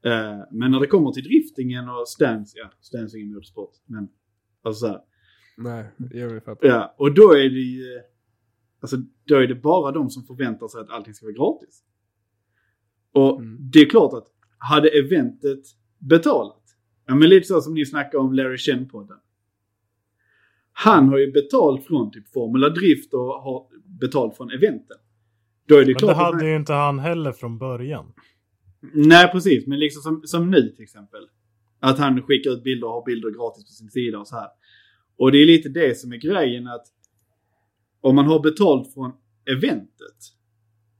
Eh, 0.04 0.38
men 0.50 0.70
när 0.70 0.80
det 0.80 0.86
kommer 0.86 1.12
till 1.12 1.24
driftingen 1.24 1.88
och 1.88 2.08
stance, 2.08 2.58
ja, 2.58 2.70
stance 2.80 3.16
är 3.16 3.20
ingen 3.20 3.32
motorsport, 3.32 3.72
men 3.86 4.08
alltså 4.66 4.86
så 4.86 4.86
här, 4.86 5.00
Nej, 5.58 5.84
jag 6.10 6.28
vill 6.28 6.40
fatta. 6.40 6.66
Ja, 6.66 6.94
och 6.98 7.14
då 7.14 7.32
är 7.32 7.50
det 7.50 7.60
ju... 7.60 8.00
Alltså, 8.80 8.96
då 9.24 9.36
är 9.36 9.46
det 9.46 9.54
bara 9.54 9.92
de 9.92 10.10
som 10.10 10.24
förväntar 10.26 10.68
sig 10.68 10.80
att 10.80 10.90
allting 10.90 11.14
ska 11.14 11.26
vara 11.26 11.34
gratis. 11.34 11.82
Och 13.12 13.40
Mm. 13.40 13.56
det 13.72 13.78
är 13.78 13.90
klart 13.90 14.12
att 14.14 14.26
hade 14.58 14.88
eventet 14.88 15.60
betalat, 15.98 16.62
ja 17.06 17.14
men 17.14 17.28
lite 17.28 17.46
så 17.46 17.60
som 17.60 17.74
ni 17.74 17.86
snackade 17.86 18.18
om 18.18 18.32
Larry 18.32 18.56
Chen-podden. 18.56 19.18
Han 20.72 21.08
har 21.08 21.18
ju 21.18 21.32
betalt 21.32 21.84
från 21.86 22.10
typ 22.10 22.32
Formula 22.32 22.68
Drift 22.68 23.14
och 23.14 23.20
har 23.20 23.66
betalt 24.00 24.36
från 24.36 24.50
eventen. 24.50 24.96
Då 25.68 25.74
är 25.74 25.80
det 25.80 25.86
Men 25.86 25.94
klart 25.94 26.10
det 26.10 26.14
hade 26.14 26.48
ju 26.48 26.56
inte 26.56 26.72
han 26.72 26.98
heller 26.98 27.32
från 27.32 27.58
början. 27.58 28.12
Nej, 28.94 29.32
precis. 29.32 29.66
Men 29.66 29.78
liksom 29.78 30.02
som, 30.02 30.22
som 30.24 30.50
nu 30.50 30.68
till 30.68 30.82
exempel. 30.82 31.28
Att 31.80 31.98
han 31.98 32.22
skickar 32.22 32.50
ut 32.50 32.64
bilder 32.64 32.86
och 32.86 32.92
har 32.92 33.04
bilder 33.04 33.30
gratis 33.30 33.64
på 33.64 33.72
sin 33.72 33.90
sida 33.90 34.18
och 34.18 34.28
så 34.28 34.36
här. 34.36 34.48
Och 35.16 35.32
det 35.32 35.38
är 35.38 35.46
lite 35.46 35.68
det 35.68 35.98
som 35.98 36.12
är 36.12 36.16
grejen 36.16 36.66
att 36.66 36.86
om 38.00 38.14
man 38.14 38.26
har 38.26 38.40
betalt 38.40 38.94
från 38.94 39.12
eventet. 39.50 40.18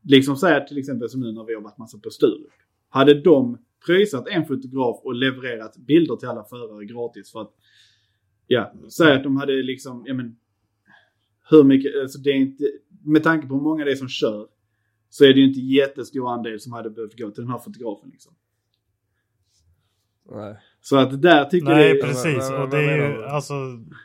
Liksom 0.03 0.37
säga 0.37 0.61
till 0.61 0.79
exempel 0.79 1.09
som 1.09 1.21
nu 1.21 1.33
när 1.33 1.45
vi 1.45 1.55
har 1.55 1.63
varit 1.63 1.79
massa 1.79 1.99
på 1.99 2.11
Sturup. 2.11 2.53
Hade 2.89 3.21
de 3.21 3.59
pröjsat 3.87 4.29
en 4.29 4.47
fotograf 4.47 5.01
och 5.05 5.15
levererat 5.15 5.77
bilder 5.77 6.17
till 6.17 6.29
alla 6.29 6.45
förare 6.45 6.85
gratis 6.85 7.33
för 7.33 7.41
att 7.41 7.55
Ja, 8.47 8.75
säg 8.89 9.13
att 9.13 9.23
de 9.23 9.37
hade 9.37 9.63
liksom, 9.63 10.05
ja 10.07 10.15
men 10.15 10.37
hur 11.51 11.65
mycket, 11.65 12.03
alltså 12.03 12.19
det 12.19 12.31
är 12.31 12.35
inte, 12.35 12.65
med 13.05 13.23
tanke 13.23 13.47
på 13.47 13.55
hur 13.55 13.63
många 13.63 13.85
det 13.85 13.91
är 13.91 13.97
som 13.97 14.09
kör 14.09 14.49
så 15.09 15.25
är 15.25 15.35
det 15.35 15.41
ju 15.41 15.49
inte 15.49 15.61
jättestor 15.61 16.33
andel 16.33 16.61
som 16.61 16.73
hade 16.73 16.91
behövt 16.91 17.19
gå 17.19 17.31
till 17.31 17.43
den 17.43 17.53
här 17.53 17.59
fotografen 17.59 18.11
liksom. 18.11 18.35
Nej. 20.31 20.57
Så 20.81 20.97
att 20.97 21.23
där 21.23 21.45
tycker 21.45 21.67
Nej, 21.69 21.89
jag... 21.89 22.01
precis. 22.01 22.37
vad- 22.39 22.53
vad- 22.53 22.63
Och 22.63 22.71
det 22.71 22.79
är 22.91 22.97
ju, 23.17 23.25
alltså, 23.25 23.55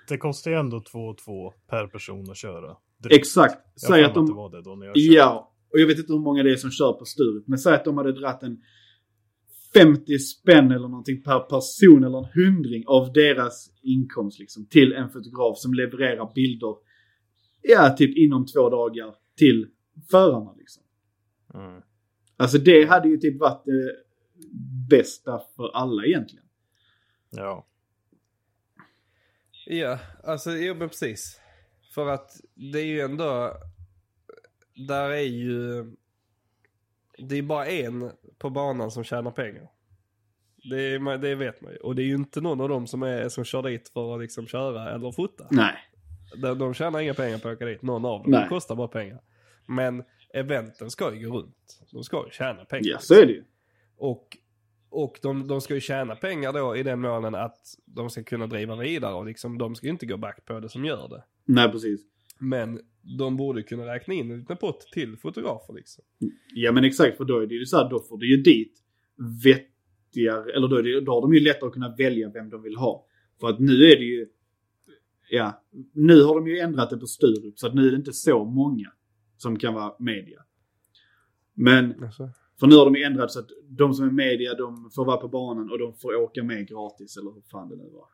det 0.09 0.17
kostar 0.17 0.51
ju 0.51 0.57
ändå 0.57 0.79
2 0.91 0.99
och 0.99 1.17
2 1.17 1.53
per 1.69 1.87
person 1.87 2.31
att 2.31 2.37
köra. 2.37 2.77
Drygt. 3.03 3.15
Exakt. 3.15 3.79
Säg 3.87 4.03
att 4.03 4.13
de... 4.13 4.25
det 4.25 4.33
var 4.33 4.49
det 4.49 4.61
då 4.61 4.75
när 4.75 4.85
jag 4.85 4.97
körde. 4.97 5.15
Ja, 5.15 5.53
och 5.73 5.79
jag 5.79 5.87
vet 5.87 5.97
inte 5.99 6.13
hur 6.13 6.19
många 6.19 6.43
det 6.43 6.51
är 6.51 6.55
som 6.55 6.71
kör 6.71 6.93
på 6.93 7.05
Sturup. 7.05 7.47
Men 7.47 7.59
säg 7.59 7.73
att 7.73 7.85
de 7.85 7.97
hade 7.97 8.11
dratt 8.11 8.43
en 8.43 8.61
50 9.73 10.19
spänn 10.19 10.71
eller 10.71 10.87
någonting 10.87 11.23
per 11.23 11.39
person 11.39 12.03
eller 12.03 12.17
en 12.17 12.29
hundring 12.33 12.83
av 12.87 13.13
deras 13.13 13.69
inkomst 13.83 14.39
liksom 14.39 14.65
till 14.65 14.93
en 14.93 15.09
fotograf 15.09 15.57
som 15.57 15.73
levererar 15.73 16.31
bilder, 16.35 16.75
ja, 17.61 17.89
typ 17.97 18.17
inom 18.17 18.45
två 18.45 18.69
dagar 18.69 19.15
till 19.37 19.67
förarna 20.11 20.53
liksom. 20.57 20.83
Mm. 21.53 21.81
Alltså 22.37 22.57
det 22.57 22.83
hade 22.89 23.09
ju 23.09 23.17
typ 23.17 23.39
varit 23.39 23.65
det 23.65 23.95
bästa 24.91 25.41
för 25.55 25.75
alla 25.75 26.05
egentligen. 26.05 26.45
Ja. 27.29 27.65
Ja, 29.65 29.99
alltså 30.23 30.51
jo 30.51 30.75
men 30.75 30.89
precis. 30.89 31.41
För 31.93 32.07
att 32.07 32.31
det 32.53 32.79
är 32.79 32.85
ju 32.85 33.01
ändå, 33.01 33.53
där 34.87 35.09
är 35.09 35.21
ju, 35.21 35.85
det 37.17 37.35
är 37.35 37.41
bara 37.41 37.65
en 37.65 38.11
på 38.37 38.49
banan 38.49 38.91
som 38.91 39.03
tjänar 39.03 39.31
pengar. 39.31 39.71
Det, 40.69 40.95
är, 40.95 41.17
det 41.17 41.35
vet 41.35 41.61
man 41.61 41.71
ju. 41.71 41.77
Och 41.77 41.95
det 41.95 42.01
är 42.01 42.05
ju 42.05 42.15
inte 42.15 42.41
någon 42.41 42.61
av 42.61 42.69
dem 42.69 42.87
som, 42.87 43.03
är, 43.03 43.29
som 43.29 43.43
kör 43.43 43.63
dit 43.63 43.89
för 43.89 44.15
att 44.15 44.21
liksom 44.21 44.47
köra 44.47 44.95
eller 44.95 45.11
fota. 45.11 45.47
Nej. 45.51 45.75
De, 46.35 46.59
de 46.59 46.73
tjänar 46.73 46.99
inga 46.99 47.13
pengar 47.13 47.37
på 47.37 47.47
att 47.47 47.55
åka 47.55 47.65
dit, 47.65 47.81
någon 47.81 48.05
av 48.05 48.21
dem. 48.21 48.31
Nej. 48.31 48.43
Det 48.43 48.49
kostar 48.49 48.75
bara 48.75 48.87
pengar. 48.87 49.21
Men 49.65 50.03
eventen 50.33 50.91
ska 50.91 51.13
ju 51.13 51.29
gå 51.29 51.37
runt. 51.37 51.81
De 51.91 52.03
ska 52.03 52.25
ju 52.25 52.31
tjäna 52.31 52.65
pengar. 52.65 52.89
Ja, 52.91 52.99
så 52.99 53.13
är 53.13 53.25
det 53.25 53.31
ju. 53.31 53.43
Och, 53.97 54.37
och 54.91 55.19
de, 55.21 55.47
de 55.47 55.61
ska 55.61 55.73
ju 55.73 55.79
tjäna 55.79 56.15
pengar 56.15 56.53
då 56.53 56.75
i 56.75 56.83
den 56.83 57.01
månen 57.01 57.35
att 57.35 57.57
de 57.85 58.09
ska 58.09 58.23
kunna 58.23 58.47
driva 58.47 58.75
vidare 58.75 59.13
och 59.13 59.25
liksom, 59.25 59.57
de 59.57 59.75
ska 59.75 59.87
ju 59.87 59.91
inte 59.91 60.05
gå 60.05 60.17
back 60.17 60.45
på 60.45 60.59
det 60.59 60.69
som 60.69 60.85
gör 60.85 61.07
det. 61.09 61.23
Nej, 61.45 61.71
precis. 61.71 62.01
Men 62.39 62.79
de 63.19 63.37
borde 63.37 63.63
kunna 63.63 63.85
räkna 63.85 64.13
in 64.13 64.31
en 64.31 64.39
liten 64.39 64.57
pott 64.57 64.81
till 64.93 65.17
fotografer 65.17 65.73
liksom. 65.73 66.03
Ja 66.55 66.71
men 66.71 66.83
exakt, 66.83 67.17
för 67.17 67.25
då 67.25 67.39
är 67.39 67.47
det 67.47 67.55
ju 67.55 67.65
så 67.65 67.77
här, 67.77 67.89
då 67.89 67.99
får 67.99 68.17
du 68.17 68.29
ju 68.29 68.37
dit 68.37 68.83
vettigare, 69.43 70.53
eller 70.53 70.67
då, 70.67 70.75
är 70.75 70.83
det, 70.83 71.01
då 71.01 71.11
har 71.11 71.21
de 71.21 71.33
ju 71.33 71.39
lättare 71.39 71.67
att 71.67 71.73
kunna 71.73 71.95
välja 71.95 72.29
vem 72.29 72.49
de 72.49 72.61
vill 72.61 72.75
ha. 72.75 73.07
För 73.39 73.49
att 73.49 73.59
nu 73.59 73.73
är 73.73 73.95
det 73.97 74.05
ju, 74.05 74.27
ja, 75.29 75.63
nu 75.93 76.23
har 76.23 76.35
de 76.35 76.47
ju 76.47 76.59
ändrat 76.59 76.89
det 76.89 76.97
på 76.97 77.07
Sturup 77.07 77.59
så 77.59 77.67
att 77.67 77.75
nu 77.75 77.87
är 77.87 77.91
det 77.91 77.97
inte 77.97 78.13
så 78.13 78.45
många 78.45 78.91
som 79.37 79.59
kan 79.59 79.73
vara 79.73 79.93
media. 79.99 80.41
Men, 81.53 82.03
Alltså. 82.03 82.29
För 82.61 82.67
nu 82.67 82.75
har 82.75 82.85
de 82.85 82.95
ju 82.95 83.03
ändrat 83.03 83.31
så 83.31 83.39
att 83.39 83.49
de 83.69 83.93
som 83.93 84.07
är 84.07 84.11
media 84.11 84.53
de 84.55 84.89
får 84.95 85.05
vara 85.05 85.17
på 85.17 85.27
banan 85.27 85.71
och 85.71 85.79
de 85.79 85.93
får 85.93 86.15
åka 86.15 86.43
med 86.43 86.67
gratis 86.67 87.17
eller 87.17 87.31
hur 87.31 87.41
fan 87.51 87.69
det 87.69 87.75
nu 87.75 87.89
var. 87.93 88.05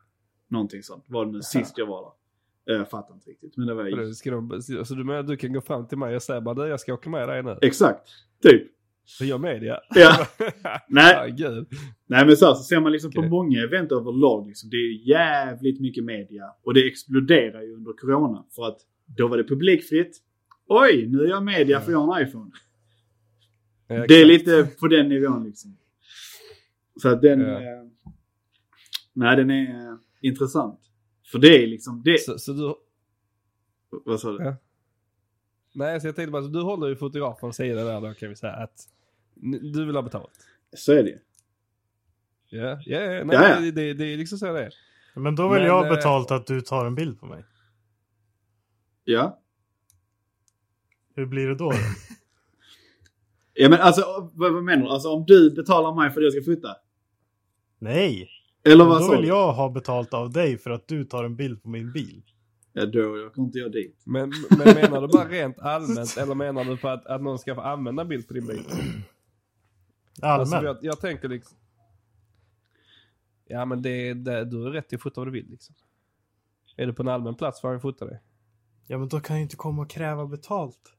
Någonting 0.48 0.82
sånt, 0.82 1.04
var 1.08 1.26
det 1.26 1.32
nu 1.32 1.42
sist 1.42 1.78
jag 1.78 1.86
var 1.86 2.02
där. 2.02 2.74
Eh, 2.74 2.78
Jag 2.78 2.90
fattar 2.90 3.14
inte 3.14 3.30
riktigt, 3.30 3.56
men 3.56 3.66
det 3.66 3.74
var 3.74 3.96
Vadå, 3.96 4.12
Ska 4.12 4.30
de, 4.30 4.50
alltså 4.52 4.94
du 4.94 5.04
menar 5.04 5.18
att 5.20 5.26
du 5.26 5.36
kan 5.36 5.52
gå 5.52 5.60
fram 5.60 5.86
till 5.88 5.98
mig 5.98 6.16
och 6.16 6.22
säga 6.22 6.40
bara 6.40 6.68
jag 6.68 6.80
ska 6.80 6.94
åka 6.94 7.10
med 7.10 7.28
dig 7.28 7.42
nu? 7.42 7.58
Exakt, 7.62 8.08
typ. 8.42 8.62
Så 9.04 9.24
gör 9.24 9.38
media. 9.38 9.78
Ja. 9.94 10.26
Nej. 10.88 11.14
Ja, 11.14 11.26
gud. 11.48 11.66
Nej 12.06 12.26
men 12.26 12.36
så, 12.36 12.46
här, 12.46 12.54
så 12.54 12.62
ser 12.62 12.80
man 12.80 12.92
liksom 12.92 13.08
Okej. 13.08 13.22
på 13.22 13.28
många 13.28 13.62
event 13.62 13.92
överlag 13.92 14.46
liksom, 14.46 14.70
det 14.70 14.76
är 14.76 15.08
jävligt 15.08 15.80
mycket 15.80 16.04
media. 16.04 16.44
Och 16.64 16.74
det 16.74 16.86
exploderar 16.88 17.62
ju 17.62 17.74
under 17.74 17.92
corona. 17.92 18.44
För 18.56 18.68
att 18.68 18.78
då 19.18 19.28
var 19.28 19.36
det 19.36 19.44
publikfritt. 19.44 20.16
Oj, 20.68 21.06
nu 21.06 21.24
är 21.24 21.28
jag 21.28 21.44
media 21.44 21.80
för 21.80 21.92
jag 21.92 21.98
har 21.98 22.20
en 22.20 22.28
iPhone. 22.28 22.50
Ja, 23.88 24.06
Det 24.08 24.14
är 24.14 24.24
lite 24.24 24.64
på 24.80 24.88
den 24.88 25.08
nivån 25.08 25.44
liksom. 25.44 25.76
Så 27.02 27.08
att 27.08 27.22
den... 27.22 27.40
Ja. 27.40 27.62
Eh, 27.62 27.84
nej, 29.12 29.36
den 29.36 29.50
är 29.50 29.90
eh, 29.90 29.96
intressant. 30.20 30.80
För 31.32 31.38
det 31.38 31.62
är 31.62 31.66
liksom... 31.66 32.02
Det, 32.04 32.20
Så, 32.20 32.38
så 32.38 32.52
du, 32.52 32.74
vad 34.04 34.20
sa 34.20 34.32
du? 34.32 34.44
Ja. 34.44 34.56
nej 35.74 36.00
så 36.00 36.06
jag 36.06 36.16
tänkte 36.16 36.30
bara, 36.30 36.42
så 36.42 36.48
du 36.48 36.62
håller 36.62 36.88
ju 36.88 36.96
fotografens 36.96 37.56
sida 37.56 37.84
där 37.84 38.00
då 38.00 38.14
kan 38.14 38.28
vi 38.28 38.36
säga 38.36 38.52
att 38.52 38.88
du 39.72 39.86
vill 39.86 39.94
ha 39.94 40.02
betalt. 40.02 40.46
Så 40.76 40.92
är 40.92 41.02
det 41.02 41.10
ju. 41.10 41.18
Ja, 42.50 42.80
ja, 42.84 43.00
ja, 43.00 43.24
nej, 43.24 43.36
Ja, 43.36 43.48
ja. 43.48 43.60
Det, 43.60 43.70
det, 43.70 43.94
det 43.94 44.04
är 44.04 44.16
liksom 44.16 44.38
så 44.38 44.52
det 44.52 44.64
är. 44.64 44.74
Men 45.14 45.36
då 45.36 45.48
vill 45.48 45.58
Men, 45.58 45.66
jag 45.66 45.86
eh, 45.86 45.88
ha 45.88 45.96
betalt 45.96 46.30
att 46.30 46.46
du 46.46 46.60
tar 46.60 46.86
en 46.86 46.94
bild 46.94 47.20
på 47.20 47.26
mig. 47.26 47.44
Ja. 49.04 49.40
Hur 51.14 51.26
blir 51.26 51.46
det 51.46 51.54
då? 51.54 51.72
Ja 53.60 53.68
men 53.68 53.80
alltså, 53.80 54.30
vad, 54.34 54.52
vad 54.52 54.64
menar 54.64 54.84
du? 54.84 54.90
Alltså 54.90 55.08
om 55.08 55.24
du 55.26 55.54
betalar 55.54 55.94
mig 55.94 56.10
för 56.10 56.20
att 56.20 56.24
jag 56.24 56.32
ska 56.32 56.54
fota? 56.54 56.76
Nej! 57.78 58.28
Eller 58.64 58.84
vad 58.84 59.00
då 59.00 59.10
vill 59.10 59.22
du? 59.22 59.28
jag 59.28 59.52
ha 59.52 59.70
betalt 59.70 60.14
av 60.14 60.30
dig 60.30 60.58
för 60.58 60.70
att 60.70 60.88
du 60.88 61.04
tar 61.04 61.24
en 61.24 61.36
bild 61.36 61.62
på 61.62 61.68
min 61.68 61.92
bil. 61.92 62.22
Ja, 62.72 62.86
då 62.86 63.26
åker 63.26 63.42
inte 63.42 63.58
jag 63.58 63.72
dit. 63.72 64.02
Men, 64.04 64.32
men 64.58 64.74
menar 64.74 65.00
du 65.00 65.08
bara 65.08 65.28
rent 65.28 65.58
allmänt 65.58 66.16
eller 66.16 66.34
menar 66.34 66.64
du 66.64 66.76
på 66.76 66.88
att, 66.88 67.06
att 67.06 67.22
någon 67.22 67.38
ska 67.38 67.54
få 67.54 67.60
använda 67.60 68.04
bild 68.04 68.28
på 68.28 68.34
din 68.34 68.46
bil? 68.46 68.64
Allmänt. 70.22 70.52
Alltså, 70.52 70.64
jag, 70.64 70.76
jag 70.82 71.00
tänker 71.00 71.28
liksom... 71.28 71.58
Ja 73.44 73.64
men 73.64 73.82
det, 73.82 74.14
det, 74.14 74.44
du 74.44 74.62
har 74.62 74.70
rätt 74.70 74.88
till 74.88 74.96
att 74.96 75.02
fota 75.02 75.20
vad 75.20 75.26
du 75.26 75.32
vill 75.32 75.50
liksom. 75.50 75.74
Är 76.76 76.86
du 76.86 76.92
på 76.92 77.02
en 77.02 77.08
allmän 77.08 77.34
plats 77.34 77.60
får 77.60 77.68
han 77.68 77.80
fota 77.80 78.04
dig. 78.04 78.20
Ja 78.86 78.98
men 78.98 79.08
då 79.08 79.20
kan 79.20 79.36
jag 79.36 79.42
inte 79.42 79.56
komma 79.56 79.82
och 79.82 79.90
kräva 79.90 80.26
betalt. 80.26 80.94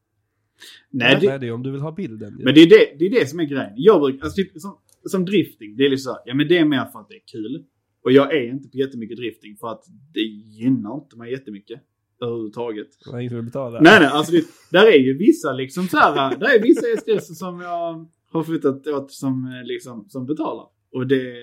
Nej, 0.90 1.18
det, 1.20 1.38
det 1.38 1.50
om 1.50 1.62
du 1.62 1.70
vill 1.70 1.80
ha 1.80 1.92
bilden. 1.92 2.36
Men 2.44 2.54
det 2.54 2.60
är 2.60 2.68
det, 2.68 2.98
det 2.98 3.06
är 3.06 3.10
det 3.10 3.28
som 3.28 3.40
är 3.40 3.44
grejen. 3.44 3.72
Jag 3.76 4.00
brukar, 4.00 4.24
alltså 4.24 4.36
typ, 4.42 4.60
som, 4.60 4.78
som 5.04 5.24
drifting, 5.24 5.76
det 5.76 5.86
är 5.86 5.90
liksom 5.90 6.10
så 6.10 6.12
här, 6.12 6.22
ja 6.26 6.34
men 6.34 6.48
det 6.48 6.58
är 6.58 6.64
mer 6.64 6.84
för 6.84 6.98
att 6.98 7.08
det 7.08 7.14
är 7.14 7.22
kul. 7.32 7.64
Och 8.04 8.12
jag 8.12 8.34
är 8.34 8.50
inte 8.50 8.68
på 8.68 8.76
jättemycket 8.76 9.16
drifting 9.16 9.56
för 9.56 9.68
att 9.68 9.84
det 10.14 10.20
gynnar 10.20 10.94
inte 10.94 11.16
mig 11.16 11.32
jättemycket. 11.32 11.80
Överhuvudtaget. 12.22 12.88
Det 13.04 13.16
är 13.16 13.18
ingen 13.18 13.30
som 13.30 13.44
betala. 13.44 13.80
Nej 13.80 14.00
nej, 14.00 14.08
alltså 14.08 14.32
det, 14.32 14.44
där 14.70 14.86
är 14.86 14.98
ju 14.98 15.18
vissa 15.18 15.52
liksom 15.52 15.88
så 15.88 15.96
här, 15.96 16.36
där 16.38 16.58
är 16.58 16.62
vissa 16.62 16.86
STS 17.00 17.38
som 17.38 17.60
jag 17.60 18.08
har 18.32 18.42
flyttat 18.42 18.86
åt 18.86 19.12
som 19.12 19.62
liksom, 19.64 20.08
som 20.08 20.26
betalar. 20.26 20.66
Och 20.92 21.06
det, 21.06 21.34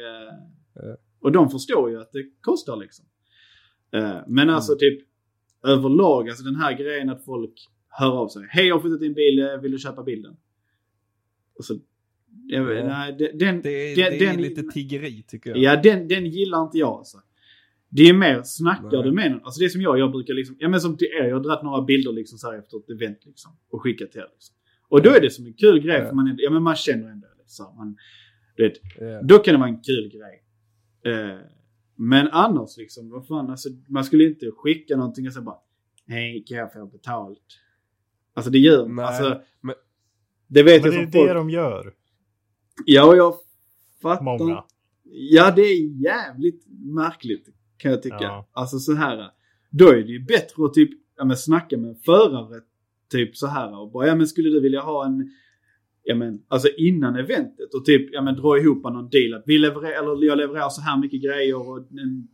och 1.21 1.31
de 1.31 1.49
förstår 1.49 1.89
ju 1.89 2.01
att 2.01 2.11
det 2.11 2.23
kostar 2.41 2.77
liksom. 2.77 3.05
Eh, 3.93 4.17
Men 4.27 4.49
alltså 4.49 4.75
typ 4.75 4.99
överlag, 5.63 6.29
alltså 6.29 6.43
den 6.43 6.55
här 6.55 6.77
grejen 6.77 7.09
att 7.09 7.25
folk 7.25 7.53
hör 7.99 8.11
av 8.11 8.27
sig. 8.27 8.47
Hej 8.49 8.67
jag 8.67 8.75
har 8.75 8.79
flyttat 8.81 8.99
din 8.99 9.13
bil, 9.13 9.39
eh, 9.39 9.57
vill 9.61 9.71
du 9.71 9.77
köpa 9.77 10.03
bilden? 10.03 10.35
Och 11.57 11.65
så, 11.65 11.73
jag, 12.47 12.75
Ja. 12.75 12.87
nej, 12.87 13.15
den, 13.19 13.37
den, 13.37 13.61
Det 13.61 13.69
är, 13.69 13.95
den, 13.95 14.19
det 14.19 14.25
är 14.25 14.31
den- 14.33 14.41
lite 14.41 14.63
tiggeri 14.63 15.23
tycker 15.27 15.49
jag. 15.49 15.59
Ja, 15.59 15.81
den, 15.81 16.07
den 16.07 16.25
gillar 16.25 16.63
inte 16.63 16.77
jag 16.77 16.89
alltså. 16.89 17.17
Det 17.89 18.03
är 18.09 18.13
mer, 18.13 18.41
snackar 18.43 19.03
du 19.03 19.11
med 19.11 19.31
någon? 19.31 19.41
Alltså 19.43 19.59
det 19.61 19.69
som 19.69 19.81
jag, 19.81 19.99
jag 19.99 20.11
brukar 20.11 20.33
liksom, 20.33 20.55
ja 20.59 20.69
men 20.69 20.81
som 20.81 20.97
till 20.97 21.07
er, 21.07 21.23
jag 21.27 21.35
har 21.35 21.43
dragit 21.43 21.63
några 21.63 21.81
bilder 21.81 22.11
liksom 22.11 22.37
så 22.37 22.51
här 22.51 22.59
efter 22.59 22.77
ett 22.77 22.89
event 22.89 23.25
liksom. 23.25 23.51
Och 23.69 23.81
skickat 23.81 24.11
till 24.11 24.21
er 24.21 24.27
liksom. 24.33 24.55
Och 24.89 25.01
då 25.01 25.09
är 25.09 25.21
det 25.21 25.29
som 25.29 25.45
en 25.45 25.53
kul 25.53 25.79
grej 25.79 25.97
Ja. 25.99 26.05
för 26.07 26.15
man, 26.15 26.35
ja 26.39 26.49
men 26.49 26.63
man 26.63 26.75
känner 26.75 27.09
ändå 27.11 27.27
liksom. 27.39 27.75
Man, 27.77 27.97
du 28.55 28.63
vet, 28.63 28.77
Ja. 28.99 29.21
då 29.23 29.37
kan 29.39 29.53
det 29.53 29.57
vara 29.59 29.69
en 29.69 29.81
kul 29.81 30.09
grej. 30.11 30.43
Eh, 31.13 31.37
men 31.95 32.27
annars 32.27 32.77
liksom, 32.77 33.09
vad 33.09 33.27
fan, 33.27 33.49
alltså 33.49 33.69
man 33.87 34.03
skulle 34.03 34.23
inte 34.23 34.51
skicka 34.51 34.97
någonting 34.97 35.27
och 35.27 35.33
så 35.33 35.41
bara, 35.41 35.57
hej 36.07 36.43
kan 36.47 36.57
jag 36.57 36.73
få 36.73 36.85
betalt? 36.85 37.59
Alltså 38.37 38.51
det 38.51 38.57
gör, 38.57 38.87
Nej, 38.87 39.05
alltså. 39.05 39.41
men- 39.61 39.75
Det 40.47 40.63
vet 40.63 40.83
Men 40.83 40.91
jag 40.91 40.99
det 40.99 41.01
är 41.01 41.03
som 41.03 41.11
det 41.11 41.17
folk. 41.27 41.33
de 41.33 41.49
gör. 41.49 41.93
Ja, 42.85 43.15
jag 43.15 43.35
fattar. 44.01 44.23
Många. 44.23 44.63
Ja, 45.03 45.51
det 45.55 45.61
är 45.61 46.03
jävligt 46.03 46.65
märkligt 46.95 47.49
kan 47.77 47.91
jag 47.91 48.03
tycka. 48.03 48.17
Ja. 48.21 48.49
Alltså 48.51 48.79
så 48.79 48.93
här. 48.93 49.31
Då 49.69 49.87
är 49.89 49.95
det 50.03 50.11
ju 50.11 50.25
bättre 50.25 50.65
att 50.65 50.73
typ 50.73 50.89
ja, 51.17 51.25
men 51.25 51.37
snacka 51.37 51.77
med 51.77 51.89
en 51.89 51.95
förare 51.95 52.61
typ 53.11 53.37
så 53.37 53.47
här 53.47 53.79
och 53.79 53.91
bara 53.91 54.07
ja 54.07 54.15
men 54.15 54.27
skulle 54.27 54.49
du 54.49 54.59
vilja 54.59 54.81
ha 54.81 55.05
en 55.05 55.31
ja 56.03 56.15
men 56.15 56.41
alltså 56.47 56.67
innan 56.77 57.15
eventet 57.15 57.73
och 57.73 57.85
typ 57.85 58.09
ja 58.13 58.21
men 58.21 58.35
dra 58.35 58.57
ihop 58.59 58.83
någon 58.83 59.09
deal 59.09 59.33
att 59.33 59.43
vi 59.45 59.57
levererar 59.57 60.13
eller 60.13 60.25
jag 60.25 60.37
levererar 60.37 60.69
så 60.69 60.81
här 60.81 60.97
mycket 61.01 61.21
grejer 61.23 61.69
och 61.69 61.77
en, 61.77 62.27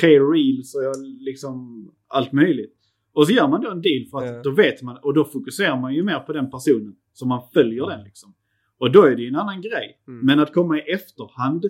tre 0.00 0.20
reels 0.20 0.74
och 0.74 0.82
jag 0.84 0.96
liksom 1.20 1.86
allt 2.08 2.32
möjligt. 2.32 2.76
Och 3.12 3.26
så 3.26 3.32
gör 3.32 3.48
man 3.48 3.60
då 3.60 3.70
en 3.70 3.82
deal 3.82 4.06
för 4.10 4.18
att 4.18 4.34
Ja. 4.34 4.42
då 4.42 4.50
vet 4.50 4.82
man, 4.82 4.96
och 4.96 5.14
då 5.14 5.24
fokuserar 5.24 5.80
man 5.80 5.94
ju 5.94 6.02
mer 6.02 6.18
på 6.20 6.32
den 6.32 6.50
personen. 6.50 6.96
Så 7.12 7.26
man 7.26 7.42
följer 7.52 7.86
den 7.86 8.04
liksom. 8.04 8.34
Och 8.78 8.92
då 8.92 9.02
är 9.02 9.16
det 9.16 9.22
ju 9.22 9.28
en 9.28 9.36
annan 9.36 9.60
grej. 9.62 10.00
Mm. 10.08 10.26
Men 10.26 10.40
att 10.40 10.52
komma 10.54 10.78
i 10.78 10.80
efterhand 10.80 11.64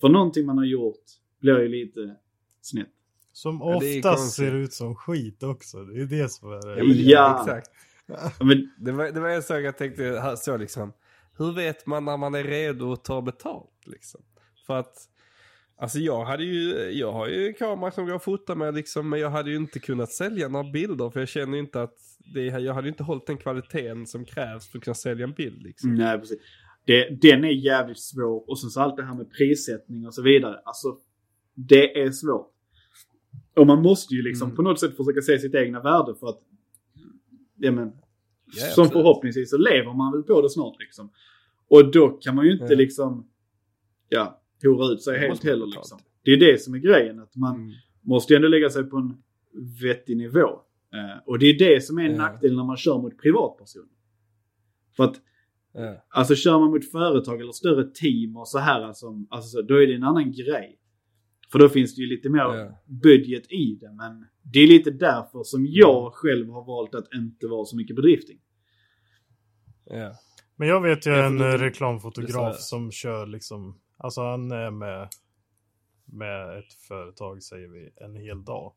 för 0.00 0.08
någonting 0.08 0.46
man 0.46 0.58
har 0.58 0.64
gjort 0.64 1.04
blir 1.40 1.60
ju 1.60 1.68
lite 1.68 2.16
snett. 2.60 2.88
Som 3.32 3.62
oftast 3.62 4.34
ser 4.36 4.54
ut 4.54 4.72
som 4.72 4.94
skit 4.94 5.42
också. 5.42 5.84
Det 5.84 6.00
är 6.00 6.06
det 6.06 6.28
som 6.28 6.52
är 6.52 6.66
det. 6.66 6.76
Ja, 6.76 6.84
men, 6.84 6.96
Ja. 6.98 7.40
Exakt. 7.40 7.70
Men, 8.40 8.70
Det 8.78 8.92
var, 8.92 9.12
det 9.12 9.20
var 9.20 9.28
en 9.28 9.42
sak 9.42 9.60
jag 9.60 9.78
tänkte 9.78 10.34
så 10.36 10.56
liksom. 10.56 10.92
Hur 11.38 11.52
vet 11.52 11.86
man 11.86 12.04
när 12.04 12.16
man 12.16 12.34
är 12.34 12.44
redo 12.44 12.92
att 12.92 13.04
ta 13.04 13.22
betalt 13.22 13.86
liksom? 13.86 14.20
För 14.66 14.74
att, 14.76 14.94
alltså 15.76 15.98
jag 15.98 16.24
hade 16.24 16.44
ju, 16.44 16.90
jag 16.90 17.12
har 17.12 17.28
ju 17.28 17.46
en 17.46 17.54
kamera 17.54 17.90
som 17.90 18.06
går 18.06 18.14
att 18.14 18.24
fota 18.24 18.54
med 18.54 18.74
liksom, 18.74 19.08
men 19.08 19.20
jag 19.20 19.30
hade 19.30 19.50
ju 19.50 19.56
inte 19.56 19.78
kunnat 19.78 20.12
sälja 20.12 20.48
några 20.48 20.70
bilder 20.70 21.10
för 21.10 21.20
jag 21.20 21.28
känner 21.28 21.52
ju 21.54 21.60
inte 21.60 21.82
att 21.82 21.94
det, 22.34 22.42
jag 22.46 22.74
hade 22.74 22.88
inte 22.88 23.02
hållit 23.02 23.26
den 23.26 23.36
kvaliteten 23.38 24.06
som 24.06 24.24
krävs 24.24 24.68
för 24.70 24.78
att 24.78 24.84
kunna 24.84 24.94
sälja 24.94 25.24
en 25.24 25.32
bild 25.32 25.62
liksom. 25.62 25.94
nej, 25.94 26.18
precis. 26.18 26.38
Det, 26.84 27.08
den 27.22 27.44
är 27.44 27.48
jävligt 27.50 28.00
svår. 28.00 28.50
Och 28.50 28.58
sen 28.58 28.70
så 28.70 28.80
allt 28.80 28.96
det 28.96 29.02
här 29.04 29.14
med 29.14 29.30
prissättning 29.30 30.06
och 30.06 30.14
så 30.14 30.22
vidare. 30.22 30.60
Alltså, 30.64 30.98
det 31.54 32.00
är 32.02 32.10
svårt. 32.10 32.52
Och 33.56 33.66
man 33.66 33.82
måste 33.82 34.14
ju 34.14 34.22
liksom 34.22 34.46
Mm. 34.48 34.56
på 34.56 34.62
något 34.62 34.80
sätt 34.80 34.96
försöka 34.96 35.20
se 35.22 35.38
sitt 35.38 35.54
egna 35.54 35.80
värde 35.82 36.14
för 36.20 36.28
att, 36.28 36.40
ja 37.56 37.72
men, 37.72 37.92
Ja, 38.54 38.66
som 38.66 38.88
förhoppningsvis 38.88 39.50
så 39.50 39.56
lever 39.58 39.92
man 39.92 40.12
väl 40.12 40.22
på 40.22 40.42
det 40.42 40.50
snart 40.50 40.78
liksom. 40.78 41.10
Och 41.68 41.90
då 41.90 42.08
kan 42.08 42.34
man 42.34 42.44
ju 42.46 42.52
inte 42.52 42.64
Ja. 42.72 42.76
liksom, 42.78 43.28
ja, 44.08 44.42
hora 44.62 44.92
ut 44.92 45.02
sig 45.02 45.20
Det 45.20 45.26
helt 45.26 45.44
heller 45.44 45.66
liksom. 45.66 45.98
Det 46.22 46.30
är 46.32 46.36
det 46.36 46.62
som 46.62 46.74
är 46.74 46.78
grejen, 46.78 47.18
att 47.20 47.36
man 47.36 47.56
Mm. 47.56 47.72
måste 48.02 48.32
ju 48.32 48.36
ändå 48.36 48.48
lägga 48.48 48.70
sig 48.70 48.84
på 48.84 48.96
en 48.96 49.14
vettig 49.82 50.16
nivå. 50.16 50.48
Eh, 50.94 51.18
och 51.26 51.38
det 51.38 51.46
är 51.46 51.58
det 51.58 51.80
som 51.84 51.98
är 51.98 52.04
en 52.04 52.10
Ja. 52.10 52.16
nackdel 52.18 52.56
när 52.56 52.64
man 52.64 52.76
kör 52.76 52.98
mot 52.98 53.18
privatpersoner. 53.18 53.88
För 54.96 55.04
att 55.04 55.20
Ja. 55.78 56.04
Alltså 56.08 56.34
kör 56.34 56.58
man 56.58 56.70
mot 56.70 56.90
företag 56.90 57.40
eller 57.40 57.52
större 57.52 57.84
team 57.94 58.36
och 58.36 58.48
så 58.48 58.58
här, 58.58 58.82
alltså, 58.82 59.06
alltså, 59.28 59.48
så, 59.48 59.62
då 59.62 59.82
är 59.82 59.86
det 59.86 59.94
en 59.94 60.02
annan 60.02 60.32
grej. 60.32 60.78
För 61.52 61.58
då 61.58 61.68
finns 61.68 61.94
det 61.94 62.02
ju 62.02 62.08
lite 62.08 62.28
mer 62.28 62.38
Ja. 62.40 62.82
budget 62.86 63.52
i 63.52 63.78
det. 63.80 63.92
Men 63.92 64.26
det 64.42 64.58
är 64.60 64.66
lite 64.66 64.90
därför 64.90 65.42
som 65.42 65.66
jag 65.66 66.12
själv 66.14 66.48
har 66.50 66.64
valt 66.64 66.94
att 66.94 67.14
inte 67.14 67.46
vara 67.46 67.64
så 67.64 67.76
mycket 67.76 67.96
på 67.96 68.02
drifting. 68.02 68.38
Ja. 69.84 70.12
Men 70.56 70.68
jag 70.68 70.80
vet 70.82 71.06
ju 71.06 71.10
en 71.12 71.58
reklamfotograf 71.58 72.56
som 72.60 72.90
kör 72.92 73.26
liksom, 73.26 73.78
alltså 73.96 74.20
han 74.20 74.50
är 74.50 74.70
med, 74.70 75.08
med 76.04 76.58
ett 76.58 76.72
företag 76.72 77.42
säger 77.42 77.68
vi, 77.68 77.90
en 77.96 78.16
hel 78.16 78.44
dag. 78.44 78.74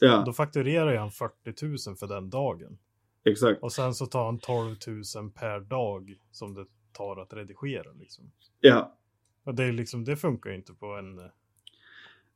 Ja, 0.00 0.22
Då 0.26 0.32
fakturerar 0.32 0.96
han 0.96 1.10
40 1.10 1.66
000 1.88 1.96
för 1.96 2.06
den 2.06 2.30
dagen. 2.30 2.78
exakt. 3.24 3.62
Och 3.62 3.72
sen 3.72 3.94
så 3.94 4.06
tar 4.06 4.24
han 4.24 4.38
12 4.38 4.76
000 5.16 5.30
per 5.30 5.60
dag 5.60 6.18
som 6.30 6.54
det 6.54 6.66
tar 6.92 7.16
att 7.22 7.32
redigera 7.32 7.92
liksom. 7.92 8.30
Ja, 8.60 8.96
Och 9.44 9.54
det 9.54 9.64
är 9.64 9.72
liksom, 9.72 10.04
det 10.04 10.16
funkar 10.16 10.50
ju 10.50 10.56
inte 10.56 10.74
på 10.74 10.86
en, 10.86 11.18
en 11.18 11.30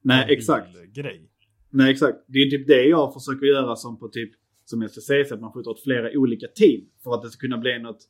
nej 0.03 0.27
exakt. 0.33 0.77
grej. 0.85 1.29
Nej 1.71 1.93
exakt. 1.93 2.19
Det 2.27 2.39
är 2.39 2.51
typ 2.51 2.67
det 2.67 2.85
jag 2.85 3.15
försöker 3.15 3.47
göra 3.47 3.77
som 3.77 3.99
på 3.99 4.09
typ, 4.09 4.31
som 4.65 4.89
STCC, 4.89 5.33
att 5.33 5.41
man 5.41 5.53
skjuter 5.53 5.71
åt 5.71 5.83
flera 5.83 6.19
olika 6.19 6.47
team. 6.49 6.89
För 7.03 7.15
att 7.15 7.23
det 7.23 7.31
ska 7.31 7.41
kunna 7.41 7.59
bli 7.59 7.79
något 7.79 8.09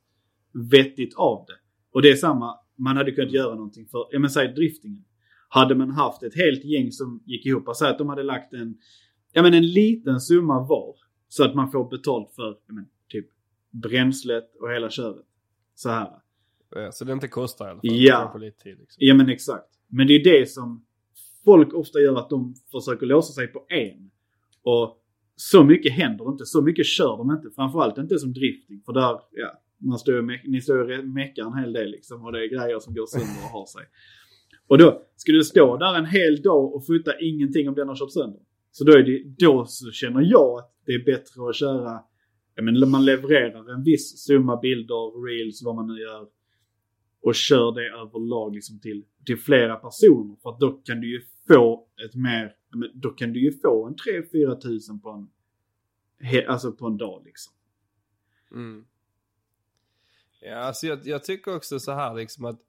vettigt 0.71 1.15
av 1.17 1.45
det. 1.49 1.57
Och 1.93 2.03
det 2.03 2.11
är 2.11 2.17
samma, 2.17 2.59
man 2.83 2.97
hade 2.97 3.13
kunnat 3.13 3.33
göra 3.33 3.55
någonting 3.55 3.87
för, 3.87 4.07
ja 4.11 4.19
men 4.19 4.31
säg 4.31 4.49
driftingen. 4.49 5.05
Hade 5.49 5.75
man 5.75 5.91
haft 5.91 6.23
ett 6.23 6.35
helt 6.35 6.65
gäng 6.65 6.93
som 6.93 7.23
gick 7.27 7.47
ihop, 7.47 7.77
säg 7.77 7.89
att 7.89 7.99
de 7.99 8.09
hade 8.09 8.23
lagt 8.23 8.53
en, 8.53 8.79
ja 9.33 9.43
men 9.43 9.55
en 9.55 9.67
liten 9.67 10.21
summa 10.21 10.67
var. 10.67 10.97
Så 11.29 11.45
att 11.45 11.55
man 11.55 11.71
får 11.71 11.91
betalt 11.91 12.35
för, 12.35 12.59
ja 12.67 12.75
men 12.75 12.87
typ 13.09 13.27
bränslet 13.71 14.57
och 14.61 14.71
hela 14.71 14.91
köret. 14.91 15.27
Så 15.75 15.89
här. 15.89 16.11
Ja, 16.75 16.93
så 16.93 17.05
det 17.05 17.13
inte 17.13 17.29
kostar 17.29 17.67
i 17.67 17.71
alla 17.71 17.81
fall. 17.81 17.91
Ja. 17.93 18.17
Kanske 18.17 18.39
lite 18.39 18.59
tid 18.59 18.79
liksom. 18.79 18.97
Ja 18.99 19.15
men 19.15 19.29
exakt. 19.29 19.69
Men 19.89 20.07
det 20.07 20.13
är 20.13 20.25
det 20.25 20.51
som 20.51 20.85
folk 21.45 21.75
ofta 21.75 22.01
gör 22.01 22.19
att 22.19 22.31
de 22.31 22.55
försöker 22.71 23.07
låsa 23.07 23.33
sig 23.33 23.47
på 23.47 23.67
en. 23.69 24.11
Och 24.63 24.99
så 25.37 25.65
mycket 25.65 25.93
händer 25.93 26.29
inte, 26.29 26.47
så 26.47 26.63
mycket 26.63 26.87
kör 26.87 27.17
de 27.17 27.31
inte. 27.31 27.51
Framförallt 27.55 27.99
inte 27.99 28.19
som 28.19 28.33
drifting. 28.33 28.83
För 28.87 28.93
där, 28.93 29.21
ja, 29.31 29.61
man 29.83 29.99
står 29.99 30.49
ni 30.51 30.61
står 30.61 30.93
ju 30.93 30.99
och 30.99 31.05
meckar 31.05 31.47
en 31.47 31.59
hel 31.59 31.73
del 31.73 31.91
liksom. 31.91 32.25
Och 32.25 32.33
det 32.33 32.39
är 32.45 32.49
grejer 32.49 32.79
som 32.79 32.95
går 32.95 33.07
sönder 33.07 33.45
och 33.45 33.51
har 33.51 33.67
sig. 33.67 33.83
Och 34.67 34.79
då, 34.79 35.03
ska 35.17 35.33
du 35.33 35.45
stå 35.45 35.77
där 35.77 35.99
en 35.99 36.07
hel 36.07 36.43
dag 36.43 36.75
och 36.75 36.87
fota 36.87 37.21
ingenting 37.21 37.69
om 37.69 37.75
den 37.75 37.89
har 37.89 37.97
kört 37.97 38.13
sönder. 38.13 38.41
Så 38.71 38.85
då, 38.85 38.93
är 38.93 39.03
det, 39.03 39.25
då 39.39 39.65
så 39.67 39.91
känner 39.91 40.23
jag 40.23 40.59
att 40.59 40.75
det 40.87 40.93
är 40.93 41.05
bättre 41.05 41.49
att 41.49 41.57
köra, 41.57 42.01
ja 42.55 42.87
man 42.87 43.05
levererar 43.05 43.75
en 43.75 43.83
viss 43.83 44.19
summa 44.19 44.61
bilder, 44.61 45.27
reels, 45.27 45.63
vad 45.65 45.75
man 45.75 45.87
nu 45.87 46.01
gör 46.01 46.29
och 47.23 47.35
kör 47.35 47.73
det 47.73 47.89
överlag 47.89 48.55
liksom 48.55 48.81
till, 48.81 49.05
till 49.27 49.39
flera 49.39 49.77
personer. 49.77 50.37
För 50.43 50.51
att 50.51 50.61
då 50.61 50.73
kan 50.73 51.01
du 51.01 51.13
ju 51.13 51.21
få 51.49 51.87
ett 52.07 52.15
mer, 52.15 52.55
då 52.95 53.11
kan 53.11 53.33
du 53.33 53.41
ju 53.41 53.53
få 53.53 53.87
en 53.87 53.95
3-4 53.95 54.61
tusen 54.61 55.01
på 55.01 55.11
en, 55.11 55.29
alltså 56.49 56.73
på 56.73 56.87
en 56.87 56.97
dag 56.97 57.23
liksom. 57.25 57.53
Mm. 58.55 58.85
Ja, 60.45 60.57
alltså 60.57 60.87
jag, 60.87 61.07
jag 61.07 61.25
tycker 61.25 61.57
också 61.57 61.81
så 61.81 61.93
här 61.93 62.15
liksom 62.15 62.45
att, 62.45 62.61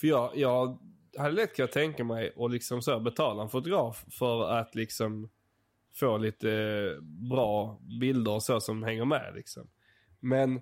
för 0.00 0.06
jag, 0.06 0.36
jag 0.36 0.78
hade 1.18 1.34
lätt 1.34 1.56
kunnat 1.56 1.72
tänka 1.72 2.04
mig 2.04 2.32
att 2.36 2.50
liksom 2.50 2.82
så 2.82 3.00
betala 3.00 3.42
en 3.42 3.48
fotograf 3.48 4.04
för 4.10 4.50
att 4.50 4.74
liksom 4.74 5.30
få 5.94 6.18
lite 6.18 6.48
bra 7.30 7.80
bilder 8.00 8.32
och 8.32 8.42
så 8.42 8.60
som 8.60 8.82
hänger 8.82 9.04
med 9.04 9.32
liksom. 9.34 9.68
Men 10.20 10.60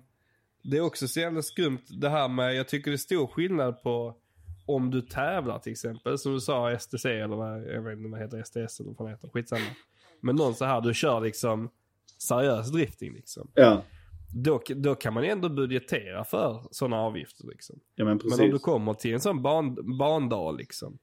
det 0.63 0.77
är 0.77 0.81
också 0.81 1.07
så 1.07 1.19
jävla 1.19 1.41
skumt 1.41 1.85
det 1.87 2.09
här 2.09 2.27
med, 2.27 2.55
jag 2.55 2.67
tycker 2.67 2.91
det 2.91 2.95
är 2.95 2.97
stor 2.97 3.27
skillnad 3.27 3.83
på 3.83 4.17
om 4.65 4.91
du 4.91 5.01
tävlar 5.01 5.59
till 5.59 5.71
exempel, 5.71 6.17
som 6.17 6.33
du 6.33 6.39
sa 6.39 6.79
STC 6.79 7.05
eller 7.05 7.35
vad, 7.35 7.63
jag 7.63 7.81
vet 7.81 7.97
inte 7.97 8.09
vad 8.09 8.19
heter 8.19 8.43
STS 8.43 8.79
eller 8.79 8.93
vad 8.97 9.07
det 9.07 9.11
heter, 9.11 9.29
skitsamma. 9.29 9.65
Men 10.21 10.35
någon 10.35 10.55
så 10.55 10.65
här, 10.65 10.81
du 10.81 10.93
kör 10.93 11.21
liksom 11.21 11.69
seriös 12.17 12.71
drifting 12.71 13.13
liksom. 13.13 13.51
Ja, 13.53 13.83
då, 14.35 14.61
då 14.75 14.95
kan 14.95 15.13
man 15.13 15.23
ju 15.23 15.29
ändå 15.29 15.49
budgetera 15.49 16.23
för 16.23 16.63
sådana 16.71 16.97
avgifter 16.97 17.47
liksom. 17.47 17.79
ja 17.95 18.05
men. 18.05 18.19
Men 18.23 18.39
om 18.45 18.49
du 18.51 18.59
kommer 18.59 18.93
till 18.93 19.13
en 19.13 19.19
sån 19.19 19.41
ban, 19.41 19.97
bandag 19.97 20.57
liksom. 20.57 20.97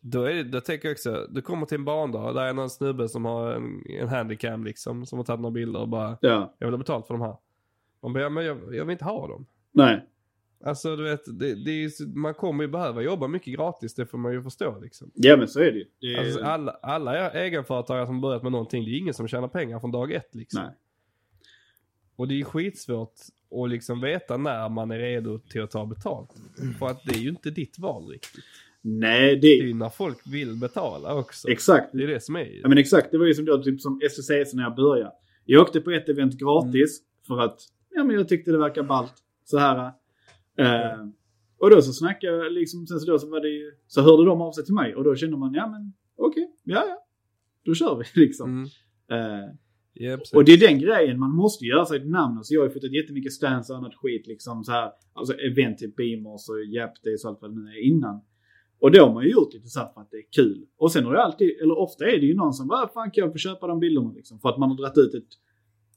Då, 0.00 0.22
är 0.22 0.34
det, 0.34 0.42
då 0.42 0.60
tänker 0.60 0.88
jag 0.88 0.94
också, 0.94 1.26
du 1.30 1.42
kommer 1.42 1.66
till 1.66 1.78
en 1.78 1.84
bandag 1.84 2.34
där 2.34 2.42
är 2.42 2.52
någon 2.52 2.70
snubbe 2.70 3.08
som 3.08 3.24
har 3.24 3.52
en, 3.52 3.82
en 4.00 4.08
handicam 4.08 4.64
liksom. 4.64 5.06
Som 5.06 5.18
har 5.18 5.24
tagit 5.24 5.40
några 5.40 5.52
bilder 5.52 5.80
och 5.80 5.88
bara, 5.88 6.18
Ja, 6.20 6.54
jag 6.58 6.66
vill 6.66 6.74
ha 6.74 6.78
betalt 6.78 7.06
för 7.06 7.14
de 7.14 7.20
här. 7.20 7.36
Man 8.02 8.12
bara, 8.12 8.22
ja, 8.22 8.28
men 8.28 8.44
jag, 8.44 8.74
jag 8.74 8.84
vill 8.84 8.92
inte 8.92 9.04
ha 9.04 9.28
dem. 9.28 9.46
nej. 9.72 10.06
Alltså 10.64 10.96
du 10.96 11.04
vet, 11.04 11.38
det, 11.38 11.64
det 11.64 11.70
är, 11.70 12.06
man 12.16 12.34
kommer 12.34 12.64
ju 12.64 12.68
behöva 12.70 13.02
jobba 13.02 13.28
mycket 13.28 13.54
gratis, 13.54 13.94
det 13.94 14.06
får 14.06 14.18
man 14.18 14.32
ju 14.32 14.42
förstå 14.42 14.78
liksom. 14.82 15.10
Ja 15.14 15.36
men 15.36 15.48
så 15.48 15.60
är 15.60 15.72
det 15.72 15.78
ju. 15.78 15.84
Det 16.00 16.14
är, 16.14 16.18
Alltså, 16.18 16.44
alla, 16.44 16.72
alla 16.82 17.30
egenföretagare 17.30 18.06
som 18.06 18.20
börjat 18.20 18.42
med 18.42 18.52
någonting, 18.52 18.84
det 18.84 18.90
är 18.90 18.98
ingen 18.98 19.14
som 19.14 19.28
tjänar 19.28 19.48
pengar 19.48 19.80
från 19.80 19.90
dag 19.90 20.12
ett 20.12 20.34
liksom. 20.34 20.62
Nej. 20.62 20.74
Och 22.16 22.28
det 22.28 22.34
är 22.34 22.36
ju 22.36 22.44
skitsvårt 22.44 23.14
att 23.64 23.70
liksom 23.70 24.00
veta 24.00 24.36
när 24.36 24.68
man 24.68 24.90
är 24.90 24.98
redo 24.98 25.38
till 25.38 25.62
att 25.62 25.70
ta 25.70 25.86
betalt. 25.86 26.30
För 26.78 26.86
att 26.86 27.04
det 27.04 27.14
är 27.14 27.18
ju 27.20 27.28
inte 27.28 27.50
ditt 27.50 27.78
val 27.78 28.08
riktigt. 28.08 28.44
Nej, 28.82 29.34
det 29.36 29.40
Det 29.40 29.46
är 29.58 29.62
ju 29.62 29.74
när 29.74 29.88
folk 29.88 30.18
vill 30.26 30.56
betala 30.56 31.14
också. 31.14 31.48
exakt. 31.48 31.88
Det 31.92 32.02
är 32.02 32.06
det 32.06 32.20
som 32.20 32.36
är 32.36 32.60
Ja 32.62 32.68
men 32.68 32.78
exakt, 32.78 33.10
det 33.10 33.18
var 33.18 33.26
ju 33.26 33.34
som 33.34 33.44
då 33.44 33.62
typ 33.62 33.80
som 33.80 34.00
STCC 34.10 34.54
när 34.54 34.62
jag 34.62 34.74
började. 34.76 35.12
Jag 35.44 35.62
åkte 35.62 35.80
på 35.80 35.90
ett 35.90 36.08
event 36.08 36.34
gratis 36.38 37.00
för 37.26 37.38
att 37.40 37.60
ja, 37.90 38.04
men 38.04 38.16
jag 38.16 38.28
tyckte 38.28 38.50
det 38.52 38.58
verkar 38.58 38.82
ballt. 38.82 39.14
Så 39.44 39.58
här. 39.58 39.92
Eh, 40.58 41.06
och 41.58 41.70
då 41.70 41.82
så 41.82 41.92
snackade 41.92 42.36
jag 42.36 42.52
liksom, 42.52 42.86
sen 42.86 43.00
så 43.00 43.12
då 43.12 43.18
så 43.18 43.30
var 43.30 43.40
det 43.40 43.48
ju, 43.48 43.72
så 43.86 44.02
hörde 44.02 44.24
de 44.24 44.40
av 44.40 44.52
sig 44.52 44.64
till 44.64 44.74
mig 44.74 44.94
och 44.94 45.04
då 45.04 45.16
kände 45.16 45.36
man 45.36 45.54
ja 45.54 45.66
men 45.68 45.92
okej, 46.16 46.50
ja 46.64 46.84
ja. 46.88 47.06
Då 47.64 47.74
kör 47.74 47.96
vi 47.96 48.04
liksom. 48.26 48.50
Mm. 49.08 49.42
Eh, 49.42 49.48
Ja, 49.98 50.18
och 50.34 50.44
det 50.44 50.52
är 50.52 50.58
den 50.68 50.78
grejen, 50.78 51.18
man 51.18 51.30
måste 51.34 51.64
göra 51.64 51.84
sig 51.86 51.96
ett 51.98 52.08
namn. 52.08 52.44
Så 52.44 52.54
jag 52.54 52.60
har 52.60 52.66
ju 52.68 52.72
fått 52.72 52.92
jättemycket 52.92 53.32
stands 53.32 53.70
och 53.70 53.76
annat 53.76 53.94
skit 53.94 54.26
liksom 54.26 54.64
så 54.64 54.72
här. 54.72 54.90
Alltså 55.12 55.34
event 55.34 55.78
till 55.78 55.92
Beamers 55.96 56.48
och 56.48 56.64
Japdays 56.64 57.24
och 57.24 57.30
allt 57.30 57.38
vad 57.42 57.50
det 57.50 57.60
nu 57.62 57.70
är 57.70 57.82
innan. 57.86 58.20
Och 58.78 58.90
då 58.92 59.04
har 59.06 59.14
man 59.14 59.24
ju 59.24 59.30
gjort 59.30 59.54
lite 59.54 59.68
så 59.68 59.80
för 59.94 60.00
att 60.00 60.10
det 60.10 60.16
är 60.16 60.28
kul. 60.36 60.66
Och 60.76 60.92
sen 60.92 61.04
har 61.04 61.12
det 61.12 61.22
alltid, 61.22 61.50
eller 61.62 61.78
ofta 61.78 62.04
är 62.04 62.20
det 62.20 62.26
ju 62.26 62.34
någon 62.34 62.52
som 62.52 62.68
bara, 62.68 62.88
fan 62.88 63.10
kan 63.10 63.24
jag 63.24 63.32
få 63.32 63.38
köpa 63.38 63.66
de 63.66 63.80
bilderna 63.80 64.12
liksom. 64.12 64.40
För 64.40 64.48
att 64.48 64.58
man 64.58 64.68
har 64.70 64.76
dragit 64.76 64.98
ut 64.98 65.14
ett 65.14 65.32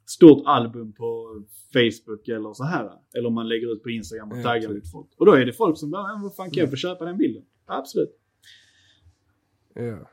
stort 0.06 0.44
album 0.46 0.94
på 0.94 1.42
Facebook 1.74 2.28
eller 2.28 2.54
så 2.54 2.64
här. 2.64 2.92
Eller 3.14 3.28
om 3.28 3.34
man 3.34 3.48
lägger 3.48 3.74
ut 3.74 3.84
på 3.84 3.90
Instagram 3.90 4.32
och 4.32 4.38
Ja, 4.38 4.44
taggar 4.44 4.74
ut 4.78 4.92
folk. 4.92 5.08
Och 5.18 5.26
då 5.26 5.32
är 5.34 5.46
det 5.46 5.54
folk 5.54 5.78
som 5.78 5.92
bara, 5.92 6.02
"Ja, 6.02 6.20
vad 6.24 6.36
fan 6.36 6.52
kan 6.52 6.62
jag 6.62 6.70
få 6.70 6.76
köpa 6.76 7.06
den 7.06 7.18
bilden? 7.18 7.44
Absolut. 7.66 8.20
Ja. 9.76 10.10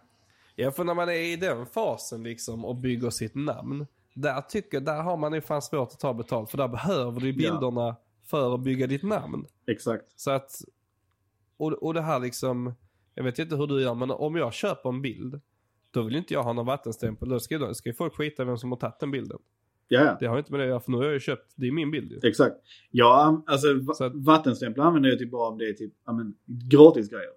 Ja, 0.56 0.70
för 0.70 0.84
när 0.84 0.94
man 0.94 1.08
är 1.08 1.12
i 1.32 1.36
den 1.36 1.66
fasen 1.66 2.22
liksom 2.22 2.64
och 2.64 2.76
bygger 2.76 3.10
sitt 3.10 3.34
namn. 3.34 3.86
Där 4.14 4.40
tycker 4.40 4.80
där 4.80 5.02
har 5.02 5.16
man 5.16 5.32
ju 5.32 5.40
fan 5.40 5.62
svårt 5.62 5.88
att 5.92 6.00
ta 6.00 6.14
betalt. 6.14 6.50
För 6.50 6.58
där 6.58 6.68
behöver 6.68 7.20
du 7.20 7.26
ju 7.30 7.32
Ja. 7.42 7.50
bilderna 7.52 7.96
för 8.24 8.54
att 8.54 8.60
bygga 8.60 8.86
ditt 8.86 9.02
namn. 9.02 9.46
Exakt. 9.66 10.04
Så 10.20 10.30
att, 10.30 10.50
och, 11.56 11.72
och 11.72 11.94
det 11.94 12.00
här 12.02 12.20
liksom, 12.20 12.74
jag 13.14 13.24
vet 13.24 13.38
inte 13.38 13.56
hur 13.56 13.66
du 13.66 13.82
gör 13.82 13.94
men 13.94 14.10
om 14.10 14.36
jag 14.36 14.52
köper 14.52 14.88
en 14.88 15.02
bild. 15.02 15.40
då 15.90 16.02
vill 16.02 16.16
inte 16.16 16.34
jag 16.34 16.42
ha 16.42 16.52
någon 16.52 16.66
vattenstämpel. 16.66 17.28
Då 17.28 17.40
ska, 17.40 17.58
då 17.58 17.74
ska 17.74 17.88
ju 17.88 17.94
folk 17.94 18.14
skita 18.16 18.44
vem 18.44 18.58
som 18.58 18.72
har 18.72 18.78
tagit 18.78 19.00
den 19.00 19.10
bilden. 19.10 19.38
Ja, 19.88 20.00
ja. 20.04 20.16
Det 20.20 20.26
har 20.26 20.38
inte 20.38 20.50
med 20.52 20.60
det 20.60 20.64
att 20.64 20.68
göra, 20.70 20.80
för 20.80 20.90
nu 20.90 20.96
har 20.96 21.04
jag 21.04 21.12
ju 21.12 21.20
köpt, 21.20 21.52
det 21.56 21.66
är 21.66 21.72
min 21.72 21.90
bild 21.90 22.12
ju. 22.12 22.28
Exakt. 22.28 22.56
Ja, 22.90 23.42
alltså 23.46 23.66
va- 23.74 24.10
vattenstämplar 24.14 24.84
använder 24.84 25.08
jag 25.10 25.18
typ 25.18 25.30
bara 25.30 25.48
om 25.48 25.58
det 25.58 25.68
är 25.68 25.72
typ, 25.72 25.92
ja 26.06 26.12
men, 26.12 26.34
gratis 26.44 27.10
grejer. 27.10 27.30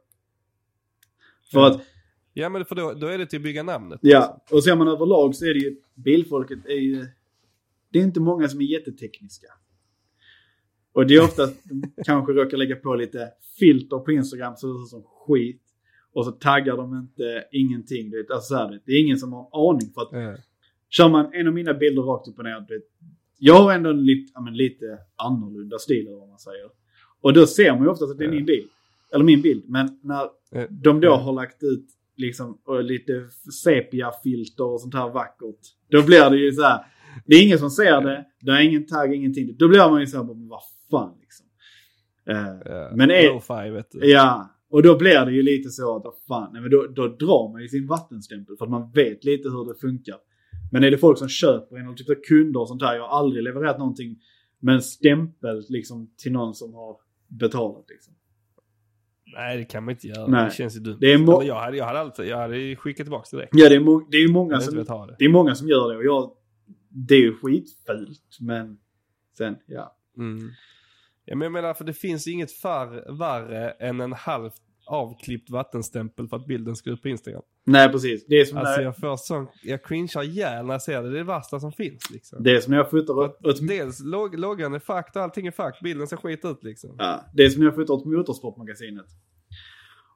För 1.52 1.60
Ja. 1.60 1.68
att, 1.68 1.82
Ja 2.34 2.50
men 2.50 2.66
för 2.66 2.76
då, 2.76 2.94
då 2.94 3.08
är 3.08 3.18
det 3.18 3.26
till 3.26 3.40
att 3.40 3.44
bygga 3.44 3.64
namnet. 3.64 4.00
ja, 4.04 4.44
och 4.52 4.64
ser 4.64 4.76
man 4.76 4.88
överlag 4.88 5.36
så 5.36 5.46
är 5.46 5.54
det 5.54 5.60
ju, 5.60 5.76
bilfolket 5.96 6.66
är 6.66 6.80
ju, 6.80 7.06
det 7.92 8.00
är 8.00 8.04
inte 8.04 8.20
många 8.20 8.48
som 8.48 8.62
är 8.62 8.66
jättetekniska. 8.66 9.48
Och 10.94 11.08
det 11.08 11.16
är 11.16 11.24
ofta 11.24 11.44
att 11.44 11.56
de 11.64 11.84
kanske 12.06 12.34
råkar 12.34 12.58
lägga 12.58 12.76
på 12.76 12.96
lite 12.96 13.30
filter 13.60 14.00
på 14.00 14.12
Instagram 14.12 14.56
så 14.56 14.68
det 14.68 14.74
ser 14.80 14.86
som 14.90 15.04
skit. 15.04 15.62
Och 16.14 16.26
så 16.26 16.32
taggar 16.32 16.78
de 16.78 16.96
inte 16.98 17.44
ingenting. 17.52 18.10
Det 18.10 18.18
är, 18.18 18.34
alltså 18.34 18.54
så 18.54 18.56
här, 18.56 18.82
det 18.86 18.92
är 18.92 19.02
ingen 19.04 19.18
som 19.18 19.34
har 19.34 19.42
en 19.42 19.76
aning 19.76 19.94
för 19.94 20.02
att 20.02 20.10
Ja. 20.12 20.36
Kör 20.90 21.10
man 21.10 21.34
en 21.34 21.48
av 21.48 21.54
mina 21.54 21.74
bilder 21.74 22.02
rakt 22.02 22.28
upp 22.28 22.38
och 22.38 22.44
ner. 22.44 22.66
Du 22.68 22.74
vet, 22.74 22.84
jag 23.38 23.62
har 23.64 23.74
ändå 23.74 23.90
en 23.90 24.06
lite, 24.06 24.32
ja, 24.34 24.42
men 24.42 24.58
lite 24.58 24.98
annorlunda 25.16 25.80
stil 25.80 26.08
eller 26.08 26.18
vad 26.18 26.30
man 26.30 26.40
säger. 26.40 26.70
Och 27.22 27.34
då 27.34 27.46
ser 27.48 27.72
man 27.72 27.82
ju 27.84 27.88
oftast 27.88 28.12
att 28.12 28.18
det 28.18 28.26
är 28.26 28.32
min 28.32 28.46
bil. 28.46 28.68
Eller 29.14 29.26
min 29.26 29.42
bild. 29.42 29.64
Men 29.68 30.00
när 30.04 30.30
Eh, 30.52 30.66
de 30.70 31.00
då 31.02 31.16
har 31.16 31.34
lagt 31.34 31.64
ut 31.64 31.86
liksom 32.20 32.62
och 32.66 32.84
lite 32.84 33.28
sepia-filter 33.64 34.64
och 34.64 34.82
sånt 34.82 34.94
här 34.94 35.10
vackert. 35.10 35.60
Då 35.92 36.04
blir 36.04 36.30
det 36.30 36.38
ju 36.38 36.52
så 36.52 36.62
här. 36.62 36.86
Det 37.26 37.36
är 37.36 37.44
ingen 37.44 37.60
som 37.60 37.70
ser 37.70 38.02
det. 38.02 38.26
Det 38.42 38.52
är 38.52 38.62
ingen 38.62 38.86
tagg, 38.88 39.14
ingenting. 39.14 39.56
Då 39.58 39.68
blir 39.68 39.90
man 39.90 40.00
ju 40.00 40.08
så 40.08 40.18
här, 40.18 40.24
vad 40.50 40.62
fan 40.92 41.18
liksom. 41.22 41.46
Eh, 42.30 42.72
Ja. 42.74 42.92
Men 42.96 43.12
är-. 43.12 43.30
Ja, 44.02 44.56
och 44.70 44.84
då 44.84 44.98
blir 44.98 45.26
det 45.26 45.32
ju 45.32 45.44
lite 45.44 45.70
så 45.70 45.96
att, 45.96 46.04
vad 46.04 46.14
fan, 46.28 46.50
nej, 46.54 46.62
men 46.62 46.72
då, 46.72 46.88
då 46.88 47.08
drar 47.08 47.52
man 47.52 47.62
ju 47.62 47.68
sin 47.68 47.88
vattenstämpel 47.88 48.58
för 48.58 48.66
att 48.66 48.72
man 48.72 48.92
vet 48.92 49.24
lite 49.24 49.50
hur 49.50 49.74
det 49.74 49.80
funkar. 49.80 50.16
Men 50.72 50.84
är 50.84 50.92
det 50.92 50.98
folk 50.98 51.18
som 51.18 51.30
köper 51.30 51.78
en, 51.78 51.96
typ 51.96 52.08
så 52.08 52.16
kunder 52.16 52.60
och 52.60 52.68
sånt 52.68 52.80
där, 52.80 52.96
jag 52.96 53.08
har 53.08 53.20
aldrig 53.20 53.44
levererat 53.44 53.80
någonting 53.80 54.20
med 54.60 54.76
en 54.76 54.82
stämpel 54.82 55.66
liksom 55.70 56.14
till 56.18 56.32
någon 56.32 56.54
som 56.54 56.74
har 56.74 56.98
betalat 57.28 57.86
liksom. 57.90 58.14
Nej 59.34 59.58
det 59.58 59.66
kan 59.66 59.84
man 59.84 59.92
inte 59.92 60.08
göra. 60.08 60.28
Nej. 60.28 60.46
Det 60.46 60.52
känns 60.52 60.76
ju 60.76 60.80
dumt. 60.80 60.98
Det 61.02 61.14
är 61.14 61.44
jag, 61.44 61.56
hade, 61.56 61.78
jag 61.78 61.86
hade 61.86 62.00
alltid, 62.00 62.26
jag 62.26 62.38
hade 62.38 62.76
skickat 62.76 63.06
tillbaka 63.06 63.26
till 63.26 63.38
dig. 63.38 63.50
Ja, 63.52 63.70
det 63.70 63.76
är, 63.76 64.12
det 64.12 64.18
är 64.18 64.32
många 64.32 64.62
som, 64.62 64.76
det. 64.76 65.16
det 65.20 65.26
är 65.26 65.30
många 65.30 65.56
som 65.56 65.68
gör 65.68 65.92
det 65.92 65.98
och 65.98 66.06
jag, 66.06 66.32
det 66.90 67.16
är 67.16 67.22
ju 67.22 67.36
skitfult 67.36 68.38
men 68.40 68.78
sen, 69.38 69.56
ja. 69.66 69.96
Mm. 70.18 70.50
Ja, 71.26 71.36
men 71.36 71.46
jag 71.46 71.52
menar 71.52 71.74
för 71.74 71.86
det 71.86 71.94
finns 71.94 72.28
inget 72.28 72.52
far, 72.52 73.18
värre 73.18 73.70
än 73.70 74.02
en 74.02 74.14
halvt 74.14 74.62
avklippt 74.90 75.50
vattenstämpel 75.50 76.28
för 76.28 76.38
att 76.38 76.46
bilden 76.46 76.76
ska 76.76 76.90
ut 76.90 77.02
på 77.02 77.10
Instagram. 77.10 77.42
Nej 77.66 77.90
precis, 77.92 78.26
det 78.28 78.36
är 78.42 78.46
som 78.46 78.58
Alltså 78.58 78.76
när, 78.76 78.84
jag 78.84 78.98
får 78.98 79.18
sån, 79.18 79.48
jag 79.64 79.84
cringear 79.84 80.24
ihjäl 80.24 80.66
när 80.66 80.74
jag 80.74 80.82
ser 80.82 81.02
det. 81.04 81.10
Det 81.10 81.16
är 81.16 81.18
det 81.18 81.24
värsta 81.24 81.60
som 81.60 81.72
finns 81.72 82.10
liksom. 82.12 82.44
det 82.44 82.52
är 82.52 82.60
som 82.60 82.72
när 82.72 82.78
jag 82.78 82.90
fotar 82.90 83.14
åt, 83.14 83.46
åt, 83.46 83.68
Dels 83.68 84.00
log, 84.00 84.40
loggan 84.40 84.74
är 84.74 84.80
fucked 84.80 85.12
och 85.16 85.22
allting 85.22 85.48
är 85.48 85.52
fucked. 85.52 85.84
Bilden 85.84 86.08
ser 86.08 86.18
skit 86.18 86.46
ut 86.46 86.64
liksom. 86.64 86.96
Ja, 86.98 87.26
det 87.34 87.46
är 87.46 87.50
som 87.50 87.60
när 87.60 87.68
jag 87.68 87.76
fotar 87.76 87.94
åt 87.94 88.06
Motorsportmagasinet. 88.06 89.06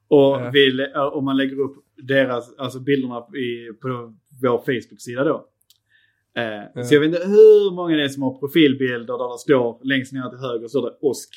Och 0.08 0.18
Ja. 0.40 0.50
vill, 0.50 0.86
om 1.12 1.24
man 1.24 1.36
lägger 1.36 1.60
upp 1.60 1.76
deras, 2.02 2.54
alltså 2.58 2.80
bilderna 2.80 3.18
i, 3.18 3.72
på 3.82 4.14
vår 4.42 4.58
Facebook-sida 4.58 5.24
då. 5.24 5.48
Eh, 6.36 6.44
Ja. 6.74 6.84
Så 6.84 6.94
jag 6.94 7.00
vet 7.00 7.06
inte 7.06 7.26
hur 7.28 7.74
många 7.74 7.96
det 7.96 8.04
är 8.04 8.08
som 8.08 8.22
har 8.22 8.38
profilbilder 8.38 9.18
där 9.18 9.32
det 9.32 9.38
står 9.38 9.80
längst 9.84 10.12
ner 10.12 10.28
till 10.30 10.38
höger 10.38 10.68
står 10.68 10.82
det 10.90 10.96
OSK. 11.00 11.30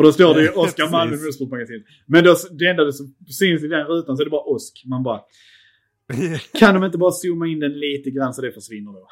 För 0.00 0.04
då 0.04 0.12
står 0.12 0.34
det 0.34 0.42
ju 0.42 0.48
Oskar 0.48 0.90
Malmö. 0.90 1.16
Motorsportmagasin. 1.16 1.84
Men 2.06 2.24
då, 2.24 2.36
det 2.58 2.66
enda 2.66 2.92
som 2.92 3.14
syns 3.28 3.62
i 3.64 3.68
den 3.68 3.86
rutan 3.86 4.16
så 4.16 4.22
är 4.22 4.24
det 4.24 4.30
bara 4.30 4.44
OSK. 4.44 4.84
Man 4.86 5.02
bara, 5.02 5.20
kan 6.58 6.74
de 6.74 6.84
inte 6.84 6.98
bara 6.98 7.10
zooma 7.12 7.46
in 7.46 7.60
den 7.60 7.72
lite 7.72 8.10
grann 8.10 8.34
så 8.34 8.42
det 8.42 8.52
försvinner 8.52 8.92
då? 8.92 9.06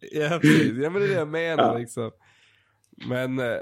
ja 0.12 0.38
precis. 0.42 0.72
Ja 0.82 0.90
men 0.90 1.02
det 1.02 1.06
är 1.06 1.08
det 1.08 1.14
jag 1.14 1.28
menar 1.28 1.64
Ja. 1.72 1.78
liksom. 1.78 2.10
Men 3.08 3.38
eh, 3.38 3.56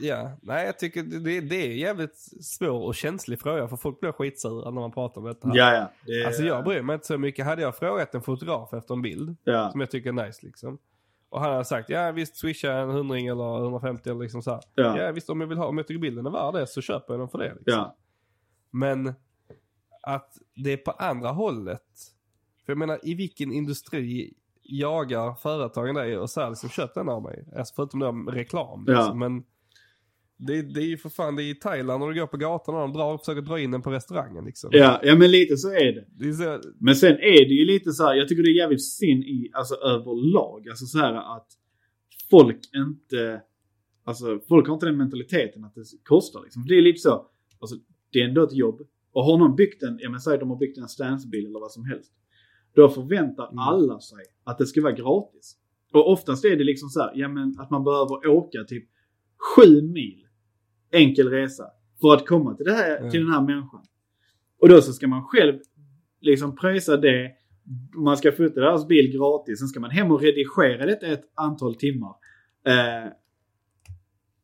ja, 0.00 0.38
nej 0.42 0.66
jag 0.66 0.78
tycker 0.78 1.02
det, 1.02 1.40
det- 1.40 1.66
är 1.66 1.70
jävligt 1.70 2.16
svår 2.42 2.80
och 2.86 2.94
känslig 2.94 3.40
fråga 3.40 3.68
för 3.68 3.76
folk 3.76 4.00
blir 4.00 4.12
skitsura 4.12 4.70
när 4.70 4.80
man 4.80 4.92
pratar 4.92 5.20
om 5.20 5.26
detta. 5.26 5.48
här. 5.48 5.56
Ja, 5.56 5.74
ja. 5.74 5.92
Det, 6.06 6.24
Alltså 6.26 6.42
jag 6.42 6.64
bryr 6.64 6.82
mig 6.82 6.94
inte 6.94 7.06
så 7.06 7.18
mycket. 7.18 7.44
Hade 7.44 7.62
jag 7.62 7.76
frågat 7.76 8.14
en 8.14 8.22
fotograf 8.22 8.72
efter 8.74 8.94
en 8.94 9.02
bild 9.02 9.36
ja. 9.44 9.70
som 9.70 9.80
jag 9.80 9.90
tycker 9.90 10.08
är 10.08 10.26
nice 10.26 10.46
liksom. 10.46 10.78
Och 11.28 11.40
han 11.40 11.52
hade 11.52 11.64
sagt 11.64 11.88
ja 11.88 12.12
visst 12.12 12.36
swisha 12.36 12.72
en 12.72 12.90
hundring 12.90 13.26
eller 13.26 13.58
150 13.58 14.10
eller 14.10 14.20
liksom 14.20 14.42
så 14.42 14.50
här. 14.50 14.60
Ja. 14.74 14.98
Ja. 14.98 15.12
visst 15.12 15.30
om 15.30 15.40
jag 15.40 15.48
vill 15.48 15.58
ha, 15.58 15.66
om 15.66 15.78
jag 15.78 15.86
tycker 15.86 16.00
bilden 16.00 16.26
är 16.26 16.30
värd 16.30 16.54
det 16.54 16.66
så 16.66 16.80
köper 16.80 17.14
jag 17.14 17.20
den 17.20 17.28
för 17.28 17.38
det. 17.38 17.54
Liksom. 17.54 17.72
Ja. 17.72 17.96
Men 18.70 19.14
att 20.02 20.38
det 20.54 20.72
är 20.72 20.76
på 20.76 20.90
andra 20.90 21.28
hållet. 21.30 21.82
För 22.66 22.72
jag 22.72 22.78
menar 22.78 22.98
i 23.02 23.14
vilken 23.14 23.52
industri 23.52 24.34
jagar 24.62 25.34
företagen 25.34 25.94
dig 25.94 26.18
och 26.18 26.30
säger 26.30 26.48
liksom 26.48 26.68
köp 26.68 26.94
den 26.94 27.08
av 27.08 27.22
mig. 27.22 27.48
Alltså 27.56 27.74
förutom 27.74 28.00
då 28.00 28.12
reklam. 28.32 28.84
Ja. 28.86 28.96
Liksom. 28.96 29.18
Men 29.18 29.44
det, 30.38 30.62
det 30.62 30.80
är 30.80 30.86
ju 30.86 30.96
för 30.96 31.08
fan 31.08 31.36
det 31.36 31.42
är 31.42 31.50
i 31.50 31.54
Thailand 31.54 32.00
när 32.00 32.08
du 32.12 32.20
går 32.20 32.26
på 32.26 32.36
gatan 32.36 32.74
och 32.74 32.80
de 32.80 32.92
drar 32.92 33.14
och 33.14 33.20
försöker 33.20 33.42
dra 33.42 33.60
in 33.60 33.70
den 33.70 33.82
på 33.82 33.90
restaurangen 33.90 34.44
liksom. 34.44 34.70
Ja, 34.72 35.00
ja, 35.02 35.14
men 35.16 35.30
lite 35.30 35.56
så 35.56 35.68
är 35.72 35.92
det. 35.92 36.04
Det 36.08 36.28
är 36.28 36.32
så, 36.32 36.60
Men 36.80 36.96
sen 36.96 37.12
är 37.12 37.48
det 37.48 37.54
ju 37.54 37.64
lite 37.64 37.92
så 37.92 38.04
här, 38.04 38.14
jag 38.14 38.28
tycker 38.28 38.42
det 38.42 38.48
är 38.50 38.56
jävligt 38.56 38.84
synd 38.84 39.24
i, 39.24 39.50
alltså 39.52 39.74
överlag, 39.74 40.68
alltså 40.68 40.86
så 40.86 40.98
här 40.98 41.36
att 41.36 41.46
folk 42.30 42.58
inte, 42.74 43.42
alltså 44.04 44.40
folk 44.48 44.66
har 44.66 44.74
inte 44.74 44.86
den 44.86 44.96
mentaliteten 44.96 45.64
att 45.64 45.74
det 45.74 45.84
kostar 46.04 46.42
liksom. 46.42 46.66
Det 46.66 46.74
är 46.74 46.82
lite 46.82 46.98
så, 47.00 47.26
alltså 47.60 47.76
det 48.12 48.20
är 48.20 48.28
ändå 48.28 48.42
ett 48.42 48.52
jobb. 48.56 48.80
Och 49.12 49.24
har 49.24 49.38
någon 49.38 49.56
byggt 49.56 49.82
en, 49.82 49.98
ja 50.00 50.10
men 50.10 50.20
säg 50.20 50.38
de 50.38 50.50
har 50.50 50.56
byggt 50.56 50.78
en 50.78 50.88
stansbil 50.88 51.46
eller 51.46 51.60
vad 51.60 51.72
som 51.72 51.84
helst. 51.84 52.12
Då 52.74 52.88
förväntar 52.88 53.46
Mm. 53.46 53.58
alla 53.58 54.00
sig 54.00 54.24
att 54.44 54.58
det 54.58 54.66
ska 54.66 54.82
vara 54.82 54.92
gratis. 54.92 55.56
Och 55.92 56.10
oftast 56.12 56.44
är 56.44 56.56
det 56.56 56.64
liksom 56.64 56.88
så 56.88 57.00
här, 57.00 57.12
ja 57.14 57.28
men 57.28 57.56
att 57.58 57.70
man 57.70 57.84
behöver 57.84 58.26
åka 58.26 58.64
typ 58.64 58.84
sju 59.56 59.82
mil 59.82 60.25
enkel 60.92 61.28
resa 61.30 61.64
för 62.00 62.14
att 62.14 62.26
komma 62.26 62.54
till, 62.54 62.66
det 62.66 62.72
här, 62.72 62.96
Mm. 62.98 63.10
till 63.10 63.20
den 63.20 63.32
här 63.32 63.42
människan. 63.42 63.84
Och 64.60 64.68
då 64.68 64.82
så 64.82 64.92
ska 64.92 65.08
man 65.08 65.24
själv 65.24 65.58
liksom 66.20 66.56
pröjsa 66.56 66.96
det. 66.96 67.32
Man 67.94 68.16
ska 68.16 68.32
fota 68.32 68.60
deras 68.60 68.86
bil 68.88 69.12
gratis. 69.12 69.58
Sen 69.58 69.68
ska 69.68 69.80
man 69.80 69.90
hem 69.90 70.10
och 70.10 70.20
redigera 70.20 70.86
detta 70.86 71.06
ett 71.06 71.24
antal 71.34 71.74
timmar. 71.74 72.14
Eh, 72.66 73.12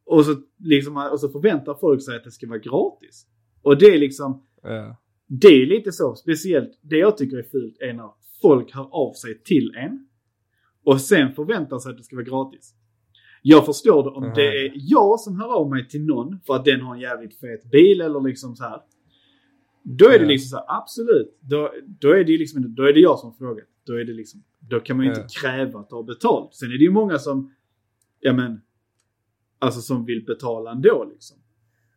och, 0.04 0.24
så 0.24 0.34
liksom, 0.58 0.96
och 1.12 1.20
så 1.20 1.28
förväntar 1.28 1.74
folk 1.74 2.04
sig 2.04 2.16
att 2.16 2.24
det 2.24 2.30
ska 2.30 2.48
vara 2.48 2.58
gratis. 2.58 3.26
Och 3.62 3.78
det 3.78 3.86
är 3.86 3.98
liksom, 3.98 4.46
ja. 4.62 4.96
det 5.26 5.48
är 5.62 5.66
lite 5.66 5.92
så. 5.92 6.14
Speciellt 6.14 6.78
det 6.82 6.96
jag 6.96 7.16
tycker 7.16 7.36
är 7.36 7.42
fult 7.42 7.76
är 7.80 7.92
när 7.92 8.10
folk 8.42 8.74
hör 8.74 8.88
av 8.92 9.12
sig 9.12 9.42
till 9.42 9.74
en. 9.76 10.08
Och 10.84 11.00
sen 11.00 11.32
förväntar 11.32 11.78
sig 11.78 11.90
att 11.90 11.96
det 11.98 12.04
ska 12.04 12.16
vara 12.16 12.24
gratis. 12.24 12.74
Jag 13.42 13.66
förstår 13.66 14.02
det 14.04 14.10
om 14.10 14.22
Mhm. 14.24 14.32
det 14.34 14.46
är 14.66 14.72
jag 14.74 15.20
som 15.20 15.36
hör 15.40 15.54
av 15.54 15.70
mig 15.70 15.88
till 15.88 16.04
någon 16.04 16.40
för 16.46 16.54
att 16.54 16.64
den 16.64 16.80
har 16.80 16.94
en 16.94 17.00
jävligt 17.00 17.40
fet 17.40 17.70
bil 17.70 18.00
eller 18.00 18.20
liksom 18.20 18.56
så 18.56 18.64
här. 18.64 18.80
Då 19.82 20.04
är 20.04 20.18
det 20.18 20.24
Ja. 20.24 20.28
liksom 20.28 20.48
så 20.48 20.56
här, 20.56 20.64
absolut. 20.80 21.38
Då, 21.40 21.72
då 22.00 22.10
är 22.10 22.24
det 22.24 22.38
liksom, 22.38 22.74
då 22.74 22.82
är 22.82 22.92
det 22.92 23.00
jag 23.00 23.18
som 23.18 23.34
frågar. 23.34 23.64
Då 23.86 23.92
är 24.00 24.04
det 24.04 24.12
liksom, 24.12 24.42
då 24.60 24.80
kan 24.80 24.96
man 24.96 25.06
ju 25.06 25.12
inte 25.12 25.26
kräva 25.40 25.80
att 25.80 25.90
ha 25.90 26.02
betalt. 26.02 26.54
Sen 26.54 26.68
är 26.68 26.78
det 26.78 26.84
ju 26.84 26.90
många 26.90 27.18
som, 27.18 27.54
ja 28.20 28.32
men, 28.32 28.60
alltså 29.58 29.80
som 29.80 30.04
vill 30.04 30.24
betala 30.24 30.70
ändå 30.70 31.08
liksom. 31.12 31.38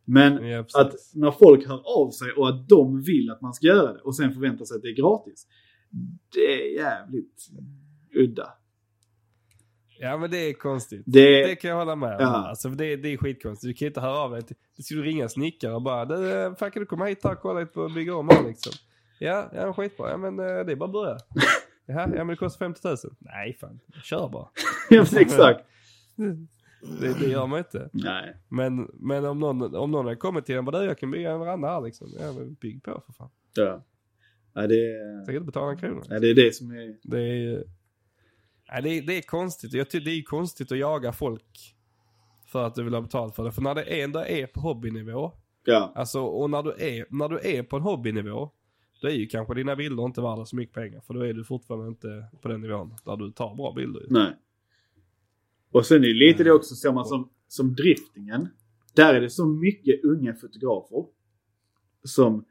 Men 0.04 0.46
Ja, 0.48 0.58
att 0.74 0.94
när 1.14 1.30
folk 1.30 1.66
hör 1.66 1.82
av 2.02 2.10
sig 2.10 2.32
och 2.32 2.48
att 2.48 2.68
de 2.68 3.02
vill 3.02 3.30
att 3.30 3.40
man 3.40 3.54
ska 3.54 3.66
göra 3.66 3.92
det 3.92 4.00
och 4.00 4.16
sen 4.16 4.32
förväntar 4.32 4.64
sig 4.64 4.76
att 4.76 4.82
det 4.82 4.88
är 4.88 4.96
gratis. 4.96 5.46
Det 6.34 6.62
är 6.62 6.74
jävligt 6.82 7.46
udda. 8.14 8.48
Ja 10.00 10.16
men 10.16 10.30
det 10.30 10.36
är 10.38 10.52
konstigt. 10.52 11.02
Det- 11.06 11.46
Det 11.46 11.56
kan 11.56 11.70
jag 11.70 11.76
hålla 11.76 11.96
med 11.96 12.14
om. 12.16 12.20
Ja. 12.20 12.26
Alltså, 12.48 12.68
det, 12.68 12.96
det 12.96 13.12
är 13.12 13.16
skitkonstigt. 13.16 13.68
Du 13.68 13.74
kan 13.74 13.88
inte 13.88 14.00
höra 14.00 14.18
av 14.18 14.30
dig. 14.30 14.42
Du 14.76 14.82
skulle 14.82 15.02
ringa 15.02 15.28
snickare 15.28 15.72
och 15.74 15.82
bara 15.82 16.04
"Du, 16.04 16.54
fan 16.58 16.70
kan 16.70 16.80
du 16.82 16.86
komma 16.86 17.04
hit 17.04 17.24
här 17.24 17.32
och 17.32 17.40
kolla 17.40 17.60
lite 17.60 17.72
på 17.72 17.84
att 17.84 17.94
bygga 17.94 18.14
om 18.16 18.28
här 18.28 18.44
liksom. 18.48 18.72
Ja, 19.18 19.50
ja 19.54 19.72
skitbra. 19.72 20.10
Ja 20.10 20.16
men 20.16 20.38
eh, 20.38 20.64
det 20.64 20.72
är 20.72 20.76
bara 20.76 20.84
att 20.84 20.92
börja. 20.92 21.18
Jaha, 21.86 22.00
ja 22.14 22.18
men 22.18 22.26
det 22.26 22.36
kostar 22.36 22.58
50 22.66 22.80
000. 22.88 22.96
Nej 23.18 23.56
fan, 23.60 23.80
kör 24.02 24.28
bara. 24.28 24.48
Ja, 24.90 25.04
exakt. 25.16 25.60
Det, 27.00 27.18
det 27.20 27.26
gör 27.26 27.46
man 27.46 27.58
inte. 27.58 27.88
Nej. 27.92 28.36
Men, 28.48 28.90
men 28.94 29.24
om 29.24 29.38
någon, 29.38 29.74
om 29.74 29.90
någon 29.90 30.06
har 30.06 30.14
kommit 30.14 30.46
till 30.46 30.54
en, 30.56 30.64
bara 30.64 30.78
du 30.80 30.84
jag 30.86 30.98
kan 30.98 31.10
bygga 31.10 31.30
en 31.32 31.40
veranda 31.40 31.68
här 31.68 31.80
liksom. 31.80 32.08
Ja 32.20 32.32
men 32.32 32.54
bygg 32.54 32.82
på 32.82 33.02
för 33.06 33.12
fan. 33.12 33.28
Ja. 33.54 33.82
Ja, 34.54 34.66
det, 34.66 34.74
Jag 35.16 35.26
kan 35.26 35.34
inte 35.34 35.46
betala 35.46 35.70
en 35.70 35.76
krona. 35.78 36.02
ja, 36.08 36.18
det 36.18 36.30
är 36.30 36.34
det 36.34 36.54
som 36.54 36.70
är... 36.70 36.96
Det 37.02 37.18
är, 37.20 37.64
nej, 38.72 38.82
det 38.82 38.88
är, 38.90 39.02
det 39.02 39.18
är 39.18 39.22
konstigt. 39.22 39.72
Jag 39.72 39.90
tycker 39.90 40.04
det 40.04 40.10
är 40.18 40.22
konstigt 40.22 40.72
att 40.72 40.78
jaga 40.78 41.12
folk 41.12 41.74
för 42.46 42.64
att 42.66 42.74
du 42.74 42.82
vill 42.82 42.94
ha 42.94 43.00
betalt 43.00 43.34
för 43.36 43.44
det. 43.44 43.52
För 43.52 43.62
när 43.62 43.74
det 43.74 43.82
ändå 43.82 44.18
är 44.20 44.46
på 44.46 44.60
hobbynivå, 44.60 45.32
Ja. 45.64 45.92
alltså 45.94 46.20
och 46.20 46.50
när 46.50 46.62
du 46.62 46.70
är, 46.70 47.06
när 47.10 47.28
du 47.28 47.38
är 47.42 47.62
på 47.62 47.76
en 47.76 47.82
hobbynivå, 47.82 48.50
då 49.02 49.08
är 49.08 49.12
ju 49.12 49.26
kanske 49.26 49.54
dina 49.54 49.76
bilder 49.76 50.04
inte 50.04 50.20
värda 50.20 50.44
så 50.44 50.56
mycket 50.56 50.74
pengar. 50.74 51.00
För 51.00 51.14
då 51.14 51.20
är 51.20 51.32
du 51.34 51.44
fortfarande 51.44 51.88
inte 51.88 52.24
på 52.42 52.48
den 52.48 52.60
nivån 52.60 52.94
där 53.04 53.16
du 53.16 53.30
tar 53.32 53.54
bra 53.54 53.72
bilder. 53.72 54.06
Nej. 54.10 54.36
Och 55.72 55.86
sen 55.86 55.96
är 55.96 56.06
det 56.08 56.14
lite 56.14 56.44
det 56.44 56.52
också, 56.52 56.74
ser 56.74 56.92
man 56.92 57.04
som, 57.04 57.30
som 57.48 57.74
driftingen. 57.74 58.48
Där 58.94 59.14
är 59.14 59.20
det 59.20 59.30
så 59.30 59.46
mycket 59.46 60.04
unga 60.04 60.34
fotografer 60.34 61.06
som 62.04 62.44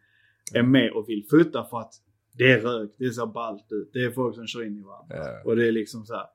är 0.54 0.64
med 0.64 0.92
och 0.92 1.10
vill 1.10 1.26
fota 1.30 1.66
för 1.66 1.80
att 1.80 1.94
Det 2.38 2.52
är 2.52 2.62
rök, 2.62 2.92
det 2.98 3.12
ser 3.12 3.26
ballt 3.26 3.72
ut, 3.72 3.90
det 3.94 4.00
är 4.00 4.12
folk 4.12 4.36
som 4.36 4.48
kör 4.48 4.64
in 4.68 4.78
i 4.78 4.82
varandra. 4.82 5.16
Ja. 5.16 5.42
Och 5.46 5.56
det 5.56 5.68
är 5.68 5.72
liksom 5.72 6.06
så 6.06 6.14
här. 6.14 6.26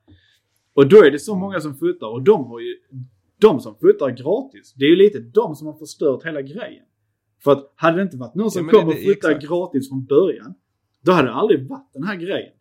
Och 0.75 0.89
då 0.89 0.97
är 1.05 1.11
det 1.11 1.19
så 1.19 1.35
många 1.35 1.61
som 1.61 1.75
fotar 1.75 2.07
och 2.07 2.23
de 2.23 2.45
har 2.45 2.61
ju, 2.61 2.77
de 3.41 3.61
som 3.61 3.75
fotar 3.75 4.11
gratis, 4.11 4.75
det 4.77 4.85
är 4.85 4.89
ju 4.89 4.97
lite 4.97 5.19
de 5.19 5.55
som 5.55 5.67
har 5.67 5.75
förstört 5.75 6.25
hela 6.25 6.43
grejen. 6.43 6.85
För 7.45 7.53
att 7.53 7.73
hade 7.77 7.97
det 7.97 8.03
inte 8.03 8.17
varit 8.17 8.35
någon 8.35 8.51
som 8.51 8.67
det- 8.67 8.73
kom 8.73 8.89
och 8.89 8.95
fotade 8.95 9.35
gratis 9.35 9.89
från 9.89 10.05
början, 10.05 10.55
då 11.03 11.13
hade 11.13 11.29
det 11.29 11.35
aldrig 11.35 11.69
varit 11.69 11.93
den 11.93 12.03
här 12.03 12.17
grejen. 12.17 12.53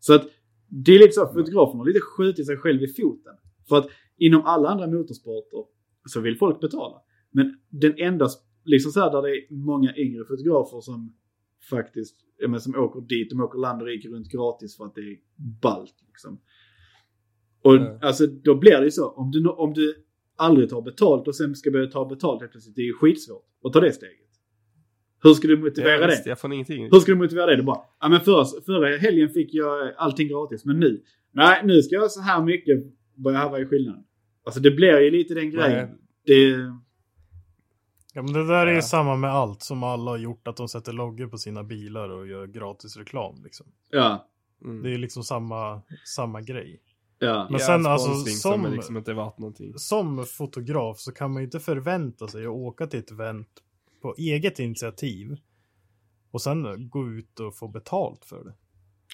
Så 0.00 0.14
att 0.14 0.22
det 0.68 0.92
är 0.94 0.98
lite 0.98 1.12
så 1.12 1.22
att 1.22 1.32
fotografen 1.32 1.78
har 1.78 1.86
lite 1.86 2.00
skjutit 2.00 2.46
sig 2.46 2.56
själv 2.56 2.82
i 2.82 2.88
foten. 2.88 3.34
För 3.68 3.76
att 3.78 3.86
inom 4.16 4.42
alla 4.44 4.68
andra 4.68 4.86
motorsporter 4.86 5.64
så 6.06 6.20
vill 6.20 6.36
folk 6.38 6.60
betala. 6.60 6.96
Men 7.30 7.58
den 7.68 7.94
enda, 7.98 8.28
liksom 8.64 8.92
så 8.92 9.00
här 9.00 9.10
där 9.10 9.22
det 9.22 9.28
är 9.30 9.54
många 9.54 9.96
yngre 9.96 10.24
fotografer 10.24 10.80
som 10.80 11.14
faktiskt, 11.70 12.16
men 12.48 12.60
som 12.60 12.74
åker 12.74 13.00
dit, 13.00 13.30
de 13.30 13.40
åker 13.40 13.58
land 13.58 13.82
och 13.82 13.88
rike 13.88 14.08
runt 14.08 14.28
gratis 14.32 14.76
för 14.76 14.84
att 14.84 14.94
det 14.94 15.00
är 15.00 15.16
ballt 15.62 15.94
liksom. 16.08 16.40
Och 17.62 17.74
Ja. 17.76 17.98
alltså 18.02 18.26
då 18.26 18.54
blir 18.54 18.78
det 18.78 18.84
ju 18.84 18.90
så, 18.90 19.08
om 19.10 19.30
du, 19.30 19.48
om 19.48 19.72
du 19.74 19.94
aldrig 20.36 20.68
tar 20.70 20.82
betalt 20.82 21.28
och 21.28 21.36
sen 21.36 21.54
ska 21.54 21.70
börja 21.70 21.86
ta 21.86 22.04
betalt 22.08 22.40
helt 22.40 22.52
plötsligt, 22.52 22.76
det 22.76 22.82
är 22.82 22.86
ju 22.86 22.92
skitsvårt 22.94 23.44
att 23.64 23.72
ta 23.72 23.80
det 23.80 23.92
steget. 23.92 24.16
Hur 25.22 25.34
ska 25.34 25.48
du 25.48 25.56
motivera 25.56 25.90
Ja, 25.92 26.00
det? 26.00 26.06
visst, 26.06 26.26
Jag 26.26 26.40
får 26.40 26.52
ingenting. 26.52 26.88
Hur 26.92 27.00
ska 27.00 27.12
du 27.12 27.18
motivera 27.18 27.46
det? 27.46 27.56
Du 27.56 27.62
bara, 27.62 27.80
ja 28.00 28.08
men 28.08 28.20
förra, 28.20 28.44
förra 28.66 28.96
helgen 28.96 29.28
fick 29.28 29.54
jag 29.54 29.92
allting 29.96 30.28
gratis, 30.28 30.64
men 30.64 30.80
nu, 30.80 31.02
nej 31.32 31.60
nu 31.64 31.82
ska 31.82 31.94
jag 31.94 32.10
så 32.10 32.20
här 32.20 32.44
mycket, 32.44 32.82
vad 33.16 33.34
är 33.34 33.64
skillnaden? 33.66 34.04
Alltså 34.44 34.60
det 34.60 34.70
blir 34.70 35.00
ju 35.00 35.10
lite 35.10 35.34
den 35.34 35.50
grejen. 35.50 35.88
Nej, 35.88 35.96
Det, 36.26 36.56
Ja 38.12 38.22
men 38.22 38.32
det 38.32 38.46
där 38.46 38.66
är 38.66 38.70
ju 38.70 38.76
Ja. 38.76 38.82
samma 38.82 39.16
med 39.16 39.30
allt 39.30 39.62
som 39.62 39.82
alla 39.82 40.10
har 40.10 40.18
gjort, 40.18 40.48
att 40.48 40.56
de 40.56 40.68
sätter 40.68 40.92
loggor 40.92 41.26
på 41.26 41.38
sina 41.38 41.62
bilar 41.64 42.08
och 42.08 42.26
gör 42.26 42.46
gratis 42.46 42.96
reklam 42.96 43.42
liksom. 43.44 43.66
ja, 43.90 44.28
mm. 44.64 44.82
Det 44.82 44.94
är 44.94 44.98
liksom 44.98 45.22
samma, 45.22 45.82
samma 46.04 46.40
grej. 46.40 46.80
ja. 47.18 47.46
Men 47.50 47.60
Ja, 47.60 47.66
sen 47.66 47.86
alltså 47.86 48.14
som 48.14 48.26
som, 48.26 48.64
är 48.64 48.70
liksom 48.70 48.96
inte 48.96 49.14
någonting. 49.14 49.72
som 49.76 50.24
fotograf 50.26 50.98
så 50.98 51.12
kan 51.12 51.32
man 51.32 51.42
ju 51.42 51.44
inte 51.44 51.60
förvänta 51.60 52.28
sig 52.28 52.42
att 52.44 52.50
åka 52.50 52.86
till 52.86 53.00
ett 53.00 53.10
event 53.10 53.48
på 54.02 54.14
eget 54.18 54.58
initiativ 54.58 55.36
och 56.30 56.42
sen 56.42 56.88
gå 56.90 57.08
ut 57.08 57.40
och 57.40 57.56
få 57.56 57.68
betalt 57.68 58.24
för 58.24 58.44
det. 58.44 58.54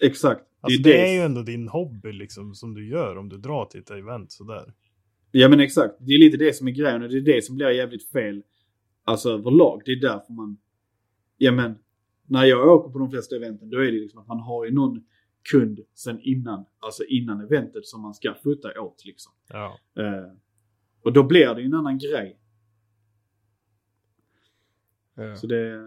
Exakt. 0.07 0.41
Alltså 0.61 0.83
det, 0.83 0.91
det, 0.91 1.01
är 1.01 1.05
är 1.09 1.13
ju 1.13 1.21
ändå 1.21 1.43
din 1.43 1.69
hobby 1.69 2.13
liksom 2.13 2.55
som 2.55 2.75
du 2.75 2.89
gör 2.89 3.17
om 3.17 3.29
du 3.29 3.39
drar 3.39 3.65
till 3.65 3.81
ett 3.81 3.91
event 3.91 4.33
sådär. 4.33 4.75
Ja 5.31 5.49
men 5.49 5.61
exakt. 5.61 5.95
Det 6.01 6.13
är 6.13 6.19
lite 6.19 6.37
det 6.37 6.57
som 6.57 6.69
är 6.69 6.73
grejen 6.73 7.03
och 7.03 7.09
det 7.09 7.17
är 7.17 7.21
det 7.21 7.45
som 7.45 7.57
blir 7.57 7.71
jävligt 7.71 8.11
fel. 8.11 8.43
Alltså 9.09 9.31
överlag. 9.31 9.83
Det 9.85 9.93
är 9.93 10.01
därför 10.01 10.33
man... 10.33 10.59
Ja 11.37 11.53
men. 11.53 11.79
När 12.27 12.45
jag 12.45 12.69
åker 12.69 12.93
på 12.93 12.99
de 12.99 13.11
flesta 13.11 13.37
eventen 13.37 13.71
då 13.71 13.79
är 13.79 13.93
det 13.93 14.01
liksom 14.01 14.21
att 14.21 14.27
man 14.27 14.41
har 14.41 14.65
ju 14.65 14.73
någon 14.73 15.05
kund 15.51 15.81
sen 15.95 16.21
innan. 16.21 16.65
Alltså 16.79 17.05
innan 17.05 17.41
eventet 17.41 17.87
som 17.87 18.03
man 18.03 18.15
ska 18.15 18.35
fota 18.35 18.81
åt 18.81 19.05
liksom. 19.05 19.33
Ja. 19.49 19.79
Eh, 19.99 20.33
och 21.03 21.13
då 21.13 21.23
blir 21.23 21.55
det 21.55 21.61
ju 21.61 21.67
en 21.67 21.75
annan 21.75 21.99
grej. 21.99 22.41
Ja. 25.15 25.37
Så 25.37 25.47
det... 25.47 25.81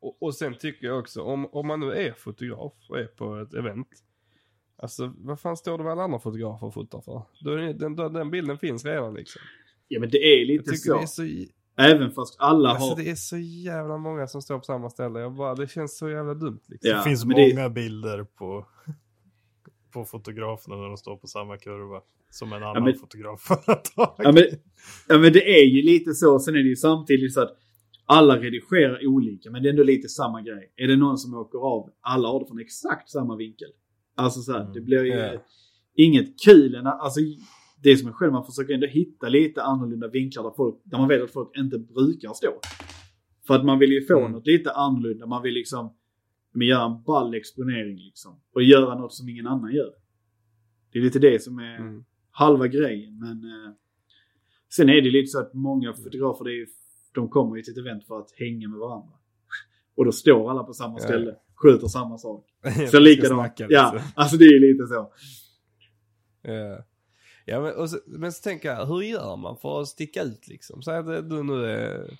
Och, 0.00 0.22
och 0.22 0.34
sen 0.34 0.54
tycker 0.58 0.86
jag 0.86 0.98
också, 0.98 1.22
om, 1.22 1.46
om 1.46 1.66
man 1.66 1.80
nu 1.80 1.92
är 1.92 2.12
fotograf 2.12 2.72
och 2.88 2.98
är 2.98 3.06
på 3.06 3.36
ett 3.36 3.54
event. 3.54 3.88
Alltså 4.76 5.14
vad 5.16 5.40
fan 5.40 5.56
står 5.56 5.78
det 5.78 5.84
vad 5.84 5.92
alla 5.92 6.02
andra 6.02 6.18
fotografer 6.18 6.66
och 6.66 6.74
fotar 6.74 7.00
för? 7.00 7.22
Den, 7.72 7.96
då, 7.96 8.08
den 8.08 8.30
bilden 8.30 8.58
finns 8.58 8.84
redan 8.84 9.14
liksom. 9.14 9.42
Ja 9.88 10.00
men 10.00 10.10
det 10.10 10.18
är 10.18 10.38
Jag 10.38 10.46
lite 10.46 10.64
tycker 10.64 10.76
så. 10.76 10.96
det 10.96 11.02
är 11.02 11.06
så, 11.06 11.52
Även 11.78 12.10
fast 12.10 12.36
alla 12.38 12.68
alltså, 12.68 12.88
har... 12.88 12.96
det 12.96 13.10
är 13.10 13.14
så 13.14 13.36
jävla 13.38 13.98
många 13.98 14.26
som 14.26 14.42
står 14.42 14.58
på 14.58 14.64
samma 14.64 14.90
ställe. 14.90 15.20
Jag 15.20 15.32
bara, 15.34 15.54
det 15.54 15.70
känns 15.70 15.98
så 15.98 16.08
jävla 16.10 16.34
dumt 16.34 16.60
liksom. 16.66 16.90
Ja, 16.90 16.96
det 16.96 17.02
finns 17.02 17.22
det- 17.22 17.54
många 17.56 17.68
bilder 17.70 18.24
på, 18.24 18.66
på 19.92 20.04
fotograferna 20.04 20.76
när 20.76 20.84
de 20.88 20.96
står 20.96 21.16
på 21.16 21.26
samma 21.26 21.56
kurva 21.58 22.00
som 22.30 22.52
en 22.52 22.62
annan 22.62 22.84
men- 22.84 22.94
fotograf 22.98 23.48
har 23.48 23.56
tagit. 23.56 23.92
Ja 24.18 24.32
men, 24.32 24.42
ja 25.08 25.18
men 25.18 25.32
det 25.32 25.60
är 25.60 25.64
ju 25.64 25.82
lite 25.82 26.14
så. 26.14 26.38
Sen 26.38 26.54
är 26.54 26.58
det 26.58 26.68
ju 26.68 26.76
samtidigt 26.76 27.34
så 27.34 27.40
att 27.40 27.56
alla 28.06 28.36
redigerar 28.36 29.06
olika. 29.06 29.50
Men 29.50 29.62
det 29.62 29.68
är 29.68 29.70
ändå 29.70 29.82
lite 29.82 30.08
samma 30.08 30.42
grej. 30.42 30.72
Är 30.76 30.88
det 30.88 30.96
någon 30.96 31.18
som 31.18 31.34
åker 31.34 31.58
av, 31.58 31.90
alla 32.00 32.28
har 32.28 32.40
det 32.40 32.46
från 32.46 32.60
exakt 32.60 33.10
samma 33.10 33.36
vinkel. 33.36 33.68
Alltså 34.16 34.40
så 34.40 34.52
här, 34.52 34.60
Mm. 34.60 34.72
det 34.72 34.80
blir 34.80 35.04
ju 35.04 35.10
Ja. 35.12 35.42
inget 35.96 36.40
kul. 36.44 36.76
Alltså 36.86 37.20
det 37.90 37.96
som 37.96 38.08
är 38.08 38.12
själv, 38.12 38.32
man 38.32 38.44
försöker 38.46 38.74
ändå 38.74 38.86
hitta 38.86 39.28
lite 39.28 39.62
annorlunda 39.62 40.08
vinklar 40.08 40.42
där, 40.42 40.50
folk, 40.56 40.80
där 40.84 40.98
man 40.98 41.08
vet 41.08 41.22
att 41.22 41.30
folk 41.30 41.56
inte 41.58 41.78
brukar 41.78 42.32
stå. 42.32 42.60
För 43.46 43.54
att 43.54 43.64
man 43.64 43.78
vill 43.78 43.92
ju 43.92 44.06
få 44.06 44.18
Mm. 44.20 44.32
något 44.32 44.46
lite 44.46 44.70
annorlunda. 44.72 45.26
Man 45.26 45.42
vill 45.42 45.54
liksom 45.54 45.94
men 46.52 46.66
göra 46.66 46.84
en 46.84 47.02
ball 47.02 47.34
exponering 47.34 47.96
liksom. 47.96 48.40
Och 48.54 48.62
göra 48.62 48.94
något 48.98 49.12
som 49.14 49.28
ingen 49.28 49.46
annan 49.46 49.72
gör. 49.74 49.92
Det 50.92 50.98
är 50.98 51.02
lite 51.02 51.18
det 51.18 51.42
som 51.42 51.58
är 51.58 51.76
Mm. 51.76 52.04
halva 52.30 52.66
grejen. 52.66 53.18
Men 53.18 53.36
eh, 53.44 53.72
sen 54.76 54.88
är 54.88 55.02
det 55.02 55.10
lite 55.10 55.26
så 55.26 55.40
att 55.40 55.54
många 55.54 55.92
fotografer, 55.92 56.44
det 56.44 56.52
är, 56.62 56.66
de 57.14 57.28
kommer 57.28 57.56
ju 57.56 57.62
till 57.62 57.72
ett 57.72 57.78
event 57.78 58.06
för 58.06 58.18
att 58.18 58.30
hänga 58.38 58.68
med 58.68 58.78
varandra. 58.78 59.12
Och 59.96 60.04
då 60.04 60.12
står 60.12 60.50
alla 60.50 60.64
på 60.64 60.72
samma 60.72 60.94
Ja. 60.98 61.04
ställe, 61.04 61.36
skjuter 61.62 61.86
samma 61.86 62.18
sak. 62.18 62.46
Så 62.90 62.98
likadant. 63.00 63.52
Ja, 63.68 64.00
alltså 64.14 64.36
det 64.36 64.44
är 64.44 64.60
lite 64.72 64.86
så. 64.86 65.12
Ja. 66.42 66.84
Ja 67.48 67.60
men, 67.60 67.88
så, 67.88 67.98
men 68.06 68.32
så 68.32 68.42
tänker 68.42 68.68
jag, 68.68 68.86
hur 68.86 69.02
gör 69.02 69.36
man 69.36 69.56
för 69.56 69.80
att 69.80 69.88
sticka 69.88 70.22
ut 70.22 70.48
liksom? 70.48 70.82
Säg 70.82 70.96
att 70.96 71.30
du 71.30 71.42
nu 71.42 71.64
är... 71.64 72.18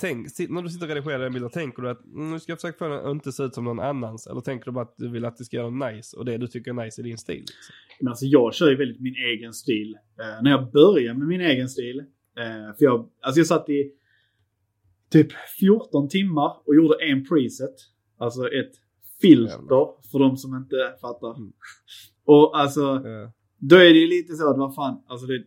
Tänk, 0.00 0.28
sit- 0.28 0.50
när 0.50 0.62
du 0.62 0.68
sitter 0.68 0.86
och 0.86 0.94
redigerar 0.94 1.18
den 1.18 1.32
bilden, 1.32 1.50
tänker 1.50 1.82
du 1.82 1.90
att 1.90 2.04
mm, 2.04 2.30
nu 2.30 2.40
ska 2.40 2.52
jag 2.52 2.60
försöka 2.60 2.78
få 2.78 2.88
den 2.88 3.06
att 3.06 3.10
inte 3.10 3.32
se 3.32 3.42
ut 3.42 3.54
som 3.54 3.64
någon 3.64 3.80
annans? 3.80 4.26
Eller 4.26 4.40
tänker 4.40 4.64
du 4.64 4.72
bara 4.72 4.84
att 4.84 4.94
du 4.96 5.08
vill 5.08 5.24
att 5.24 5.36
det 5.36 5.44
ska 5.44 5.56
göra 5.56 5.90
nice 5.90 6.16
och 6.16 6.24
det 6.24 6.36
du 6.36 6.46
tycker 6.46 6.70
är 6.70 6.84
nice 6.84 7.00
i 7.00 7.04
din 7.04 7.18
stil? 7.18 7.40
Liksom? 7.40 7.74
Men 8.00 8.08
alltså 8.08 8.24
jag 8.26 8.54
kör 8.54 8.70
ju 8.70 8.76
väldigt 8.76 9.00
min 9.00 9.14
egen 9.14 9.52
stil. 9.52 9.96
Eh, 10.20 10.42
när 10.42 10.50
jag 10.50 10.72
började 10.72 11.18
med 11.18 11.28
min 11.28 11.40
egen 11.40 11.68
stil. 11.68 11.98
Eh, 12.38 12.76
för 12.78 12.84
jag, 12.84 13.08
alltså 13.20 13.40
jag 13.40 13.46
satt 13.46 13.68
i 13.68 13.92
typ 15.10 15.32
14 15.60 16.08
timmar 16.08 16.56
och 16.66 16.74
gjorde 16.74 16.94
en 17.04 17.24
preset. 17.28 17.74
Alltså 18.18 18.48
ett 18.48 18.72
filter 19.20 19.52
Jävlar. 19.52 20.10
för 20.12 20.18
de 20.18 20.36
som 20.36 20.56
inte 20.56 20.76
fattar. 21.00 21.36
Mm. 21.36 21.52
Och 22.24 22.58
alltså 22.60 22.80
Ja. 23.04 23.32
Då 23.70 23.76
är 23.76 23.92
det 23.94 23.98
ju 24.04 24.06
lite 24.06 24.34
så 24.34 24.50
att 24.50 24.58
vad 24.58 24.74
fan, 24.74 25.02
alltså 25.06 25.26
det... 25.26 25.44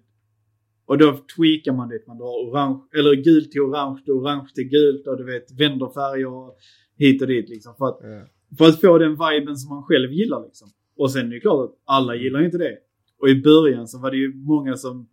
Och 0.85 0.97
då 0.97 1.11
tweakar 1.35 1.73
man 1.73 1.89
det, 1.89 2.07
man 2.07 2.17
drar 2.17 2.25
orange, 2.49 2.79
eller 2.97 3.13
gult 3.15 3.51
till 3.51 3.61
orange, 3.61 4.01
och 4.07 4.15
orange 4.15 4.49
till 4.55 4.69
gult 4.69 5.07
och 5.07 5.17
du 5.17 5.23
vet, 5.25 5.51
vänder 5.59 5.89
färger 5.93 6.51
hit 6.97 7.21
och 7.21 7.27
dit 7.27 7.49
liksom. 7.49 7.75
För 7.77 7.85
att, 7.87 7.99
Ja. 8.01 8.27
för 8.57 8.65
att 8.65 8.81
få 8.81 8.97
den 8.97 9.11
viben 9.11 9.57
som 9.57 9.75
man 9.75 9.83
själv 9.83 10.11
gillar 10.11 10.43
liksom. 10.43 10.67
Och 10.97 11.11
sen 11.11 11.27
är 11.27 11.31
det 11.33 11.39
klart 11.39 11.69
att 11.69 11.75
alla 11.85 12.15
gillar 12.15 12.39
ju 12.39 12.45
inte 12.45 12.57
det. 12.57 12.77
Och 13.19 13.29
i 13.29 13.41
början 13.41 13.87
så 13.87 13.99
var 13.99 14.11
det 14.11 14.17
ju 14.17 14.33
många 14.35 14.75
som, 14.75 15.09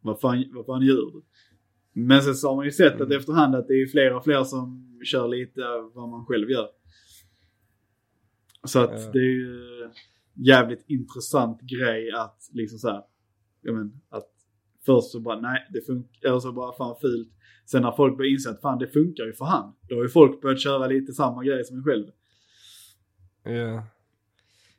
vad 0.00 0.20
fan, 0.20 0.44
vad 0.52 0.66
fan 0.66 0.82
gör 0.82 1.12
du? 1.12 1.22
Men 1.92 2.22
sen 2.22 2.34
så 2.34 2.48
har 2.48 2.56
man 2.56 2.64
ju 2.64 2.70
sett 2.70 2.94
att 2.94 3.00
Mm. 3.00 3.18
efterhand 3.18 3.54
att 3.54 3.68
det 3.68 3.74
är 3.74 3.86
fler 3.86 4.14
och 4.16 4.24
fler 4.24 4.44
som 4.44 4.86
kör 5.04 5.28
lite 5.28 5.60
vad 5.94 6.08
man 6.08 6.24
själv 6.26 6.50
gör. 6.50 6.68
Så 8.64 8.78
att 8.80 8.90
Ja. 9.04 9.10
det 9.12 9.18
är 9.18 9.22
ju 9.32 9.60
jävligt 10.46 10.84
intressant 10.88 11.60
grej 11.60 12.12
att 12.12 12.48
liksom 12.52 12.78
så 12.78 12.88
här, 12.88 13.02
ja 13.60 13.72
men 13.72 14.00
att 14.08 14.28
först 14.86 15.10
så 15.10 15.20
bara 15.20 15.40
nej 15.40 15.66
det 15.72 15.86
funkar, 15.86 16.28
eller 16.28 16.40
så 16.40 16.52
bara 16.52 16.76
fan 16.76 16.96
fult. 17.00 17.28
Sen 17.66 17.82
när 17.82 17.92
folk 17.92 18.16
börjar 18.16 18.32
inse 18.32 18.50
att 18.50 18.60
fan 18.60 18.78
det 18.78 18.88
funkar 18.88 19.24
ju 19.24 19.32
för 19.32 19.44
han. 19.44 19.74
Då 19.88 19.94
har 19.94 20.02
ju 20.02 20.08
folk 20.08 20.42
börjat 20.42 20.60
köra 20.60 20.86
lite 20.86 21.12
samma 21.12 21.44
grej 21.44 21.64
som 21.64 21.76
en 21.76 21.84
själv. 21.84 22.06
Ja. 23.44 23.86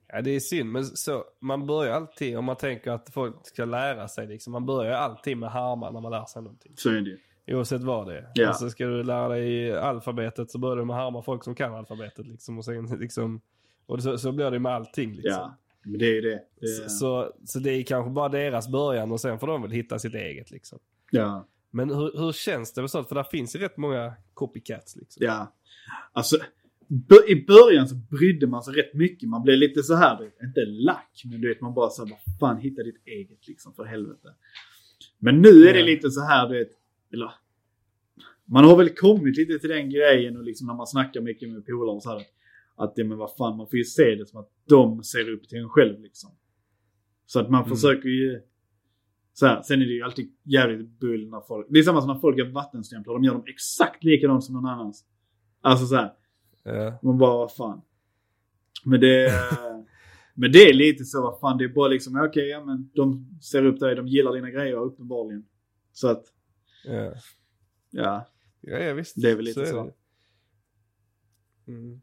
Ja 0.08 0.22
det 0.22 0.32
är 0.32 0.40
synd 0.40 0.72
men 0.72 0.86
så 0.86 1.24
man 1.42 1.68
börjar 1.68 1.94
alltid 1.94 2.38
om 2.38 2.46
man 2.46 2.56
tänker 2.56 2.92
att 2.92 3.14
folk 3.14 3.36
ska 3.48 3.66
lära 3.66 4.08
sig 4.08 4.28
liksom. 4.28 4.54
Man 4.54 4.66
börjar 4.66 4.92
alltid 4.92 5.38
med 5.38 5.52
harmar 5.52 5.92
när 5.92 6.02
man 6.02 6.12
lär 6.12 6.26
sig 6.26 6.42
någonting. 6.42 6.74
Så 6.76 6.90
är 6.90 7.02
det 7.02 7.10
ju. 7.10 7.18
Oavsett 7.56 7.84
vad 7.84 8.08
det 8.08 8.18
är. 8.18 8.32
Ja. 8.34 8.48
Alltså 8.48 8.70
ska 8.70 8.86
du 8.86 9.04
lära 9.04 9.28
dig 9.28 9.78
alfabetet 9.78 10.52
så 10.52 10.60
börjar 10.60 10.76
du 10.76 10.86
med 10.86 10.96
att 10.96 11.02
harma 11.02 11.22
folk 11.22 11.44
som 11.44 11.56
kan 11.56 11.74
alfabetet 11.74 12.28
liksom. 12.28 12.58
Och 12.58 12.66
sen 12.66 12.86
liksom. 12.86 13.42
Och 13.86 14.03
så, 14.03 14.18
så 14.18 14.32
blir 14.32 14.52
det 14.52 14.60
med 14.60 14.72
allting 14.72 15.14
liksom. 15.14 15.32
Ja. 15.32 15.58
Men 15.84 15.99
det 15.99 16.06
är 16.06 16.14
ju 16.14 16.22
det. 16.22 16.44
det 16.60 16.68
Så, 16.68 16.90
så, 16.90 17.34
så 17.45 17.60
det 17.60 17.72
är 17.72 17.84
kanske 17.84 18.12
bara 18.12 18.30
deras 18.30 18.68
början 18.72 19.12
och 19.12 19.22
sen 19.22 19.40
får 19.40 19.48
de 19.48 19.62
väl 19.62 19.72
hitta 19.72 19.99
sitt 19.99 20.16
eget 20.16 20.52
liksom. 20.52 20.80
ja. 21.12 21.48
Men 21.74 21.90
hur, 21.90 22.18
hur 22.18 22.32
känns 22.32 22.74
det 22.74 22.82
med 22.82 22.90
sånt? 22.90 23.08
För 23.08 23.16
där 23.16 23.24
finns 23.24 23.56
ju 23.56 23.60
rätt 23.60 23.78
många 23.78 24.14
copycats 24.34 24.95
liksom. 24.95 25.26
Ja. 25.26 25.53
Alltså, 26.12 26.38
i 27.28 27.36
början 27.45 27.88
så 27.88 27.95
brydde 27.95 28.48
man 28.48 28.64
sig 28.64 28.74
rätt 28.74 28.94
mycket. 28.94 29.30
Man 29.30 29.44
blev 29.44 29.58
lite 29.58 29.84
så 29.84 29.95
här, 29.95 30.32
inte 30.44 30.66
lack, 30.66 31.22
men 31.26 31.41
du 31.41 31.48
vet 31.48 31.62
man 31.62 31.74
bara 31.74 31.90
så 31.90 32.06
här, 32.06 32.12
vad 32.12 32.40
fan 32.40 32.62
hitta 32.62 32.84
ditt 32.84 33.08
eget 33.08 33.48
liksom 33.48 33.74
för 33.74 33.84
helvete. 33.84 34.34
Men 35.20 35.41
nu 35.41 35.68
är 35.68 35.74
det 35.74 35.84
lite 35.84 36.10
så 36.10 36.22
här, 36.22 36.49
du 36.49 36.58
vet, 36.58 36.72
eller 37.14 37.32
man 38.45 38.66
har 38.66 38.78
väl 38.78 38.90
kommit 38.90 39.38
lite 39.38 39.60
till 39.60 39.70
den 39.70 39.90
grejen 39.90 40.38
och 40.38 40.44
liksom 40.44 40.68
när 40.68 40.74
man 40.74 40.88
snackar 40.88 41.22
mycket 41.22 41.49
med 41.49 41.66
polare 41.66 41.95
och 41.95 42.03
så 42.03 42.10
här. 42.10 42.18
Att 42.18 42.34
det 42.95 43.03
men 43.03 43.18
vad 43.18 43.35
fan, 43.38 43.57
man 43.57 43.68
får 43.68 43.77
ju 43.77 43.84
se 43.85 44.15
det 44.15 44.26
som 44.26 44.39
att 44.39 44.49
de 44.69 45.03
ser 45.03 45.30
upp 45.30 45.49
till 45.49 45.57
en 45.57 45.69
själv 45.69 45.99
liksom. 46.02 46.30
Så 47.26 47.39
att 47.39 47.49
man 47.49 47.64
Mm. 47.64 47.76
försöker 47.76 48.10
ju 48.10 48.41
så 49.34 49.45
här, 49.45 49.61
sen 49.61 49.81
är 49.81 49.85
det 49.85 49.91
ju 49.93 50.02
alltid 50.03 50.31
jävligt 50.43 50.99
bull 50.99 51.30
när 51.30 51.41
folk... 51.41 51.68
Det 51.69 51.80
är 51.80 51.84
samma 51.84 52.02
som 52.02 52.07
när 52.14 52.19
folk 52.19 52.38
gör 52.38 52.52
vattenstämplar. 52.52 53.14
De 53.14 53.23
gör 53.23 53.34
dem 53.34 53.43
exakt 53.48 54.03
likadant 54.03 54.43
som 54.43 54.56
någon 54.56 54.65
annans. 54.65 55.06
Alltså 55.61 55.85
så 55.85 55.95
här. 55.95 56.14
Ja. 56.64 56.99
Man 57.03 57.18
bara, 57.18 57.38
vad 57.38 57.56
fan. 57.56 57.81
Men 58.85 58.99
det, 58.99 59.31
men 60.34 60.52
det 60.52 60.60
är 60.69 60.73
lite 60.73 61.03
så, 61.06 61.22
vad 61.22 61.39
fan, 61.39 61.57
det 61.57 61.64
är 61.64 61.69
bara 61.69 61.88
liksom, 61.88 62.15
okej, 62.30 62.48
ja 62.48 62.65
men 62.65 62.91
de 62.93 63.30
ser 63.41 63.65
upp 63.65 63.80
dig, 63.80 63.95
de 63.95 64.07
gillar 64.07 64.34
dina 64.34 64.49
grejer 64.52 64.76
uppenbarligen. 64.76 65.45
Så 65.91 66.07
att, 66.07 66.23
Ja. 66.85 67.14
ja, 67.91 68.27
Ja, 68.61 68.77
ja 68.80 68.93
visst. 68.93 69.22
Det 69.22 69.31
är 69.31 69.35
väl 69.35 69.45
lite 69.45 69.65
så. 69.65 69.84
det. 69.84 69.93
Mm. 71.72 72.02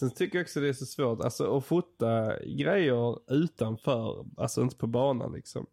Sen 0.00 0.10
tycker 0.10 0.38
jag 0.38 0.44
också 0.44 0.60
det 0.60 0.68
är 0.68 0.72
så 0.72 0.86
svårt, 0.86 1.20
alltså 1.20 1.56
att 1.56 1.64
fota 1.64 2.38
grejer 2.44 3.32
utanför, 3.34 4.26
alltså 4.36 4.62
inte 4.62 4.76
på 4.76 4.86
banan 4.86 5.32
liksom. 5.32 5.66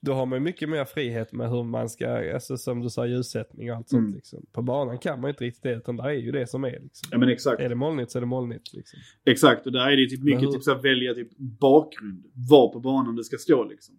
Då 0.00 0.12
har 0.14 0.26
man 0.26 0.42
mycket 0.42 0.68
mer 0.68 0.84
frihet 0.84 1.32
med 1.32 1.50
hur 1.50 1.62
man 1.62 1.88
ska, 1.88 2.34
alltså 2.34 2.56
som 2.56 2.80
du 2.80 2.90
sa 2.90 3.06
ljussättning 3.06 3.70
och 3.70 3.76
allt 3.76 3.88
sånt 3.88 4.00
Mm. 4.00 4.14
liksom. 4.14 4.46
På 4.52 4.62
banan 4.62 4.98
kan 4.98 5.20
man 5.20 5.30
inte 5.30 5.44
riktigt 5.44 5.62
det, 5.62 5.72
utan 5.74 5.96
där 5.96 6.04
är 6.04 6.12
ju 6.12 6.32
det 6.32 6.46
som 6.46 6.64
är 6.64 6.70
liksom. 6.70 7.08
ja 7.10 7.18
men 7.18 7.28
exakt. 7.28 7.60
Är 7.60 7.68
det 7.68 7.74
molnigt 7.74 8.10
så 8.10 8.18
är 8.18 8.20
det 8.20 8.26
molnigt 8.26 8.72
liksom. 8.72 9.00
Exakt, 9.24 9.66
och 9.66 9.72
där 9.72 9.90
är 9.90 9.96
det 9.96 10.08
typ 10.08 10.22
mycket 10.22 10.52
typ 10.52 10.62
så 10.62 10.74
här, 10.74 10.82
välja 10.82 11.14
typ 11.14 11.38
bakgrund. 11.38 12.24
Var 12.50 12.72
på 12.72 12.80
banan 12.80 13.16
det 13.16 13.24
ska 13.24 13.36
stå 13.36 13.64
liksom. 13.64 13.94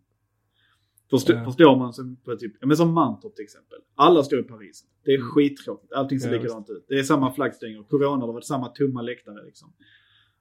Förstå, 1.13 1.33
Ja. 1.33 1.45
Förstår 1.45 1.75
man 1.75 1.93
som 1.93 2.15
på 2.15 2.35
typ, 2.35 2.53
men 2.65 2.77
som 2.77 2.93
Mantorp 2.93 3.35
till 3.35 3.43
exempel. 3.43 3.77
Alla 3.95 4.23
står 4.23 4.39
i 4.39 4.43
Paris. 4.43 4.85
Det 5.05 5.11
är 5.11 5.15
Mm. 5.17 5.27
skittråkigt. 5.29 5.93
Allting 5.93 6.19
ser 6.19 6.33
Ja, 6.33 6.41
likadant 6.41 6.69
ut. 6.69 6.85
Det 6.87 6.99
är 6.99 7.03
samma 7.03 7.33
flaggstänger. 7.33 7.83
Corona, 7.83 8.27
det 8.27 8.33
var 8.33 8.41
samma 8.41 8.67
tomma 8.67 9.01
läktare 9.01 9.45
liksom. 9.45 9.73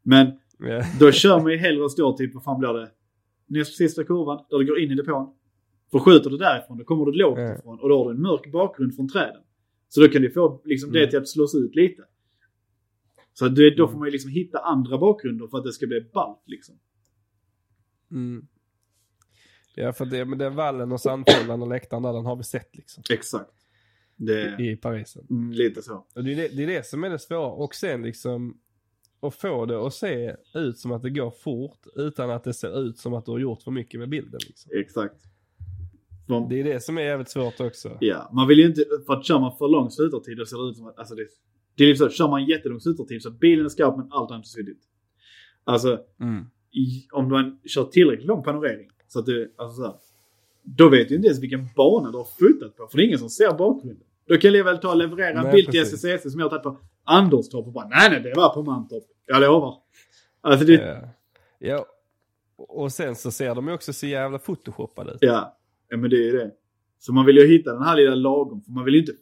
Men 0.03 0.27
Ja. 0.59 0.83
då 1.01 1.11
kör 1.13 1.41
man 1.43 1.53
ju 1.53 1.59
hellre 1.59 1.83
och 1.85 1.93
står 1.93 2.13
typ, 2.17 2.35
vad 2.35 2.45
fan 2.45 2.59
blir 2.61 2.73
det? 2.73 2.91
Näst 3.47 3.77
sista 3.77 4.05
kurvan, 4.05 4.45
där 4.51 4.59
du 4.59 4.67
går 4.67 4.79
in 4.79 4.91
i 4.91 4.95
depån. 4.95 5.35
För 5.91 5.99
skjuter 5.99 6.31
du 6.31 6.37
därifrån, 6.37 6.79
då 6.79 6.85
kommer 6.85 7.05
du 7.05 7.13
lågt 7.13 7.39
Ja. 7.39 7.59
ifrån 7.59 7.79
och 7.81 7.89
då 7.89 7.99
har 7.99 8.05
du 8.11 8.17
en 8.17 8.23
mörk 8.23 8.53
bakgrund 8.53 8.97
från 8.97 9.09
träden. 9.09 9.43
Så 9.89 10.01
då 10.01 10.09
kan 10.09 10.23
du 10.23 10.31
få 10.31 10.61
liksom 10.65 10.93
det 10.93 10.99
Mm. 10.99 11.11
till 11.11 11.19
att 11.19 11.29
slås 11.29 11.55
ut 11.55 11.75
lite. 11.75 12.03
Så 13.33 13.49
det, 13.49 13.71
då 13.77 13.83
Mm. 13.83 13.93
får 13.93 13.99
man 13.99 14.09
ju 14.09 14.13
liksom 14.13 14.31
hitta 14.31 14.59
andra 14.59 14.99
bakgrunder 14.99 15.47
för 15.47 15.59
att 15.59 15.65
det 15.65 15.73
ska 15.73 15.87
bli 15.87 16.01
ballt 16.15 16.43
liksom. 16.47 16.75
Mm. 18.11 18.47
Ja 19.75 19.93
för 19.93 20.05
det, 20.05 20.25
men 20.25 20.39
den 20.39 20.55
vallen 20.57 20.93
och 20.93 21.01
sandfällan 21.01 21.63
och 21.63 21.69
läktaren 21.69 22.03
där, 22.03 22.13
den 22.13 22.25
har 22.27 22.37
vi 22.37 22.43
sett 22.45 22.77
liksom. 22.77 23.03
Exakt. 23.11 23.51
Det, 24.17 24.57
I 24.63 24.77
Parisen. 24.77 25.27
mm, 25.31 25.53
lite 25.53 25.83
så. 25.83 26.07
Och 26.15 26.25
det 26.25 26.33
är 26.33 26.37
det, 26.37 26.49
det 26.49 26.63
är 26.63 26.67
det 26.67 26.87
som 26.87 27.05
är 27.05 27.11
det 27.11 27.19
svåra. 27.19 27.47
Och 27.53 27.75
sen 27.75 28.03
liksom 28.03 28.59
att 29.21 29.35
få 29.35 29.67
det 29.67 29.87
att 29.87 29.95
se 29.95 30.37
ut 30.55 30.79
som 30.79 30.93
att 30.93 31.03
det 31.03 31.11
går 31.11 31.31
fort 31.31 31.87
utan 31.97 32.31
att 32.31 32.45
det 32.45 32.55
ser 32.55 32.81
ut 32.87 32.99
som 32.99 33.15
att 33.15 33.25
du 33.25 33.31
har 33.31 33.39
gjort 33.39 33.63
för 33.63 33.71
mycket 33.71 34.01
med 34.01 34.09
bilden. 34.09 34.41
Liksom. 34.47 34.73
Exakt. 34.75 35.15
För, 36.27 36.47
Det 36.49 36.61
är 36.61 36.65
det 36.65 36.81
som 36.81 36.99
är 36.99 37.03
jävligt 37.03 37.29
svårt 37.29 37.61
också. 37.61 37.97
Ja, 38.01 38.31
man 38.33 38.49
vill 38.49 38.59
ju 38.59 38.67
inte, 38.67 38.85
för 39.07 39.13
att 39.13 39.25
kör 39.27 39.39
man 39.41 39.57
för 39.59 39.69
lång 39.69 39.91
slutartid 39.91 40.37
då 40.39 40.47
ser 40.47 40.57
det 40.65 40.71
ut 40.71 40.77
som 40.77 40.87
att, 40.87 40.99
alltså 40.99 41.15
det, 41.15 41.27
det 41.77 41.85
är 41.85 41.89
liksom 41.89 42.09
så, 42.09 42.13
kör 42.15 42.29
man 42.29 42.45
jättelång 42.47 42.81
slutartid 42.81 43.23
så 43.23 43.29
att 43.29 43.41
bilen 43.41 43.65
är 43.65 43.69
skarp 43.69 43.97
men 43.97 44.09
allt 44.13 44.31
annat 44.31 44.45
är 44.45 44.49
suddigt. 44.49 44.83
Alltså, 45.65 46.01
Mm. 46.21 46.45
i, 46.71 47.07
om 47.13 47.29
man 47.29 47.61
kör 47.67 47.85
tillräckligt 47.85 48.27
lång 48.27 48.43
panorering 48.43 48.89
så 49.13 49.19
att 49.19 49.27
det, 49.27 49.49
alltså 49.57 49.77
så 49.77 49.87
här, 49.87 49.95
då 50.63 50.89
vet 50.89 51.09
du 51.09 51.15
inte 51.15 51.27
ens 51.27 51.43
vilken 51.43 51.69
bana 51.77 52.11
du 52.11 52.19
har 52.19 52.25
fotat 52.25 52.77
på 52.77 52.87
för 52.87 52.97
det 52.97 53.03
är 53.05 53.07
ingen 53.07 53.19
som 53.19 53.31
ser 53.31 53.53
bakgrunden. 53.59 54.07
Då 54.29 54.37
kan 54.37 54.55
jag 54.55 54.65
väl 54.65 54.79
ta 54.79 54.91
och 54.91 54.97
leverera 54.97 55.39
en 55.39 55.45
Nej, 55.45 55.53
bild 55.53 55.71
till. 55.71 55.83
SSC 55.83 56.33
som 56.33 56.41
jag 56.41 56.49
har 56.49 56.59
tagit 56.59 56.63
på 56.63 56.77
Anderstorp 57.05 57.67
och 57.67 57.73
bara 57.73 57.89
nej 57.89 58.11
nej 58.11 58.21
det 58.21 58.33
var 58.37 58.55
på 58.55 58.63
Mantorp. 58.63 59.05
Jag 59.27 59.41
lovar. 59.41 59.75
Alltså 60.41 60.67
det, 60.67 60.73
Ja. 60.73 61.09
ja. 61.59 61.87
Och 62.57 62.93
sen 62.93 63.17
så 63.17 63.31
ser 63.31 63.55
de 63.55 63.69
ju 63.69 63.75
också 63.75 63.93
så 63.93 64.07
jävla 64.07 64.39
photoshoppade 64.39 65.13
ut. 65.13 65.19
Ja, 65.21 65.59
ja 65.89 65.97
men 65.97 66.11
det 66.11 66.17
är 66.17 66.25
ju 66.25 66.33
det. 66.33 66.51
Så 66.99 67.13
man 67.13 67.27
vill 67.27 67.37
ju 67.37 67.47
hitta 67.47 67.73
den 67.73 67.83
här 67.83 67.97
lilla 67.97 68.15
lagom. 68.15 68.63
För 68.63 68.73
man 68.73 68.85
vill 68.85 68.95
ju 68.95 69.01
inte... 69.01 69.13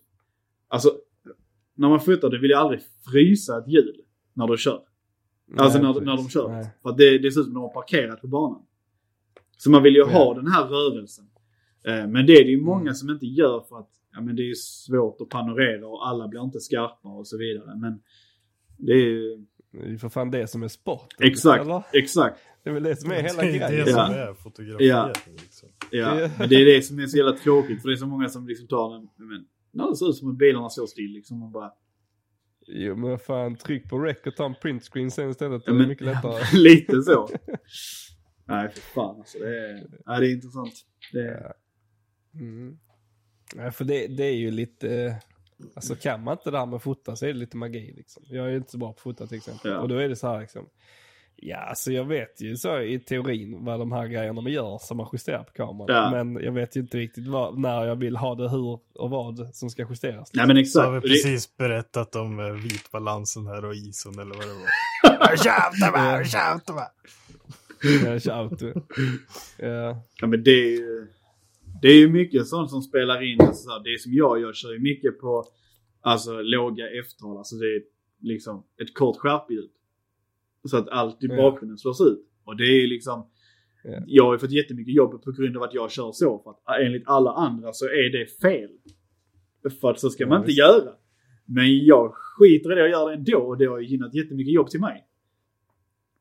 Alltså, 0.68 0.90
när 1.74 1.88
man 1.88 2.00
fotar, 2.00 2.30
du 2.30 2.40
vill 2.40 2.50
ju 2.50 2.56
aldrig 2.56 2.80
frysa 3.12 3.58
ett 3.58 3.68
hjul 3.68 4.00
när 4.32 4.46
du 4.46 4.56
kör. 4.56 4.82
Alltså 5.56 5.78
Nej, 5.78 5.86
när, 5.86 5.92
precis. 5.92 6.06
när 6.06 6.16
de 6.16 6.28
kör. 6.28 6.48
Nej. 6.48 6.66
För 6.82 6.90
att 6.90 6.96
det, 6.98 7.18
det 7.18 7.32
ser 7.32 7.40
ut 7.40 7.46
som 7.46 7.54
de 7.54 7.62
har 7.62 7.68
parkerat 7.74 8.20
på 8.20 8.26
banan. 8.26 8.62
Så 9.62 9.70
man 9.70 9.82
vill 9.82 9.94
ju 9.94 10.00
Ja. 10.00 10.06
ha 10.06 10.34
den 10.34 10.46
här 10.46 10.64
rörelsen. 10.66 11.24
Eh, 11.86 12.06
men 12.06 12.26
det 12.26 12.32
är 12.32 12.44
det 12.44 12.50
ju 12.50 12.60
många 12.60 12.80
Mm. 12.80 12.94
som 12.94 13.10
inte 13.10 13.26
gör 13.26 13.60
för 13.68 13.78
att 13.78 13.90
ja, 14.14 14.20
men 14.20 14.36
det 14.36 14.42
är 14.42 14.46
ju 14.46 14.54
svårt 14.54 15.20
att 15.20 15.28
panorera 15.28 15.86
och 15.88 16.08
alla 16.08 16.28
blir 16.28 16.40
inte 16.44 16.60
skarpa 16.60 17.08
och 17.08 17.26
så 17.26 17.38
vidare. 17.38 17.76
Men 17.76 18.00
det 18.78 18.92
är 18.92 18.96
ju... 19.06 19.46
Det 19.72 19.78
är 19.78 19.88
ju 19.88 19.98
för 19.98 20.08
fan 20.08 20.30
det 20.30 20.46
som 20.46 20.62
är 20.62 20.68
sport. 20.68 21.14
Exakt, 21.18 21.64
Eller? 21.64 21.82
exakt. 21.92 22.38
Det 22.64 22.70
är 22.70 22.74
väl 22.74 22.82
det 22.82 22.96
som 22.96 23.10
är 23.10 23.14
hela 23.22 23.42
det 23.42 23.48
är 23.48 23.68
grejen. 23.68 23.84
det 23.86 23.92
som 23.92 23.98
Ja. 24.00 24.14
är 24.14 24.34
fotografiet. 24.34 24.88
Ja. 24.88 25.12
Liksom. 25.42 25.68
Ja, 25.90 26.28
men 26.38 26.48
det 26.48 26.54
är 26.54 26.64
det 26.74 26.82
som 26.82 26.98
är 26.98 27.06
så 27.06 27.16
jävla 27.16 27.32
tråkigt. 27.32 27.82
För 27.82 27.88
det 27.88 27.94
är 27.94 27.96
så 27.96 28.06
många 28.06 28.28
som 28.28 28.46
liksom 28.48 28.66
tar 28.68 28.92
den... 28.94 29.08
Men, 29.72 29.86
det 29.90 29.96
ser 29.96 30.08
ut 30.10 30.16
som 30.16 30.30
att 30.30 30.38
bilarna 30.38 30.68
står 30.70 30.86
still 30.86 31.12
liksom. 31.12 31.38
Man 31.38 31.52
bara... 31.52 31.70
Jo 32.66 32.96
men 32.96 33.18
fan, 33.18 33.56
tryck 33.56 33.90
på 33.90 33.98
rec 33.98 34.16
och 34.26 34.36
ta 34.36 34.46
en 34.46 34.54
printscreen 34.62 35.10
sen 35.10 35.30
istället. 35.30 35.62
Ja, 35.66 35.72
Det 35.72 35.76
är 35.76 35.78
men- 35.78 35.88
mycket 35.88 36.06
lättare. 36.06 36.42
Lite 36.58 37.02
så. 37.02 37.28
Nej, 38.50 38.68
för 38.68 38.80
fan 38.80 39.16
alltså. 39.18 39.38
Det 39.38 39.70
är, 39.70 39.86
ja, 40.06 40.18
det 40.20 40.26
är 40.26 40.32
intressant. 40.32 40.72
Det 41.12 41.28
är, 41.28 41.52
Mm. 42.34 42.78
Nej, 43.54 43.70
för 43.70 43.84
det, 43.84 44.06
det 44.06 44.24
är 44.24 44.34
ju 44.34 44.50
lite, 44.50 44.94
eh, 45.04 45.14
alltså 45.74 45.96
kan 45.96 46.24
man 46.24 46.32
inte 46.32 46.50
det 46.50 46.58
här 46.58 46.66
med 46.66 46.82
fota 46.82 47.16
så 47.16 47.24
är 47.26 47.32
det 47.32 47.38
lite 47.38 47.56
magi 47.56 47.92
liksom. 47.96 48.22
Jag 48.26 48.46
är 48.46 48.50
ju 48.50 48.56
inte 48.56 48.70
så 48.70 48.78
bra 48.78 48.88
på 48.88 48.92
att 48.96 49.00
fota 49.00 49.26
till 49.26 49.36
exempel. 49.36 49.70
Ja. 49.70 49.78
Och 49.78 49.88
då 49.88 49.96
är 49.96 50.08
det 50.08 50.16
så 50.16 50.28
här 50.28 50.40
liksom, 50.40 50.66
ja 51.36 51.56
alltså 51.56 51.92
jag 51.92 52.04
vet 52.04 52.40
ju 52.40 52.56
så 52.56 52.80
i 52.80 53.00
teorin 53.00 53.64
vad 53.64 53.78
de 53.78 53.92
här 53.92 54.06
grejerna 54.06 54.40
man 54.40 54.52
gör 54.52 54.78
som 54.78 54.96
man 54.96 55.08
justerar 55.12 55.42
på 55.44 55.52
kameran. 55.52 55.96
Ja. 56.14 56.24
Men 56.24 56.44
jag 56.44 56.52
vet 56.52 56.76
ju 56.76 56.80
inte 56.80 56.98
riktigt 56.98 57.26
vad, 57.28 57.58
när 57.58 57.84
jag 57.84 57.96
vill 57.96 58.16
ha 58.16 58.34
det, 58.34 58.48
hur 58.48 58.78
och 58.94 59.10
vad 59.10 59.54
som 59.54 59.70
ska 59.70 59.86
justeras. 59.90 60.30
nej 60.34 60.46
men 60.46 60.66
Så 60.66 60.80
har 60.82 60.90
vi 60.90 60.96
exakt. 60.98 61.12
Precis 61.12 61.56
berättat 61.56 62.16
om 62.16 62.40
eh, 62.40 62.46
vitbalansen 62.46 63.46
här 63.46 63.64
och 63.64 63.74
ison 63.74 64.18
eller 64.18 64.34
vad 64.34 64.46
det 64.46 64.54
var. 64.54 64.68
Tjata. 66.24 66.82
Jag 68.04 68.22
kör 68.22 68.32
auto. 68.32 68.66
Ja. 69.58 70.02
ja, 70.20 70.26
men 70.26 70.42
det 70.42 70.50
är 70.50 70.70
ju... 70.78 71.06
Det 71.82 71.88
är 71.88 71.98
ju 71.98 72.08
mycket 72.08 72.46
sånt 72.46 72.70
som 72.70 72.82
spelar 72.82 73.22
in. 73.22 73.40
Alltså, 73.40 73.62
så 73.62 73.70
här, 73.70 73.82
det 73.84 73.90
är 73.90 73.98
som 73.98 74.12
jag 74.12 74.40
gör, 74.40 74.52
kör 74.52 74.72
ju 74.72 74.78
mycket 74.78 75.18
på 75.20 75.44
alltså, 76.00 76.42
låga 76.42 76.84
F-tal. 77.00 77.36
Alltså 77.38 77.56
det 77.56 77.66
är 77.66 77.82
liksom 78.20 78.64
ett 78.82 78.94
kort 78.94 79.16
skärpljud. 79.16 79.70
Så 80.64 80.76
att 80.76 80.88
allt 80.88 81.24
i 81.24 81.28
bakgrunden 81.28 81.78
slås 81.78 82.00
ut. 82.00 82.26
Och 82.44 82.56
det 82.56 82.64
är 82.64 82.86
liksom... 82.86 83.30
Ja. 83.84 84.02
Jag 84.06 84.24
har 84.24 84.32
ju 84.32 84.38
fått 84.38 84.50
jättemycket 84.50 84.94
jobb 84.94 85.22
på 85.24 85.32
grund 85.32 85.56
av 85.56 85.62
att 85.62 85.74
jag 85.74 85.90
kör 85.90 86.12
så. 86.12 86.38
För 86.38 86.50
att 86.50 86.80
enligt 86.80 87.02
alla 87.06 87.32
andra 87.32 87.72
så 87.72 87.84
är 87.86 88.12
det 88.18 88.26
fel. 88.40 88.70
För 89.80 89.90
att 89.90 90.00
så 90.00 90.10
ska 90.10 90.22
Ja, 90.24 90.28
man 90.28 90.38
inte 90.38 90.46
visst. 90.46 90.58
göra. 90.58 90.92
Men 91.44 91.84
jag 91.84 92.12
skiter 92.14 92.72
i 92.72 92.74
det 92.74 92.82
och 92.82 92.88
gör 92.88 93.08
det 93.10 93.14
ändå. 93.16 93.38
Och 93.38 93.58
det 93.58 93.64
har 93.66 93.78
ju 93.78 93.86
gynnat 93.86 94.14
jättemycket 94.14 94.54
jobb 94.54 94.70
till 94.70 94.80
mig. 94.80 95.06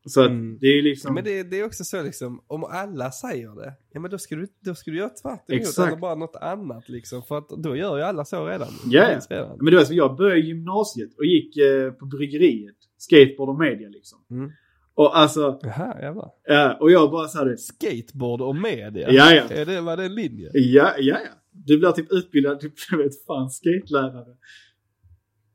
Så 0.06 0.22
Mm. 0.26 0.58
det 0.60 0.66
är 0.66 0.82
liksom... 0.82 1.14
Men 1.14 1.24
det, 1.24 1.42
det 1.42 1.60
är 1.60 1.64
också 1.64 1.84
så 1.84 2.02
liksom, 2.02 2.44
om 2.46 2.64
alla 2.64 3.10
säger 3.10 3.54
det, 3.54 3.74
ja 3.92 4.00
men 4.00 4.10
då 4.10 4.18
ska 4.18 4.36
du, 4.36 4.46
då 4.64 4.74
ska 4.74 4.90
du 4.90 4.96
göra 4.96 5.08
tvärt 5.08 5.50
emot 5.50 5.78
eller 5.78 5.96
bara 5.96 6.14
något 6.14 6.36
annat 6.36 6.88
liksom. 6.88 7.22
För 7.22 7.38
att 7.38 7.48
då 7.48 7.76
gör 7.76 7.96
ju 7.96 8.02
alla 8.02 8.24
så 8.24 8.46
redan. 8.46 8.68
Ja, 8.86 9.20
redan. 9.30 9.56
Men 9.60 9.66
det 9.72 9.76
var 9.76 9.84
så, 9.84 9.94
jag 9.94 10.16
började 10.16 10.40
gymnasiet 10.40 11.10
och 11.18 11.24
gick 11.24 11.56
eh, 11.56 11.90
på 11.92 12.06
bryggeriet. 12.06 12.76
Skateboard 12.98 13.48
och 13.48 13.58
media 13.58 13.88
liksom. 13.88 14.18
Mm. 14.30 14.50
Och 14.94 15.18
alltså, 15.18 15.58
Jaha, 15.62 15.96
jävlar. 16.00 16.30
ja, 16.44 16.76
och 16.80 16.90
jag 16.90 17.10
bara 17.10 17.28
så 17.28 17.38
här, 17.38 17.56
Skateboard 17.56 18.40
och 18.40 18.56
media. 18.56 19.10
Ja, 19.12 19.34
ja. 19.34 19.42
Är 19.50 19.66
det, 19.66 19.80
var 19.80 19.96
det 19.96 20.04
en 20.04 20.14
linje? 20.14 20.50
ja, 20.54 20.94
ja, 20.98 21.18
ja. 21.24 21.30
Du 21.52 21.78
blir 21.78 21.90
typ 21.92 22.12
utbildad, 22.12 22.60
typ, 22.60 22.72
jag 22.90 22.98
vet 22.98 23.24
fan, 23.26 23.50
skatelärare. 23.50 24.36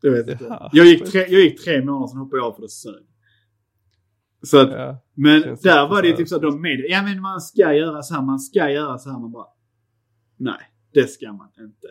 Jag 0.01 0.11
vet 0.11 0.27
inte. 0.29 0.43
Jaha. 0.43 0.69
Jag 0.73 0.85
gick, 0.85 1.05
tre, 1.11 1.19
jag 1.19 1.41
gick 1.41 1.63
tre 1.63 1.81
månader, 1.81 2.07
sen 2.07 2.17
hoppade 2.17 2.39
jag 2.41 2.45
av 2.47 2.53
för 2.55 2.61
det 2.61 2.69
sög. 2.69 3.03
Så 4.45 4.57
att, 4.61 4.71
Ja. 4.71 4.97
men 5.13 5.41
där 5.41 5.87
var 5.89 6.01
det 6.01 6.09
här. 6.09 6.15
typ 6.17 6.27
så 6.27 6.35
att 6.35 6.41
de 6.41 6.61
med 6.61 6.85
ja 6.89 7.01
men 7.03 7.21
man 7.21 7.41
ska 7.41 7.73
göra 7.73 8.01
så 8.03 8.13
här, 8.13 8.21
man 8.21 8.39
ska 8.39 8.69
göra 8.71 8.97
så 8.97 9.09
här. 9.11 9.19
Man 9.19 9.31
bara, 9.31 9.47
nej, 10.37 10.61
det 10.93 11.07
ska 11.07 11.33
man 11.33 11.47
inte. 11.59 11.87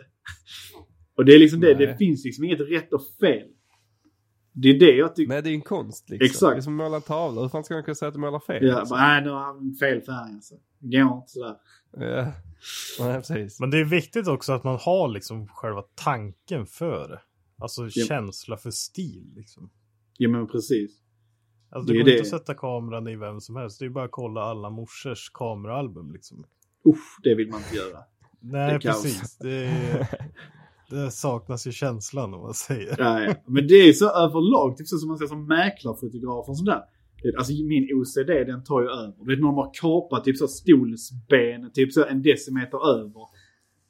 Och 1.16 1.24
det 1.24 1.34
är 1.34 1.38
liksom 1.38 1.60
det, 1.60 1.66
Nej. 1.76 1.86
det 1.86 1.96
finns 1.96 2.24
liksom 2.24 2.44
inget 2.44 2.60
rätt 2.60 2.92
och 2.92 3.02
fel. 3.20 3.48
Det 4.52 4.68
är 4.68 4.78
det 4.78 4.92
jag 4.96 5.14
tycker. 5.16 5.28
Nej, 5.28 5.42
det 5.42 5.50
är 5.50 5.54
en 5.54 5.60
konst 5.62 6.10
liksom. 6.10 6.24
Exakt. 6.26 6.54
Det 6.54 6.58
är 6.58 6.60
som 6.62 6.80
att 6.80 6.86
måla 6.86 7.00
tavla. 7.00 7.40
Hur 7.42 7.48
fan 7.48 7.64
ska 7.64 7.74
man 7.74 7.84
kunna 7.84 7.94
säga 7.94 8.08
att 8.08 8.14
du 8.14 8.20
målar 8.20 8.40
fel? 8.40 8.66
Ja, 8.66 8.84
bara, 8.90 9.00
nej, 9.00 9.22
nu 9.24 9.30
har 9.30 9.40
han 9.44 9.74
fel 9.80 10.00
färg 10.00 10.34
alltså. 10.34 10.54
Det 10.78 11.00
går 11.00 11.16
inte 11.16 11.28
sådär. 11.28 11.56
Ja. 11.96 12.32
Nej, 13.00 13.16
precis. 13.16 13.60
Men 13.60 13.70
det 13.70 13.78
är 13.78 13.84
viktigt 13.84 14.28
också 14.28 14.52
att 14.52 14.64
man 14.64 14.78
har 14.80 15.08
liksom 15.08 15.48
själva 15.48 15.82
tanken 15.94 16.66
för 16.66 17.08
det. 17.08 17.20
Alltså 17.58 17.82
Ja. 17.90 18.04
känsla 18.06 18.56
för 18.56 18.70
stil 18.70 19.32
liksom. 19.36 19.70
Ja 20.18 20.28
men 20.28 20.46
precis. 20.46 20.90
Alltså 21.74 21.92
Det 21.92 21.98
det 21.98 21.98
går 21.98 22.04
det. 22.04 22.10
inte 22.12 22.22
att 22.22 22.40
sätta 22.40 22.54
kameran 22.54 23.08
i 23.08 23.16
vem 23.16 23.40
som 23.40 23.56
helst. 23.56 23.78
Det 23.78 23.84
är 23.84 23.90
bara 23.90 24.04
att 24.04 24.10
kolla 24.10 24.40
alla 24.40 24.70
morsors 24.70 25.30
kameraalbum 25.34 26.12
liksom. 26.12 26.44
Usch, 26.88 27.18
det 27.22 27.34
vill 27.34 27.50
man 27.50 27.60
inte 27.60 27.76
göra. 27.76 27.98
Nej, 28.40 28.78
precis. 28.80 29.38
Det, 29.38 29.70
det 30.90 31.10
saknas 31.10 31.66
ju 31.66 31.72
känslan 31.72 32.34
om 32.34 32.40
man 32.40 32.54
säger. 32.54 32.94
Ja, 32.98 33.20
ja. 33.20 33.34
Men 33.46 33.66
det 33.66 33.74
är 33.74 33.92
så 33.92 34.08
överlag, 34.10 34.76
typ 34.76 34.86
så 34.86 34.96
som 34.98 35.08
man 35.08 35.18
ser 35.18 35.26
som 35.26 35.46
mäklarfotografer 35.46 36.50
och 36.50 36.58
sådär. 36.58 36.82
Alltså 37.38 37.52
min 37.52 37.88
OCD 37.94 38.28
den 38.46 38.64
tar 38.64 38.82
ju 38.82 38.88
över. 38.88 39.26
Vet 39.26 39.38
de 39.40 39.54
har 39.54 39.70
kapat 39.80 40.24
typ 40.24 40.36
så 40.36 40.48
stolsben, 40.48 41.72
typ 41.74 41.92
så 41.92 42.04
en 42.04 42.22
decimeter 42.22 42.96
över. 42.98 43.22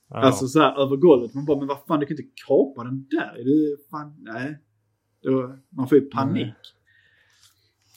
Ja. 0.09 0.16
Alltså 0.16 0.47
så 0.47 0.61
här 0.61 0.82
över 0.82 0.97
golvet. 0.97 1.35
Man 1.35 1.44
bara, 1.44 1.59
men 1.59 1.69
vad 1.69 1.78
fan 1.89 2.01
du 2.01 2.06
kan 2.06 2.16
inte 2.19 2.31
kapa 2.47 2.85
den 2.85 3.06
där. 3.11 3.32
Är 3.40 3.44
det 3.44 3.77
fan, 3.90 4.16
nej. 4.19 4.59
Då, 5.23 5.56
man 5.77 5.89
får 5.89 5.98
ju 5.98 6.05
panik. 6.11 6.55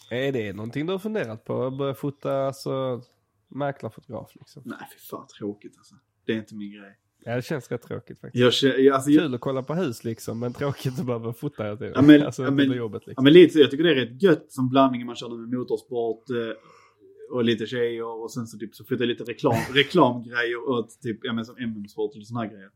Är 0.10 0.32
det 0.32 0.54
någonting 0.54 0.86
du 0.86 0.92
har 0.92 1.00
funderat 1.00 1.44
på? 1.46 1.64
Att 1.64 1.78
börja 1.78 1.94
fota 1.94 2.32
alltså, 2.48 3.02
mäklarfotograf 3.48 4.32
liksom? 4.36 4.64
Nej, 4.66 4.78
fy 4.94 5.00
fan 5.00 5.28
tråkigt 5.28 5.78
alltså. 5.78 5.96
Det 6.26 6.34
är 6.34 6.38
inte 6.38 6.56
min 6.56 6.72
grej. 6.72 7.00
Ja, 7.24 7.36
det 7.36 7.42
känns 7.42 7.72
rätt 7.72 7.82
tråkigt 7.82 8.20
faktiskt. 8.20 8.42
Jag, 8.44 8.54
känner- 8.54 8.92
alltså, 8.92 9.10
jag, 9.12 9.24
Kul 9.24 9.36
att 9.36 9.42
kolla 9.42 9.64
på 9.64 9.74
hus 9.74 10.04
liksom, 10.04 10.40
men 10.40 10.54
tråkigt 10.54 11.00
att 11.00 11.06
behöva 11.06 11.34
fota 11.34 11.64
hela 11.64 11.78
tiden. 11.78 11.94
Ja, 11.96 12.02
men- 12.02 12.22
alltså, 12.26 12.44
ja, 12.44 12.52
men- 12.52 12.72
jobbet 12.72 13.02
ja, 13.06 13.10
liksom. 13.10 13.24
men 13.24 13.34
lite 13.34 13.60
jag 13.60 13.72
tycker 13.72 13.84
det 13.84 13.92
är 13.92 13.96
rätt 13.96 14.24
gött 14.24 14.46
som 14.52 14.70
blandning 14.70 15.06
man 15.06 15.16
körde 15.16 15.36
med 15.38 15.50
motorsport 15.60 16.30
eh, 16.30 17.36
och 17.36 17.44
lite 17.44 17.66
tjejer 17.66 18.06
och 18.24 18.32
sen 18.32 18.48
så 18.48 18.58
typ 18.58 18.76
så 18.76 18.84
flyttar 18.86 19.04
jag 19.06 19.10
lite 19.10 19.24
reklam, 19.24 19.56
reklamgrejer 19.74 20.70
och 20.70 20.90
typ, 21.04 21.20
ja 21.24 21.34
men 21.34 21.46
som 21.46 21.56
MM-sport 21.58 22.16
och 22.16 22.28
såna 22.28 22.40
här 22.42 22.50
grejer. 22.50 22.70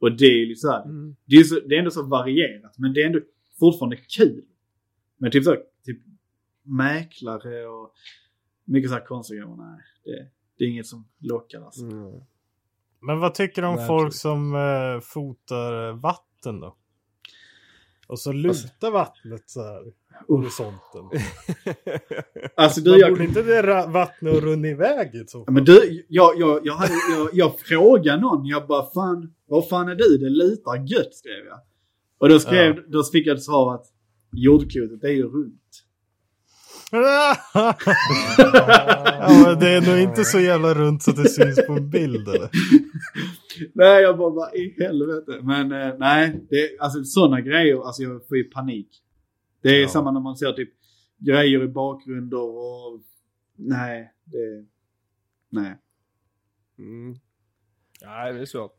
Och 0.00 0.12
det 0.16 0.24
är 0.26 0.46
ju 0.46 0.54
så 0.54 0.70
här, 0.70 0.84
Mm. 0.84 1.16
det 1.26 1.36
är, 1.36 1.44
så, 1.44 1.60
det 1.60 1.74
är 1.74 1.78
ändå 1.78 1.90
så 1.90 2.02
varierat 2.06 2.78
men 2.78 2.92
det 2.92 3.02
är 3.02 3.06
ändå 3.06 3.20
fortfarande 3.60 3.96
kul. 3.96 4.44
Men 5.18 5.30
typ 5.30 5.44
så, 5.44 5.56
typ 5.84 5.98
mäklare 6.68 7.66
och 7.66 7.92
mycket 8.64 8.90
så 8.90 8.96
här 8.96 9.06
konstiga 9.06 9.40
grejer, 9.42 9.56
nej. 9.56 9.80
Det, 10.04 10.30
det 10.58 10.64
är 10.64 10.68
inget 10.68 10.86
som 10.86 11.08
lockar 11.18 11.60
alltså. 11.60 11.84
Mm. 11.84 12.20
Men 13.00 13.20
vad 13.20 13.34
tycker 13.34 13.62
du 13.62 13.68
om 13.68 13.74
Nej, 13.74 13.86
folk 13.86 14.06
precis. 14.06 14.20
som 14.20 14.54
eh, 14.54 15.00
fotar 15.00 15.92
vatten 15.92 16.60
då? 16.60 16.76
Och 18.06 18.20
så 18.20 18.32
lutar 18.32 18.90
vattnet 18.90 19.50
så 19.50 19.62
här. 19.62 19.82
Horisonten. 20.28 21.04
Alltså 22.56 22.80
du, 22.80 22.90
Man 22.90 22.98
jag, 22.98 23.10
borde 23.10 23.24
inte 23.24 23.42
det 23.42 23.86
vattnet 23.88 24.34
och 24.34 24.42
runna 24.42 24.68
iväg 24.68 25.14
i 25.14 25.24
så 25.26 25.44
fall? 25.44 25.54
men 25.54 25.64
du, 25.64 26.04
jag, 26.08 26.38
jag, 26.38 26.66
jag, 26.66 26.74
hade, 26.74 26.92
jag, 27.16 27.28
jag 27.32 27.58
frågade 27.60 28.20
någon, 28.20 28.46
jag 28.46 28.66
bara 28.66 28.90
fan, 28.90 29.34
vad 29.46 29.68
fan 29.68 29.88
är 29.88 29.94
du? 29.94 30.18
Det 30.18 30.28
lutar 30.30 30.76
gött 30.76 31.14
skrev 31.14 31.46
jag. 31.46 31.60
Och 32.18 32.28
då 32.28 32.38
skrev, 32.38 32.76
Ja. 32.76 32.82
då 32.88 33.04
fick 33.04 33.26
jag 33.26 33.36
ett 33.36 33.42
svar 33.42 33.74
att 33.74 33.86
jordklotet 34.32 35.04
är 35.04 35.08
ju 35.08 35.22
runt. 35.22 35.84
ja, 36.92 37.76
men 39.46 39.58
det 39.58 39.68
är 39.68 39.90
nog 39.90 39.98
inte 39.98 40.24
så 40.24 40.40
jävla 40.40 40.74
runt 40.74 41.02
så 41.02 41.10
att 41.10 41.16
det 41.16 41.28
syns 41.28 41.66
på 41.66 41.72
en 41.72 41.90
bild 41.90 42.28
eller? 42.28 42.50
nej, 43.74 44.02
jag 44.02 44.18
bara, 44.18 44.30
vad 44.30 44.54
i 44.54 44.74
helvete. 44.82 45.40
Men 45.42 45.72
eh, 45.72 45.94
nej, 45.98 46.46
det, 46.50 46.78
alltså 46.80 47.04
sådana 47.04 47.40
grejer, 47.40 47.86
alltså 47.86 48.02
jag 48.02 48.28
får 48.28 48.36
ju 48.36 48.44
panik. 48.44 48.88
Det 49.62 49.68
är 49.68 49.80
Ja. 49.82 49.88
samma 49.88 50.10
när 50.10 50.20
man 50.20 50.36
ser 50.36 50.52
typ 50.52 50.70
grejer 51.18 51.62
i 51.62 51.68
bakgrunder 51.68 52.40
och 52.42 53.00
nej, 53.56 54.12
det, 54.24 54.66
nej. 55.50 55.76
Mm. 56.78 57.14
Ja, 58.00 58.32
det 58.32 58.40
är 58.40 58.46
svårt. 58.46 58.74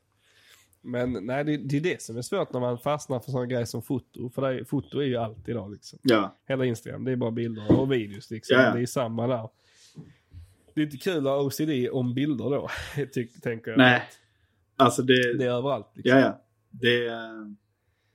Men 0.82 1.14
nej, 1.26 1.44
det, 1.44 1.58
det 1.58 1.78
är 1.78 1.82
det 1.82 2.02
som 2.02 2.18
är 2.18 2.22
svårt 2.22 2.54
när 2.54 2.60
man 2.60 2.78
fastnar 2.80 3.20
för 3.20 3.32
sådana 3.32 3.46
grejer 3.48 3.66
som 3.66 3.82
foto. 3.82 4.30
För 4.30 4.42
det, 4.42 4.60
är- 4.60 4.64
foto 4.64 5.00
är 5.00 5.04
ju 5.06 5.16
allt 5.16 5.50
idag 5.50 5.72
liksom. 5.72 6.00
Ja, 6.04 6.36
Hela 6.48 6.66
Instagram, 6.66 7.04
det 7.04 7.12
är 7.12 7.16
bara 7.16 7.32
bilder 7.32 7.80
och 7.80 7.92
videos 7.92 8.32
liksom. 8.32 8.58
Ja, 8.58 8.64
ja. 8.64 8.74
Det 8.74 8.82
är 8.82 8.86
samma 8.86 9.28
där. 9.28 9.50
Det 10.74 10.82
är 10.82 10.86
inte 10.86 10.98
kul 10.98 11.18
att 11.18 11.24
ha 11.24 11.42
OCD 11.44 11.90
om 11.92 12.14
bilder 12.14 12.46
då, 12.50 12.70
tänker 13.42 13.72
jag. 13.72 13.78
nej. 13.78 14.02
Alltså 14.76 15.02
det, 15.02 15.38
Det 15.38 15.46
är 15.46 15.50
överallt 15.52 15.88
liksom. 15.96 16.18
Ja, 16.20 16.26
ja. 16.26 16.42
Det, 16.72 17.10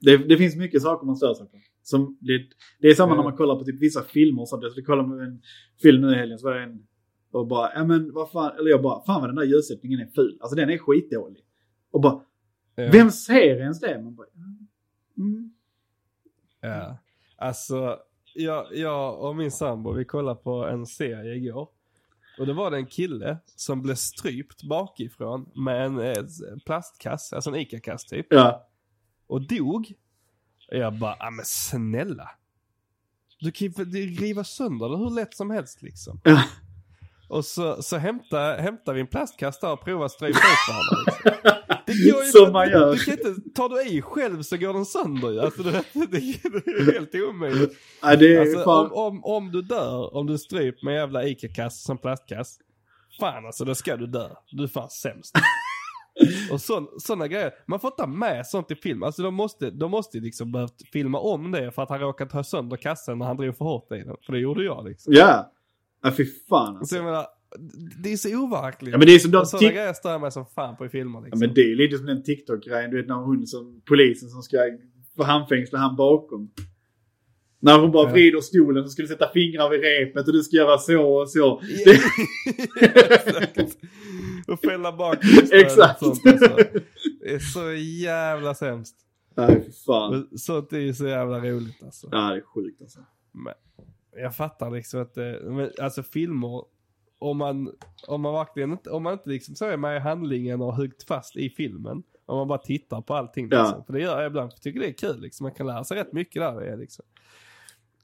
det, 0.00 0.16
det 0.28 0.36
finns 0.36 0.56
mycket 0.56 0.82
saker 0.82 1.06
man 1.06 1.16
stör 1.16 1.34
sig 1.34 1.46
på. 1.46 1.58
Som 1.82 2.18
det, 2.20 2.42
det 2.80 2.88
är 2.88 2.94
samma 2.94 3.12
Ja. 3.12 3.16
när 3.16 3.22
man 3.22 3.36
kollar 3.36 3.56
på 3.56 3.64
typ 3.64 3.82
vissa 3.82 4.02
filmer. 4.02 4.44
Så 4.44 4.56
att 4.56 4.62
jag 4.76 4.86
kollade 4.86 5.08
på 5.08 5.14
en 5.14 5.42
film 5.82 6.00
nu 6.02 6.12
i 6.12 6.14
helgen 6.14 6.38
så 6.38 6.46
var 6.46 6.54
det 6.54 6.62
en 6.62 6.86
och 7.30 7.46
bara, 7.46 7.72
ja 7.74 7.84
men 7.84 8.12
vad 8.12 8.30
fan, 8.30 8.56
eller 8.58 8.70
jag 8.70 8.82
bara, 8.82 9.04
fan 9.04 9.20
vad 9.20 9.28
den 9.30 9.36
där 9.36 9.44
ljussättningen 9.44 10.00
är 10.00 10.06
ful. 10.06 10.38
Alltså 10.40 10.56
den 10.56 10.70
är 10.70 10.78
skitdålig. 10.78 11.44
Och 11.90 12.00
bara. 12.00 12.20
Vem 12.74 13.10
ser 13.10 13.60
ens 13.60 13.80
det? 13.80 14.02
Man 14.02 14.14
bara, 14.14 14.26
mm. 15.18 15.54
Ja. 16.60 16.98
Alltså, 17.36 17.98
jag, 18.34 18.66
jag 18.76 19.20
och 19.20 19.36
min 19.36 19.50
sambo, 19.50 19.92
vi 19.92 20.04
kollade 20.04 20.40
på 20.40 20.66
en 20.66 20.86
serie 20.86 21.34
igår. 21.34 21.68
Och 22.38 22.46
det 22.46 22.52
var 22.52 22.70
det 22.70 22.76
en 22.76 22.86
kille 22.86 23.38
som 23.46 23.82
blev 23.82 23.94
strypt 23.94 24.62
bakifrån 24.62 25.50
med 25.54 25.86
en 25.86 26.00
eh, 26.00 26.24
plastkasse, 26.66 27.36
alltså 27.36 27.50
en 27.50 27.56
ICA-kass 27.56 28.04
typ. 28.04 28.26
Ja. 28.30 28.68
Och 29.26 29.46
dog. 29.46 29.92
Och 30.70 30.76
jag 30.78 30.98
bara, 30.98 31.16
ja 31.18 31.30
men 31.30 31.44
snälla. 31.44 32.30
Du 33.40 33.52
kan 33.52 33.68
ju 33.68 33.74
riva 34.06 34.44
sönder 34.44 34.88
det 34.88 34.96
hur 34.96 35.10
lätt 35.10 35.34
som 35.34 35.50
helst 35.50 35.82
liksom. 35.82 36.20
Ja. 36.24 36.42
Och 37.34 37.44
så, 37.44 37.82
så 37.82 37.96
hämtar, 37.96 38.58
hämtar 38.58 38.94
vi 38.94 39.00
en 39.00 39.06
plastkass 39.06 39.60
där 39.60 39.72
och 39.72 39.84
provar 39.84 40.04
att 40.04 40.12
strypa 40.12 40.38
upp 40.38 40.68
varandra. 40.68 40.96
Liksom. 41.06 41.82
Det 41.86 41.92
går 42.12 42.24
ju 42.24 42.30
Som 42.30 42.52
man 42.52 42.70
gör. 42.70 42.92
Du 42.92 42.98
kan 43.04 43.12
inte, 43.12 43.50
tar 43.54 43.68
du 43.68 43.82
i 43.82 44.02
själv 44.02 44.42
så 44.42 44.56
går 44.56 44.72
den 44.72 44.84
sönder 44.84 45.30
ju. 45.30 45.40
Alltså 45.40 45.62
det, 45.62 45.70
det, 45.92 46.06
det 46.06 46.16
är 46.16 46.92
helt 46.92 47.14
omöjligt. 47.14 47.78
ja 48.02 48.16
det 48.16 48.36
är 48.36 48.40
Alltså, 48.40 48.64
fan. 48.64 48.86
om, 48.86 48.92
om, 48.92 49.24
om 49.24 49.52
du 49.52 49.62
dör, 49.62 50.16
om 50.16 50.26
du 50.26 50.38
stryp 50.38 50.82
med 50.82 50.94
jävla 50.94 51.24
ICA-kass 51.24 51.82
som 51.84 51.98
plastkass. 51.98 52.58
Fan 53.20 53.46
alltså, 53.46 53.64
då 53.64 53.74
ska 53.74 53.96
du 53.96 54.06
dö. 54.06 54.28
Du 54.50 54.62
är 54.62 54.68
fan 54.68 54.90
sämst. 54.90 55.34
Och 56.52 56.60
sådana 57.02 57.28
grejer. 57.28 57.52
Man 57.66 57.80
får 57.80 57.88
inte 57.88 58.02
ha 58.02 58.06
med 58.06 58.46
sånt 58.46 58.70
i 58.70 58.74
film. 58.74 59.02
Alltså 59.02 59.22
de 59.22 59.34
måste, 59.34 59.70
de 59.70 59.90
måste 59.90 60.18
liksom 60.18 60.52
behövt 60.52 60.88
filma 60.92 61.18
om 61.18 61.50
det 61.50 61.70
för 61.72 61.82
att 61.82 61.88
han 61.88 62.00
råkat 62.00 62.30
ta 62.30 62.44
sönder 62.44 62.76
kassen 62.76 63.18
när 63.18 63.26
han 63.26 63.36
drog 63.36 63.56
för 63.56 63.64
hårt 63.64 63.92
i 63.92 63.98
den. 63.98 64.16
För 64.26 64.32
det 64.32 64.38
gjorde 64.38 64.64
jag 64.64 64.84
liksom. 64.88 65.12
Ja. 65.12 65.50
Ja 66.04 66.12
fy 66.16 66.24
fan 66.48 66.72
Så 66.74 66.78
alltså. 66.78 66.96
jag 66.96 67.04
menar, 67.04 67.26
det 68.02 68.12
är 68.12 68.16
så 68.16 68.28
overkligt. 68.38 68.92
Ja 68.92 68.98
men 68.98 69.06
det 69.06 69.14
är 69.14 69.18
som 69.18 69.30
de 69.30 69.46
Sådana 69.46 69.72
grejer 69.72 69.92
stör 69.92 70.10
jag 70.12 70.20
mig 70.20 70.32
som 70.32 70.46
fan 70.46 70.76
på 70.76 70.86
i 70.86 70.88
filmer 70.88 71.18
Ja 71.18 71.24
liksom. 71.24 71.40
men 71.40 71.54
det 71.54 71.60
är 71.72 71.76
lite 71.76 71.96
som 71.96 72.06
den 72.06 72.22
TikTok-grejen, 72.22 72.90
du 72.90 72.96
vet 72.96 73.08
när 73.08 73.14
hon 73.14 73.46
som 73.46 73.82
polisen 73.88 74.28
som 74.28 74.42
ska 74.42 74.58
få 75.16 75.22
handfängsla 75.24 75.78
han 75.78 75.96
bakom. 75.96 76.50
När 77.60 77.78
hon 77.78 77.92
bara 77.92 78.08
Ja. 78.08 78.12
vrider 78.12 78.40
stolen 78.40 78.84
så 78.84 78.88
ska 78.90 79.02
du 79.02 79.08
sätta 79.08 79.28
fingrar 79.32 79.70
vid 79.70 79.80
repet 79.80 80.26
och 80.26 80.32
du 80.32 80.42
ska 80.42 80.56
göra 80.56 80.78
så 80.78 81.02
och 81.20 81.30
så. 81.30 81.62
Ja, 81.84 81.92
Exakt. 83.10 83.58
Och 84.48 84.60
fälla 84.60 84.92
bak 84.92 85.18
Exakt. 85.52 85.98
Sånt, 85.98 86.26
alltså. 86.26 86.56
Det 87.20 87.34
är 87.34 87.38
så 87.38 87.72
jävla 88.02 88.54
sämst. 88.54 88.96
Nej 89.36 89.70
fan. 89.86 90.28
Sånt 90.38 90.72
är 90.72 90.78
ju 90.78 90.94
så 90.94 91.06
jävla 91.06 91.38
roligt 91.38 91.82
alltså. 91.82 92.08
Ja 92.12 92.18
det 92.30 92.36
är 92.36 92.40
sjukt 92.40 92.80
alltså. 92.80 92.98
Men 93.32 93.54
jag 94.16 94.36
fattar 94.36 94.70
liksom 94.70 95.02
att 95.02 95.16
men 95.42 95.70
alltså 95.80 96.02
filmer, 96.02 96.64
om 97.18 97.36
man, 97.36 97.72
om 98.08 98.20
man 98.20 98.32
verkligen 98.34 98.72
inte, 98.72 98.90
om 98.90 99.02
man 99.02 99.12
inte 99.12 99.28
liksom 99.30 99.54
så 99.54 99.64
är 99.64 99.76
med 99.76 99.96
i 99.96 100.00
handlingen 100.00 100.60
och 100.62 100.76
högt 100.76 101.02
fast 101.02 101.36
i 101.36 101.50
filmen. 101.50 102.02
Om 102.26 102.36
man 102.38 102.48
bara 102.48 102.58
tittar 102.58 103.00
på 103.00 103.14
allting 103.14 103.48
Ja. 103.50 103.62
liksom. 103.62 103.84
För 103.84 103.92
det 103.92 104.00
gör 104.00 104.20
jag 104.20 104.26
ibland, 104.26 104.50
för 104.52 104.56
jag 104.56 104.62
tycker 104.62 104.80
det 104.80 104.88
är 104.88 104.92
kul 104.92 105.20
liksom. 105.20 105.44
Man 105.44 105.54
kan 105.54 105.66
lära 105.66 105.84
sig 105.84 105.96
rätt 105.96 106.12
mycket 106.12 106.42
där 106.42 106.60
är 106.62 106.76
liksom. 106.76 107.04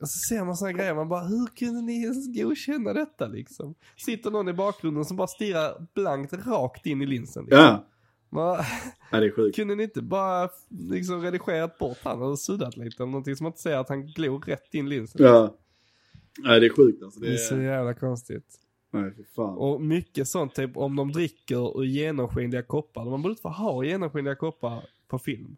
Och 0.01 0.09
så 0.09 0.19
ser 0.35 0.45
man 0.45 0.57
sådana 0.57 0.79
grejer, 0.79 0.95
man 0.95 1.09
bara 1.09 1.21
hur 1.23 1.47
kunde 1.47 1.83
ni 1.83 2.03
ens 2.03 2.37
godkänna 2.43 2.93
detta 2.93 3.27
liksom? 3.27 3.75
Sitter 3.97 4.31
någon 4.31 4.49
i 4.49 4.53
bakgrunden 4.53 5.05
som 5.05 5.17
bara 5.17 5.27
stirrar 5.29 5.87
blankt 5.95 6.33
rakt 6.47 6.87
in 6.87 7.03
i 7.03 7.07
linsen. 7.07 7.45
Liksom. 7.45 7.61
Ja. 7.61 7.85
Man, 8.33 8.57
Ja 9.11 9.21
det 9.21 9.27
är 9.27 9.31
sjukt. 9.31 9.57
kunde 9.57 9.75
ni 9.75 9.83
inte 9.83 10.03
bara 10.03 10.49
liksom 10.69 11.23
redigerat 11.23 11.79
bort 11.79 11.99
han 12.03 12.23
och 12.23 12.39
suddat 12.39 12.77
lite 12.77 13.03
eller 13.03 13.11
någonting 13.13 13.37
som 13.37 13.45
man 13.45 13.51
inte 13.51 13.63
ser 13.63 13.77
att 13.77 13.89
han 13.89 14.07
glor 14.07 14.41
rätt 14.41 14.75
in 14.75 14.87
i 14.87 14.89
linsen? 14.89 15.23
Ja. 15.25 15.55
Ja 16.39 16.61
det 16.61 16.67
är 16.67 16.71
sjukt 16.71 17.03
alltså. 17.03 17.21
Det 17.21 17.27
Det 17.27 17.33
är 17.33 17.37
så 17.37 17.55
är... 17.55 17.61
jävla 17.61 17.95
konstigt. 17.95 18.45
Nej 18.93 19.13
fy 19.17 19.25
fan. 19.25 19.57
Och 19.59 19.81
mycket 19.83 20.29
sånt, 20.29 20.55
typ 20.55 20.77
om 20.77 20.97
de 20.97 21.13
dricker 21.13 21.81
ur 21.81 21.85
genomskinliga 21.85 22.63
koppar. 22.63 23.05
Man 23.05 23.23
borde 23.23 23.33
inte 23.33 23.43
få 23.43 23.49
ha 23.49 23.85
genomskinliga 23.85 24.35
koppar 24.35 24.85
på 25.09 25.19
film. 25.19 25.57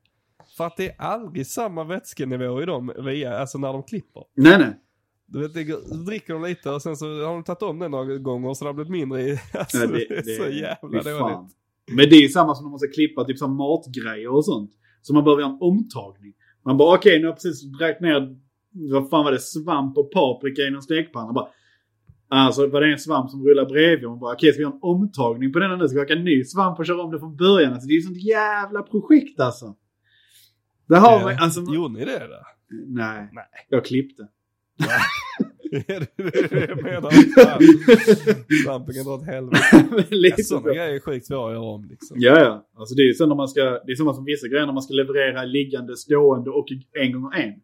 För 0.57 0.66
att 0.66 0.77
det 0.77 0.89
är 0.90 0.94
aldrig 0.99 1.47
samma 1.47 1.85
vätskenivå 1.85 2.62
i 2.62 2.66
dem 2.66 2.93
via, 3.05 3.39
alltså 3.39 3.59
när 3.59 3.73
de 3.73 3.82
klipper. 3.82 4.24
Nej 4.35 4.59
nej. 4.59 4.78
Du 5.27 5.40
vet, 5.40 5.55
det 5.55 5.65
dricker 6.07 6.32
de 6.32 6.43
lite 6.43 6.70
och 6.70 6.82
sen 6.82 6.97
så 6.97 7.07
har 7.07 7.32
de 7.32 7.44
tagit 7.44 7.62
om 7.62 7.78
det 7.78 7.89
några 7.89 8.19
gånger 8.19 8.55
så 8.55 8.65
det 8.65 8.69
har 8.69 8.74
blivit 8.74 8.90
mindre 8.90 9.23
i. 9.23 9.39
Alltså, 9.55 9.78
Ja, 9.78 9.86
det, 9.86 10.11
är 10.11 10.44
så 10.44 10.49
jävla 10.49 11.03
dåligt. 11.03 11.57
Men 11.86 12.11
det 12.11 12.16
är 12.16 12.23
ju 12.23 12.28
samma 12.28 12.55
som 12.55 12.65
när 12.65 12.70
man 12.70 12.78
ska 12.78 12.89
klippa 12.89 13.24
typ 13.24 13.39
som 13.39 13.57
matgrejer 13.57 14.28
och 14.28 14.44
sånt. 14.44 14.70
Så 15.03 15.15
man 15.15 15.24
behöver 15.24 15.43
göra 15.43 15.53
en 15.53 15.59
omtagning. 15.61 16.32
Man 16.65 16.77
bara 16.77 16.99
okej 16.99 17.19
nu 17.19 17.24
har 17.24 17.28
jag 17.31 17.35
precis 17.36 17.62
dragit 17.62 18.01
ner, 18.01 18.36
vad 18.73 19.11
fan 19.11 19.24
var 19.24 19.32
det, 19.32 19.39
svamp 19.40 19.99
och 19.99 20.11
paprika 20.11 20.62
i 20.62 20.70
någon 20.70 20.82
stekpanna. 20.82 21.32
Bara, 21.32 21.49
Alltså 22.35 22.66
var 22.66 22.81
det 22.81 22.93
en 22.93 22.99
svamp 22.99 23.31
som 23.31 23.44
rullar 23.49 23.66
bredvid. 23.66 24.09
Man 24.09 24.19
bara 24.19 24.35
okej 24.35 24.53
ska 24.53 24.59
vi 24.59 24.62
göra 24.62 24.73
en 24.73 24.78
omtagning 24.82 25.53
på 25.53 25.59
den 25.59 25.78
nu? 25.78 25.89
Ska 25.89 25.94
vi 25.94 26.01
hacka 26.01 26.12
en 26.12 26.24
ny 26.24 26.44
svamp 26.44 26.78
och 26.78 26.86
köra 26.86 27.03
om 27.03 27.11
det 27.11 27.19
från 27.19 27.36
början? 27.36 27.73
Alltså 27.73 27.86
det 27.86 27.93
är 27.93 27.97
ju 27.97 28.03
sånt 28.03 28.23
jävla 28.24 28.82
projekt 28.82 29.40
alltså. 29.40 29.74
Det 30.89 30.97
har 30.97 31.23
man 31.23 31.36
alltså. 31.40 31.61
Gjorde 31.61 31.94
ni 31.94 32.05
det 32.05 32.19
där? 32.19 32.43
Nej, 32.86 33.28
Nej. 33.32 33.44
jag 33.69 33.85
klippte. 33.85 34.28
det 35.70 35.90
är 35.90 36.49
det 36.49 36.66
jag 36.69 36.82
menar. 36.82 37.11
Svampen 38.65 38.94
kan 38.94 39.05
dra 39.05 39.15
åt 39.15 39.27
helvete. 39.27 40.07
Lite 40.11 40.43
Sådana 40.43 40.66
så. 40.66 40.74
grejer 40.74 40.94
är 40.94 41.01
sjukt 41.01 41.27
svåra 41.27 41.47
att 41.47 41.53
göra 41.53 41.65
om 41.65 41.85
liksom. 41.85 42.16
Ja, 42.20 42.39
ja. 42.40 42.66
Alltså 42.77 42.94
det 42.94 43.03
är 43.03 43.20
ju 43.20 43.27
när 43.27 43.35
man 43.35 43.49
ska, 43.49 43.62
det 43.65 43.93
är 43.93 43.97
samma 43.97 44.15
som 44.15 44.24
vissa 44.24 44.49
grejer 44.49 44.66
när 44.66 44.73
man 44.73 44.82
ska 44.82 44.94
leverera 44.94 45.44
liggande, 45.44 45.97
stående 45.97 46.51
och 46.51 46.66
en 46.93 47.12
gånger 47.12 47.39
en. 47.39 47.55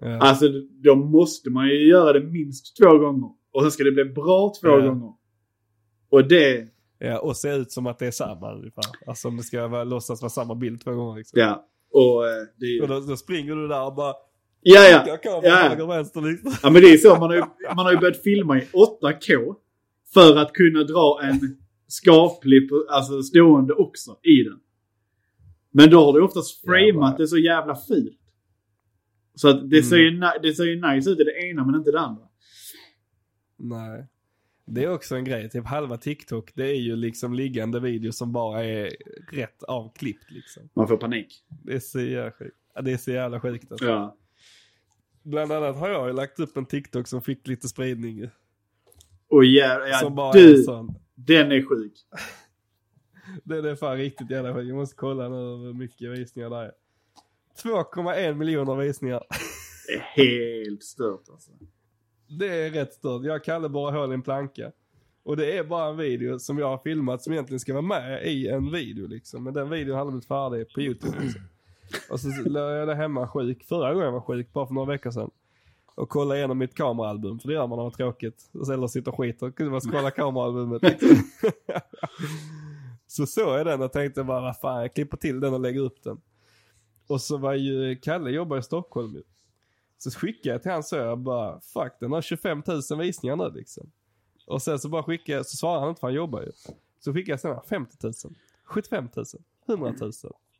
Ja. 0.00 0.18
Alltså 0.20 0.46
då 0.84 0.94
måste 0.94 1.50
man 1.50 1.68
ju 1.68 1.88
göra 1.88 2.12
det 2.12 2.20
minst 2.20 2.76
två 2.76 2.98
gånger. 2.98 3.30
Och 3.52 3.62
sen 3.62 3.70
ska 3.70 3.84
det 3.84 3.92
bli 3.92 4.04
bra 4.04 4.52
två 4.62 4.68
Ja. 4.68 4.80
gånger. 4.80 5.12
Och 6.10 6.28
det, 6.28 6.68
Ja, 6.98 7.18
och 7.18 7.36
se 7.36 7.54
ut 7.54 7.72
som 7.72 7.86
att 7.86 7.98
det 7.98 8.06
är 8.06 8.10
samma 8.10 8.54
ungefär. 8.54 8.84
Alltså 9.06 9.28
om 9.28 9.36
det 9.36 9.42
ska 9.42 9.68
vara, 9.68 9.84
låtsas 9.84 10.22
vara 10.22 10.30
samma 10.30 10.54
bild 10.54 10.80
två 10.80 10.90
gånger 10.94 11.16
liksom. 11.18 11.40
ja. 11.40 11.66
Och 11.92 12.26
eh, 12.28 12.32
det 12.56 12.80
Och 12.82 12.88
då, 12.88 13.00
då 13.00 13.16
springer 13.16 13.54
du 13.56 13.68
där 13.68 13.86
och 13.86 13.94
bara... 13.94 14.14
Ja, 14.62 14.80
ja. 14.88 15.18
Ja. 15.42 15.50
höger 15.68 15.86
vänster 15.86 16.20
liksom. 16.20 16.52
Ja 16.62 16.70
men 16.70 16.82
det 16.82 16.88
är 16.92 16.96
så, 16.96 17.08
man 17.08 17.22
har, 17.22 17.34
ju, 17.34 17.42
man 17.76 17.84
har 17.86 17.92
ju 17.92 17.98
börjat 17.98 18.22
filma 18.22 18.58
i 18.58 18.60
8K. 19.00 19.54
För 20.14 20.36
att 20.36 20.52
kunna 20.52 20.82
dra 20.84 21.20
en 21.22 21.56
skaplig, 21.88 22.68
alltså 22.90 23.22
stående 23.22 23.74
också 23.74 24.10
i 24.22 24.42
den. 24.42 24.58
Men 25.70 25.90
då 25.90 26.04
har 26.04 26.12
du 26.12 26.22
oftast 26.22 26.64
framat 26.64 26.84
Jävlar. 26.86 27.18
det 27.18 27.26
så 27.28 27.38
jävla 27.38 27.74
fult. 27.76 28.18
Så 29.36 29.52
det, 29.52 29.82
ser 29.82 29.96
ju, 29.96 30.08
Mm. 30.08 30.28
det 30.42 30.52
ser 30.54 30.64
ju 30.64 30.80
nice 30.80 31.10
ut 31.10 31.20
i 31.20 31.24
det 31.24 31.46
ena 31.50 31.64
men 31.64 31.74
inte 31.74 31.90
det 31.90 32.00
andra. 32.00 32.22
Nej. 33.56 34.06
Det 34.64 34.84
är 34.84 34.92
också 34.92 35.16
en 35.16 35.24
grej, 35.24 35.50
typ 35.50 35.66
halva 35.66 35.96
TikTok 35.96 36.52
det 36.54 36.64
är 36.66 36.80
ju 36.80 36.96
liksom 36.96 37.34
liggande 37.34 37.80
video 37.80 38.12
som 38.12 38.32
bara 38.32 38.64
är 38.64 38.96
rätt 39.32 39.62
avklippt 39.62 40.30
liksom. 40.30 40.68
Man 40.74 40.88
får 40.88 40.96
panik. 40.96 41.44
Det 41.64 41.74
är 41.74 41.78
så 41.80 42.00
jävla 42.00 42.30
sjukt. 42.32 42.56
Det 42.82 42.92
är 42.92 42.96
så 42.96 43.10
jävla 43.10 43.40
sjukt 43.40 43.72
alltså. 43.72 43.86
Ja. 43.86 44.16
Bland 45.22 45.52
annat 45.52 45.76
har 45.76 45.88
jag 45.88 46.06
ju 46.06 46.12
lagt 46.12 46.40
upp 46.40 46.56
en 46.56 46.66
TikTok 46.66 47.06
som 47.08 47.22
fick 47.22 47.46
lite 47.46 47.68
spridning. 47.68 48.30
Och 49.28 49.44
ja, 49.44 49.98
som 50.02 50.14
bara 50.14 50.38
är 50.38 50.42
du, 50.42 50.62
sån. 50.62 50.94
den 51.14 51.52
är 51.52 51.62
sjuk. 51.62 51.92
Det 53.44 53.56
är 53.70 53.76
fan 53.76 53.96
riktigt 53.96 54.30
jävla 54.30 54.54
sjukt. 54.54 54.68
Jag 54.68 54.76
måste 54.76 54.96
kolla 54.96 55.28
nu 55.28 55.36
hur 55.66 55.72
mycket 55.72 56.10
visningar 56.10 56.50
det 56.50 56.56
är. 56.56 56.72
2,1 57.64 58.34
miljoner 58.34 58.76
visningar. 58.76 59.22
Det 59.86 59.94
är 59.94 60.00
helt 60.00 60.82
stört 60.82 61.28
alltså. 61.30 61.50
Det 62.38 62.46
är 62.46 62.70
rätt 62.70 62.92
stört. 62.92 63.24
Jag 63.24 63.44
kallar 63.44 63.68
bara 63.68 63.90
hål 63.90 64.10
i 64.10 64.14
en 64.14 64.22
planka. 64.22 64.72
Och 65.24 65.36
det 65.36 65.58
är 65.58 65.64
bara 65.64 65.88
en 65.88 65.96
video 65.96 66.38
som 66.38 66.58
jag 66.58 66.66
har 66.66 66.78
filmat 66.78 67.22
som 67.22 67.32
egentligen 67.32 67.60
ska 67.60 67.72
vara 67.72 67.82
med 67.82 68.26
i 68.26 68.48
en 68.48 68.72
video 68.72 69.06
liksom. 69.06 69.44
Men 69.44 69.54
den 69.54 69.70
videon 69.70 69.98
hade 69.98 70.10
blivit 70.10 70.28
färdig 70.28 70.72
på 70.74 70.80
YouTube 70.80 71.16
också. 71.16 71.38
Och 72.10 72.20
så 72.20 72.28
låg 72.28 72.72
jag 72.72 72.88
där 72.88 72.94
hemma 72.94 73.28
sjuk, 73.28 73.64
förra 73.64 73.92
gången 73.92 74.04
jag 74.04 74.12
var 74.12 74.20
sjuk, 74.20 74.52
bara 74.52 74.66
för 74.66 74.74
några 74.74 74.92
veckor 74.92 75.10
sedan. 75.10 75.30
Och 75.94 76.08
kollade 76.08 76.38
igenom 76.38 76.58
mitt 76.58 76.74
kameraalbum, 76.74 77.38
för 77.38 77.48
det 77.48 77.54
gör 77.54 77.60
man 77.60 77.70
när 77.70 77.76
man 77.76 77.84
har 77.84 77.90
tråkigt. 77.90 78.50
Eller 78.72 78.86
sitter 78.86 79.10
och 79.10 79.16
skiter, 79.16 79.50
kunde 79.50 79.72
man 79.72 79.80
scrolla 79.80 80.10
kameraalbumet 80.10 80.82
liksom. 80.82 81.08
Så 83.06 83.26
så 83.26 83.54
är 83.54 83.64
den 83.64 83.82
och 83.82 83.92
tänkte 83.92 84.24
bara, 84.24 84.40
vad 84.40 84.60
fan, 84.60 84.80
jag 84.80 84.94
klipper 84.94 85.16
till 85.16 85.40
den 85.40 85.54
och 85.54 85.60
lägger 85.60 85.80
upp 85.80 86.02
den. 86.02 86.20
Och 87.06 87.20
så 87.20 87.36
var 87.36 87.54
ju, 87.54 87.96
Kalle 87.96 88.30
jobbar 88.30 88.58
i 88.58 88.62
Stockholm 88.62 89.14
ju. 89.14 89.22
Så 89.98 90.10
skickade 90.10 90.54
jag 90.54 90.62
till 90.62 90.70
han 90.72 90.82
så 90.82 90.96
jag 90.96 91.18
bara, 91.18 91.60
fuck 91.60 91.92
den 92.00 92.12
har 92.12 92.22
25 92.22 92.62
000 92.90 92.98
visningar 92.98 93.36
nu 93.36 93.50
liksom. 93.54 93.90
Och 94.46 94.62
sen 94.62 94.78
så 94.78 94.88
bara 94.88 95.02
skickade 95.02 95.38
jag, 95.38 95.46
så 95.46 95.56
svarade 95.56 95.80
han 95.80 95.88
inte 95.88 96.00
för 96.00 96.06
han 96.06 96.14
jobbar 96.14 96.42
ju. 96.42 96.52
Så 97.00 97.12
skickade 97.12 97.32
jag 97.32 97.40
sen 97.40 97.60
50 97.68 97.96
000, 98.02 98.12
75 98.64 99.08
000, 99.16 99.24
100 99.68 99.94
000, 100.00 100.12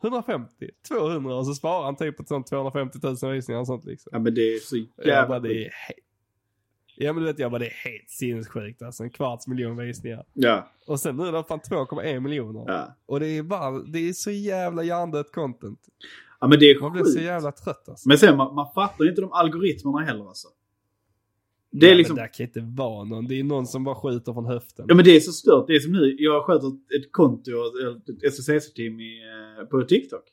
150, 0.02 0.70
200 0.88 1.34
och 1.34 1.46
så 1.46 1.54
svarade 1.54 1.84
han 1.84 1.96
typ 1.96 2.16
sånt 2.28 2.46
250 2.46 2.98
000 3.22 3.32
visningar 3.32 3.60
och 3.60 3.66
sånt 3.66 3.84
liksom. 3.84 4.10
Ja 4.12 4.18
men 4.18 4.34
det 4.34 4.54
är 4.54 4.58
så 4.58 4.76
jävla 5.04 5.40
det 5.40 5.70
Ja 6.98 7.12
men 7.12 7.22
du 7.22 7.28
vet 7.28 7.38
jag 7.38 7.50
bara 7.50 7.58
det 7.58 7.66
är 7.66 7.90
helt 7.90 8.10
sinnessjukt 8.10 8.82
alltså. 8.82 9.02
En 9.02 9.10
kvarts 9.10 9.46
miljon 9.46 9.76
visningar. 9.76 10.24
Ja, 10.32 10.70
Och 10.86 11.00
sen 11.00 11.16
nu 11.16 11.26
är 11.28 11.32
det 11.32 11.44
fan 11.44 11.60
2,1 11.60 12.20
miljoner. 12.20 12.64
ja. 12.66 12.94
Och 13.06 13.20
det 13.20 13.26
är 13.26 13.42
bara, 13.42 13.70
det 13.70 13.98
är 13.98 14.12
så 14.12 14.30
jävla 14.30 14.82
hjärndött 14.82 15.32
content. 15.32 15.80
Ja 16.40 16.46
men 16.48 16.58
det 16.58 16.70
är 16.70 16.80
Man 16.80 16.92
blir 16.92 17.04
så 17.04 17.18
jävla 17.20 17.52
trött 17.52 17.88
alltså. 17.88 18.08
Men 18.08 18.18
sen 18.18 18.36
man, 18.36 18.54
man 18.54 18.66
fattar 18.74 19.08
inte 19.08 19.20
de 19.20 19.32
algoritmerna 19.32 19.98
heller 20.00 20.28
alltså. 20.28 20.48
Det 21.70 21.86
är 21.86 21.90
Nej, 21.90 21.98
liksom... 21.98 22.16
Det 22.16 22.28
kan 22.28 22.46
inte 22.46 22.60
vara 22.60 23.04
någon. 23.04 23.26
Det 23.26 23.40
är 23.40 23.44
någon 23.44 23.66
som 23.66 23.84
bara 23.84 23.94
skjuter 23.94 24.32
från 24.32 24.46
höften. 24.46 24.84
Ja 24.88 24.94
men 24.94 25.04
det 25.04 25.16
är 25.16 25.20
så 25.20 25.32
stört. 25.32 25.66
Det 25.66 25.74
är 25.76 25.80
som 25.80 25.92
nu, 25.92 26.16
jag 26.18 26.44
sköter 26.44 26.66
ett, 26.68 27.12
konto, 27.12 27.50
ett 28.26 28.32
SSC-team 28.32 28.98
eh, 29.00 29.64
på 29.66 29.82
TikTok. 29.82 30.24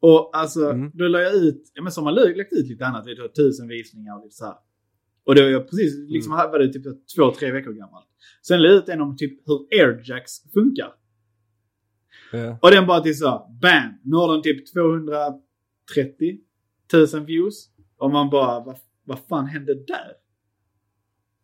Och 0.00 0.30
alltså, 0.36 0.70
Mm. 0.70 0.90
då 0.94 1.08
la 1.08 1.20
jag 1.20 1.34
ut, 1.34 1.70
ja 1.74 1.82
men 1.82 1.92
som 1.92 2.04
man 2.04 2.14
lagt 2.14 2.52
ut 2.52 2.68
lite 2.68 2.86
annat, 2.86 3.06
vet 3.06 3.16
du, 3.16 3.28
tusen 3.28 3.68
visningar 3.68 4.16
och 4.18 4.24
lite 4.24 4.34
så 4.36 4.44
här. 4.44 4.54
Och 5.24 5.34
då 5.34 5.42
var 5.42 5.48
jag 5.48 5.70
precis, 5.70 5.94
liksom 6.08 6.32
Mm. 6.32 6.50
var 6.50 6.58
det 6.58 6.72
typ 6.72 6.84
två, 7.16 7.30
tre 7.34 7.52
veckor 7.52 7.72
gammalt. 7.72 8.06
Sen 8.42 8.62
la 8.62 8.68
jag 8.68 8.76
ut 8.76 8.88
en 8.88 9.00
om 9.00 9.16
typ 9.16 9.40
hur 9.46 9.80
airjacks 9.82 10.52
funkar. 10.52 10.92
Ja. 12.32 12.58
Och 12.62 12.70
den 12.70 12.86
bara 12.86 13.00
till 13.00 13.18
så, 13.18 13.56
bam! 13.62 13.94
Nu 14.02 14.16
har 14.16 14.32
den 14.32 14.42
typ 14.42 14.72
230 14.72 16.38
000 17.14 17.24
views. 17.26 17.70
Och 17.96 18.10
man 18.10 18.30
bara, 18.30 18.60
vad, 18.60 18.78
vad 19.04 19.18
fan 19.28 19.46
hände 19.46 19.74
där? 19.74 20.12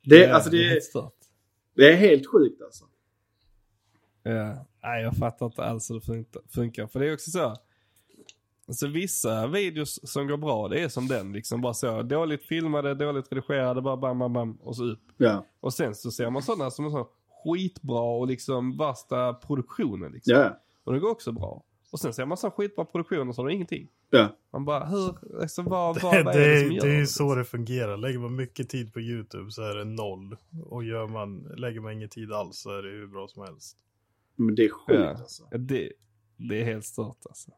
Det, 0.05 0.19
Ja, 0.19 0.35
alltså 0.35 0.51
det, 0.51 0.65
är 0.65 0.69
helt 0.70 0.85
stört. 0.85 1.15
det 1.77 1.93
är 1.93 1.97
helt 1.97 2.27
sjukt 2.27 2.62
alltså. 2.62 2.85
Ja. 4.23 4.66
Nej, 4.82 5.02
jag 5.02 5.16
fattar 5.16 5.47
inte 5.47 5.62
alls 5.65 5.90
hur 5.90 5.94
det 5.94 6.01
fun- 6.06 6.48
funkar. 6.55 6.86
För 6.86 7.01
det 7.01 7.09
är 7.09 7.15
också 7.15 7.31
så. 7.31 7.56
Alltså 8.69 8.86
vissa 8.86 9.47
videos 9.47 10.01
som 10.12 10.27
går 10.27 10.36
bra, 10.36 10.69
det 10.69 10.81
är 10.81 10.89
som 10.89 11.09
den 11.09 11.32
liksom. 11.32 11.61
Bara 11.61 11.74
så 11.74 12.02
dåligt 12.02 12.44
filmade, 12.44 12.94
dåligt 12.94 13.32
redigerade, 13.32 13.82
bara 13.82 13.97
bam, 13.97 14.19
bam, 14.19 14.32
bam 14.32 14.56
och 14.56 14.77
så 14.77 14.85
upp. 14.85 15.02
Ja. 15.16 15.47
Och 15.61 15.74
sen 15.74 15.94
så 15.94 16.11
ser 16.11 16.31
man 16.31 16.43
sådana 16.43 16.70
som 16.70 16.86
är 16.86 16.90
så 16.90 17.09
skitbra 17.44 18.01
och 18.01 18.27
liksom 18.27 18.77
värsta 18.77 19.35
produktionen 19.35 20.12
liksom. 20.12 20.35
Ja. 20.35 20.61
Och 20.85 20.93
det 20.93 20.98
går 20.98 21.11
också 21.11 21.32
bra. 21.32 21.65
Och 21.93 22.01
sen 22.01 22.12
ser 22.15 22.27
man 22.27 22.36
så 22.36 22.51
skitbra 22.51 22.85
produktion 22.85 23.28
och 23.28 23.35
så 23.35 23.43
har 23.43 23.48
de 23.48 23.55
ingenting. 23.55 23.89
Ja. 24.11 24.36
Man 24.52 24.65
bara, 24.65 24.85
hur, 24.86 25.40
alltså 25.40 25.62
vad, 25.62 25.97
Det, 25.97 26.02
vad, 26.02 26.24
vad 26.24 26.35
är 26.36 26.39
det 26.55 26.61
som 26.61 26.69
det, 26.69 26.74
gör 26.74 26.82
det 26.85 26.90
är 26.90 26.94
ju 26.94 27.01
det? 27.01 27.06
så 27.06 27.35
det 27.35 27.44
fungerar. 27.44 27.97
Lägger 27.97 28.19
man 28.19 28.36
mycket 28.36 28.69
tid 28.69 28.93
på 28.93 29.01
YouTube 29.01 29.51
så 29.51 29.62
är 29.62 29.74
det 29.74 29.85
noll. 29.85 30.36
Och 30.65 30.85
gör 30.85 31.06
man, 31.06 31.39
lägger 31.56 31.81
man 31.81 31.93
ingen 31.93 32.09
tid 32.09 32.32
alls 32.32 32.59
så 32.59 32.70
är 32.78 32.82
det 32.82 32.89
hur 32.90 33.06
bra 33.06 33.28
som 33.28 33.43
helst. 33.43 33.77
Men 34.36 34.55
det 34.55 34.65
är 34.65 34.69
sjukt 34.69 35.01
Ja. 35.01 35.09
alltså. 35.09 35.48
Ja, 35.51 35.59
Det, 35.59 35.93
det 36.36 36.61
är 36.61 36.65
helt 36.65 36.85
stört 36.85 37.27
alltså. 37.27 37.51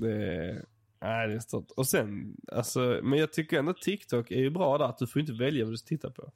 Det 0.00 0.12
är, 0.26 0.64
nej 1.00 1.28
det 1.28 1.34
är 1.34 1.38
stört. 1.38 1.70
Och 1.76 1.86
sen, 1.86 2.36
alltså, 2.52 3.00
men 3.02 3.18
jag 3.18 3.32
tycker 3.32 3.58
ändå 3.58 3.72
TikTok 3.72 4.30
är 4.30 4.40
ju 4.40 4.50
bra 4.50 4.78
där 4.78 4.84
att 4.84 4.98
du 4.98 5.06
får 5.06 5.20
inte 5.20 5.32
välja 5.32 5.64
vad 5.64 5.72
du 5.72 5.76
ska 5.76 5.88
titta 5.88 6.10
på. 6.10 6.32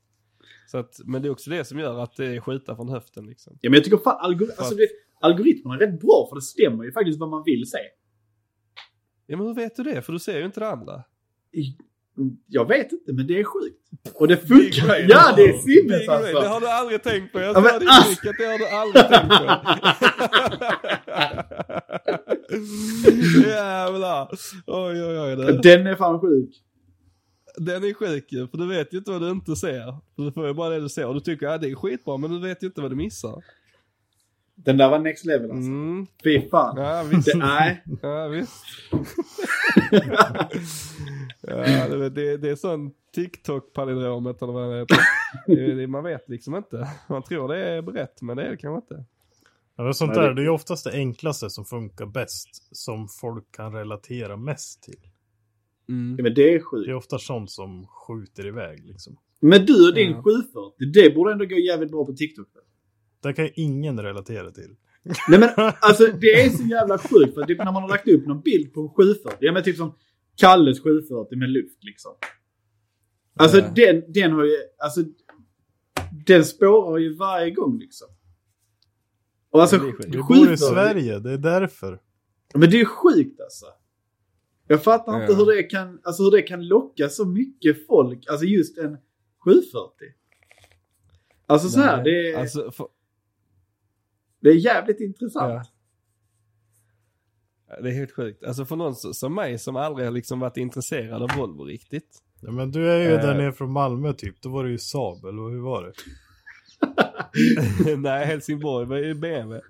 Så 0.67 0.79
att, 0.79 1.01
men 1.05 1.23
det 1.23 1.29
är 1.29 1.31
också 1.31 1.51
det 1.51 1.65
som 1.65 1.79
gör 1.79 1.99
att 1.99 2.17
det 2.17 2.27
är 2.27 2.41
skjuta 2.41 2.77
från 2.77 2.89
höften 2.89 3.27
liksom. 3.27 3.59
Ja, 3.61 3.71
men 3.71 3.75
jag 3.77 3.85
tycker 3.85 3.97
fan 3.97 4.17
algor 4.21 4.49
alltså, 4.59 4.75
det, 4.75 4.89
algoritmerna 5.27 5.75
är 5.77 5.79
rätt 5.87 6.01
bra 6.01 6.27
för 6.31 6.35
det 6.37 6.43
stämmer 6.43 6.85
ju 6.85 6.93
faktiskt 6.93 7.19
vad 7.21 7.29
man 7.31 7.43
vill 7.47 7.71
se. 7.71 7.79
Ja 9.27 9.37
men 9.37 9.47
hur 9.47 9.55
vet 9.55 9.77
du 9.77 9.83
det? 9.83 10.03
För 10.03 10.13
du 10.13 10.19
ser 10.19 10.39
ju 10.39 10.45
inte 10.45 10.61
det 10.61 10.69
andra. 10.69 11.03
I- 11.53 11.77
Jag 12.47 12.69
vet 12.69 12.93
inte, 12.93 13.13
men 13.13 13.27
det 13.27 13.41
är 13.41 13.45
sjukt. 13.45 14.15
Och 14.15 14.29
det 14.29 14.37
funkar. 14.37 14.97
Big 15.01 15.11
Ja, 15.11 15.33
det 15.37 15.43
är 15.43 15.53
sinnes 15.59 16.07
brain. 16.07 16.07
Det 16.07 16.13
alltså. 16.39 16.49
har 16.49 16.61
du 16.61 16.69
aldrig 16.69 17.03
tänkt 17.03 17.33
på. 17.33 17.41
Jag 17.41 17.57
Ja, 17.57 17.61
men 17.61 17.71
ass- 17.89 18.29
att 18.29 18.37
det 18.39 18.45
har 18.47 18.59
du 18.59 18.69
aldrig 18.69 19.09
tänkt 19.09 19.29
på. 19.29 19.45
Jävlar. 23.49 24.29
Oj 24.67 25.03
oj 25.05 25.19
oj. 25.21 25.37
Det. 25.37 25.63
Den 25.63 25.87
är 25.87 25.97
fan 25.97 26.21
sjuk. 26.21 26.63
Den 27.59 27.85
är 27.85 27.95
sjuk 27.95 28.33
ju, 28.33 28.49
för 28.49 28.59
du 28.59 28.69
vet 28.69 28.93
ju 28.95 28.99
inte 28.99 29.11
vad 29.11 29.21
du 29.23 29.31
inte 29.31 29.57
ser. 29.57 29.97
Du 30.17 30.33
får 30.33 30.47
ju 30.47 30.55
bara 30.55 30.69
det 30.71 30.81
du 30.81 30.89
ser 30.89 31.07
och 31.07 31.15
du 31.15 31.21
tycker 31.21 31.47
att 31.47 31.61
det 31.61 31.71
är 31.71 31.75
skitbra 31.75 32.17
men 32.17 32.31
du 32.31 32.41
vet 32.49 32.63
ju 32.63 32.67
inte 32.67 32.81
vad 32.81 32.91
du 32.91 32.97
missar. 32.97 33.43
Den 34.57 34.77
där 34.77 34.91
var 34.91 34.99
next 34.99 35.25
level 35.25 35.51
alltså. 35.51 35.69
Mm. 35.71 36.07
Fy 36.25 36.49
fan. 36.49 36.77
Ja 36.77 37.03
visst. 37.11 37.27
Det, 37.33 37.39
nej. 37.39 37.83
Ja 38.03 38.29
visst. 38.29 38.65
ja, 41.43 41.89
du 41.89 41.97
vet, 41.99 42.15
det, 42.15 42.37
det 42.37 42.49
är 42.51 42.57
sån 42.57 42.91
TikTok-palindromet 43.17 44.43
eller 44.43 44.53
vad 44.53 44.71
det 44.73 44.79
heter. 44.79 44.99
Det, 45.47 45.75
det, 45.75 45.87
man 45.87 46.05
vet 46.05 46.29
liksom 46.29 46.55
inte. 46.57 46.89
Man 47.09 47.23
tror 47.23 47.49
det 47.49 47.65
är 47.69 47.83
rätt 47.83 48.23
men 48.23 48.37
det 48.37 48.43
är 48.43 48.51
det 48.51 48.57
kanske 48.57 48.95
inte. 48.95 49.05
Ja, 49.77 49.85
men 49.85 49.95
sånt 49.95 50.15
det- 50.15 50.21
där, 50.21 50.35
det 50.35 50.41
är 50.41 50.45
ju 50.45 50.51
oftast 50.51 50.85
det 50.85 50.93
enklaste 50.93 51.51
som 51.51 51.65
funkar 51.65 52.07
bäst. 52.07 52.49
Som 52.77 53.09
folk 53.09 53.53
kan 53.57 53.73
relatera 53.73 54.37
mest 54.37 54.83
till. 54.83 55.01
Mm. 55.89 56.17
Ja, 56.19 56.23
men 56.23 56.35
det 56.35 56.43
är 56.43 56.47
Det 56.51 56.55
är 56.55 56.61
sjukt. 56.61 56.93
ofta 56.95 57.19
sånt 57.19 57.51
som 57.51 57.87
skjuter 57.87 58.47
iväg 58.47 58.85
liksom. 58.87 59.17
Men 59.41 59.67
du 59.67 59.89
och 59.89 59.95
din 59.95 60.11
Ja. 60.11 60.23
740, 60.23 60.87
det 60.95 61.15
borde 61.15 61.33
ändå 61.33 61.45
gå 61.45 61.55
jävligt 61.59 61.91
bra 61.91 62.05
på 62.07 62.13
TikTok. 62.13 62.47
Det 63.23 63.33
kan 63.33 63.45
ju 63.45 63.51
ingen 63.55 64.01
relatera 64.03 64.51
till. 64.51 64.77
Nej 65.29 65.41
men 65.41 65.49
alltså 65.81 66.07
det 66.07 66.27
är 66.45 66.51
så 66.51 66.63
jävla 66.63 66.99
sjukt 66.99 67.35
för 67.35 67.43
typ 67.45 67.59
när 67.59 67.73
man 67.73 67.83
har 67.83 67.89
lagt 67.89 68.09
upp 68.09 68.27
någon 68.27 68.41
bild 68.41 68.73
på 68.75 68.81
en 68.81 68.89
740. 68.89 69.39
Ja 69.41 69.53
men 69.53 69.63
typ 69.65 69.77
som 69.77 69.95
Kalles 70.37 70.81
740 70.83 71.39
med 71.39 71.51
luft 71.51 71.85
liksom. 71.85 72.13
Alltså 73.39 73.61
den, 73.61 74.13
den 74.13 74.33
har 74.33 74.45
ju, 74.45 74.57
alltså 74.79 75.01
den 76.27 76.45
spårar 76.45 76.99
ju 76.99 77.15
varje 77.17 77.51
gång 77.51 77.79
liksom. 77.79 78.09
Och 79.51 79.61
alltså. 79.61 79.79
Vi 79.79 79.93
bor 79.93 80.17
i 80.17 80.23
740 80.23 80.57
Sverige, 80.57 81.19
det 81.19 81.33
är 81.33 81.39
därför. 81.39 82.01
Men 82.55 82.71
det 82.71 82.81
är 82.81 82.85
sjukt 82.85 83.41
alltså. 83.41 83.67
Jag 84.69 84.83
fattar 84.83 85.21
inte 85.21 85.33
Ja. 85.33 85.39
hur 85.39 85.47
det, 85.47 85.63
kan, 85.63 86.01
alltså 86.03 86.23
hur 86.23 86.31
det 86.31 86.43
kan 86.43 86.67
locka 86.69 87.09
så 87.09 87.25
mycket 87.25 87.87
folk, 87.87 88.27
alltså 88.31 88.47
just 88.47 88.79
en 88.79 88.97
740. 89.45 89.91
Alltså 91.47 91.69
så 91.69 91.81
här, 91.81 91.97
Nej, 91.97 92.05
det 92.05 92.33
är, 92.33 92.39
Alltså, 92.41 92.71
för, 92.71 92.87
det 94.47 94.53
är 94.53 94.55
jävligt 94.65 95.01
intressant. 95.01 95.53
ja. 95.53 95.63
Det 97.83 97.89
är 97.89 97.93
helt 97.93 98.13
sjukt. 98.13 98.45
Alltså 98.45 98.65
för 98.65 98.77
någon 98.77 98.95
som 98.95 99.15
som 99.15 99.35
mig 99.35 99.59
som 99.59 99.77
aldrig 99.77 100.07
har 100.07 100.13
liksom 100.13 100.41
varit 100.41 100.57
intresserad 100.57 101.23
av 101.23 101.29
Volvo 101.37 101.65
riktigt. 101.65 102.19
Ja, 102.41 102.51
men 102.51 102.71
du 102.71 102.91
är 102.91 102.99
ju 102.99 103.15
Eh. 103.15 103.21
där 103.23 103.35
nere 103.35 103.53
från 103.53 103.73
Malmö 103.73 104.13
typ. 104.13 104.43
Då 104.43 104.49
var 104.49 104.65
det 104.65 104.71
ju 104.71 104.79
Saab, 104.79 105.25
eller 105.25 105.51
hur 105.51 105.61
var 105.61 105.83
det? 105.85 105.93
Nej, 107.97 108.27
Helsingborg 108.27 108.87
var 108.87 108.97
ju 108.97 109.15
BMW. 109.15 109.61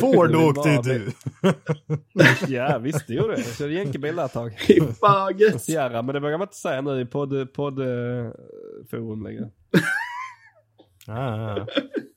Ford 0.00 0.34
åkte 0.34 0.68
ju 0.70 0.78
du. 0.82 1.12
Ja 2.48 2.78
visst 2.78 3.06
det 3.06 3.14
gjorde 3.14 3.32
jag. 3.32 3.38
Jag 3.38 3.56
körde 3.56 3.72
jänkebil 3.72 4.18
ett 4.18 4.32
tag. 4.32 4.52
Gött. 5.38 5.62
Sierra, 5.62 6.02
men 6.02 6.14
det 6.14 6.20
vågar 6.20 6.38
man 6.38 6.46
inte 6.48 6.56
säga 6.56 6.80
nu 6.80 7.00
i 7.00 7.06
podd, 7.06 7.52
podd 7.52 7.78
eh, 7.78 8.30
forum 8.90 9.22
längre. 9.24 9.50
Ah, 11.06 11.66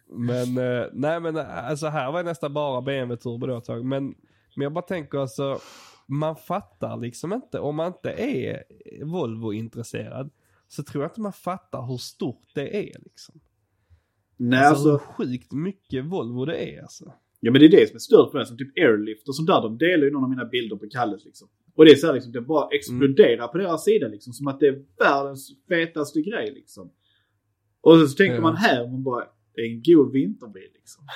Men 0.10 0.58
eh, 0.58 0.88
nej 0.94 1.20
men 1.20 1.36
eh, 1.38 1.68
alltså 1.70 1.88
här 1.88 2.12
var 2.12 2.24
det 2.24 2.30
nästan 2.30 2.54
bara 2.54 2.82
BMW 2.82 3.18
turbo 3.24 3.48
då 3.48 3.58
ett 3.58 3.64
tag. 3.64 3.86
Men, 3.86 4.06
men 4.56 4.64
jag 4.64 4.74
bara 4.74 4.82
tänker 4.86 5.18
alltså, 5.18 5.60
man 6.08 6.36
fattar 6.36 6.98
liksom 6.98 7.34
inte, 7.34 7.60
om 7.60 7.76
man 7.76 7.88
inte 7.88 8.10
är 8.12 8.64
Volvo-intresserad, 9.06 10.30
så 10.68 10.84
tror 10.84 11.04
jag 11.04 11.10
inte 11.12 11.22
man 11.22 11.34
fattar 11.34 11.88
hur 11.88 11.98
stort 11.98 12.44
det 12.56 12.78
är 12.78 13.00
liksom. 13.04 13.40
Nej, 14.38 14.60
Alltså, 14.66 14.92
alltså, 14.92 15.08
hur 15.18 15.28
sjukt 15.28 15.52
mycket 15.54 16.06
Volvo 16.06 16.46
det 16.46 16.58
är 16.76 16.82
alltså. 16.82 17.14
ja 17.40 17.52
men 17.52 17.62
det 17.62 17.66
är 17.68 17.72
det 17.72 17.88
som 17.88 17.96
är 17.96 18.00
stört 18.00 18.32
på 18.32 18.38
det. 18.38 18.46
Som 18.46 18.58
typ 18.58 18.78
Airlift 18.78 19.28
och 19.28 19.36
sånt 19.36 19.48
där. 19.48 19.62
De 19.62 19.78
delar 19.78 20.04
ju 20.06 20.12
någon 20.12 20.24
av 20.24 20.30
mina 20.30 20.46
bilder 20.46 20.76
på 20.76 20.86
Kalles 20.92 21.26
liksom. 21.26 21.48
Och 21.76 21.86
det 21.86 21.92
är 21.92 21.96
så 21.96 22.08
här 22.08 22.14
liksom, 22.14 22.32
det 22.32 22.42
bara 22.42 22.68
exploderar 22.70 23.48
på 23.48 23.58
deras 23.58 23.84
sida 23.84 24.08
liksom. 24.08 24.34
Som 24.34 24.48
att 24.48 24.60
det 24.60 24.68
är 24.68 24.86
världens 25.00 25.52
fetaste 25.68 26.22
grej 26.22 26.52
liksom. 26.54 26.92
Och 27.82 27.96
så, 28.00 28.08
så 28.08 28.16
tänker 28.16 28.36
Ja. 28.36 28.42
man 28.42 28.56
här, 28.56 28.88
man 28.88 29.04
bara, 29.04 29.24
det 29.56 29.62
är 29.62 29.66
en 29.72 29.82
god 29.86 30.12
vinterbil 30.14 30.70
liksom. 30.74 31.04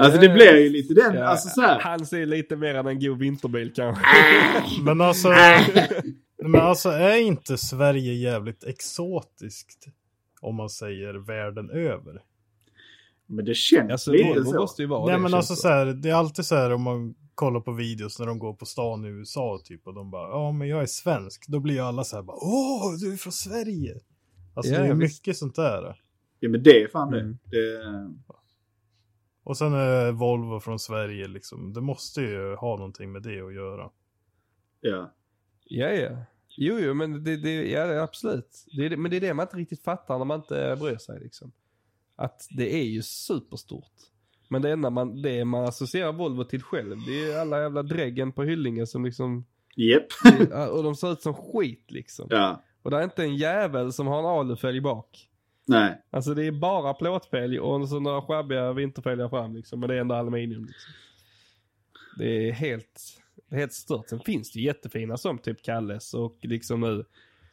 Alltså 0.00 0.20
det 0.20 0.28
blir 0.28 0.56
ju 0.56 0.68
lite 0.68 0.94
den, 0.94 1.14
Ja, 1.14 1.24
alltså 1.24 1.48
så 1.48 1.60
här. 1.60 1.80
Han 1.80 2.06
ser 2.06 2.26
lite 2.26 2.56
mer 2.56 2.74
än 2.74 2.86
en 2.86 3.00
god 3.00 3.18
vinterbil 3.18 3.72
kanske. 3.76 4.04
Men 4.84 5.00
alltså, 5.00 5.28
men 6.42 6.60
alltså 6.60 6.88
är 6.88 7.16
inte 7.16 7.58
Sverige 7.58 8.12
jävligt 8.14 8.64
exotiskt? 8.64 9.86
Om 10.40 10.54
man 10.54 10.68
säger 10.70 11.14
världen 11.14 11.70
över. 11.70 12.22
Men 13.26 13.44
det 13.44 13.54
känns 13.56 13.90
Alltså 13.92 14.10
lite 14.12 14.28
Volvo 14.28 14.50
så. 14.50 14.56
måste 14.60 14.82
ju 14.82 14.88
vara 14.88 15.04
Nej 15.06 15.14
det. 15.14 15.20
men 15.22 15.34
alltså 15.34 15.52
det. 15.52 15.60
så 15.60 15.68
här, 15.68 15.86
det 15.86 16.10
är 16.10 16.14
alltid 16.14 16.44
så 16.44 16.54
här 16.54 16.72
om 16.72 16.82
man 16.82 17.14
kollar 17.34 17.60
på 17.60 17.72
videos 17.72 18.18
när 18.18 18.26
de 18.26 18.38
går 18.38 18.54
på 18.54 18.66
stan 18.66 19.04
i 19.04 19.08
USA 19.08 19.60
typ 19.64 19.86
och 19.86 19.94
de 19.94 20.10
bara 20.10 20.28
ja 20.28 20.52
men 20.52 20.68
jag 20.68 20.82
är 20.82 20.86
svensk. 20.86 21.44
Då 21.48 21.60
blir 21.60 21.74
ju 21.74 21.80
alla 21.80 22.04
så 22.04 22.16
här 22.16 22.22
bara 22.22 22.36
åh 22.36 22.92
du 23.00 23.12
är 23.12 23.16
från 23.16 23.32
Sverige. 23.32 23.94
Alltså 24.54 24.72
Ja, 24.72 24.80
det 24.80 24.86
är 24.86 24.94
visst. 24.94 25.20
mycket 25.20 25.36
sånt 25.36 25.56
där. 25.56 25.96
Ja 26.44 26.48
men 26.48 26.62
det 26.62 26.82
är 26.82 26.88
fan 26.88 27.10
det. 27.10 27.20
Mm. 27.20 27.38
det. 27.44 28.14
Och 29.44 29.56
sen 29.56 29.72
är 29.74 30.12
Volvo 30.12 30.60
från 30.60 30.78
Sverige 30.78 31.28
liksom. 31.28 31.72
Det 31.72 31.80
måste 31.80 32.20
ju 32.20 32.54
ha 32.54 32.76
någonting 32.76 33.12
med 33.12 33.22
det 33.22 33.40
att 33.40 33.54
göra. 33.54 33.90
Ja. 34.80 35.12
Ja, 35.64 35.88
ja. 35.90 36.16
Jo, 36.56 36.78
jo, 36.78 36.94
men 36.94 37.24
det, 37.24 37.36
det, 37.36 37.70
ja, 37.70 37.86
det 37.86 37.94
är 37.94 37.98
absolut. 38.00 38.64
Det 38.76 38.86
är, 38.86 38.90
det- 38.90 38.96
men 38.96 39.10
det 39.10 39.16
är 39.16 39.20
det 39.20 39.34
man 39.34 39.46
inte 39.46 39.56
riktigt 39.56 39.82
fattar 39.84 40.18
när 40.18 40.24
man 40.24 40.40
inte 40.40 40.76
bryr 40.80 40.96
sig 40.96 41.20
liksom. 41.20 41.52
Att 42.16 42.46
det 42.56 42.74
är 42.74 42.84
ju 42.84 43.02
superstort. 43.02 43.92
Men 44.48 44.62
det 44.62 44.70
enda 44.70 44.90
man, 44.90 45.22
det 45.22 45.44
man 45.44 45.64
associerar 45.64 46.12
Volvo 46.12 46.44
till 46.44 46.62
själv, 46.62 46.96
det 47.06 47.32
är 47.32 47.40
alla 47.40 47.60
jävla 47.60 47.82
dräggen 47.82 48.32
på 48.32 48.42
hyllingen 48.42 48.86
som 48.86 49.04
liksom, 49.04 49.44
det- 50.38 50.68
och 50.70 50.82
de 50.82 50.96
ser 50.96 51.12
ut 51.12 51.22
som 51.22 51.34
skit 51.34 51.90
liksom. 51.90 52.26
Ja. 52.30 52.62
Och 52.82 52.90
det 52.90 52.96
är 52.98 53.04
inte 53.04 53.22
en 53.22 53.36
jävel 53.36 53.92
som 53.92 54.06
har 54.06 54.18
en 54.18 54.24
alufälg 54.26 54.80
bak. 54.80 55.28
Nej. 55.66 56.02
Alltså 56.10 56.34
det 56.34 56.46
är 56.46 56.52
bara 56.52 56.94
plåtfälg 56.94 57.60
och 57.60 57.88
så 57.88 58.00
några 58.00 58.22
skabbiga 58.22 58.72
vinterfälgar 58.72 59.28
fram 59.28 59.56
liksom. 59.56 59.80
Men 59.80 59.88
det 59.88 59.94
är 59.94 60.00
ändå 60.00 60.14
aluminium 60.14 60.64
liksom. 60.64 60.92
Det 62.18 62.48
är 62.48 62.52
helt, 62.52 63.00
det 63.48 63.54
är 63.54 63.58
helt 63.58 63.72
stört. 63.72 64.08
Sen 64.08 64.20
finns 64.20 64.52
det 64.52 64.60
jättefina 64.60 65.16
som 65.16 65.38
typ 65.38 65.62
Kalles 65.62 66.14
och 66.14 66.38
liksom 66.42 66.80
nu 66.80 67.04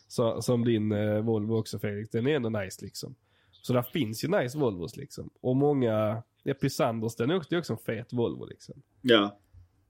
så, 0.08 0.42
som 0.42 0.66
din 0.66 0.92
eh, 0.92 1.22
Volvo 1.22 1.56
också 1.56 1.80
Felix. 1.80 2.10
Den 2.10 2.28
är 2.28 2.36
ändå 2.36 2.50
nice 2.50 2.86
liksom. 2.86 3.16
Så 3.62 3.74
där 3.74 3.82
finns 3.82 4.24
ju 4.24 4.28
nice 4.28 4.58
Volvos 4.58 4.98
liksom. 4.98 5.30
Och 5.42 5.56
många, 5.56 6.24
ja 6.44 6.54
Pysanders 6.54 7.16
den 7.16 7.30
är 7.30 7.38
också, 7.38 7.50
det 7.50 7.56
är 7.56 7.60
också 7.60 7.74
en 7.74 7.80
fet 7.80 8.14
Volvo 8.14 8.46
liksom. 8.46 8.76
Ja. 9.02 9.40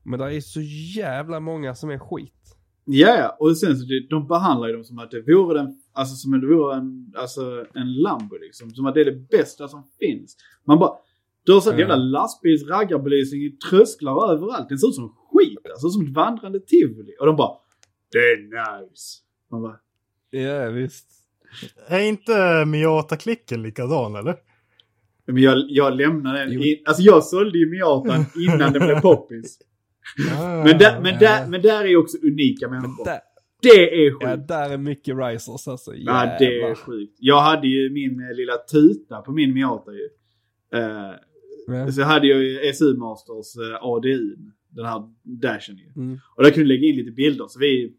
Men 0.04 0.20
det 0.20 0.36
är 0.36 0.42
så 0.42 0.62
jävla 1.02 1.40
många 1.40 1.76
som 1.76 1.90
är 1.90 2.00
skit. 2.00 2.58
Ja, 2.86 3.16
ja. 3.18 3.38
Och 3.40 3.58
sen 3.58 3.78
så 3.78 3.86
de 4.10 4.28
behandlar 4.28 4.68
ju 4.68 4.74
dem 4.74 4.84
som 4.84 5.00
att 5.00 5.12
det 5.12 5.22
vore 5.22 5.60
den, 5.60 5.82
alltså 6.00 6.16
som 6.16 6.34
att 6.34 6.42
det 6.42 6.48
vore 6.48 6.76
en, 6.78 7.14
alltså 7.18 7.66
en 7.74 7.94
Lambo 7.94 8.38
liksom. 8.42 8.70
Som 8.72 8.86
att 8.86 8.94
det 8.94 9.02
är 9.02 9.06
det 9.06 9.28
bästa 9.38 9.68
som 9.68 9.84
finns. 10.00 10.38
Man 10.68 10.80
bara, 10.80 10.92
du 11.46 11.54
har 11.54 11.62
sett 11.62 11.74
Ja. 11.74 11.80
jävla 11.80 11.96
lastbils 11.96 12.68
raggarbelysning 12.70 13.42
i 13.42 13.50
trösklar 13.70 14.32
överallt. 14.34 14.70
Den 14.70 14.80
ser 14.80 14.88
ut 14.88 14.96
som 14.96 15.10
skit. 15.32 15.58
Alltså 15.72 15.90
som 15.90 16.06
ett 16.06 16.14
vandrande 16.14 16.60
tivoli. 16.60 17.16
Och 17.20 17.26
de 17.26 17.36
bara, 17.36 17.58
det 18.12 18.18
är 18.18 18.38
nice. 18.38 19.18
Man 19.52 19.62
bara, 19.62 19.76
Ja 20.30 20.70
visst. 20.70 21.06
Är 21.88 22.00
inte 22.00 22.66
Miata-klicken 22.66 23.62
likadan 23.62 24.16
eller? 24.16 24.36
men 25.26 25.38
jag, 25.44 25.56
jag 25.70 25.98
lämnade 25.98 26.40
den. 26.40 26.54
In, 26.54 26.78
alltså 26.86 27.04
jag 27.04 27.24
sålde 27.24 27.58
ju 27.58 27.70
Miatan 27.70 28.26
innan 28.36 28.74
den 28.74 28.86
blev 28.86 29.02
poppis. 29.02 29.60
Ah, 30.40 30.64
Men, 30.64 30.78
där, 30.78 31.02
men, 31.02 31.20
där, 31.20 31.48
men 31.48 31.62
där 31.62 31.86
är 31.86 31.98
också 31.98 32.18
unika 32.18 32.68
Men 32.70 32.82
människor. 32.82 33.06
där, 33.06 33.20
Det 33.62 34.06
är 34.06 34.12
sjukt. 34.12 34.24
ja, 34.24 34.36
där 34.36 34.70
är 34.70 34.78
mycket 34.78 35.18
risers 35.18 35.68
alltså. 35.68 35.96
Ja, 35.96 36.36
det 36.40 36.62
är 36.62 36.76
sjukt. 36.76 37.18
Jag 37.20 37.42
hade 37.42 37.68
ju 37.68 37.90
min 37.90 38.20
eh, 38.30 38.36
lilla 38.36 38.58
tuta 38.58 39.22
på 39.22 39.32
min 39.32 39.54
Miata 39.54 39.92
ju. 39.94 40.10
Eh, 40.80 41.92
så 41.92 42.02
hade 42.02 42.28
jag 42.28 42.44
ju 42.44 42.74
SU 42.74 42.98
Masters 42.98 43.56
eh, 43.58 43.84
ADI. 43.84 44.36
Den 44.70 44.86
här 44.86 45.02
dashen 45.24 45.78
ju. 45.78 46.02
Mm. 46.02 46.20
Och 46.36 46.44
där 46.44 46.52
kunde 46.52 46.74
jag 46.74 46.80
lägga 46.80 46.88
in 46.90 46.96
lite 46.96 47.12
bilder. 47.12 47.46
Så 47.48 47.60
vi, 47.60 47.94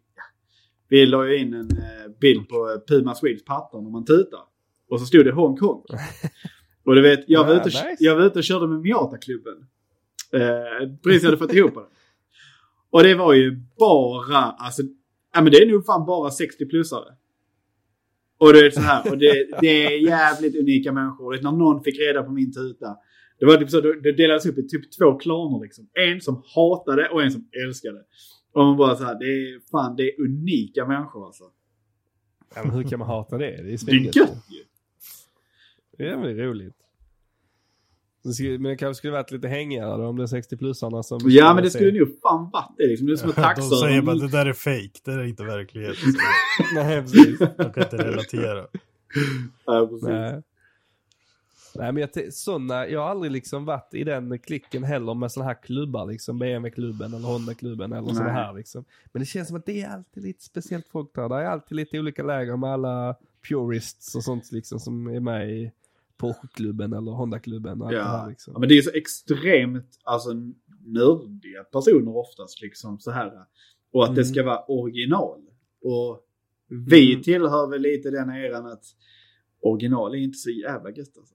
vi 0.88 1.06
la 1.06 1.26
ju 1.28 1.36
in 1.38 1.54
en 1.54 1.70
eh, 1.70 2.10
bild 2.20 2.48
på 2.48 2.70
eh, 2.70 2.78
Puma 2.96 3.14
Swedish 3.14 3.44
pattar 3.44 3.80
när 3.80 3.90
man 3.90 4.04
tutar. 4.04 4.40
Och 4.90 5.00
så 5.00 5.06
stod 5.06 5.24
det 5.24 5.32
Hongkong. 5.32 5.84
Och 6.84 6.94
du 6.94 7.02
vet, 7.02 7.24
jag 7.26 7.44
var, 7.44 7.54
Ja, 7.54 7.60
ute, 7.60 7.64
nice. 7.68 7.96
jag 7.98 8.16
var 8.16 8.22
ute 8.26 8.38
och 8.38 8.44
körde 8.44 8.66
med 8.66 8.80
Miata-klubben. 8.80 9.66
Eh, 10.32 10.88
precis 11.04 11.22
jag 11.22 11.30
hade 11.30 11.36
fått 11.36 11.52
ihop 11.52 11.74
den. 11.74 11.84
Och 12.90 13.02
det 13.02 13.14
var 13.14 13.32
ju 13.34 13.62
bara, 13.78 14.38
alltså, 14.38 14.82
ja 15.34 15.42
men 15.42 15.52
det 15.52 15.58
är 15.58 15.66
nog 15.66 15.86
fan 15.86 16.06
bara 16.06 16.30
60-plussare. 16.30 17.14
Och 18.38 18.52
det 18.52 18.66
är 18.66 18.70
så 18.70 18.80
här, 18.80 19.10
och 19.10 19.18
det, 19.18 19.48
det 19.60 19.86
är 19.86 19.98
jävligt 20.06 20.56
unika 20.56 20.92
människor. 20.92 21.42
När 21.42 21.52
någon 21.52 21.82
fick 21.84 22.00
reda 22.00 22.22
på 22.22 22.32
min 22.32 22.52
tuta. 22.52 22.96
Det 23.38 23.46
var 23.46 23.56
typ 23.56 23.70
så, 23.70 23.80
det 23.80 24.12
delades 24.12 24.46
upp 24.46 24.58
i 24.58 24.68
typ 24.68 24.92
två 24.98 25.18
klaner 25.18 25.60
liksom. 25.62 25.88
En 25.92 26.20
som 26.20 26.42
hatade 26.54 27.08
och 27.08 27.22
en 27.22 27.30
som 27.30 27.48
älskade. 27.64 27.98
Och 28.52 28.64
man 28.64 28.76
bara 28.76 28.96
så 28.96 29.04
här, 29.04 29.18
det 29.18 29.24
är 29.24 29.70
fan, 29.70 29.96
det 29.96 30.02
är 30.02 30.20
unika 30.20 30.86
människor 30.86 31.26
alltså. 31.26 31.44
Ja, 32.54 32.62
men 32.64 32.70
hur 32.70 32.82
kan 32.82 32.98
man 32.98 33.08
hata 33.08 33.38
det? 33.38 33.62
Det 33.62 33.72
är 33.72 33.86
Det 33.86 33.92
är 33.92 34.16
gött 34.18 34.44
ju. 34.50 34.64
Det 35.98 36.08
är 36.08 36.34
roligt. 36.34 36.76
Men 38.22 38.62
det 38.62 38.76
kanske 38.76 38.98
skulle 38.98 39.12
varit 39.12 39.30
lite 39.30 39.48
hängigare 39.48 40.06
om 40.06 40.16
det 40.16 40.22
är 40.22 40.26
60-plussarna 40.26 41.02
som... 41.02 41.18
Ja 41.24 41.54
men 41.54 41.64
det 41.64 41.70
skulle 41.70 41.98
nog 41.98 42.20
fan 42.22 42.50
varit 42.50 42.74
det 42.76 42.86
liksom. 42.86 43.06
Det 43.06 43.12
är 43.12 43.16
som 43.16 43.30
ett 43.30 43.36
De 43.56 43.62
säger 43.62 44.02
bara 44.02 44.16
taxöron. 44.16 44.30
det 44.30 44.38
där 44.38 44.46
är 44.46 44.52
fake, 44.52 45.00
det 45.04 45.10
där 45.10 45.18
är 45.18 45.24
inte 45.24 45.44
verklighet. 45.44 45.96
Nej, 46.74 47.02
precis. 47.02 47.38
De 47.56 47.72
kan 47.72 47.82
inte 47.82 47.96
relatera. 47.96 48.66
Ja, 49.66 49.86
precis. 49.86 50.08
Nej. 50.08 50.42
Nej 51.74 51.92
men 51.92 52.08
jag, 52.14 52.32
såna, 52.32 52.88
jag 52.88 53.00
har 53.00 53.08
aldrig 53.08 53.32
liksom 53.32 53.64
varit 53.64 53.94
i 53.94 54.04
den 54.04 54.38
klicken 54.38 54.84
heller 54.84 55.14
med 55.14 55.32
såna 55.32 55.46
här 55.46 55.62
klubbar 55.62 56.06
liksom. 56.06 56.38
BMW-klubben 56.38 57.14
eller 57.14 57.28
Honda-klubben 57.28 57.92
eller 57.92 58.08
såna 58.08 58.24
Nej. 58.24 58.32
här 58.32 58.52
liksom. 58.52 58.84
Men 59.12 59.20
det 59.20 59.26
känns 59.26 59.48
som 59.48 59.56
att 59.56 59.66
det 59.66 59.82
är 59.82 59.88
alltid 59.88 60.22
lite 60.22 60.44
speciellt 60.44 60.88
folk 60.88 61.14
där. 61.14 61.28
Det 61.28 61.34
är 61.34 61.44
alltid 61.44 61.76
lite 61.76 61.98
olika 61.98 62.22
läger 62.22 62.56
med 62.56 62.70
alla 62.70 63.16
purists 63.48 64.14
och 64.14 64.24
sånt 64.24 64.52
liksom 64.52 64.78
som 64.78 65.06
är 65.06 65.20
med 65.20 65.50
i 65.50 65.72
Porsche-klubben 66.20 66.92
eller 66.92 67.10
Honda-klubben 67.10 67.78
det 67.78 67.86
här 67.86 67.92
Ja. 67.94 68.26
liksom. 68.28 68.52
ja, 68.52 68.60
men 68.60 68.68
det 68.68 68.78
är 68.78 68.82
så 68.82 68.90
extremt 68.94 69.88
alltså, 70.04 70.30
nördiga 70.86 71.64
personer 71.72 72.16
oftast 72.16 72.62
liksom 72.62 72.98
så 72.98 73.10
här. 73.10 73.32
Och 73.92 74.04
att 74.04 74.14
det 74.14 74.20
Mm. 74.20 74.32
ska 74.32 74.42
vara 74.44 74.64
original. 74.68 75.40
Och 75.82 76.26
vi 76.88 77.10
Mm. 77.12 77.22
tillhör 77.22 77.70
väl 77.70 77.80
lite 77.80 78.10
den 78.10 78.30
eran 78.30 78.66
att 78.66 78.84
original 79.62 80.14
är 80.14 80.18
inte 80.18 80.38
så 80.38 80.50
jävla 80.50 80.90
gött 80.90 81.16
alltså. 81.18 81.34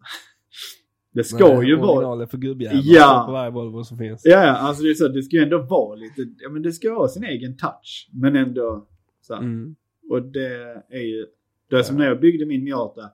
Det 1.13 1.23
ska 1.23 1.55
Nej, 1.57 1.67
ju 1.67 1.75
vara... 1.75 1.91
originalet 1.91 2.31
för 2.31 2.37
gubbjävlar 2.37 2.81
Ja. 2.85 3.23
på 3.27 3.31
varje 3.31 3.51
Volvo 3.51 3.83
som 3.83 3.97
finns. 3.97 4.21
Ja, 4.25 4.31
ja, 4.45 4.51
alltså 4.57 4.83
det 4.83 4.89
är 4.89 4.93
så, 4.93 5.07
det 5.07 5.23
ska 5.23 5.35
ju 5.35 5.43
ändå 5.43 5.61
vara 5.61 5.95
lite, 5.95 6.21
ja 6.39 6.49
men 6.49 6.61
det 6.61 6.71
ska 6.71 6.93
ha 6.93 7.07
sin 7.07 7.23
egen 7.23 7.57
touch. 7.57 8.09
Men 8.13 8.35
ändå 8.35 8.87
så. 9.21 9.33
Mm. 9.35 9.75
Och 10.09 10.21
det 10.21 10.83
är 10.89 10.99
ju, 11.01 11.25
det 11.69 11.75
är 11.75 11.83
som 11.83 11.97
när 11.97 12.05
jag 12.05 12.19
byggde 12.19 12.45
min 12.45 12.63
Miata 12.63 13.09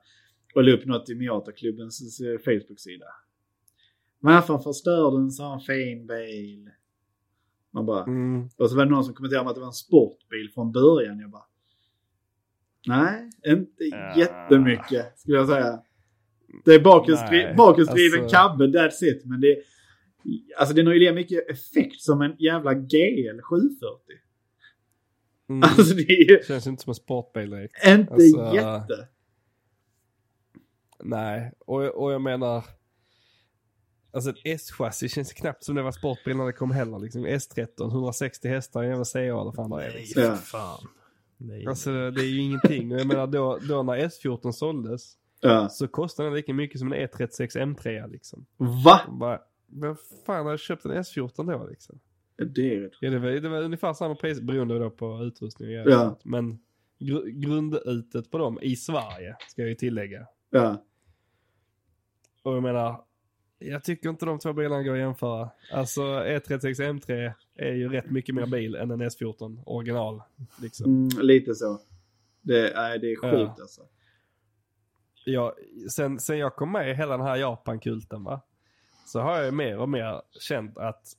och 0.56 0.64
la 0.64 0.72
upp 0.72 0.86
något 0.86 1.10
i 1.10 1.16
Miata-klubbens 1.16 2.20
eh, 2.22 2.38
Facebook-sida. 2.40 3.06
Varför 4.20 4.58
förstör 4.58 5.12
du 5.12 5.18
en 5.18 5.32
sån 5.32 5.60
fin 5.62 6.08
bil? 6.08 6.70
Man 7.74 7.86
bara, 7.86 8.04
Mm. 8.04 8.50
och 8.58 8.70
så 8.70 8.76
var 8.76 8.86
det 8.86 8.92
någon 8.92 9.04
som 9.04 9.14
kommenterade 9.14 9.42
om 9.42 9.48
att 9.48 9.56
det 9.56 9.62
var 9.62 9.68
en 9.68 9.74
sportbil 9.74 10.50
från 10.54 10.72
början. 10.72 11.20
Jag 11.20 11.30
bara, 11.30 11.46
nej, 12.88 13.30
inte 13.46 13.84
Ja. 13.84 14.18
jättemycket 14.18 15.20
skulle 15.20 15.38
jag 15.38 15.48
säga. 15.48 15.80
Det 16.66 16.72
är 16.74 16.80
bakhjulsdriven 17.56 18.22
alltså- 18.24 18.38
kabbe, 18.38 18.66
that's 18.68 19.04
it. 19.04 19.26
Men 19.26 19.42
det, 19.42 19.58
alltså 20.58 20.76
den 20.76 20.86
har 20.88 20.94
ju 20.94 21.00
lika 21.00 21.14
mycket 21.14 21.50
effekt 21.50 22.02
som 22.02 22.22
en 22.22 22.36
jävla 22.40 22.74
GL 22.74 23.42
740. 23.42 24.16
Mm. 25.50 25.64
Alltså 25.64 25.96
det 25.96 26.02
är 26.02 26.32
ju 26.32 26.44
Känns 26.44 26.68
inte 26.68 26.84
som 26.84 26.92
en 26.92 26.96
sportbil 26.96 27.50
direkt. 27.50 27.74
inte 27.88 28.14
Alltså- 28.14 28.56
jätte. 28.56 29.08
Nej, 31.04 31.52
och, 31.60 31.84
och 32.04 32.12
jag 32.14 32.22
menar. 32.22 32.64
Alltså 34.14 34.30
ett 34.30 34.36
S-chassi 34.46 35.10
känns 35.10 35.34
knappt 35.34 35.64
som 35.64 35.76
det 35.76 35.82
var 35.82 35.92
sportbil 35.92 36.38
när 36.38 36.46
det 36.46 36.54
kom 36.54 36.72
heller. 36.72 37.00
Liksom. 37.00 37.26
S13, 37.28 37.92
160 37.92 38.48
hästar, 38.48 38.84
en 38.84 38.90
jävla 38.90 39.06
CA 39.06 39.20
eller 39.20 39.52
fan 39.52 39.70
det 39.70 39.84
är. 39.84 39.90
Nej, 39.90 39.98
Liksom. 40.00 40.22
För 40.24 40.36
fan. 40.36 40.88
Nej. 41.38 41.68
Alltså 41.68 41.92
det 42.12 42.22
är 42.22 42.26
ju 42.26 42.42
ingenting. 42.42 42.92
Och 42.94 43.00
jag 43.00 43.08
menar 43.08 43.28
då, 43.28 43.60
då 43.70 43.84
när 43.84 43.98
S14 43.98 44.52
såldes 44.52 45.18
Ja. 45.42 45.70
så 45.70 45.88
kostade 45.88 46.30
den 46.30 46.36
lika 46.36 46.54
mycket 46.54 46.80
som 46.80 46.94
en 46.94 47.08
E36 47.08 47.58
M3 47.58 48.12
liksom. 48.12 48.46
Va? 48.58 49.02
Bara, 49.10 49.40
vem 49.68 49.96
fan 50.26 50.46
har 50.46 50.58
köpt 50.58 50.86
en 50.86 50.92
S14 50.92 51.52
då 51.60 51.68
liksom? 51.68 52.00
Det 52.56 52.76
är 52.76 52.80
rätt. 52.82 52.92
Ja, 53.00 53.10
det, 53.10 53.20
var, 53.20 53.30
det 53.30 53.50
var 53.50 53.62
ungefär 53.62 53.94
samma 53.94 54.16
pris 54.16 54.42
beroende 54.42 54.80
då 54.80 54.90
på 54.90 55.24
utrustning 55.24 55.80
och 55.82 55.92
Ja. 55.92 56.20
Men 56.24 56.60
gr 57.00 57.26
grundutet 57.28 58.32
på 58.32 58.38
dem 58.38 58.60
i 58.62 58.76
Sverige 58.76 59.36
ska 59.50 59.62
jag 59.62 59.70
ju 59.70 59.76
tillägga. 59.76 60.28
Ja. 60.50 60.84
Och 62.44 62.56
jag 62.56 62.64
menar, 62.64 63.04
jag 63.60 63.84
tycker 63.84 64.10
inte 64.10 64.26
de 64.26 64.40
två 64.40 64.54
bilarna 64.54 64.84
går 64.84 64.94
att 64.94 65.00
jämföra. 65.00 65.50
Alltså 65.74 66.02
E36 66.02 66.74
M3 66.74 67.34
är 67.56 67.74
ju 67.74 67.90
rätt 67.90 68.10
mycket 68.12 68.36
mer 68.36 68.46
bil 68.46 68.76
än 68.76 68.92
en 68.92 69.02
S14 69.02 69.64
original. 69.66 70.22
Liksom. 70.62 70.86
Mm, 70.86 71.26
lite 71.26 71.56
så. 71.56 71.80
Det, 72.42 72.74
nej, 72.76 73.00
det 73.00 73.12
är 73.12 73.16
sjukt 73.16 73.54
Ja. 73.58 73.62
alltså. 73.62 73.82
Jag, 75.26 75.54
sen, 75.92 76.20
sen 76.20 76.38
jag 76.38 76.56
kom 76.56 76.72
med 76.72 76.90
i 76.90 76.94
hela 76.94 77.18
den 77.18 77.26
här 77.26 77.36
Japan-kulten 77.36 78.24
va. 78.24 78.42
Så 79.06 79.20
har 79.20 79.36
jag 79.36 79.46
ju 79.46 79.52
mer 79.52 79.78
och 79.78 79.90
mer 79.90 80.22
känt 80.40 80.78
att 80.78 81.18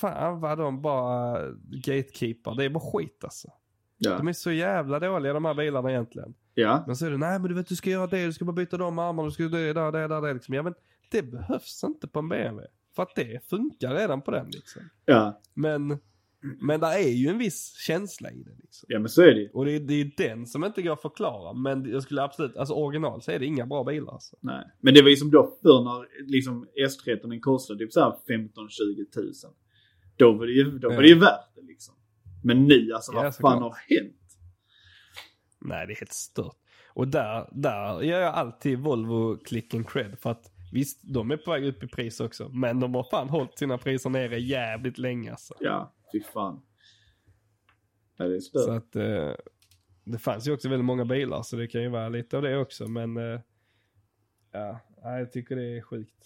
fan 0.00 0.40
vad 0.40 0.58
de 0.58 0.82
bara 0.82 1.42
gatekeeper. 1.70 2.54
Det 2.54 2.64
är 2.64 2.68
bara 2.70 2.92
skit 2.92 3.24
alltså. 3.24 3.48
Ja. 3.98 4.16
De 4.16 4.28
är 4.28 4.32
så 4.32 4.50
jävla 4.50 4.98
dåliga 4.98 5.32
de 5.32 5.44
här 5.44 5.54
bilarna 5.54 5.90
egentligen. 5.90 6.34
Ja. 6.60 6.84
Men 6.86 6.96
så 6.96 7.06
är 7.06 7.10
det, 7.10 7.18
nej 7.18 7.38
men 7.38 7.48
du 7.48 7.54
vet 7.54 7.68
du 7.68 7.76
ska 7.76 7.90
göra 7.90 8.06
det, 8.06 8.26
du 8.26 8.32
ska 8.32 8.44
bara 8.44 8.52
byta 8.52 8.76
de 8.76 8.98
armarna, 8.98 9.28
du 9.28 9.32
ska 9.32 9.42
det, 9.42 9.72
där, 9.72 9.92
det, 9.92 10.08
där, 10.08 10.20
det 10.20 10.34
liksom. 10.34 10.54
Ja 10.54 10.62
men 10.62 10.74
det 11.10 11.22
behövs 11.22 11.84
inte 11.84 12.08
på 12.08 12.18
en 12.18 12.28
BMW. 12.28 12.66
För 12.96 13.02
att 13.02 13.14
det 13.16 13.44
funkar 13.48 13.94
redan 13.94 14.22
på 14.22 14.30
den 14.30 14.46
liksom. 14.46 14.82
Ja. 15.04 15.40
Men, 15.54 15.98
men 16.40 16.80
det 16.80 16.86
är 16.86 17.08
ju 17.08 17.28
en 17.28 17.38
viss 17.38 17.74
känsla 17.86 18.30
i 18.30 18.42
det 18.42 18.54
liksom. 18.58 18.86
ja, 18.88 18.98
men 18.98 19.08
så 19.08 19.22
är 19.22 19.34
det 19.34 19.40
ju. 19.40 19.48
Och 19.48 19.64
det 19.64 19.72
är, 19.72 19.80
det 19.80 19.94
är 19.94 20.12
den 20.16 20.46
som 20.46 20.64
inte 20.64 20.82
går 20.82 20.92
att 20.92 21.02
förklara. 21.02 21.52
Men 21.52 21.90
jag 21.90 22.02
skulle 22.02 22.22
absolut, 22.22 22.56
alltså 22.56 22.74
original 22.74 23.22
så 23.22 23.30
är 23.30 23.38
det 23.38 23.46
inga 23.46 23.66
bra 23.66 23.84
bilar 23.84 24.12
alltså. 24.12 24.36
Nej. 24.40 24.64
Men 24.80 24.94
det 24.94 25.02
var 25.02 25.08
ju 25.08 25.16
som 25.16 25.30
då 25.30 25.58
förr 25.62 25.84
när 25.84 26.30
liksom 26.32 26.66
S13 26.86 27.28
den 27.28 27.40
kostade 27.40 27.78
typ 27.78 27.92
såhär 27.92 28.10
15-20 28.10 29.10
tusen. 29.14 29.50
Då 30.16 30.32
var 30.32 30.46
det 30.46 30.52
ju, 30.52 30.78
då 30.78 30.88
var 30.88 31.02
det 31.02 31.08
ju 31.08 31.18
värt 31.18 31.54
det 31.54 31.62
liksom. 31.62 31.94
Men 32.44 32.64
nu 32.64 32.92
alltså, 32.94 33.12
Ja, 33.12 33.22
vad 33.22 33.36
fan 33.36 33.62
har 33.62 33.76
hänt? 33.88 34.14
Nej 35.60 35.86
det 35.86 35.92
är 35.92 35.96
helt 35.96 36.12
stört. 36.12 36.56
Och 36.88 37.08
där, 37.08 37.48
där 37.52 38.02
gör 38.02 38.20
jag 38.20 38.34
alltid 38.34 38.78
Volvo 38.78 39.36
click 39.36 39.74
and 39.74 39.88
cred. 39.88 40.18
För 40.18 40.30
att 40.30 40.52
visst, 40.72 41.00
de 41.02 41.30
är 41.30 41.36
på 41.36 41.50
väg 41.50 41.64
upp 41.64 41.82
i 41.82 41.88
pris 41.88 42.20
också. 42.20 42.48
Men 42.48 42.80
de 42.80 42.94
har 42.94 43.06
fan 43.10 43.28
hållit 43.28 43.58
sina 43.58 43.78
priser 43.78 44.10
nere 44.10 44.38
jävligt 44.40 44.98
länge 44.98 45.30
alltså. 45.30 45.54
Ja, 45.60 45.94
fy 46.12 46.22
fan. 46.22 46.62
Ja, 48.16 48.24
det 48.24 48.36
är 48.36 48.40
Så 48.40 48.58
stört. 48.62 48.68
att 48.82 48.96
eh, 48.96 49.34
det 50.04 50.18
fanns 50.18 50.48
ju 50.48 50.52
också 50.52 50.68
väldigt 50.68 50.84
många 50.84 51.04
bilar 51.04 51.42
så 51.42 51.56
det 51.56 51.66
kan 51.66 51.82
ju 51.82 51.88
vara 51.88 52.08
lite 52.08 52.36
av 52.36 52.42
det 52.42 52.58
också. 52.58 52.86
Men 52.88 53.16
eh, 53.16 53.40
ja, 54.52 54.80
jag 55.02 55.32
tycker 55.32 55.56
det 55.56 55.76
är 55.78 55.82
sjukt. 55.82 56.24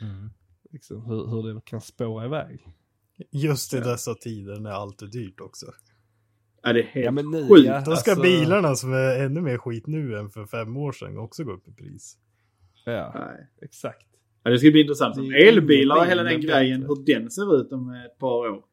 Mm. 0.00 0.30
Liksom, 0.70 1.04
hur, 1.04 1.26
hur 1.26 1.54
det 1.54 1.60
kan 1.64 1.80
spåra 1.80 2.24
iväg. 2.24 2.66
Just 3.30 3.74
i 3.74 3.80
dessa 3.80 4.14
tider 4.14 4.60
när 4.60 4.70
allt 4.70 5.02
är 5.02 5.06
dyrt 5.06 5.40
också. 5.40 5.66
Ja, 6.62 6.72
det 6.72 6.80
är 6.80 6.84
helt 6.84 7.04
Ja 7.04 7.10
men 7.10 7.30
nu 7.30 7.48
sjukt. 7.48 7.66
ja, 7.66 7.82
Då 7.86 7.96
ska 7.96 8.10
alltså- 8.10 8.22
bilarna 8.22 8.74
som 8.74 8.92
är 8.92 9.24
ännu 9.24 9.40
mer 9.40 9.58
skit 9.58 9.86
nu 9.86 10.18
än 10.18 10.30
för 10.30 10.46
fem 10.46 10.76
år 10.76 10.92
sedan 10.92 11.18
också 11.18 11.44
gå 11.44 11.52
upp 11.52 11.68
i 11.68 11.72
pris. 11.72 12.16
Ja, 12.84 13.12
Nej. 13.14 13.46
exakt. 13.62 14.06
Ja, 14.42 14.50
det 14.50 14.58
ska 14.58 14.70
bli 14.70 14.80
intressant. 14.80 15.14
Det 15.14 15.20
Som 15.22 15.30
är 15.30 15.36
elbilar 15.48 15.96
och 15.96 16.06
hela 16.06 16.22
den 16.22 16.32
är 16.32 16.38
grejen, 16.38 16.80
bättre. 16.80 16.94
hur 16.94 17.20
den 17.20 17.30
ser 17.30 17.60
ut 17.60 17.72
om 17.72 17.90
ett 17.90 18.18
par 18.18 18.48
år. 18.50 18.64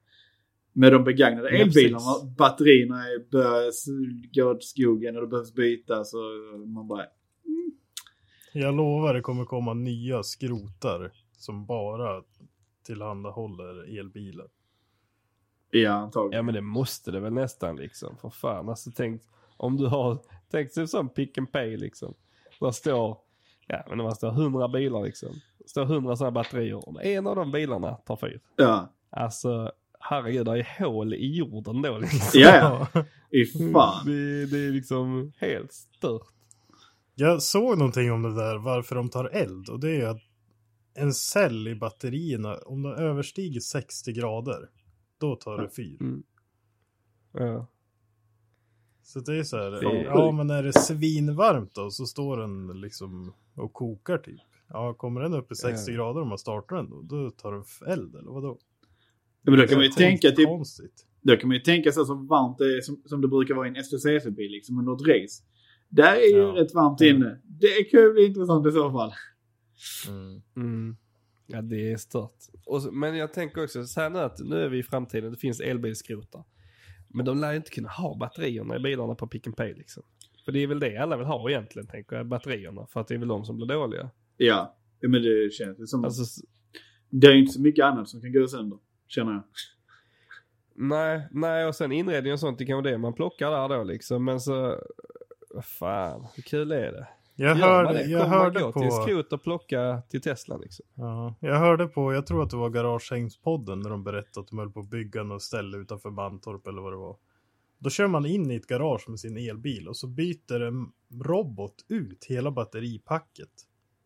Med 0.73 0.93
de 0.93 1.03
begagnade 1.03 1.49
Ja, 1.51 1.61
elbilarna, 1.63 1.99
precis. 1.99 2.37
batterierna 2.37 2.95
är- 3.03 3.29
börjar 3.31 3.71
gå 4.43 4.51
åt 4.51 4.63
skogen 4.63 5.15
och 5.15 5.21
det 5.21 5.27
behövs 5.27 5.53
bytas 5.53 6.13
och 6.13 6.59
man 6.67 6.87
bara... 6.87 7.05
Jag 8.53 8.75
lovar 8.75 9.13
det 9.13 9.21
kommer 9.21 9.45
komma 9.45 9.73
nya 9.73 10.23
skrotar 10.23 11.11
som 11.37 11.65
bara 11.65 12.23
tillhandahåller 12.85 13.99
elbilar. 13.99 14.47
Ja, 15.71 15.91
antagligen. 15.91 16.37
Ja 16.37 16.43
men 16.43 16.53
det 16.53 16.61
måste 16.61 17.11
det 17.11 17.19
väl 17.19 17.33
nästan 17.33 17.75
liksom. 17.75 18.17
För 18.21 18.29
fan 18.29 18.69
alltså 18.69 18.91
tänk 18.95 19.21
om 19.57 19.77
du 19.77 19.87
har, 19.87 20.17
tänk 20.51 20.73
dig 20.73 20.87
som 20.87 21.09
pick 21.09 21.37
and 21.37 21.51
pay 21.51 21.77
liksom. 21.77 22.13
Där 22.59 22.71
står, 22.71 23.17
ja 23.67 23.85
men 23.89 23.97
det 23.97 24.15
står 24.15 24.29
100 24.29 24.67
bilar 24.67 25.03
liksom. 25.03 25.29
Det 25.57 25.69
står 25.69 25.83
100 25.83 26.15
sådana 26.15 26.31
batterier. 26.31 26.89
Om 26.89 26.99
en 27.01 27.27
av 27.27 27.35
de 27.35 27.51
bilarna 27.51 27.93
tar 27.95 28.15
fyr. 28.15 28.41
Ja, 28.55 28.93
Alltså 29.09 29.71
herregud 29.99 30.45
det 30.45 30.59
är 30.59 30.83
hål 30.85 31.13
i 31.13 31.35
jorden 31.37 31.81
då 31.81 31.97
liksom. 31.97 32.19
ja, 32.33 32.87
ja. 32.93 33.05
I 33.31 33.45
fan. 33.45 34.05
Det, 34.05 34.45
det 34.45 34.67
är 34.67 34.71
liksom 34.71 35.31
helt 35.37 35.73
stört. 35.73 36.27
Jag 37.15 37.41
såg 37.41 37.77
någonting 37.77 38.11
om 38.11 38.21
det 38.21 38.35
där 38.35 38.57
varför 38.57 38.95
de 38.95 39.09
tar 39.09 39.25
eld 39.25 39.69
och 39.69 39.79
det 39.79 40.01
är 40.01 40.07
att 40.07 40.21
en 40.93 41.13
cell 41.13 41.67
i 41.67 41.75
batterierna, 41.75 42.55
om 42.65 42.83
de 42.83 42.93
överstiger 42.93 43.59
60 43.59 44.13
grader, 44.13 44.69
då 45.17 45.35
tar 45.35 45.57
det 45.61 45.69
fyr. 45.69 45.97
Mm. 46.01 46.23
Ja. 47.33 47.67
Så 49.03 49.19
det 49.19 49.39
är 49.39 49.43
så 49.43 49.57
här, 49.57 49.71
Det 49.71 49.77
är 49.99 50.03
ja 50.05 50.31
men 50.31 50.49
är 50.49 50.63
det 50.63 50.73
svinvarmt 50.73 51.73
då 51.75 51.89
så 51.91 52.05
står 52.05 52.37
den 52.37 52.81
liksom 52.81 53.33
och 53.55 53.73
kokar 53.73 54.17
typ. 54.17 54.39
Ja, 54.69 54.93
kommer 54.93 55.21
den 55.21 55.33
upp 55.33 55.51
i 55.51 55.55
60 55.55 55.91
Ja. 55.91 55.95
grader 55.95 56.21
om 56.21 56.27
man 56.29 56.37
startar 56.37 56.75
den 56.75 56.89
då, 56.89 57.01
då 57.01 57.29
tar 57.31 57.51
den 57.51 57.63
eld 57.93 58.15
eller 58.15 58.31
vadå? 58.31 58.57
Ja, 59.41 59.51
men 59.51 59.59
då 59.59 59.67
kan 59.67 59.77
man 59.77 59.83
ju 59.83 59.89
Det 59.89 60.03
är 60.03 60.09
tänka 60.09 60.31
typ, 60.31 60.47
konstigt. 60.47 61.05
då 61.21 61.35
kan 61.37 61.47
man 61.47 61.57
ju 61.57 61.63
tänka 61.63 61.91
så 61.91 62.05
som 62.05 62.27
varmt 62.27 62.57
det 62.57 62.77
är 62.77 62.81
som, 62.81 63.01
som 63.05 63.21
det 63.21 63.27
brukar 63.27 63.55
vara 63.55 63.67
i 63.67 63.69
en 63.69 63.75
STCC-bil 63.83 64.51
liksom 64.51 64.79
under 64.79 64.93
ett 64.93 65.01
race. 65.23 65.43
Där 65.89 66.13
är 66.15 66.33
ju 66.35 66.37
Ja. 66.41 66.55
rätt 66.63 66.73
varmt 66.73 67.01
inne. 67.01 67.41
Det 67.43 67.83
kan 67.83 67.99
ju 68.01 68.13
bli 68.13 68.25
intressant 68.25 68.67
i 68.67 68.71
så 68.71 68.91
fall. 68.91 69.13
Mm. 70.07 70.41
Mm. 70.55 70.97
Ja 71.47 71.61
det 71.61 71.91
är 71.91 71.97
stört. 71.97 72.35
Och 72.65 72.81
så, 72.81 72.91
men 72.91 73.17
jag 73.17 73.33
tänker 73.33 73.63
också 73.63 73.83
så 73.85 74.01
här 74.01 74.09
nu 74.09 74.19
att 74.19 74.39
nu 74.39 74.61
är 74.61 74.69
vi 74.69 74.77
i 74.77 74.83
framtiden, 74.83 75.31
det 75.31 75.37
finns 75.37 75.59
elbilskrotar. 75.59 76.43
Men 77.09 77.25
de 77.25 77.37
lär 77.37 77.51
ju 77.51 77.57
inte 77.57 77.71
kunna 77.71 77.89
ha 77.89 78.17
batterierna 78.17 78.75
i 78.75 78.79
bilarna 78.79 79.15
på 79.15 79.27
pick 79.27 79.47
and 79.47 79.55
pay 79.55 79.73
liksom. 79.73 80.03
För 80.45 80.51
det 80.51 80.59
är 80.59 80.67
väl 80.67 80.79
det 80.79 80.97
alla 80.97 81.17
vill 81.17 81.25
ha 81.25 81.49
egentligen 81.49 81.87
tänker 81.87 82.15
jag, 82.15 82.25
batterierna. 82.27 82.87
För 82.87 82.99
att 82.99 83.07
det 83.07 83.13
är 83.13 83.17
väl 83.19 83.27
de 83.27 83.45
som 83.45 83.55
blir 83.55 83.67
dåliga. 83.67 84.09
Ja, 84.37 84.75
men 85.01 85.21
det 85.21 85.53
känns 85.53 85.79
ju 85.79 85.85
som... 85.85 86.03
Alltså, 86.05 86.45
Det 87.09 87.27
är 87.27 87.35
inte 87.35 87.53
så 87.53 87.61
mycket 87.61 87.85
annat 87.85 88.09
som 88.09 88.21
kan 88.21 88.33
gå 88.33 88.47
sönder, 88.47 88.79
känner 89.07 89.31
jag. 89.31 89.43
nej, 90.75 91.27
nej 91.31 91.65
och 91.65 91.75
sen 91.75 91.91
inredning 91.91 92.33
och 92.33 92.39
sånt, 92.39 92.57
det 92.59 92.65
kan 92.65 92.77
vara 92.83 92.91
det 92.91 92.97
man 92.97 93.13
plockar 93.13 93.51
där 93.51 93.77
då 93.77 93.83
liksom. 93.83 94.25
Men 94.25 94.39
så, 94.39 94.83
vad 95.49 95.65
fan, 95.65 96.27
hur 96.35 96.43
kul 96.43 96.71
är 96.71 96.91
det? 96.91 97.07
Jag, 97.39 97.55
hörde, 97.55 97.93
det? 97.93 98.03
jag 98.03 98.21
Kommer 98.21 98.35
man 98.35 98.43
hörde 98.45 98.61
gå 98.61 98.71
på... 98.71 98.91
skrot 98.91 99.33
och 99.33 99.43
plocka 99.43 100.01
till 100.09 100.21
Tesla 100.21 100.57
liksom? 100.57 100.85
Ja, 100.93 101.35
jag 101.39 101.59
hörde 101.59 101.87
på, 101.87 102.13
jag 102.13 102.25
tror 102.25 102.43
att 102.43 102.49
det 102.49 102.57
var 102.57 102.69
Garagehängspodden 102.69 103.79
när 103.79 103.89
de 103.89 104.03
berättade 104.03 104.43
att 104.43 104.47
de 104.47 104.59
höll 104.59 104.71
på 104.71 104.79
att 104.79 104.89
bygga 104.89 105.23
något 105.23 105.41
ställe 105.41 105.77
utanför 105.77 106.09
Mantorp 106.09 106.67
eller 106.67 106.81
vad 106.81 106.93
det 106.93 106.97
var. 106.97 107.17
Då 107.79 107.89
kör 107.89 108.07
man 108.07 108.25
in 108.25 108.51
i 108.51 108.55
ett 108.55 108.67
garage 108.67 109.09
med 109.09 109.19
sin 109.19 109.37
elbil 109.37 109.87
och 109.87 109.97
så 109.97 110.07
byter 110.07 110.61
en 110.61 110.85
robot 111.23 111.75
ut 111.87 112.25
hela 112.25 112.51
batteripacket 112.51 113.49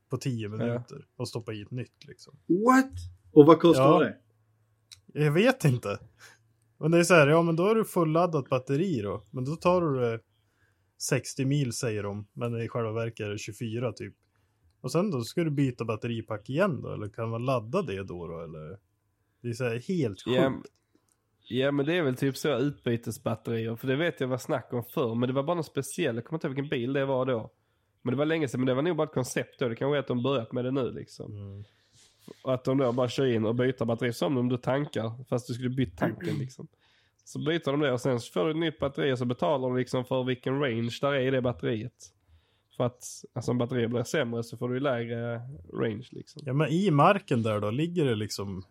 på 0.09 0.17
10 0.17 0.49
minuter 0.49 1.05
och 1.17 1.27
stoppar 1.27 1.53
i 1.53 1.61
ett 1.61 1.71
nytt 1.71 2.07
liksom. 2.07 2.33
What? 2.47 2.91
Och 3.33 3.45
vad 3.45 3.59
kostar 3.59 3.83
Ja. 3.83 3.99
det? 3.99 4.17
Jag 5.23 5.31
vet 5.31 5.65
inte. 5.65 5.99
Men 6.79 6.91
det 6.91 6.99
är 6.99 7.03
så 7.03 7.13
här, 7.13 7.27
ja 7.27 7.41
men 7.41 7.55
då 7.55 7.67
är 7.67 7.75
du 7.75 7.85
fulladdat 7.85 8.49
batteri 8.49 9.01
då. 9.01 9.23
Men 9.31 9.45
då 9.45 9.55
tar 9.55 9.81
du 9.81 9.99
det 9.99 10.19
60 11.01 11.45
mil 11.45 11.73
säger 11.73 12.03
de, 12.03 12.27
men 12.33 12.61
i 12.61 12.67
själva 12.67 12.91
verket 12.91 13.25
är 13.25 13.29
det 13.29 13.37
24 13.37 13.93
typ. 13.93 14.13
Och 14.81 14.91
sen 14.91 15.11
då 15.11 15.21
ska 15.21 15.43
du 15.43 15.51
byta 15.51 15.85
batteripack 15.85 16.49
igen 16.49 16.81
då, 16.81 16.93
eller 16.93 17.09
kan 17.09 17.29
man 17.29 17.45
ladda 17.45 17.81
det 17.81 18.03
då 18.03 18.27
då 18.27 18.41
eller? 18.41 18.79
Det 19.41 19.49
är 19.49 19.53
så 19.53 19.63
här 19.63 19.79
helt 19.87 20.21
sjukt. 20.21 20.37
Ja, 20.37 20.53
ja 21.47 21.71
men 21.71 21.85
det 21.85 21.97
är 21.97 22.03
väl 22.03 22.15
typ 22.15 22.37
så 22.37 22.57
utbytesbatterier. 22.57 23.75
För 23.75 23.87
det 23.87 23.95
vet 23.95 24.19
jag 24.19 24.27
var 24.27 24.37
snack 24.37 24.73
om 24.73 24.83
förr. 24.83 25.15
Men 25.15 25.27
det 25.29 25.33
var 25.33 25.43
bara 25.43 25.55
något 25.55 25.65
speciellt. 25.65 26.15
Jag 26.15 26.25
kommer 26.25 26.37
inte 26.37 26.47
ihåg 26.47 26.55
vilken 26.55 26.69
bil 26.69 26.93
det 26.93 27.05
var 27.05 27.25
då. 27.25 27.51
Men 28.01 28.11
det 28.11 28.17
var 28.17 28.25
länge 28.25 28.47
sedan. 28.47 28.59
Men 28.59 28.67
det 28.67 28.73
var 28.73 28.81
nog 28.81 28.97
bara 28.97 29.07
ett 29.07 29.13
koncept 29.13 29.59
då. 29.59 29.67
Det 29.67 29.75
kan 29.75 29.89
vara 29.89 29.99
att 29.99 30.07
de 30.07 30.23
börjat 30.23 30.51
med 30.51 30.65
det 30.65 30.71
nu 30.71 30.91
liksom. 30.91 31.31
Mm. 31.31 31.63
Och 32.43 32.53
att 32.53 32.63
de 32.63 32.77
då 32.77 32.91
bara 32.91 33.09
kör 33.09 33.25
in 33.25 33.45
och 33.45 33.55
byter 33.55 33.85
batteri 33.85 34.13
som 34.13 34.37
om 34.37 34.49
du 34.49 34.57
tankar. 34.57 35.23
Fast 35.29 35.47
du 35.47 35.53
skulle 35.53 35.69
byta 35.69 35.97
tanken 35.97 36.35
liksom. 36.39 36.67
Så 37.23 37.39
byter 37.39 37.72
de 37.72 37.80
det 37.80 37.91
och 37.91 38.02
sen 38.02 38.19
får 38.19 38.45
du 38.45 38.52
ett 38.52 38.57
nytt 38.57 38.80
batteri 38.80 39.14
och 39.14 39.18
så 39.18 39.26
betalar 39.26 39.69
du 39.69 39.77
liksom 39.77 40.06
för 40.06 40.23
vilken 40.23 40.60
range 40.60 40.98
där 41.02 41.14
är 41.14 41.19
i 41.19 41.31
det 41.31 41.41
batteriet. 41.41 41.93
För 42.77 42.84
att 42.84 43.03
alltså, 43.34 43.52
om 43.52 43.57
batteriet 43.57 43.89
blir 43.89 44.03
sämre 44.03 44.43
så 44.43 44.57
får 44.57 44.69
du 44.69 44.80
lägre 44.80 45.41
range 45.73 46.07
liksom. 46.11 46.41
Ja 46.45 46.53
men 46.53 46.68
i 46.69 46.91
marken 46.91 47.43
där 47.43 47.60
då, 47.60 47.72
ligger 47.72 48.06
det 48.06 48.15
liksom 48.15 48.64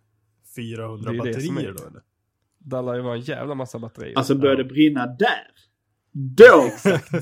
400 0.57 1.13
Det 1.13 1.19
batterier 1.19 1.75
då 1.79 1.87
eller? 1.87 2.03
Där 2.59 2.83
lär 2.83 2.95
ju 2.95 3.01
vara 3.01 3.15
en 3.15 3.21
jävla 3.21 3.55
massa 3.55 3.79
batterier. 3.79 4.19
Alltså 4.19 4.35
börjar 4.35 4.57
det 4.57 4.65
brinna 4.65 5.07
där? 5.07 5.47
Då! 6.13 6.71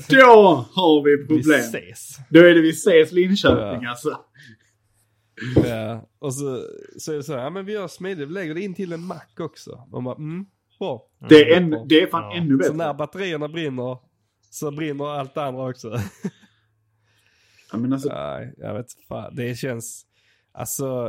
då 0.09 0.65
har 0.73 1.03
vi 1.03 1.15
Vi 1.15 1.27
problem. 1.27 1.59
ses. 1.59 2.17
Då 2.29 2.39
är 2.39 2.53
det 2.55 2.61
vi 2.61 2.69
ses 2.69 3.11
Linköping 3.11 3.83
Ja. 3.83 3.89
alltså. 3.89 4.19
Ja, 5.65 6.09
och 6.19 6.33
så, 6.33 6.63
så 6.97 7.11
är 7.11 7.15
det 7.15 7.23
så 7.23 7.33
här, 7.33 7.43
ja 7.43 7.49
men 7.49 7.65
vi 7.65 7.73
gör 7.73 7.87
smidigt, 7.87 8.29
vi 8.29 8.33
lägger 8.33 8.55
det 8.55 8.61
in 8.61 8.73
till 8.73 8.93
en 8.93 9.03
mack 9.03 9.39
också. 9.39 9.87
Man 9.91 10.03
bara, 10.03 10.15
mm, 10.15 10.45
bra. 10.79 11.07
Det 11.29 11.51
är, 11.53 11.57
än, 11.57 11.87
det 11.87 12.01
är 12.01 12.07
fan 12.07 12.23
Ja. 12.23 12.35
ännu 12.37 12.63
Så 12.63 12.73
när 12.73 12.77
bättre. 12.87 12.93
batterierna 12.97 13.47
brinner, 13.47 13.97
så 14.49 14.71
brinner 14.71 15.05
allt 15.05 15.33
det 15.33 15.43
andra 15.43 15.69
också. 15.69 15.99
Ja, 17.71 17.77
men 17.77 17.93
alltså, 17.93 18.09
Nej, 18.13 18.53
jag 18.57 18.73
vet 18.73 18.93
fan. 19.07 19.35
Det 19.35 19.55
känns, 19.57 20.05
alltså, 20.51 21.05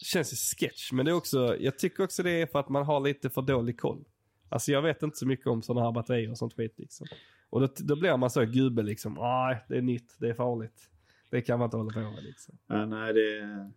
det 0.00 0.04
känns 0.04 0.32
ju 0.32 0.36
sketch. 0.36 0.92
Men 0.92 1.04
det 1.04 1.10
är 1.10 1.14
också, 1.16 1.56
jag 1.60 1.78
tycker 1.78 2.04
också 2.04 2.22
det 2.22 2.30
är 2.30 2.46
för 2.46 2.58
att 2.60 2.68
man 2.68 2.84
har 2.86 3.00
lite 3.00 3.30
för 3.30 3.42
dålig 3.42 3.80
koll. 3.80 4.04
Alltså 4.48 4.72
jag 4.72 4.82
vet 4.82 5.02
inte 5.02 5.16
så 5.16 5.26
mycket 5.26 5.46
om 5.46 5.62
sådana 5.62 5.86
här 5.86 5.92
batterier 5.92 6.30
och 6.30 6.38
sånt 6.38 6.54
skit 6.54 6.74
liksom. 6.78 7.06
Och 7.50 7.60
då, 7.60 7.68
då 7.78 7.96
blir 7.96 8.16
man 8.16 8.30
så 8.30 8.44
gubbe 8.44 8.82
liksom, 8.82 9.14
nej 9.14 9.64
det 9.68 9.76
är 9.76 9.82
nytt, 9.82 10.16
det 10.18 10.28
är 10.28 10.34
farligt. 10.34 10.90
Det 11.30 11.40
kan 11.42 11.58
man 11.58 11.66
inte 11.66 11.76
hålla 11.76 11.92
på 11.92 12.00
med 12.00 12.22
liksom. 12.24 12.58
ja, 12.66 12.86
nej, 12.86 13.12
det, 13.12 13.70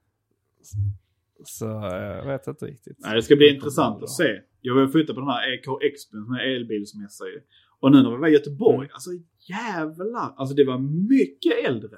Så 1.44 1.66
eh, 1.66 1.94
jag 1.96 2.26
vet 2.26 2.48
inte 2.48 2.66
riktigt. 2.66 2.98
nej, 3.00 3.16
det 3.16 3.22
ska 3.22 3.36
bli 3.36 3.56
intressant 3.56 4.04
att 4.04 4.10
se. 4.10 4.40
Jag 4.62 4.76
var 4.76 4.88
flytta 4.88 5.14
på 5.14 5.20
den 5.20 5.30
här 5.30 5.54
EK 5.54 5.66
Expo 5.84 6.12
som 6.26 6.34
är 6.34 6.56
elbilsmässa 6.56 7.26
ju. 7.26 7.40
Och 7.80 7.92
nu 7.92 8.04
när 8.04 8.12
vi 8.12 8.18
var 8.18 8.28
i 8.28 8.32
Göteborg, 8.32 8.76
Mm. 8.86 8.90
alltså 8.94 9.10
jävlar. 9.50 10.34
Alltså 10.38 10.56
det 10.56 10.64
var 10.66 10.78
mycket 11.10 11.66
äldre. 11.70 11.98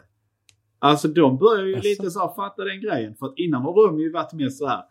Alltså 0.80 1.08
de 1.08 1.38
börjar 1.38 1.66
ju 1.66 1.72
Jaså? 1.72 1.88
lite 1.88 2.12
så 2.12 2.20
här 2.20 2.36
fatta 2.36 2.64
den 2.64 2.82
grejen. 2.82 3.16
För 3.16 3.26
att 3.26 3.34
innan 3.38 3.62
har 3.62 3.88
de 3.88 4.00
ju 4.00 4.12
varit 4.12 4.34
mer 4.34 4.50
så 4.50 4.68
här. 4.68 4.84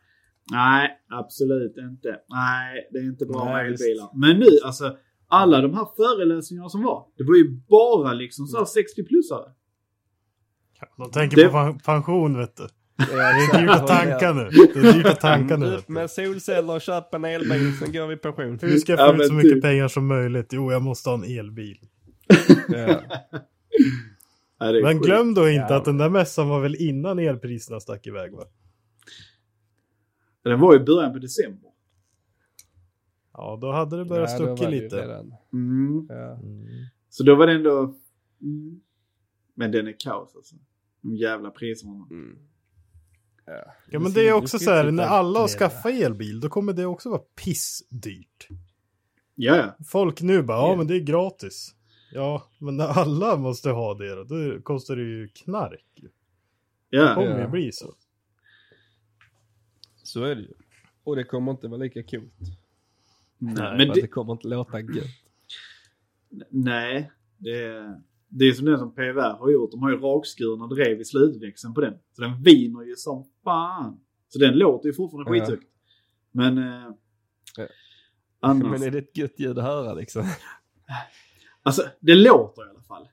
Nej, 0.53 0.91
absolut 1.09 1.77
inte. 1.77 2.20
Nej, 2.29 2.89
det 2.93 2.99
är 2.99 3.05
inte 3.05 3.27
bra 3.27 3.45
Nej, 3.45 3.55
med 3.55 3.66
elbilar. 3.66 4.11
Men 4.15 4.39
nu, 4.39 4.47
alltså 4.65 4.97
alla 5.27 5.61
de 5.61 5.75
här 5.75 5.87
föreläsningarna 5.97 6.69
som 6.69 6.83
var. 6.83 7.07
Det 7.16 7.25
var 7.25 7.35
ju 7.37 7.51
bara 7.69 8.12
liksom 8.12 8.47
så 8.47 8.57
här 8.59 8.65
60-plussare. 8.65 9.53
De 10.97 11.11
tänker 11.11 11.37
Det- 11.37 11.49
på 11.49 11.79
pension 11.85 12.39
vet 12.39 12.57
du. 12.57 12.66
Ja, 12.99 13.05
Det 13.07 13.59
är 13.59 13.61
dyrt 13.61 13.70
att 13.70 13.87
tanka 13.87 14.33
nu. 14.33 14.49
Det 14.51 14.79
är 14.89 14.93
dyrt 14.93 15.07
att 15.07 15.20
tanka 15.20 15.57
nu. 15.57 15.66
Upp 15.77 15.89
med 15.89 16.11
solceller 16.11 16.75
och 16.75 16.81
köp 16.81 17.15
en 17.15 17.25
elbil, 17.25 17.79
sen 17.79 17.93
går 17.93 18.07
vi 18.07 18.15
i 18.15 18.16
pension. 18.16 18.59
Hur 18.62 18.77
ska 18.79 18.93
jag 18.93 19.01
Ja, 19.09 19.16
få 19.16 19.23
ut 19.23 19.29
så 19.29 19.35
mycket 19.35 19.53
typ. 19.53 19.62
pengar 19.62 19.89
som 19.89 20.07
möjligt? 20.07 20.47
Jo, 20.53 20.73
jag 20.73 20.83
måste 20.83 21.11
ha 21.11 21.15
en 21.25 21.39
elbil. 21.39 21.79
Ja. 22.69 23.01
Nej, 24.61 24.83
Men 24.83 24.99
glöm 25.01 25.35
då 25.35 25.49
inte 25.49 25.66
Ja. 25.73 25.77
att 25.77 25.85
den 25.85 25.99
där 25.99 26.09
mässan 26.09 26.49
var 26.49 26.61
väl 26.61 26.77
innan 26.79 27.19
elpriserna 27.19 27.81
stack 27.81 28.07
iväg 28.07 28.33
va? 28.35 28.45
Den 30.45 30.61
var 30.61 30.77
i 30.77 30.79
början 30.79 31.12
på 31.12 31.19
december. 31.19 31.70
Ja, 33.33 33.59
då 33.61 33.73
hade 33.73 33.97
det 33.99 34.05
börjat 34.05 34.31
Ja, 34.31 34.37
stucka 34.37 34.69
lite. 34.70 35.03
Mm. 35.53 36.07
Ja. 36.09 36.33
Mm. 36.35 36.66
Så 37.09 37.23
då 37.23 37.35
var 37.35 37.47
det 37.47 37.53
ändå... 37.53 37.95
Mm. 38.43 38.81
Men 39.55 39.73
den 39.73 39.87
är 39.87 39.95
kaos 39.99 40.37
alltså. 40.37 40.57
De 41.03 41.16
jävla 41.16 41.51
priserna. 41.51 42.07
Mm. 42.11 42.39
Ja. 43.49 43.75
Ja, 43.91 43.99
men 43.99 44.12
det 44.12 44.29
är 44.29 44.33
också 44.33 44.59
så 44.59 44.70
här, 44.70 44.91
när 44.91 45.05
alla 45.05 45.41
har 45.41 45.49
skaffat 45.49 45.93
elbil, 45.93 46.41
då 46.41 46.49
kommer 46.49 46.73
det 46.73 46.87
också 46.87 47.11
vara 47.11 47.23
pissdyrt. 47.45 48.49
Ja, 49.35 49.57
ja. 49.57 49.77
Folk 49.87 50.20
nu 50.20 50.43
bara, 50.43 50.59
ja 50.59 50.77
men 50.77 50.87
det 50.87 50.95
är 50.95 51.01
gratis. 51.01 51.75
Ja, 52.12 52.49
men 52.59 52.77
när 52.77 52.87
alla 52.87 53.37
måste 53.37 53.70
ha 53.70 53.95
det 53.95 54.15
då, 54.15 54.25
då 54.25 54.61
kostar 54.62 54.97
det 54.97 55.03
ju 55.03 55.29
knark. 55.29 55.85
Det 56.01 56.09
Ja, 56.91 57.15
kommer 57.15 57.31
Ja. 57.31 57.41
ju 57.41 57.49
bli 57.49 57.73
så. 57.73 57.95
Så 60.03 60.25
är 60.25 60.35
det 60.35 60.41
ju. 60.43 60.53
Och 61.05 61.16
det 61.16 61.25
kommer 61.25 61.53
inte 61.53 61.69
vara 61.69 61.79
lika 61.81 62.03
coolt. 62.03 62.33
nej, 63.39 63.77
Men 63.77 63.89
det... 63.89 63.93
det, 64.01 64.09
kommer 64.09 64.33
inte 64.33 64.49
låta 64.49 64.81
gött. 64.81 65.05
nej, 66.51 67.11
det 67.39 68.01
det 68.28 68.44
är 68.44 68.52
som 68.52 68.64
den 68.66 68.78
som 68.78 68.94
PVR 68.94 69.38
har 69.38 69.50
gjort. 69.50 69.70
De 69.70 69.82
har 69.82 69.90
ju 69.90 69.96
rakskurna 69.96 70.66
drev 70.66 71.00
i 71.00 71.05
slutväxeln 71.05 71.74
på 71.74 71.80
den. 71.80 71.94
Så 72.12 72.22
den 72.22 72.42
viner 72.42 72.82
ju 72.82 72.96
som 72.96 73.24
fan. 73.44 74.00
Så 74.28 74.38
den 74.38 74.55
låter 74.59 74.86
ju 74.88 74.94
fortfarande 74.94 75.36
Ja. 75.38 75.44
skithögt. 75.44 75.66
Men... 76.32 76.59
Eh, 76.59 76.90
Ja. 77.56 77.66
annars... 78.40 78.70
Men 78.80 78.82
är 78.88 78.90
det 78.90 78.98
ett 78.98 79.16
gött 79.16 79.34
ljud 79.40 79.59
att 79.59 79.64
höra 79.64 79.94
liksom? 79.94 80.22
Alltså, 81.62 81.82
det 82.00 82.14
låter 82.14 82.66
i 82.66 82.70
alla 82.70 82.82
fall. 82.82 83.09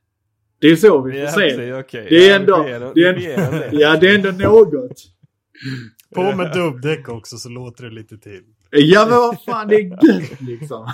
Det 0.60 0.68
är 0.68 0.76
så 0.76 1.02
vi 1.02 1.12
får 1.12 1.20
Ja, 1.22 1.32
se. 1.32 1.40
precis, 1.40 1.74
okej. 1.86 2.08
Det 2.10 2.30
är 2.30 2.30
Ja, 2.30 2.36
ändå... 2.36 2.58
den- 2.64 2.92
Det 2.96 3.04
är 3.04 3.14
en, 3.14 3.52
det. 3.52 3.70
ja, 3.82 3.98
det 4.00 4.08
är 4.08 4.16
ändå 4.16 4.48
något. 4.48 4.98
På 6.16 6.36
med 6.36 6.54
dubbdäck 6.54 7.10
också 7.10 7.38
så 7.38 7.50
låter 7.50 7.84
det 7.84 7.90
lite 7.90 8.18
till. 8.18 8.44
Ja, 8.72 9.06
men 9.10 9.18
vad 9.20 9.44
fan, 9.44 9.68
det 9.68 9.76
är 9.76 9.82
gött 10.20 10.42
liksom. 10.42 10.88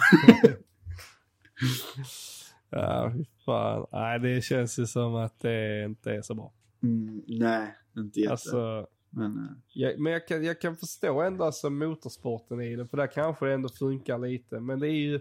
Ja, 2.72 3.12
fy 3.18 3.26
fan. 3.46 3.86
Nej, 3.92 4.20
det 4.20 4.44
känns 4.44 4.80
ju 4.80 4.86
som 4.86 5.16
att 5.16 5.40
det 5.40 5.84
inte 5.84 6.12
är 6.12 6.22
så 6.22 6.36
bra. 6.36 6.54
Mm, 6.84 7.24
nej, 7.28 7.76
inte 7.98 8.20
jätte. 8.20 8.32
Alltså, 8.32 8.88
Men, 9.10 9.38
eh, 9.38 9.44
jag, 9.74 10.00
men 10.00 10.14
jag 10.14 10.28
kan, 10.28 10.44
jag 10.44 10.62
kan 10.62 10.76
förstå 10.78 11.22
ändå 11.22 11.44
alltså 11.44 11.70
motorsporten 11.70 12.62
i 12.62 12.76
det, 12.76 12.88
för 12.88 12.98
där 12.98 13.08
kanske 13.08 13.46
det 13.46 13.54
ändå 13.54 13.70
funkar 13.70 14.18
lite. 14.20 14.60
Men 14.60 14.80
det 14.80 14.88
är 14.88 14.92
ju, 15.00 15.20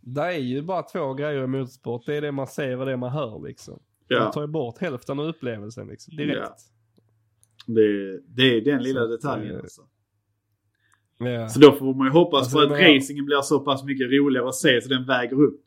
det 0.00 0.20
är 0.20 0.30
ju 0.38 0.62
bara 0.62 0.82
två 0.82 1.14
grejer 1.14 1.44
i 1.44 1.46
motorsport. 1.46 2.06
Det 2.06 2.14
är 2.14 2.20
det 2.20 2.32
man 2.32 2.46
ser 2.46 2.78
och 2.80 2.86
det 2.86 2.96
man 2.96 3.10
hör 3.10 3.46
liksom. 3.46 3.82
ja. 4.08 4.18
Man 4.24 4.32
tar 4.32 4.40
ju 4.40 4.46
bort 4.46 4.78
hälften 4.78 5.18
av 5.20 5.26
upplevelsen 5.26 5.86
liksom, 5.88 6.16
direkt. 6.16 6.38
Ja. 6.42 6.56
Det, 7.66 8.20
det 8.28 8.42
är 8.42 8.60
den 8.64 8.82
lilla 8.82 9.00
Så 9.00 9.06
detaljen 9.06 9.54
eh, 9.54 9.60
alltså. 9.60 9.82
Ja. 11.18 11.48
Så 11.48 11.60
då 11.60 11.72
får 11.72 11.94
man 11.94 12.06
ju 12.06 12.12
hoppas 12.12 12.38
Alltså, 12.40 12.56
på 12.56 12.62
att 12.62 12.70
menar- 12.70 12.94
racingen 12.96 13.24
blir 13.24 13.40
så 13.42 13.60
pass 13.60 13.84
mycket 13.84 14.06
roligare 14.10 14.48
att 14.48 14.54
se 14.54 14.80
så 14.82 14.88
den 14.88 15.06
väger 15.06 15.42
upp. 15.42 15.60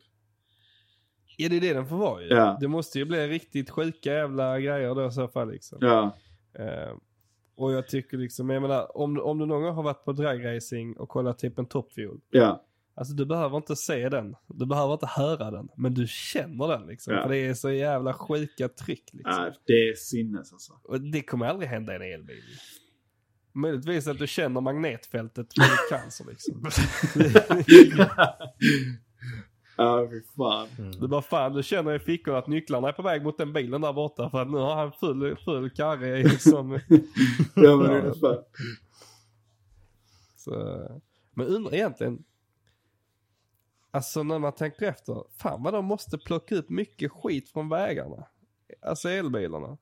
Ja, 1.36 1.48
det 1.48 1.56
är 1.56 1.60
det 1.60 1.72
den 1.72 1.86
får 1.86 1.96
vara 1.96 2.22
ju. 2.22 2.28
Ja. 2.28 2.56
Det 2.60 2.68
måste 2.68 2.98
ju 2.98 3.04
bli 3.04 3.28
riktigt 3.28 3.70
sjuka 3.70 4.14
jävla 4.14 4.60
grejer 4.60 4.94
då 4.94 5.06
i 5.06 5.10
så 5.10 5.28
fall 5.28 5.50
liksom. 5.50 5.78
Ja. 5.80 6.16
Eh, 6.58 6.96
och 7.56 7.72
jag 7.72 7.88
tycker 7.88 8.16
liksom, 8.16 8.50
jag 8.50 8.62
menar, 8.62 8.96
om, 8.96 9.20
om 9.20 9.38
du 9.38 9.46
någon 9.46 9.62
gång 9.62 9.74
har 9.74 9.82
varit 9.82 10.04
på 10.04 10.12
dragracing 10.12 10.96
och 10.96 11.08
kollat 11.08 11.38
typ 11.38 11.58
en 11.58 11.66
Top 11.66 11.92
Fuel. 11.92 12.20
Ja. 12.30 12.64
Alltså 12.96 13.14
du 13.14 13.26
behöver 13.26 13.56
inte 13.56 13.76
se 13.76 14.08
den. 14.08 14.36
Du 14.46 14.66
behöver 14.66 14.92
inte 14.92 15.06
höra 15.06 15.50
den. 15.50 15.68
Men 15.76 15.94
du 15.94 16.06
känner 16.06 16.68
den 16.68 16.86
liksom. 16.86 17.14
Ja. 17.14 17.22
För 17.22 17.28
det 17.28 17.36
är 17.36 17.54
så 17.54 17.70
jävla 17.70 18.12
sjuka 18.12 18.68
tryck 18.68 19.04
liksom. 19.12 19.44
ja. 19.44 19.52
Det 19.66 19.88
är 19.88 19.94
sinnes 19.94 20.52
alltså. 20.52 20.72
Och 20.82 21.00
det 21.00 21.22
kommer 21.22 21.46
aldrig 21.46 21.68
hända 21.68 21.92
i 21.92 21.96
en 21.96 22.02
elbil. 22.02 22.42
Möjligtvis 23.52 24.06
att 24.06 24.18
du 24.18 24.26
känner 24.26 24.60
magnetfältet 24.60 25.46
med 25.56 25.68
cancer 25.90 26.26
liksom. 26.28 26.64
Ja, 29.76 30.08
fy 30.10 30.22
fan. 30.36 30.68
Du 31.00 31.08
bara 31.08 31.22
fan, 31.22 31.52
du 31.52 31.62
känner 31.62 31.94
i 31.94 31.98
fickorna 31.98 32.38
att 32.38 32.46
nycklarna 32.46 32.88
är 32.88 32.92
på 32.92 33.02
väg 33.02 33.22
mot 33.22 33.38
den 33.38 33.52
bilen 33.52 33.80
där 33.80 33.92
borta. 33.92 34.30
För 34.30 34.42
att 34.42 34.50
nu 34.50 34.58
har 34.58 34.74
han 34.74 34.92
full, 34.92 35.36
full 35.36 35.70
karre 35.70 36.22
liksom. 36.22 36.72
Ja, 37.54 37.76
men 37.76 37.90
ungefär. 37.90 38.44
Så, 40.36 40.52
men 41.34 41.46
undrar 41.46 41.74
egentligen. 41.74 42.24
Alltså 43.90 44.22
när 44.22 44.38
man 44.38 44.52
tänker 44.52 44.86
efter. 44.86 45.24
Fan 45.36 45.62
vad 45.62 45.74
de 45.74 45.84
måste 45.84 46.18
plocka 46.18 46.54
upp 46.54 46.68
mycket 46.68 47.12
skit 47.12 47.50
från 47.50 47.68
vägarna. 47.68 48.26
Alltså 48.82 49.08
elbilarna. 49.08 49.78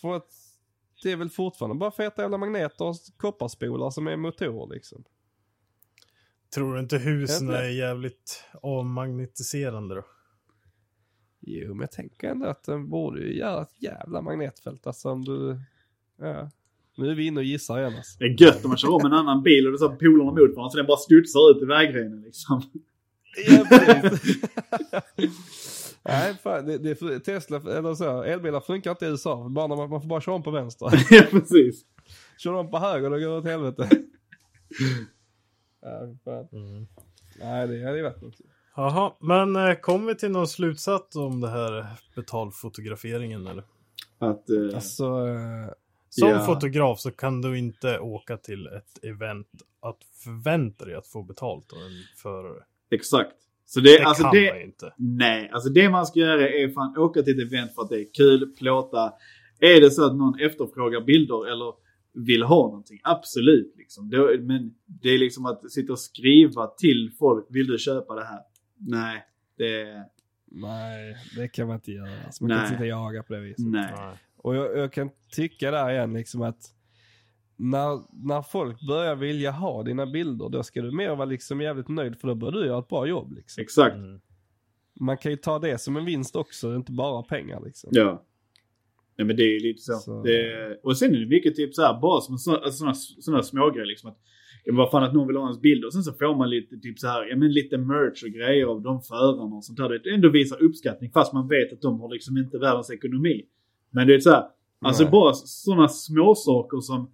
För 0.00 0.16
att 0.16 0.30
det 1.02 1.12
är 1.12 1.16
väl 1.16 1.30
fortfarande 1.30 1.76
bara 1.76 1.90
feta 1.90 2.22
jävla 2.22 2.38
magneter 2.38 2.84
och 2.84 2.96
kopparspolar 3.16 3.90
som 3.90 4.06
är 4.06 4.16
motorer 4.16 4.74
liksom. 4.74 5.04
Tror 6.54 6.74
du 6.74 6.80
inte 6.80 6.98
husen 6.98 7.50
är 7.50 7.68
jävligt 7.68 8.44
avmagnetiserande 8.62 9.94
då? 9.94 10.04
Jo 11.40 11.74
men 11.74 11.80
jag 11.80 11.92
tänker 11.92 12.28
ändå 12.28 12.46
att 12.46 12.64
den 12.64 12.88
borde 12.88 13.20
ju 13.20 13.38
göra 13.38 13.62
ett 13.62 13.82
jävla 13.82 14.22
magnetfält. 14.22 14.86
Alltså 14.86 15.10
om 15.10 15.24
du, 15.24 15.60
ja. 16.18 16.50
Nu 16.96 17.10
är 17.10 17.14
vi 17.14 17.26
inne 17.26 17.40
och 17.40 17.44
gissar 17.44 17.78
igen 17.78 17.94
alltså. 17.96 18.18
Det 18.18 18.24
är 18.24 18.42
gött 18.42 18.64
om 18.64 18.68
man 18.68 18.78
kör 18.78 18.94
om 18.94 19.06
en 19.06 19.12
annan 19.12 19.42
bil 19.42 19.66
och 19.66 19.78
det 19.78 19.84
är 19.84 19.88
polarna 19.88 20.30
mot 20.30 20.56
varandra 20.56 20.70
så 20.70 20.76
den 20.76 20.86
bara 20.86 20.96
studsar 20.96 21.50
ut 21.50 21.62
i 21.62 21.66
vägrenen 21.66 22.22
liksom. 22.22 22.62
Ja, 23.48 23.66
precis. 23.70 24.42
Nej, 26.04 26.34
fan, 26.42 26.66
det, 26.66 26.78
det, 26.78 27.20
Tesla, 27.20 27.56
eller 27.56 27.94
så, 27.94 28.22
elbilar 28.22 28.60
funkar 28.60 28.90
inte 28.90 29.06
i 29.06 29.08
USA. 29.08 29.48
Bara 29.48 29.68
man, 29.68 29.90
man 29.90 30.00
får 30.00 30.08
bara 30.08 30.20
köra 30.20 30.34
om 30.34 30.42
på 30.42 30.50
vänster. 30.50 31.06
ja, 31.10 31.22
precis. 31.30 31.84
Kör 32.38 32.52
om 32.52 32.70
på 32.70 32.78
höger, 32.78 33.10
då 33.10 33.16
går 33.16 33.30
det 33.30 33.36
åt 33.36 33.44
helvete. 33.44 33.88
Ja, 35.90 36.16
fan. 36.24 36.86
Nej, 37.40 37.68
det 37.68 37.84
hade 37.84 37.96
ju 37.96 38.02
varit 38.02 38.22
något. 38.22 38.34
Jaha, 38.76 39.12
men 39.20 39.56
eh, 39.56 39.74
kom 39.74 40.06
vi 40.06 40.14
till 40.14 40.30
någon 40.30 40.48
slutsats 40.48 41.16
om 41.16 41.40
det 41.40 41.48
här 41.48 41.86
betalfotograferingen 42.16 43.46
eller? 43.46 43.64
Att, 44.18 44.50
eh, 44.50 44.74
Alltså, 44.74 45.04
eh, 45.04 45.72
Som 46.10 46.28
Ja. 46.28 46.46
fotograf 46.46 47.00
så 47.00 47.10
kan 47.10 47.40
du 47.42 47.58
inte 47.58 47.98
åka 47.98 48.36
till 48.36 48.66
ett 48.66 49.04
event 49.04 49.46
att 49.80 49.98
förvänta 50.24 50.84
dig 50.84 50.94
att 50.94 51.06
få 51.06 51.22
betalt 51.22 51.72
av 51.72 51.78
en 51.78 51.92
förare. 52.22 52.62
exakt. 52.90 53.32
Så 53.66 53.80
det, 53.80 53.98
Det 53.98 54.04
alltså 54.04 54.22
kan 54.22 54.34
det, 54.34 54.52
man 54.52 54.62
inte. 54.62 54.94
Nej, 54.96 55.50
alltså 55.52 55.68
det 55.70 55.90
man 55.90 56.06
ska 56.06 56.20
göra 56.20 56.48
är 56.48 56.68
fan 56.68 56.98
åka 56.98 57.22
till 57.22 57.42
ett 57.42 57.52
event 57.52 57.74
för 57.74 57.82
att 57.82 57.88
det 57.88 58.00
är 58.00 58.06
kul, 58.14 58.54
plåta. 58.58 59.12
Är 59.60 59.80
det 59.80 59.90
så 59.90 60.06
att 60.06 60.16
någon 60.16 60.40
efterfrågar 60.40 61.00
bilder 61.00 61.52
eller 61.52 61.74
vill 62.26 62.42
ha 62.42 62.62
någonting, 62.62 63.00
absolut. 63.04 63.74
Liksom. 63.76 64.10
Det, 64.10 64.40
men 64.40 64.74
det 64.86 65.08
är 65.08 65.18
liksom 65.18 65.46
att 65.46 65.72
sitta 65.72 65.92
och 65.92 65.98
skriva 65.98 66.66
till 66.66 67.12
folk, 67.18 67.46
vill 67.50 67.66
du 67.66 67.78
köpa 67.78 68.14
det 68.14 68.24
här? 68.24 68.40
Nej, 68.76 69.24
det... 69.56 70.04
nej, 70.46 71.16
det 71.36 71.48
kan 71.48 71.66
man 71.66 71.76
inte 71.76 71.92
göra. 71.92 72.24
Alltså, 72.26 72.44
man 72.44 72.50
kan 72.50 72.56
Nej. 72.56 72.64
inte 72.64 72.74
sitta 72.74 72.82
och 72.82 72.88
jaga 72.88 73.22
på 73.22 73.32
det 73.32 73.40
viset. 73.40 73.66
Nej. 73.66 73.92
Nej. 73.96 74.16
Och 74.36 74.56
jag, 74.56 74.78
jag 74.78 74.92
kan 74.92 75.10
tycka 75.30 75.70
där 75.70 75.90
igen 75.90 76.12
liksom 76.12 76.42
att 76.42 76.74
när, 77.56 78.24
när 78.26 78.42
folk 78.42 78.86
börjar 78.88 79.16
vilja 79.16 79.50
ha 79.50 79.82
dina 79.82 80.06
bilder, 80.06 80.48
då 80.48 80.62
ska 80.62 80.82
du 80.82 80.90
mer 80.90 81.10
vara 81.10 81.24
liksom 81.24 81.60
jävligt 81.60 81.88
nöjd 81.88 82.20
för 82.20 82.28
då 82.28 82.34
börjar 82.34 82.52
du 82.52 82.66
göra 82.66 82.78
ett 82.78 82.88
bra 82.88 83.06
jobb 83.06 83.32
liksom. 83.32 83.62
Exakt. 83.62 83.96
Man 85.00 85.16
kan 85.16 85.32
ju 85.32 85.36
ta 85.36 85.58
det 85.58 85.78
som 85.78 85.96
en 85.96 86.04
vinst 86.04 86.36
också, 86.36 86.74
inte 86.74 86.92
bara 86.92 87.22
pengar 87.22 87.60
liksom. 87.64 87.90
Ja. 87.92 88.24
Nej 89.18 89.26
men 89.26 89.36
det 89.36 89.42
är 89.42 89.52
ju 89.52 89.60
lite 89.68 89.82
så. 89.82 89.92
Så- 89.92 90.22
Det, 90.22 90.78
och 90.82 90.96
sen 90.96 91.14
är 91.14 91.18
det 91.18 91.26
mycket 91.26 91.56
typ 91.56 91.74
så 91.74 91.82
här, 91.82 92.00
bara 92.00 92.20
som 92.20 92.38
sådana 92.38 92.62
alltså, 92.64 92.84
såna, 93.20 93.42
smågrejer 93.42 93.86
liksom. 93.86 94.10
Att, 94.10 94.18
ja, 94.64 94.74
vad 94.74 94.90
fan 94.90 95.02
att 95.04 95.14
någon 95.14 95.26
vill 95.26 95.36
ha 95.36 95.44
ens 95.44 95.60
bild 95.60 95.84
och 95.84 95.92
sen 95.92 96.02
så 96.02 96.12
får 96.12 96.36
man 96.36 96.50
lite 96.50 96.76
typ 96.76 96.98
så 96.98 97.06
här, 97.06 97.26
ja 97.30 97.36
men 97.36 97.52
lite 97.52 97.78
merch 97.78 98.22
och 98.24 98.30
grejer 98.30 98.66
av 98.66 98.82
de 98.82 99.02
förarna 99.02 99.56
och 99.56 99.64
sånt 99.64 99.78
där. 99.78 99.88
Det 99.88 100.10
ändå 100.14 100.28
visar 100.28 100.62
uppskattning 100.62 101.10
fast 101.10 101.32
man 101.32 101.48
vet 101.48 101.72
att 101.72 101.82
de 101.82 102.00
har 102.00 102.12
liksom 102.12 102.36
inte 102.36 102.58
världens 102.58 102.90
ekonomi. 102.90 103.42
Men 103.90 104.06
det 104.06 104.14
är 104.14 104.20
så 104.20 104.30
här, 104.30 104.44
alltså 104.80 105.02
Nej. 105.02 105.12
bara 105.12 105.34
sådana 105.34 105.88
små 105.88 106.34
saker 106.34 106.80
som 106.80 107.10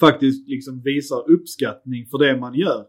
faktiskt 0.00 0.48
liksom 0.48 0.82
visar 0.82 1.30
uppskattning 1.30 2.06
för 2.06 2.18
det 2.18 2.36
man 2.40 2.54
gör. 2.54 2.84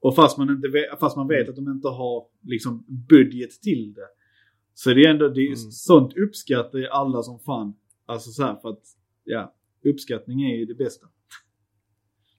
Och 0.00 0.14
fast 0.14 0.38
man, 0.38 0.50
inte 0.50 0.68
fast 1.00 1.16
man 1.16 1.28
vet 1.28 1.48
att 1.48 1.56
de 1.56 1.68
inte 1.70 1.88
har 1.88 2.24
liksom 2.42 2.84
budget 3.08 3.50
till 3.62 3.94
det. 3.94 4.08
Så 4.74 4.94
det 4.94 5.04
är 5.04 5.10
ändå, 5.10 5.28
det 5.28 5.40
är, 5.40 5.46
Mm. 5.46 5.56
sånt 5.56 6.16
uppskattar 6.16 6.78
ju 6.78 6.86
alla 6.88 7.22
som 7.22 7.38
fan. 7.40 7.74
Alltså 8.06 8.30
så 8.30 8.42
här 8.42 8.56
för 8.56 8.68
att, 8.68 8.82
ja, 9.24 9.54
uppskattning 9.84 10.42
är 10.50 10.56
ju 10.56 10.64
det 10.66 10.74
bästa. 10.74 11.06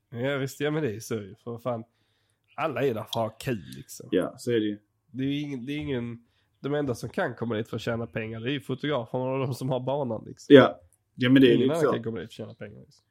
Ja 0.09 0.37
visst, 0.37 0.59
ja 0.59 0.71
men 0.71 0.83
det 0.83 0.95
är 0.95 0.99
så 0.99 1.15
ju. 1.15 1.35
För 1.43 1.57
fan, 1.57 1.83
alla 2.55 2.81
är 2.81 2.93
där 2.93 2.93
för 2.93 3.01
att 3.01 3.15
ha 3.15 3.29
kul 3.29 3.63
liksom. 3.77 4.07
Ja, 4.11 4.35
så 4.37 4.51
är 4.51 4.59
det 4.59 4.65
ju. 4.65 4.77
Det 5.11 5.23
är 5.23 5.27
ju 5.27 5.39
ingen, 5.39 5.65
det 5.65 5.71
är 5.73 5.77
ingen, 5.77 6.23
de 6.59 6.73
enda 6.73 6.95
som 6.95 7.09
kan 7.09 7.35
komma 7.35 7.55
dit 7.55 7.67
för 7.69 7.75
att 7.75 7.81
tjäna 7.81 8.07
pengar 8.07 8.39
det 8.39 8.49
är 8.49 8.53
ju 8.53 8.61
fotograferna 8.61 9.23
och 9.23 9.39
de 9.39 9.53
som 9.53 9.69
har 9.69 9.79
banan 9.79 10.23
liksom. 10.27 10.55
Ja, 10.55 10.79
ja 11.15 11.29
men 11.29 11.41
det 11.41 11.47
är 11.47 11.55
Ingen 11.55 11.67
lite 11.67 11.79
annan 11.79 11.93
kan 11.93 12.03
komma 12.03 12.19
dit 12.19 12.33
för 12.33 12.43
att 12.43 12.47
tjäna 12.47 12.53
pengar. 12.53 12.79
Liksom. 12.79 13.03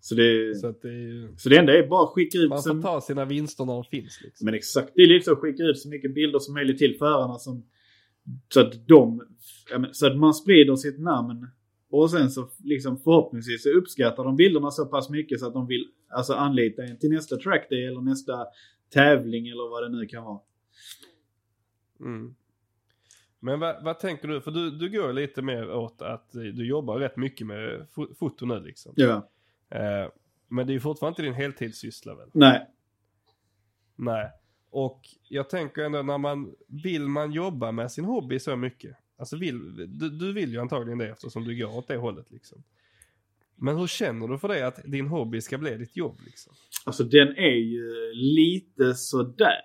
Så 0.00 0.14
det, 0.14 0.54
Så 0.60 0.72
det 0.82 0.88
är 0.88 0.92
ju, 0.92 1.36
så 1.36 1.48
det 1.48 1.56
enda 1.58 1.78
är 1.78 1.86
bara 1.88 2.04
att 2.04 2.10
skicka 2.10 2.38
ut 2.38 2.48
man 2.48 2.62
får 2.62 2.70
så, 2.74 2.82
ta 2.82 3.00
sina 3.00 3.24
vinster 3.24 3.64
när 3.64 3.72
de 3.72 3.84
finns 3.84 4.20
liksom. 4.22 4.44
Men 4.44 4.54
exakt, 4.54 4.92
det 4.94 5.02
är 5.02 5.06
lite 5.06 5.24
så 5.24 5.32
att 5.32 5.38
skicka 5.38 5.62
ut 5.62 5.78
så 5.78 5.88
mycket 5.88 6.14
bilder 6.14 6.38
som 6.38 6.54
möjligt 6.54 6.78
till 6.78 6.98
förarna 6.98 7.38
som, 7.38 7.66
så 8.48 8.60
att 8.60 8.88
de, 8.88 9.22
så 9.92 10.06
att 10.06 10.16
man 10.18 10.34
sprider 10.34 10.76
sitt 10.76 11.00
namn. 11.00 11.46
Och 11.90 12.10
sen 12.10 12.30
så 12.30 12.48
liksom 12.64 12.98
förhoppningsvis 12.98 13.62
så 13.62 13.68
uppskattar 13.68 14.24
de 14.24 14.36
bilderna 14.36 14.70
så 14.70 14.86
pass 14.86 15.10
mycket 15.10 15.40
så 15.40 15.46
att 15.46 15.52
de 15.54 15.66
vill 15.66 15.84
alltså 16.08 16.32
anlita 16.34 16.82
en 16.82 16.98
till 16.98 17.10
nästa 17.10 17.36
trackday 17.36 17.86
eller 17.86 18.00
nästa 18.00 18.46
tävling 18.92 19.48
eller 19.48 19.70
vad 19.70 19.82
det 19.82 19.98
nu 19.98 20.06
kan 20.06 20.24
vara. 20.24 20.40
Mm. 22.00 22.34
Men 23.40 23.60
vad, 23.60 23.84
vad 23.84 23.98
tänker 23.98 24.28
du? 24.28 24.40
För 24.40 24.50
du, 24.50 24.70
du 24.70 24.90
går 24.90 25.12
lite 25.12 25.42
mer 25.42 25.70
åt 25.70 26.02
att 26.02 26.32
du 26.32 26.66
jobbar 26.66 26.98
rätt 26.98 27.16
mycket 27.16 27.46
med 27.46 27.86
fo- 27.94 28.14
foto 28.14 28.46
nu 28.46 28.60
liksom. 28.60 28.92
Ja. 28.96 29.30
Eh, 29.70 30.10
men 30.48 30.66
det 30.66 30.70
är 30.72 30.74
ju 30.74 30.80
fortfarande 30.80 31.12
inte 31.12 31.22
din 31.22 31.34
heltidssyssla 31.42 32.14
väl? 32.14 32.28
Nej. 32.32 32.66
Nej. 33.96 34.30
Och 34.70 35.00
jag 35.28 35.50
tänker 35.50 35.82
ändå 35.82 36.02
när 36.02 36.18
man, 36.18 36.54
vill 36.66 37.08
man 37.08 37.32
jobba 37.32 37.72
med 37.72 37.92
sin 37.92 38.04
hobby 38.04 38.38
så 38.38 38.56
mycket? 38.56 38.96
Alltså 39.18 39.36
vill, 39.36 39.76
du, 39.98 40.10
du 40.10 40.32
vill 40.32 40.52
ju 40.52 40.58
antagligen 40.58 40.98
det 40.98 41.08
eftersom 41.08 41.44
du 41.44 41.58
går 41.58 41.76
åt 41.76 41.88
det 41.88 41.96
hållet 41.96 42.30
liksom. 42.30 42.62
Men 43.56 43.76
hur 43.76 43.86
känner 43.86 44.28
du 44.28 44.38
för 44.38 44.48
det 44.48 44.66
att 44.66 44.80
din 44.84 45.06
hobby 45.06 45.40
ska 45.40 45.58
bli 45.58 45.76
ditt 45.76 45.96
jobb 45.96 46.20
liksom? 46.24 46.52
Alltså 46.84 47.04
den 47.04 47.28
är 47.28 47.56
ju 47.56 48.12
lite 48.14 48.94
sådär. 48.94 49.60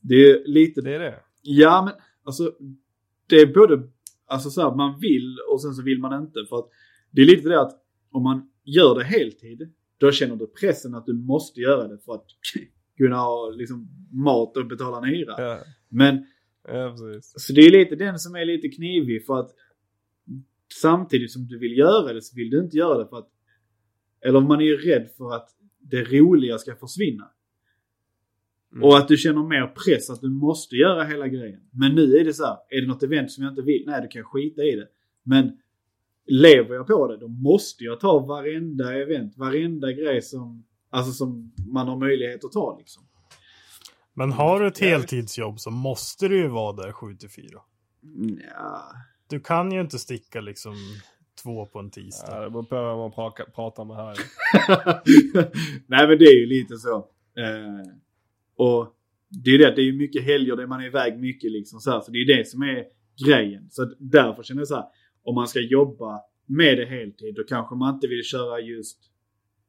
Det 0.00 0.14
är 0.14 0.48
lite 0.48 0.80
Det 0.80 0.94
är 0.94 0.98
det. 0.98 1.20
Ja, 1.42 1.82
men 1.84 1.94
alltså 2.24 2.52
det 3.26 3.36
är 3.36 3.54
både, 3.54 3.88
alltså 4.26 4.50
så 4.50 4.62
här, 4.62 4.76
man 4.76 5.00
vill 5.00 5.36
och 5.52 5.62
sen 5.62 5.74
så 5.74 5.82
vill 5.82 5.98
man 5.98 6.22
inte. 6.22 6.46
För 6.48 6.58
att 6.58 6.68
det 7.10 7.22
är 7.22 7.26
lite 7.26 7.48
det 7.48 7.60
att 7.60 7.82
om 8.10 8.22
man 8.22 8.50
gör 8.64 8.94
det 8.94 9.04
heltid, 9.04 9.74
då 9.98 10.12
känner 10.12 10.36
du 10.36 10.46
pressen 10.46 10.94
att 10.94 11.06
du 11.06 11.12
måste 11.14 11.60
göra 11.60 11.88
det 11.88 11.98
för 11.98 12.14
att 12.14 12.26
kunna 12.96 13.16
ha 13.16 13.50
liksom 13.50 13.88
mat 14.10 14.56
och 14.56 14.66
betala 14.66 14.98
en 14.98 15.04
hyra. 15.04 15.34
Ja, 15.38 15.60
Men 15.88 16.26
ja 16.68 16.96
så 17.20 17.52
det 17.52 17.60
är 17.60 17.70
lite 17.70 17.96
den 17.96 18.18
som 18.18 18.34
är 18.34 18.44
lite 18.44 18.68
knivig 18.68 19.26
för 19.26 19.40
att 19.40 19.50
samtidigt 20.80 21.32
som 21.32 21.46
du 21.46 21.58
vill 21.58 21.78
göra 21.78 22.12
det 22.12 22.22
så 22.22 22.36
vill 22.36 22.50
du 22.50 22.60
inte 22.60 22.76
göra 22.76 22.98
det 22.98 23.08
för 23.08 23.18
att, 23.18 23.28
eller 24.20 24.40
man 24.40 24.60
är 24.60 24.64
ju 24.64 24.76
rädd 24.76 25.08
för 25.16 25.34
att 25.34 25.48
det 25.78 26.04
roliga 26.04 26.58
ska 26.58 26.76
försvinna. 26.76 27.30
Mm. 28.72 28.84
Och 28.84 28.98
att 28.98 29.08
du 29.08 29.16
känner 29.16 29.48
mer 29.48 29.66
press 29.66 30.10
att 30.10 30.20
du 30.20 30.28
måste 30.28 30.76
göra 30.76 31.04
hela 31.04 31.28
grejen. 31.28 31.60
Men 31.72 31.94
nu 31.94 32.16
är 32.16 32.24
det 32.24 32.34
så 32.34 32.44
här, 32.44 32.56
är 32.68 32.80
det 32.80 32.86
något 32.86 33.02
event 33.02 33.32
som 33.32 33.44
jag 33.44 33.52
inte 33.52 33.62
vill, 33.62 33.84
nej 33.86 34.02
då 34.02 34.08
kan 34.08 34.24
skita 34.24 34.62
i 34.62 34.76
det. 34.76 34.88
Men 35.22 35.58
lever 36.26 36.74
jag 36.74 36.86
på 36.86 37.08
det, 37.08 37.16
då 37.16 37.28
måste 37.28 37.84
jag 37.84 38.00
ta 38.00 38.18
varenda 38.18 38.94
event, 38.94 39.36
varenda 39.36 39.92
grej 39.92 40.22
som, 40.22 40.64
alltså 40.94 41.12
som 41.12 41.52
man 41.72 41.88
har 41.88 41.96
möjlighet 41.96 42.44
att 42.44 42.52
ta 42.52 42.78
liksom. 42.78 43.02
Men 44.14 44.32
har 44.32 44.60
du 44.60 44.66
ett 44.66 44.78
heltidsjobb 44.78 45.60
så 45.60 45.70
måste 45.70 46.28
du 46.28 46.36
ju 46.36 46.48
vara 46.48 46.72
där 46.72 46.92
7 46.92 47.14
till 47.14 47.30
4. 47.30 47.46
Ja. 48.50 48.82
Du 49.28 49.40
kan 49.40 49.72
ju 49.72 49.80
inte 49.80 49.98
sticka 49.98 50.40
liksom 50.40 50.74
två 51.42 51.66
på 51.66 51.78
en 51.78 51.90
tisdag. 51.90 52.36
Ja, 52.36 52.40
det 52.40 52.50
beror 52.50 52.62
på 52.62 52.76
vem 52.76 52.98
man 52.98 53.12
pratar, 53.12 53.44
pratar 53.44 53.84
med 53.84 53.96
här. 53.96 54.16
nej 55.86 56.08
men 56.08 56.18
det 56.18 56.24
är 56.24 56.40
ju 56.40 56.46
lite 56.46 56.76
så. 56.76 56.96
Eh, 57.38 57.94
och 58.56 58.94
det 59.28 59.50
är 59.50 59.52
ju 59.52 59.58
det, 59.58 59.74
det 59.74 59.80
är 59.80 59.86
ju 59.86 59.98
mycket 59.98 60.24
helger 60.24 60.56
där 60.56 60.66
man 60.66 60.80
är 60.80 60.86
iväg 60.86 61.20
mycket 61.20 61.52
liksom 61.52 61.80
så 61.80 61.90
här. 61.90 62.00
Så 62.00 62.10
det 62.10 62.18
är 62.18 62.36
det 62.36 62.48
som 62.48 62.62
är 62.62 62.84
grejen. 63.26 63.70
Så 63.70 63.94
därför 63.98 64.42
känner 64.42 64.60
jag 64.60 64.68
så 64.68 64.74
här, 64.74 64.84
om 65.24 65.34
man 65.34 65.48
ska 65.48 65.60
jobba 65.60 66.20
med 66.46 66.78
det 66.78 66.86
heltid 66.86 67.34
då 67.34 67.44
kanske 67.44 67.74
man 67.74 67.94
inte 67.94 68.06
vill 68.06 68.24
köra 68.24 68.60
just 68.60 68.98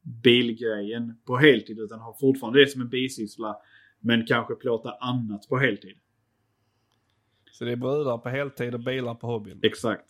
bilgrejen 0.05 1.13
på 1.25 1.37
heltid 1.37 1.79
utan 1.79 1.99
har 1.99 2.13
fortfarande 2.13 2.59
det 2.59 2.67
som 2.67 2.81
en 2.81 2.89
bisyssla. 2.89 3.57
Men 3.99 4.25
kanske 4.25 4.55
plåta 4.55 4.91
annat 4.91 5.49
på 5.49 5.57
heltid. 5.57 5.97
Så 7.51 7.65
det 7.65 7.71
är 7.71 7.75
brudar 7.75 8.17
på 8.17 8.29
heltid 8.29 8.73
och 8.73 8.79
bilar 8.79 9.15
på 9.15 9.27
hobbyn. 9.27 9.59
Exakt. 9.63 10.05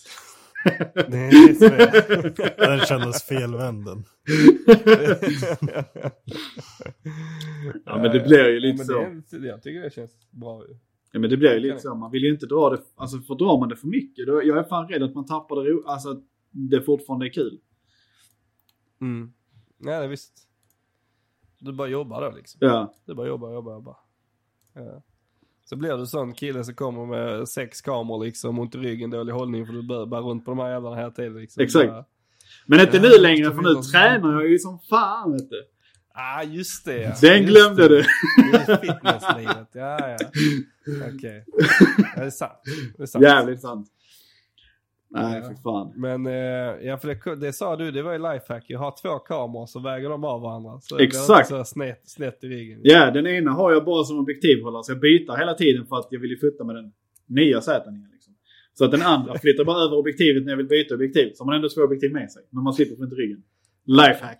Det 0.93 1.17
är. 1.17 2.67
Den 2.77 2.79
kändes 2.79 3.23
felvänd 3.23 3.85
den. 3.85 4.03
Ja 7.85 7.97
men 7.97 8.11
det 8.11 8.19
blir 8.19 8.49
ju 8.49 8.59
lite 8.59 8.77
men 8.77 8.85
så. 8.85 9.37
Det, 9.37 9.47
jag 9.47 9.63
tycker 9.63 9.81
det 9.81 9.93
känns 9.93 10.31
bra 10.31 10.67
ju. 10.67 10.75
Ja 11.11 11.19
men 11.19 11.29
det 11.29 11.37
blir 11.37 11.53
ju 11.53 11.59
lite 11.59 11.79
så. 11.79 11.95
Man 11.95 12.11
vill 12.11 12.23
ju 12.23 12.29
inte 12.29 12.45
dra 12.45 12.69
det, 12.69 12.81
alltså 12.95 13.19
för 13.19 13.35
drar 13.35 13.59
man 13.59 13.69
det 13.69 13.75
för 13.75 13.87
mycket 13.87 14.27
då, 14.27 14.43
jag 14.43 14.57
är 14.57 14.63
fan 14.63 14.87
rädd 14.87 15.03
att 15.03 15.15
man 15.15 15.25
tappar 15.25 15.63
det 15.63 15.91
alltså 15.91 16.09
att 16.09 16.23
det 16.51 16.81
fortfarande 16.81 17.25
är 17.25 17.29
kul. 17.29 17.59
Mm. 19.01 19.33
Ja, 19.87 19.99
det 19.99 20.03
är 20.05 20.07
visst. 20.07 20.33
Du 21.59 21.73
bara 21.73 21.87
jobbar 21.87 22.21
då 22.21 22.37
liksom. 22.37 22.57
Ja. 22.61 22.93
Du 23.05 23.15
bara 23.15 23.27
jobbar, 23.27 23.53
jobbar, 23.53 23.73
jobbar. 23.73 23.97
Ja. 24.73 25.01
Så 25.65 25.75
blir 25.75 25.97
du 25.97 26.05
sån 26.05 26.33
kille 26.33 26.63
som 26.63 26.73
kommer 26.75 27.05
med 27.05 27.49
sex 27.49 27.81
kameror 27.81 28.25
liksom, 28.25 28.59
ont 28.59 28.75
i 28.75 28.77
ryggen, 28.77 29.09
dålig 29.09 29.33
hållning 29.33 29.65
för 29.65 29.73
du 29.73 29.81
bara 30.07 30.21
runt 30.21 30.45
på 30.45 30.51
de 30.51 30.59
här 30.59 30.69
jävlarna 30.69 30.95
hela 30.95 31.11
tiden 31.11 31.33
liksom. 31.35 31.63
Exakt. 31.63 31.87
Bara, 31.89 32.05
Men 32.65 32.79
inte 32.79 32.97
Ja, 32.97 33.03
nu 33.03 33.21
längre 33.21 33.51
för 33.51 33.61
nu 33.61 33.81
tränar 33.81 34.33
jag 34.41 34.49
ju 34.51 34.59
som 34.59 34.79
fan 34.79 35.31
vet 35.31 35.49
du. 35.49 35.63
ah, 36.13 36.43
just 36.43 36.85
det 36.85 36.97
ja. 37.01 37.13
Den 37.21 37.41
Just 37.41 37.49
glömde 37.53 37.87
det. 37.87 37.87
du. 37.87 38.03
Det 38.51 38.57
är 38.57 38.77
fitnesslivet, 38.77 39.69
ja 39.73 40.09
ja. 40.09 40.17
Okej. 41.15 41.45
Ja, 41.97 42.11
det 42.15 42.25
är 42.25 42.29
sant. 42.29 42.61
Det 42.97 43.03
är 43.03 43.07
sant. 43.07 43.23
Jävligt 43.23 43.61
sant. 43.61 43.87
Nej 45.15 45.41
för 45.41 45.55
fan. 45.63 45.93
Men, 45.95 46.25
eh, 46.25 46.87
ja 46.87 46.97
för 46.97 47.07
det, 47.07 47.35
det 47.35 47.53
sa 47.53 47.75
du, 47.75 47.91
det 47.91 48.01
var 48.01 48.11
ju 48.11 48.17
lifehack. 48.17 48.65
Jag 48.67 48.79
har 48.79 48.93
två 49.01 49.19
kameror 49.19 49.65
så 49.65 49.79
väger 49.79 50.09
de 50.09 50.23
av 50.23 50.41
varandra. 50.41 50.79
Så 50.81 50.99
Exakt. 50.99 51.47
Så 51.49 51.63
snett, 51.63 52.01
snett 52.03 52.43
i 52.43 52.47
ryggen. 52.47 52.79
Ja 52.83 53.11
den 53.11 53.27
ena 53.27 53.51
har 53.51 53.71
jag 53.71 53.85
bara 53.85 54.03
som 54.03 54.19
objektivhållare 54.19 54.83
så 54.83 54.91
jag 54.91 54.99
byter 54.99 55.37
hela 55.37 55.53
tiden 55.53 55.85
för 55.85 55.95
att 55.95 56.07
jag 56.09 56.19
vill 56.19 56.29
ju 56.29 56.37
fota 56.39 56.63
med 56.63 56.75
den 56.75 56.91
nya 57.27 57.59
igen 57.59 58.09
liksom. 58.13 58.33
Så 58.73 58.85
att 58.85 58.91
den 58.91 59.01
andra 59.01 59.37
flyttar 59.41 59.63
bara 59.65 59.83
över 59.85 59.97
objektivet 59.97 60.43
när 60.43 60.51
jag 60.51 60.57
vill 60.57 60.67
byta 60.67 60.95
objektiv. 60.95 61.31
Så 61.33 61.43
har 61.43 61.45
man 61.45 61.55
ändå 61.55 61.69
två 61.69 61.81
objektiv 61.81 62.13
med 62.13 62.31
sig. 62.31 62.43
Men 62.49 62.63
man 62.63 62.73
slipper 62.73 63.03
inte 63.03 63.15
ryggen. 63.15 63.43
Lifehack. 63.85 64.37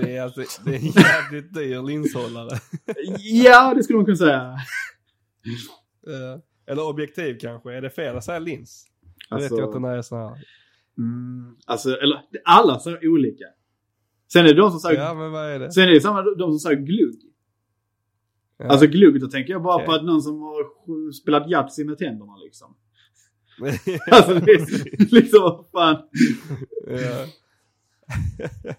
Det 0.00 0.16
är, 0.16 0.22
alltså, 0.22 0.40
det 0.64 0.70
är 0.70 0.78
en 0.78 0.86
jävligt 0.86 1.54
dyr 1.54 1.82
linshållare. 1.86 2.58
Ja 3.44 3.74
det 3.76 3.82
skulle 3.82 3.96
man 3.96 4.04
kunna 4.04 4.16
säga. 4.16 4.56
Eh, 6.06 6.40
Eller 6.72 6.88
objektiv 6.88 7.38
kanske. 7.40 7.72
Är 7.72 7.82
det 7.82 7.90
fel 7.90 8.16
att 8.16 8.24
säga 8.24 8.38
lins? 8.38 8.86
Alltså- 9.32 9.54
vet 9.54 9.58
jag 9.60 9.68
inte 9.68 9.78
när 9.78 9.88
jag 9.88 9.98
är 9.98 10.28
här. 10.28 10.44
Mm, 10.98 11.56
alltså, 11.66 11.96
eller 11.96 12.22
alla 12.44 12.78
säger 12.78 13.08
olika. 13.08 13.44
Sen 14.32 14.44
är 14.44 14.48
det 14.48 14.60
de 14.60 14.70
som 14.70 14.80
säger, 14.80 15.00
Ja 15.00 15.14
men 15.14 15.32
vad 15.32 15.50
är 15.50 15.58
det? 15.58 15.72
sen 15.72 15.84
är 15.84 15.90
det 15.90 16.00
samma 16.00 16.22
de 16.22 16.50
som 16.52 16.58
säger 16.58 16.76
glugg. 16.82 17.20
Ja. 18.56 18.66
Alltså 18.66 18.86
glugg, 18.86 19.20
då 19.20 19.26
tänker 19.26 19.52
jag 19.52 19.62
bara 19.62 19.74
Okej. 19.74 19.86
på 19.86 19.92
att 19.92 20.04
någon 20.04 20.22
som 20.22 20.40
har 20.40 21.12
spelat 21.12 21.50
Yatzy 21.50 21.84
med 21.84 21.98
tänderna 21.98 22.36
liksom. 22.36 22.76
Alltså 24.10 24.34
det 24.34 24.52
är 24.52 25.14
liksom, 25.14 25.40
vad 25.42 25.66
fan. 25.72 26.02
ja. 26.86 27.26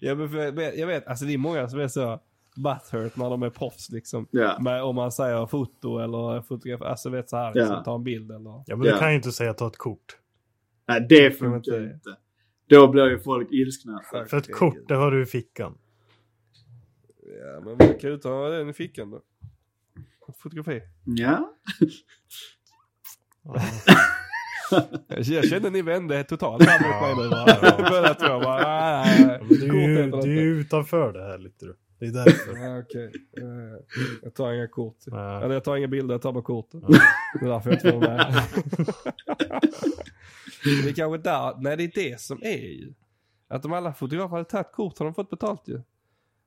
ja 0.00 0.14
men 0.14 0.28
för 0.30 0.38
jag 0.38 0.52
vet, 0.52 0.78
jag 0.78 0.86
vet, 0.86 1.06
alltså 1.06 1.24
det 1.24 1.34
är 1.34 1.38
många 1.38 1.68
som 1.68 1.80
är 1.80 1.88
så 1.88 2.20
butthurt 2.58 3.16
när 3.16 3.30
de 3.30 3.42
är 3.42 3.50
proffs 3.50 3.90
liksom. 3.90 4.26
Ja. 4.30 4.58
Med, 4.60 4.82
om 4.82 4.96
man 4.96 5.12
säger 5.12 5.46
foto 5.46 5.98
eller 5.98 6.42
fotograf, 6.42 6.82
alltså 6.82 7.10
vet 7.10 7.30
så 7.30 7.36
här, 7.36 7.54
liksom, 7.54 7.82
ta 7.84 7.94
en 7.94 8.04
bild 8.04 8.30
eller. 8.30 8.62
Ja, 8.66 8.76
men 8.76 8.80
du 8.80 8.98
kan 8.98 9.10
ju 9.10 9.16
inte 9.16 9.32
säga 9.32 9.54
ta 9.54 9.66
ett 9.66 9.76
kort. 9.76 10.16
Nej, 10.88 11.06
det 11.08 11.30
funkar 11.30 11.56
inte. 11.56 11.94
inte. 11.94 12.16
Då 12.68 12.88
blir 12.88 13.06
ju 13.06 13.18
folk 13.18 13.52
ilskna. 13.52 14.02
För 14.28 14.36
ett 14.36 14.54
kort, 14.54 14.88
det 14.88 14.94
har 14.94 15.10
du 15.10 15.22
i 15.22 15.26
fickan. 15.26 15.78
Ja, 17.22 17.60
men 17.64 17.76
man 17.88 17.98
kan 17.98 18.10
ju 18.10 18.16
ta 18.16 18.48
den 18.48 18.68
i 18.68 18.72
fickan 18.72 19.10
då. 19.10 19.22
Fotografi. 20.42 20.82
Ja. 21.04 21.54
Jag 25.08 25.44
kände 25.48 25.70
ni 25.70 25.82
vände 25.82 26.24
totalt 26.24 26.62
här 26.62 26.80
mot 26.88 27.18
mig 27.18 27.24
nu. 27.24 27.30
Båda 27.90 28.14
två 28.14 28.40
bara, 28.40 28.62
nej, 28.62 29.26
nej, 29.26 29.38
Men 29.40 30.10
du 30.10 30.20
du 30.22 30.38
är 30.38 30.60
utanför 30.60 31.12
det 31.12 31.22
här 31.22 31.38
lite 31.38 31.64
du. 31.64 31.76
Det 31.98 32.06
är 32.06 32.12
därför. 32.12 32.56
Ja, 32.56 32.78
Okej, 32.78 33.12
Eh, 33.36 33.98
jag 34.22 34.34
tar 34.34 34.52
inga 34.52 34.68
kort. 34.68 34.96
Nej. 35.06 35.42
Eller 35.44 35.54
jag 35.54 35.64
tar 35.64 35.76
inga 35.76 35.88
bilder, 35.88 36.14
jag 36.14 36.22
tar 36.22 36.32
bara 36.32 36.44
korten. 36.44 36.80
Det 36.80 37.46
är 37.46 37.48
därför 37.48 37.70
jag 37.70 37.76
inte 37.76 37.90
får 37.92 38.00
vara 38.00 38.16
med. 38.16 38.34
det 40.64 40.88
är 40.88 40.94
kanske 40.94 41.18
där, 41.18 41.60
nej 41.60 41.76
det 41.76 41.84
är 41.84 42.10
det 42.10 42.20
som 42.20 42.38
är 42.42 42.58
ju. 42.58 42.92
Att 43.48 43.64
om 43.64 43.72
alla 43.72 43.92
fotografer 43.94 44.36
hade 44.36 44.44
tagit 44.48 44.72
kort 44.72 44.98
har 44.98 45.04
de 45.06 45.14
fått 45.14 45.30
betalt 45.30 45.68
ju. 45.68 45.80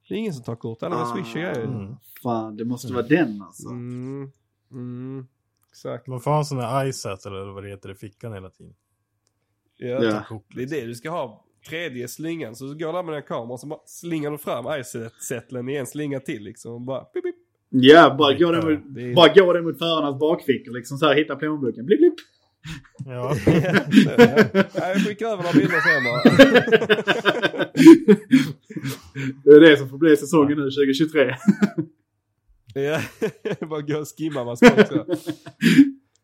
Det 0.08 0.14
är 0.16 0.18
ingen 0.18 0.34
som 0.34 0.44
tar 0.44 0.56
kort, 0.56 0.84
alla 0.84 0.96
bara 0.96 1.06
swishar 1.16 1.40
grejer. 1.40 1.64
Mm. 1.64 1.96
Fan, 2.24 2.58
det 2.58 2.66
måste 2.66 2.94
vara 2.94 3.08
den 3.08 3.42
alltså. 3.42 3.70
Mm, 3.70 4.32
mm, 4.72 5.28
exakt. 5.70 6.08
Man 6.08 6.22
får 6.22 6.32
ha 6.32 6.38
en 6.38 6.46
sån 6.46 6.60
här 6.60 6.86
iSat 6.86 7.26
eller 7.26 7.46
vad 7.46 7.64
det 7.64 7.70
heter 7.70 7.92
i 7.92 7.96
fickan 7.96 8.34
hela 8.34 8.50
tiden. 8.50 8.74
Ja. 9.78 10.04
Ja. 10.04 10.42
Det 10.56 10.62
är 10.64 10.68
det 10.68 10.86
du 10.86 10.96
ska 10.96 11.10
ha. 11.10 11.46
Tredje 11.70 12.08
slingan, 12.08 12.56
så 12.56 12.66
går 12.68 12.94
där 12.94 13.04
med 13.04 13.14
den 13.14 13.24
kameran 13.24 13.58
så 13.58 13.68
bara 13.68 13.80
slingar 13.86 14.32
du 14.32 14.38
fram 14.38 14.66
iSetlen 14.82 15.70
i 15.70 15.76
en 15.76 15.88
slinga 15.88 16.20
till 16.20 16.44
liksom. 16.44 16.74
Och 16.74 16.82
bara 16.82 17.04
pip, 17.04 17.24
pip. 17.24 17.36
Ja, 17.70 18.16
bara 18.18 18.34
gå 18.34 18.52
den 18.52 18.72
mot, 18.72 18.80
Det 18.96 19.02
är- 19.12 19.16
bara 19.16 19.34
gå 19.34 19.54
den 19.54 19.64
mot 19.64 19.78
förarnas 19.78 20.20
bakfickor 20.20 20.74
liksom 20.74 20.98
så 20.98 21.06
här, 21.08 21.16
hitta 21.16 21.36
plånboken. 21.36 21.86
Blipp, 21.86 22.00
blipp. 22.00 22.14
Ja. 23.06 23.36
Jag 24.76 24.98
skickar 25.08 25.28
över 25.28 25.44
några 25.44 25.54
bilder 25.54 25.82
sen 25.82 26.04
bara. 26.04 26.24
det 29.44 29.52
är 29.52 29.60
det 29.60 29.78
som 29.78 29.90
får 29.90 29.98
bli 29.98 30.18
säsongen 30.18 30.58
nu 30.58 30.72
2023. 30.72 31.36
Ja, 32.74 33.02
bara 33.68 33.82
gå 33.82 33.98
och 34.00 34.08
skimma 34.18 34.44
vad 34.44 34.58
ska 34.58 34.82
också. 34.82 35.06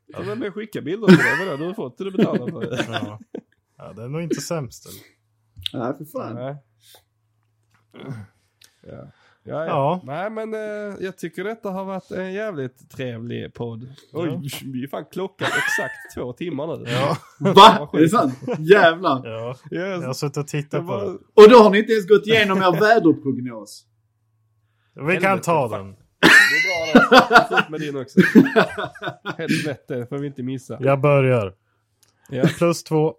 Ja 0.08 0.20
men 0.26 0.42
jag 0.42 0.54
skickar 0.54 0.82
bilder 0.82 1.08
till 1.08 1.18
dig, 1.18 1.46
vadå? 1.46 1.58
Du 1.58 1.64
har 1.66 1.74
fått 1.74 1.98
det 1.98 2.04
du 2.04 2.12
betalar 2.12 2.52
för. 2.52 2.62
det. 2.62 2.86
Ja. 2.90 3.20
ja, 3.78 3.94
det 3.94 4.04
är 4.04 4.08
nog 4.08 4.22
inte 4.22 4.42
sämst. 4.42 4.86
Eller? 4.86 5.16
Nej, 5.73 5.94
för 5.98 6.06
fan. 6.06 6.35
Nej. 6.35 6.56
Ja. 8.88 9.11
Ja, 9.44 9.53
ja. 9.53 9.65
Ja. 9.68 10.02
Nej 10.03 10.30
men 10.30 10.53
eh, 10.53 10.95
jag 10.99 11.18
tycker 11.18 11.44
detta 11.44 11.69
har 11.69 11.85
varit 11.85 12.11
en 12.11 12.34
jävligt 12.34 12.89
trevlig 12.91 13.53
podd. 13.53 13.88
Oj, 14.14 14.39
vi 14.65 14.84
är 14.84 14.88
fan 14.88 15.06
klockan 15.11 15.48
exakt 15.48 16.14
två 16.15 16.34
timmar 16.34 16.77
nu. 16.77 16.91
Ja. 16.91 17.18
Va? 17.53 17.89
Är 17.94 17.98
det 18.02 18.10
sant? 18.10 18.34
Jävlar. 18.60 19.22
ja. 19.27 19.49
Yes. 19.49 19.61
Jag 19.72 20.02
har 20.02 20.14
suttit 20.14 20.38
och 20.38 20.48
tittat 20.48 20.72
Det 20.72 20.77
på 20.80 20.84
var- 20.84 21.06
det. 21.06 21.44
Och 21.44 21.49
då 21.49 21.57
har 21.64 21.69
ni 21.69 21.77
inte 21.80 21.91
ens 21.91 22.07
gått 22.07 22.27
igenom 22.27 22.57
er 22.57 22.72
väderprognos. 22.80 23.85
Vi 25.07 25.18
kan 25.18 25.41
ta 25.41 25.68
den. 25.68 25.95
Det 26.19 26.27
är 26.27 27.10
bra 27.10 27.30
det. 27.39 27.48
Fullt 27.56 27.69
med 27.69 27.80
din 27.80 27.98
också. 27.98 28.19
Helt 29.38 29.68
rätt 29.68 29.88
det, 29.88 30.07
får 30.07 30.18
vi 30.18 30.27
inte 30.27 30.44
missa. 30.44 30.77
Jag 30.80 31.02
börjar. 31.02 31.53
Ja. 32.30 32.44
Plus 32.57 32.84
två. 32.84 33.15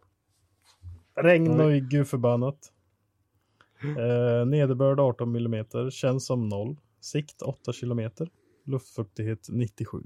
Regn 1.23 1.61
och 1.61 1.73
gud 1.73 2.09
förbannat. 2.09 2.73
Eh, 3.82 4.47
nederbörd 4.47 5.01
18 5.01 5.32
millimeter. 5.32 5.90
Känns 5.90 6.27
som 6.27 6.49
noll. 6.49 6.77
Sikt 7.01 7.43
8 7.43 7.73
kilometer. 7.73 8.28
Luftfuktighet 8.65 9.47
97. 9.51 9.99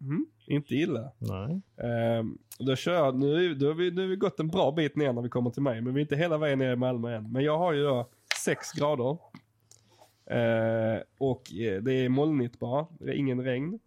Mm, 0.00 0.26
inte 0.46 0.74
illa. 0.74 1.12
Nej. 1.18 1.60
Ehm, 1.76 2.38
då 2.58 2.76
kör 2.76 2.94
jag, 2.94 3.18
nu, 3.18 3.54
då 3.54 3.66
har 3.66 3.74
vi, 3.74 3.90
nu 3.90 4.00
har 4.00 4.08
vi 4.08 4.16
gått 4.16 4.40
en 4.40 4.48
bra 4.48 4.72
bit 4.72 4.96
ner 4.96 5.12
när 5.12 5.22
vi 5.22 5.28
kommer 5.28 5.50
till 5.50 5.62
mig, 5.62 5.80
men 5.80 5.94
vi 5.94 6.00
är 6.00 6.02
inte 6.02 6.16
hela 6.16 6.38
vägen 6.38 6.58
ner 6.58 6.72
i 6.72 6.76
Malmö 6.76 7.16
än. 7.16 7.32
Men 7.32 7.44
jag 7.44 7.58
har 7.58 7.72
ju 7.72 7.82
då 7.82 8.10
6 8.44 8.72
grader. 8.72 9.18
Ehm, 10.26 11.02
och 11.18 11.52
eh, 11.52 11.82
det 11.82 11.92
är 11.92 12.08
molnigt 12.08 12.58
bara, 12.58 12.86
det 13.00 13.10
är 13.10 13.14
ingen 13.14 13.44
regn. 13.44 13.78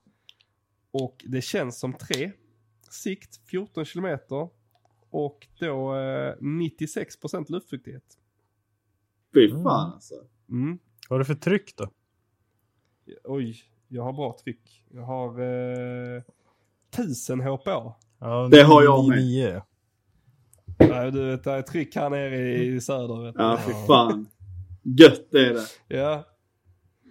Och 0.92 1.26
det 1.28 1.42
känns 1.42 1.80
som 1.80 1.94
3. 1.94 2.32
Sikt 2.90 3.50
14 3.50 3.86
kilometer. 3.86 4.50
Och 5.12 5.48
då 5.60 5.96
eh, 5.96 6.36
96% 6.40 7.52
luftfuktighet. 7.52 8.04
Fy 9.34 9.50
fan 9.52 9.94
alltså. 9.94 10.16
Mm. 10.50 10.80
Vad 11.10 11.18
är 11.18 11.20
det 11.20 11.26
för 11.26 11.34
tryck 11.36 11.76
då? 11.78 11.90
Oj, 13.24 13.56
jag 13.88 14.04
har 14.04 14.14
bra 14.14 14.38
tryck. 14.44 14.86
Jag 14.92 15.02
har 15.02 15.40
eh, 15.42 16.22
1000 16.94 17.40
HPA. 17.42 17.94
Ja, 18.20 18.48
Det 18.52 18.64
har 18.64 18.84
jag 18.84 19.08
med. 19.08 19.18
99. 19.18 19.62
Nej, 20.80 21.12
du 21.12 21.26
vet, 21.26 21.44
det 21.44 21.52
är 21.52 21.62
tryck 21.62 21.96
här 21.96 22.10
nere 22.10 22.54
i 22.64 22.82
söder. 22.82 23.24
Vet 23.26 23.36
du. 23.36 23.42
Ja, 23.44 23.60
fy 23.68 23.74
fan. 23.88 24.28
Gött 24.84 25.34
är 25.34 25.54
det. 25.54 25.96
Ja. 25.98 26.24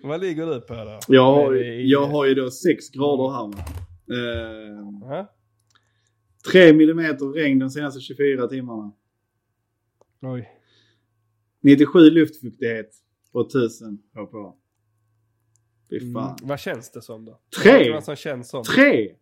Vad 0.03 0.21
ligger 0.21 0.47
du 0.47 0.61
på 0.61 0.75
då? 0.75 0.99
Jag 1.09 1.35
har, 1.35 1.55
jag 1.81 2.07
har 2.07 2.27
ju 2.27 2.35
då 2.35 2.51
6 2.51 2.91
grader 2.91 3.31
här. 3.33 3.47
Eh, 4.13 4.81
Ja? 5.03 5.27
3 6.53 6.73
millimeter 6.73 7.27
regn 7.27 7.59
de 7.59 7.71
senaste 7.71 8.01
24 8.01 8.49
timmarna. 8.49 8.93
Oj. 10.23 10.49
97 11.63 12.11
luftfuktighet 12.11 12.91
på 13.33 13.41
1000 13.41 13.99
HPA. 14.15 14.55
Fy 15.91 15.99
Mm. 16.01 16.13
fan. 16.15 16.37
Vad 16.43 16.61
känns 16.61 16.91
det 16.93 17.03
som 17.03 17.25
då? 17.25 17.41
Tre. 17.63 17.93
Vad 17.93 18.05
som 18.05 18.17
känns 18.17 18.49
som? 18.51 18.65
3! 18.65 19.15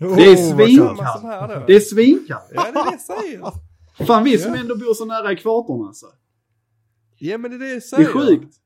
Oh, 0.00 0.16
Det 0.16 0.22
är 0.22 0.28
vad 0.56 0.68
svin- 0.68 0.78
kallt. 0.78 0.98
Samma 0.98 1.18
som 1.20 1.28
här 1.28 1.60
då? 1.60 1.66
Det 1.66 1.74
är 1.76 1.80
svinkallt. 1.80 2.50
Ja, 2.54 2.62
det 2.62 2.68
är 2.68 2.84
det 2.84 2.90
jag 2.90 3.00
säger. 3.00 3.42
Fan 4.06 4.24
vi 4.24 4.38
som 4.38 4.54
Ja. 4.54 4.60
ändå 4.60 4.76
bor 4.76 4.94
så 4.94 5.04
nära 5.04 5.32
ekvatorn 5.32 5.86
alltså. 5.86 6.06
Ja, 7.18 7.38
men 7.38 7.50
det 7.50 7.56
är 7.56 7.58
det 7.58 7.68
jag 7.68 7.76
Det 7.76 7.80
säger. 7.80 8.08
är 8.08 8.12
sjukt. 8.12 8.56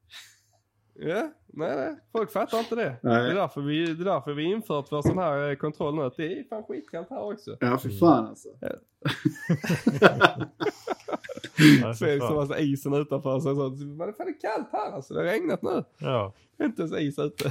Ja, 0.94 1.32
nej, 1.56 1.76
nej. 1.76 1.96
Folk 2.12 2.32
fattar 2.32 2.58
inte 2.58 2.74
det. 2.74 2.96
Nej. 3.02 3.22
Det 3.22 3.30
är 3.30 3.34
därför 3.34 3.60
vi, 3.60 3.84
det 3.86 4.02
är 4.02 4.04
därför 4.04 4.32
vi 4.32 4.42
infört 4.42 4.92
vår 4.92 5.02
sån 5.02 5.18
här 5.18 5.50
eh, 5.50 5.56
kontroll 5.56 5.94
nu. 5.94 6.02
Att 6.02 6.16
det 6.16 6.38
är 6.38 6.44
fan 6.44 6.62
skitkallt 6.62 7.10
här 7.10 7.32
också. 7.32 7.56
Ja 7.60 7.78
för 7.78 7.88
fan 7.88 8.26
alltså. 8.26 8.48
För 11.98 12.06
det 12.06 12.20
som 12.20 12.38
alltså 12.38 12.58
isen 12.58 12.94
utanför. 12.94 13.40
Så, 13.40 13.54
så, 13.54 13.70
men 13.84 13.98
det 13.98 14.04
är 14.04 14.12
fan 14.12 14.34
kallt 14.40 14.68
här 14.72 14.92
alltså. 14.92 15.14
Det 15.14 15.20
har 15.20 15.26
regnat 15.26 15.62
nu. 15.62 15.84
Ja. 15.98 16.32
Inte 16.62 16.82
ens 16.82 16.94
is 16.94 17.18
ute. 17.18 17.50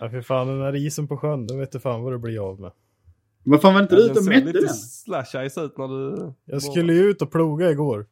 Ja, 0.00 0.10
för 0.10 0.22
fan, 0.22 0.46
den 0.46 0.58
där 0.58 0.76
isen 0.76 1.08
på 1.08 1.16
sjön, 1.16 1.46
den 1.46 1.58
vet 1.58 1.72
du 1.72 1.80
fan 1.80 2.02
vad 2.02 2.12
det 2.12 2.18
blir 2.18 2.48
av 2.50 2.60
med. 2.60 2.72
Men 3.42 3.58
fan 3.58 3.74
var 3.74 3.82
inte 3.82 3.96
du 3.96 4.02
ute 4.02 4.12
och 4.12 4.24
ser 4.24 4.30
mätte 4.30 4.46
lite 4.46 4.60
den? 4.60 4.68
slash 4.74 5.48
ice 5.48 5.58
ut 5.58 5.78
när 5.78 5.88
du... 5.88 6.32
Jag 6.44 6.62
skulle 6.62 6.92
ju 6.92 7.00
ut 7.00 7.22
och 7.22 7.30
ploga 7.30 7.70
igår. 7.70 8.06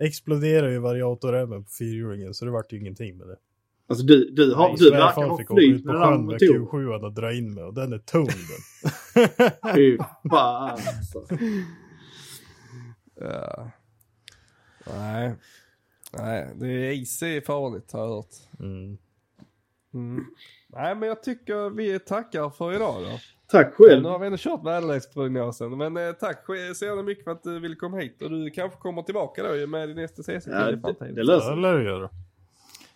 Exploderade 0.00 0.72
ju 0.72 0.78
variatorremmen 0.78 1.64
på 1.64 1.70
fyrhjulingen 1.70 2.34
så 2.34 2.44
det 2.44 2.50
vart 2.50 2.72
ju 2.72 2.78
ingenting 2.78 3.16
med 3.16 3.28
det. 3.28 3.36
Alltså 3.88 4.04
du, 4.04 4.30
du, 4.30 4.54
har, 4.54 4.68
Nej, 4.68 4.76
du 4.78 4.90
verkar 4.90 5.22
ha 5.22 5.36
flyt 5.36 5.84
med 5.84 5.94
den 5.94 6.10
med 6.10 6.20
motorn. 6.20 6.66
Q7 6.66 7.04
och 7.04 7.12
dra 7.12 7.32
in 7.32 7.54
med 7.54 7.64
och 7.64 7.74
den 7.74 7.92
är 7.92 7.98
tung 7.98 8.26
den. 8.26 9.28
Fy 9.74 9.98
fan 10.30 10.70
alltså. 10.70 11.26
Ja. 13.14 13.70
Nej. 14.86 15.34
Nej, 16.12 16.48
det 16.54 16.66
är 16.68 16.92
is 16.92 17.22
är 17.22 17.40
farligt 17.40 17.92
har 17.92 18.00
jag 18.00 18.08
hört. 18.08 18.34
Mm. 18.60 18.98
Mm. 19.94 20.24
Nej, 20.68 20.94
men 20.94 21.08
jag 21.08 21.22
tycker 21.22 21.70
vi 21.70 21.98
tackar 21.98 22.50
för 22.50 22.74
idag 22.74 23.02
då. 23.02 23.18
Tack 23.50 23.74
själv. 23.74 24.02
Nu 24.02 24.08
har 24.08 24.18
vi 24.18 24.26
ändå 24.26 24.38
kört 24.38 24.64
väderleksprognosen. 24.66 25.78
Men 25.78 25.96
eh, 25.96 26.12
tack 26.12 26.44
så 26.74 26.84
jävla 26.84 27.02
mycket 27.02 27.24
för 27.24 27.30
att 27.30 27.42
du 27.42 27.60
ville 27.60 27.74
komma 27.76 27.96
hit. 27.98 28.22
Och 28.22 28.30
du 28.30 28.50
kanske 28.50 28.78
kommer 28.78 29.02
tillbaka 29.02 29.42
då 29.42 29.66
med 29.66 29.88
din 29.88 29.96
nästa 29.96 30.22
CC 30.22 30.46
Ja, 30.50 30.70
det, 30.70 31.12
det 31.14 31.22
löser 31.22 31.50
det 31.50 31.56
vi. 31.56 31.62
lär 31.62 31.74
du 31.78 31.84
göra. 31.84 32.10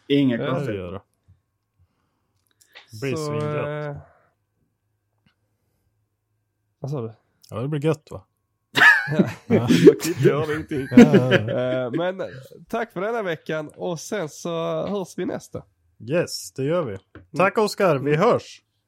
Inga 0.09 0.37
Det 0.37 0.47
konstigheter. 0.51 0.79
göra. 0.85 1.03
Det 2.93 3.01
blir 3.07 3.17
svingött. 3.17 3.97
eh, 3.97 4.03
Vad 6.79 6.91
sa 6.91 7.01
du? 7.03 7.13
Ja, 7.51 7.61
det 7.61 7.69
blir 7.69 7.85
gött 7.85 8.11
va? 8.11 8.25
Jag 10.25 10.51
ingenting. 10.51 10.87
Ja, 10.91 11.05
ja, 11.15 11.43
ja. 11.43 11.85
Eh, 11.87 11.91
Men 11.93 12.21
eh, 12.21 12.27
tack 12.69 12.93
för 12.93 13.01
denna 13.01 13.23
veckan 13.23 13.71
och 13.77 14.01
sen 14.01 14.29
så 14.29 14.87
hörs 14.87 15.19
vi 15.19 15.25
nästa. 15.27 15.63
Yes, 16.11 16.53
det 16.53 16.65
gör 16.65 16.83
vi. 16.85 16.99
Tack 17.37 17.59
Oskar, 17.59 17.99
vi 17.99 18.17
hörs! 18.17 18.64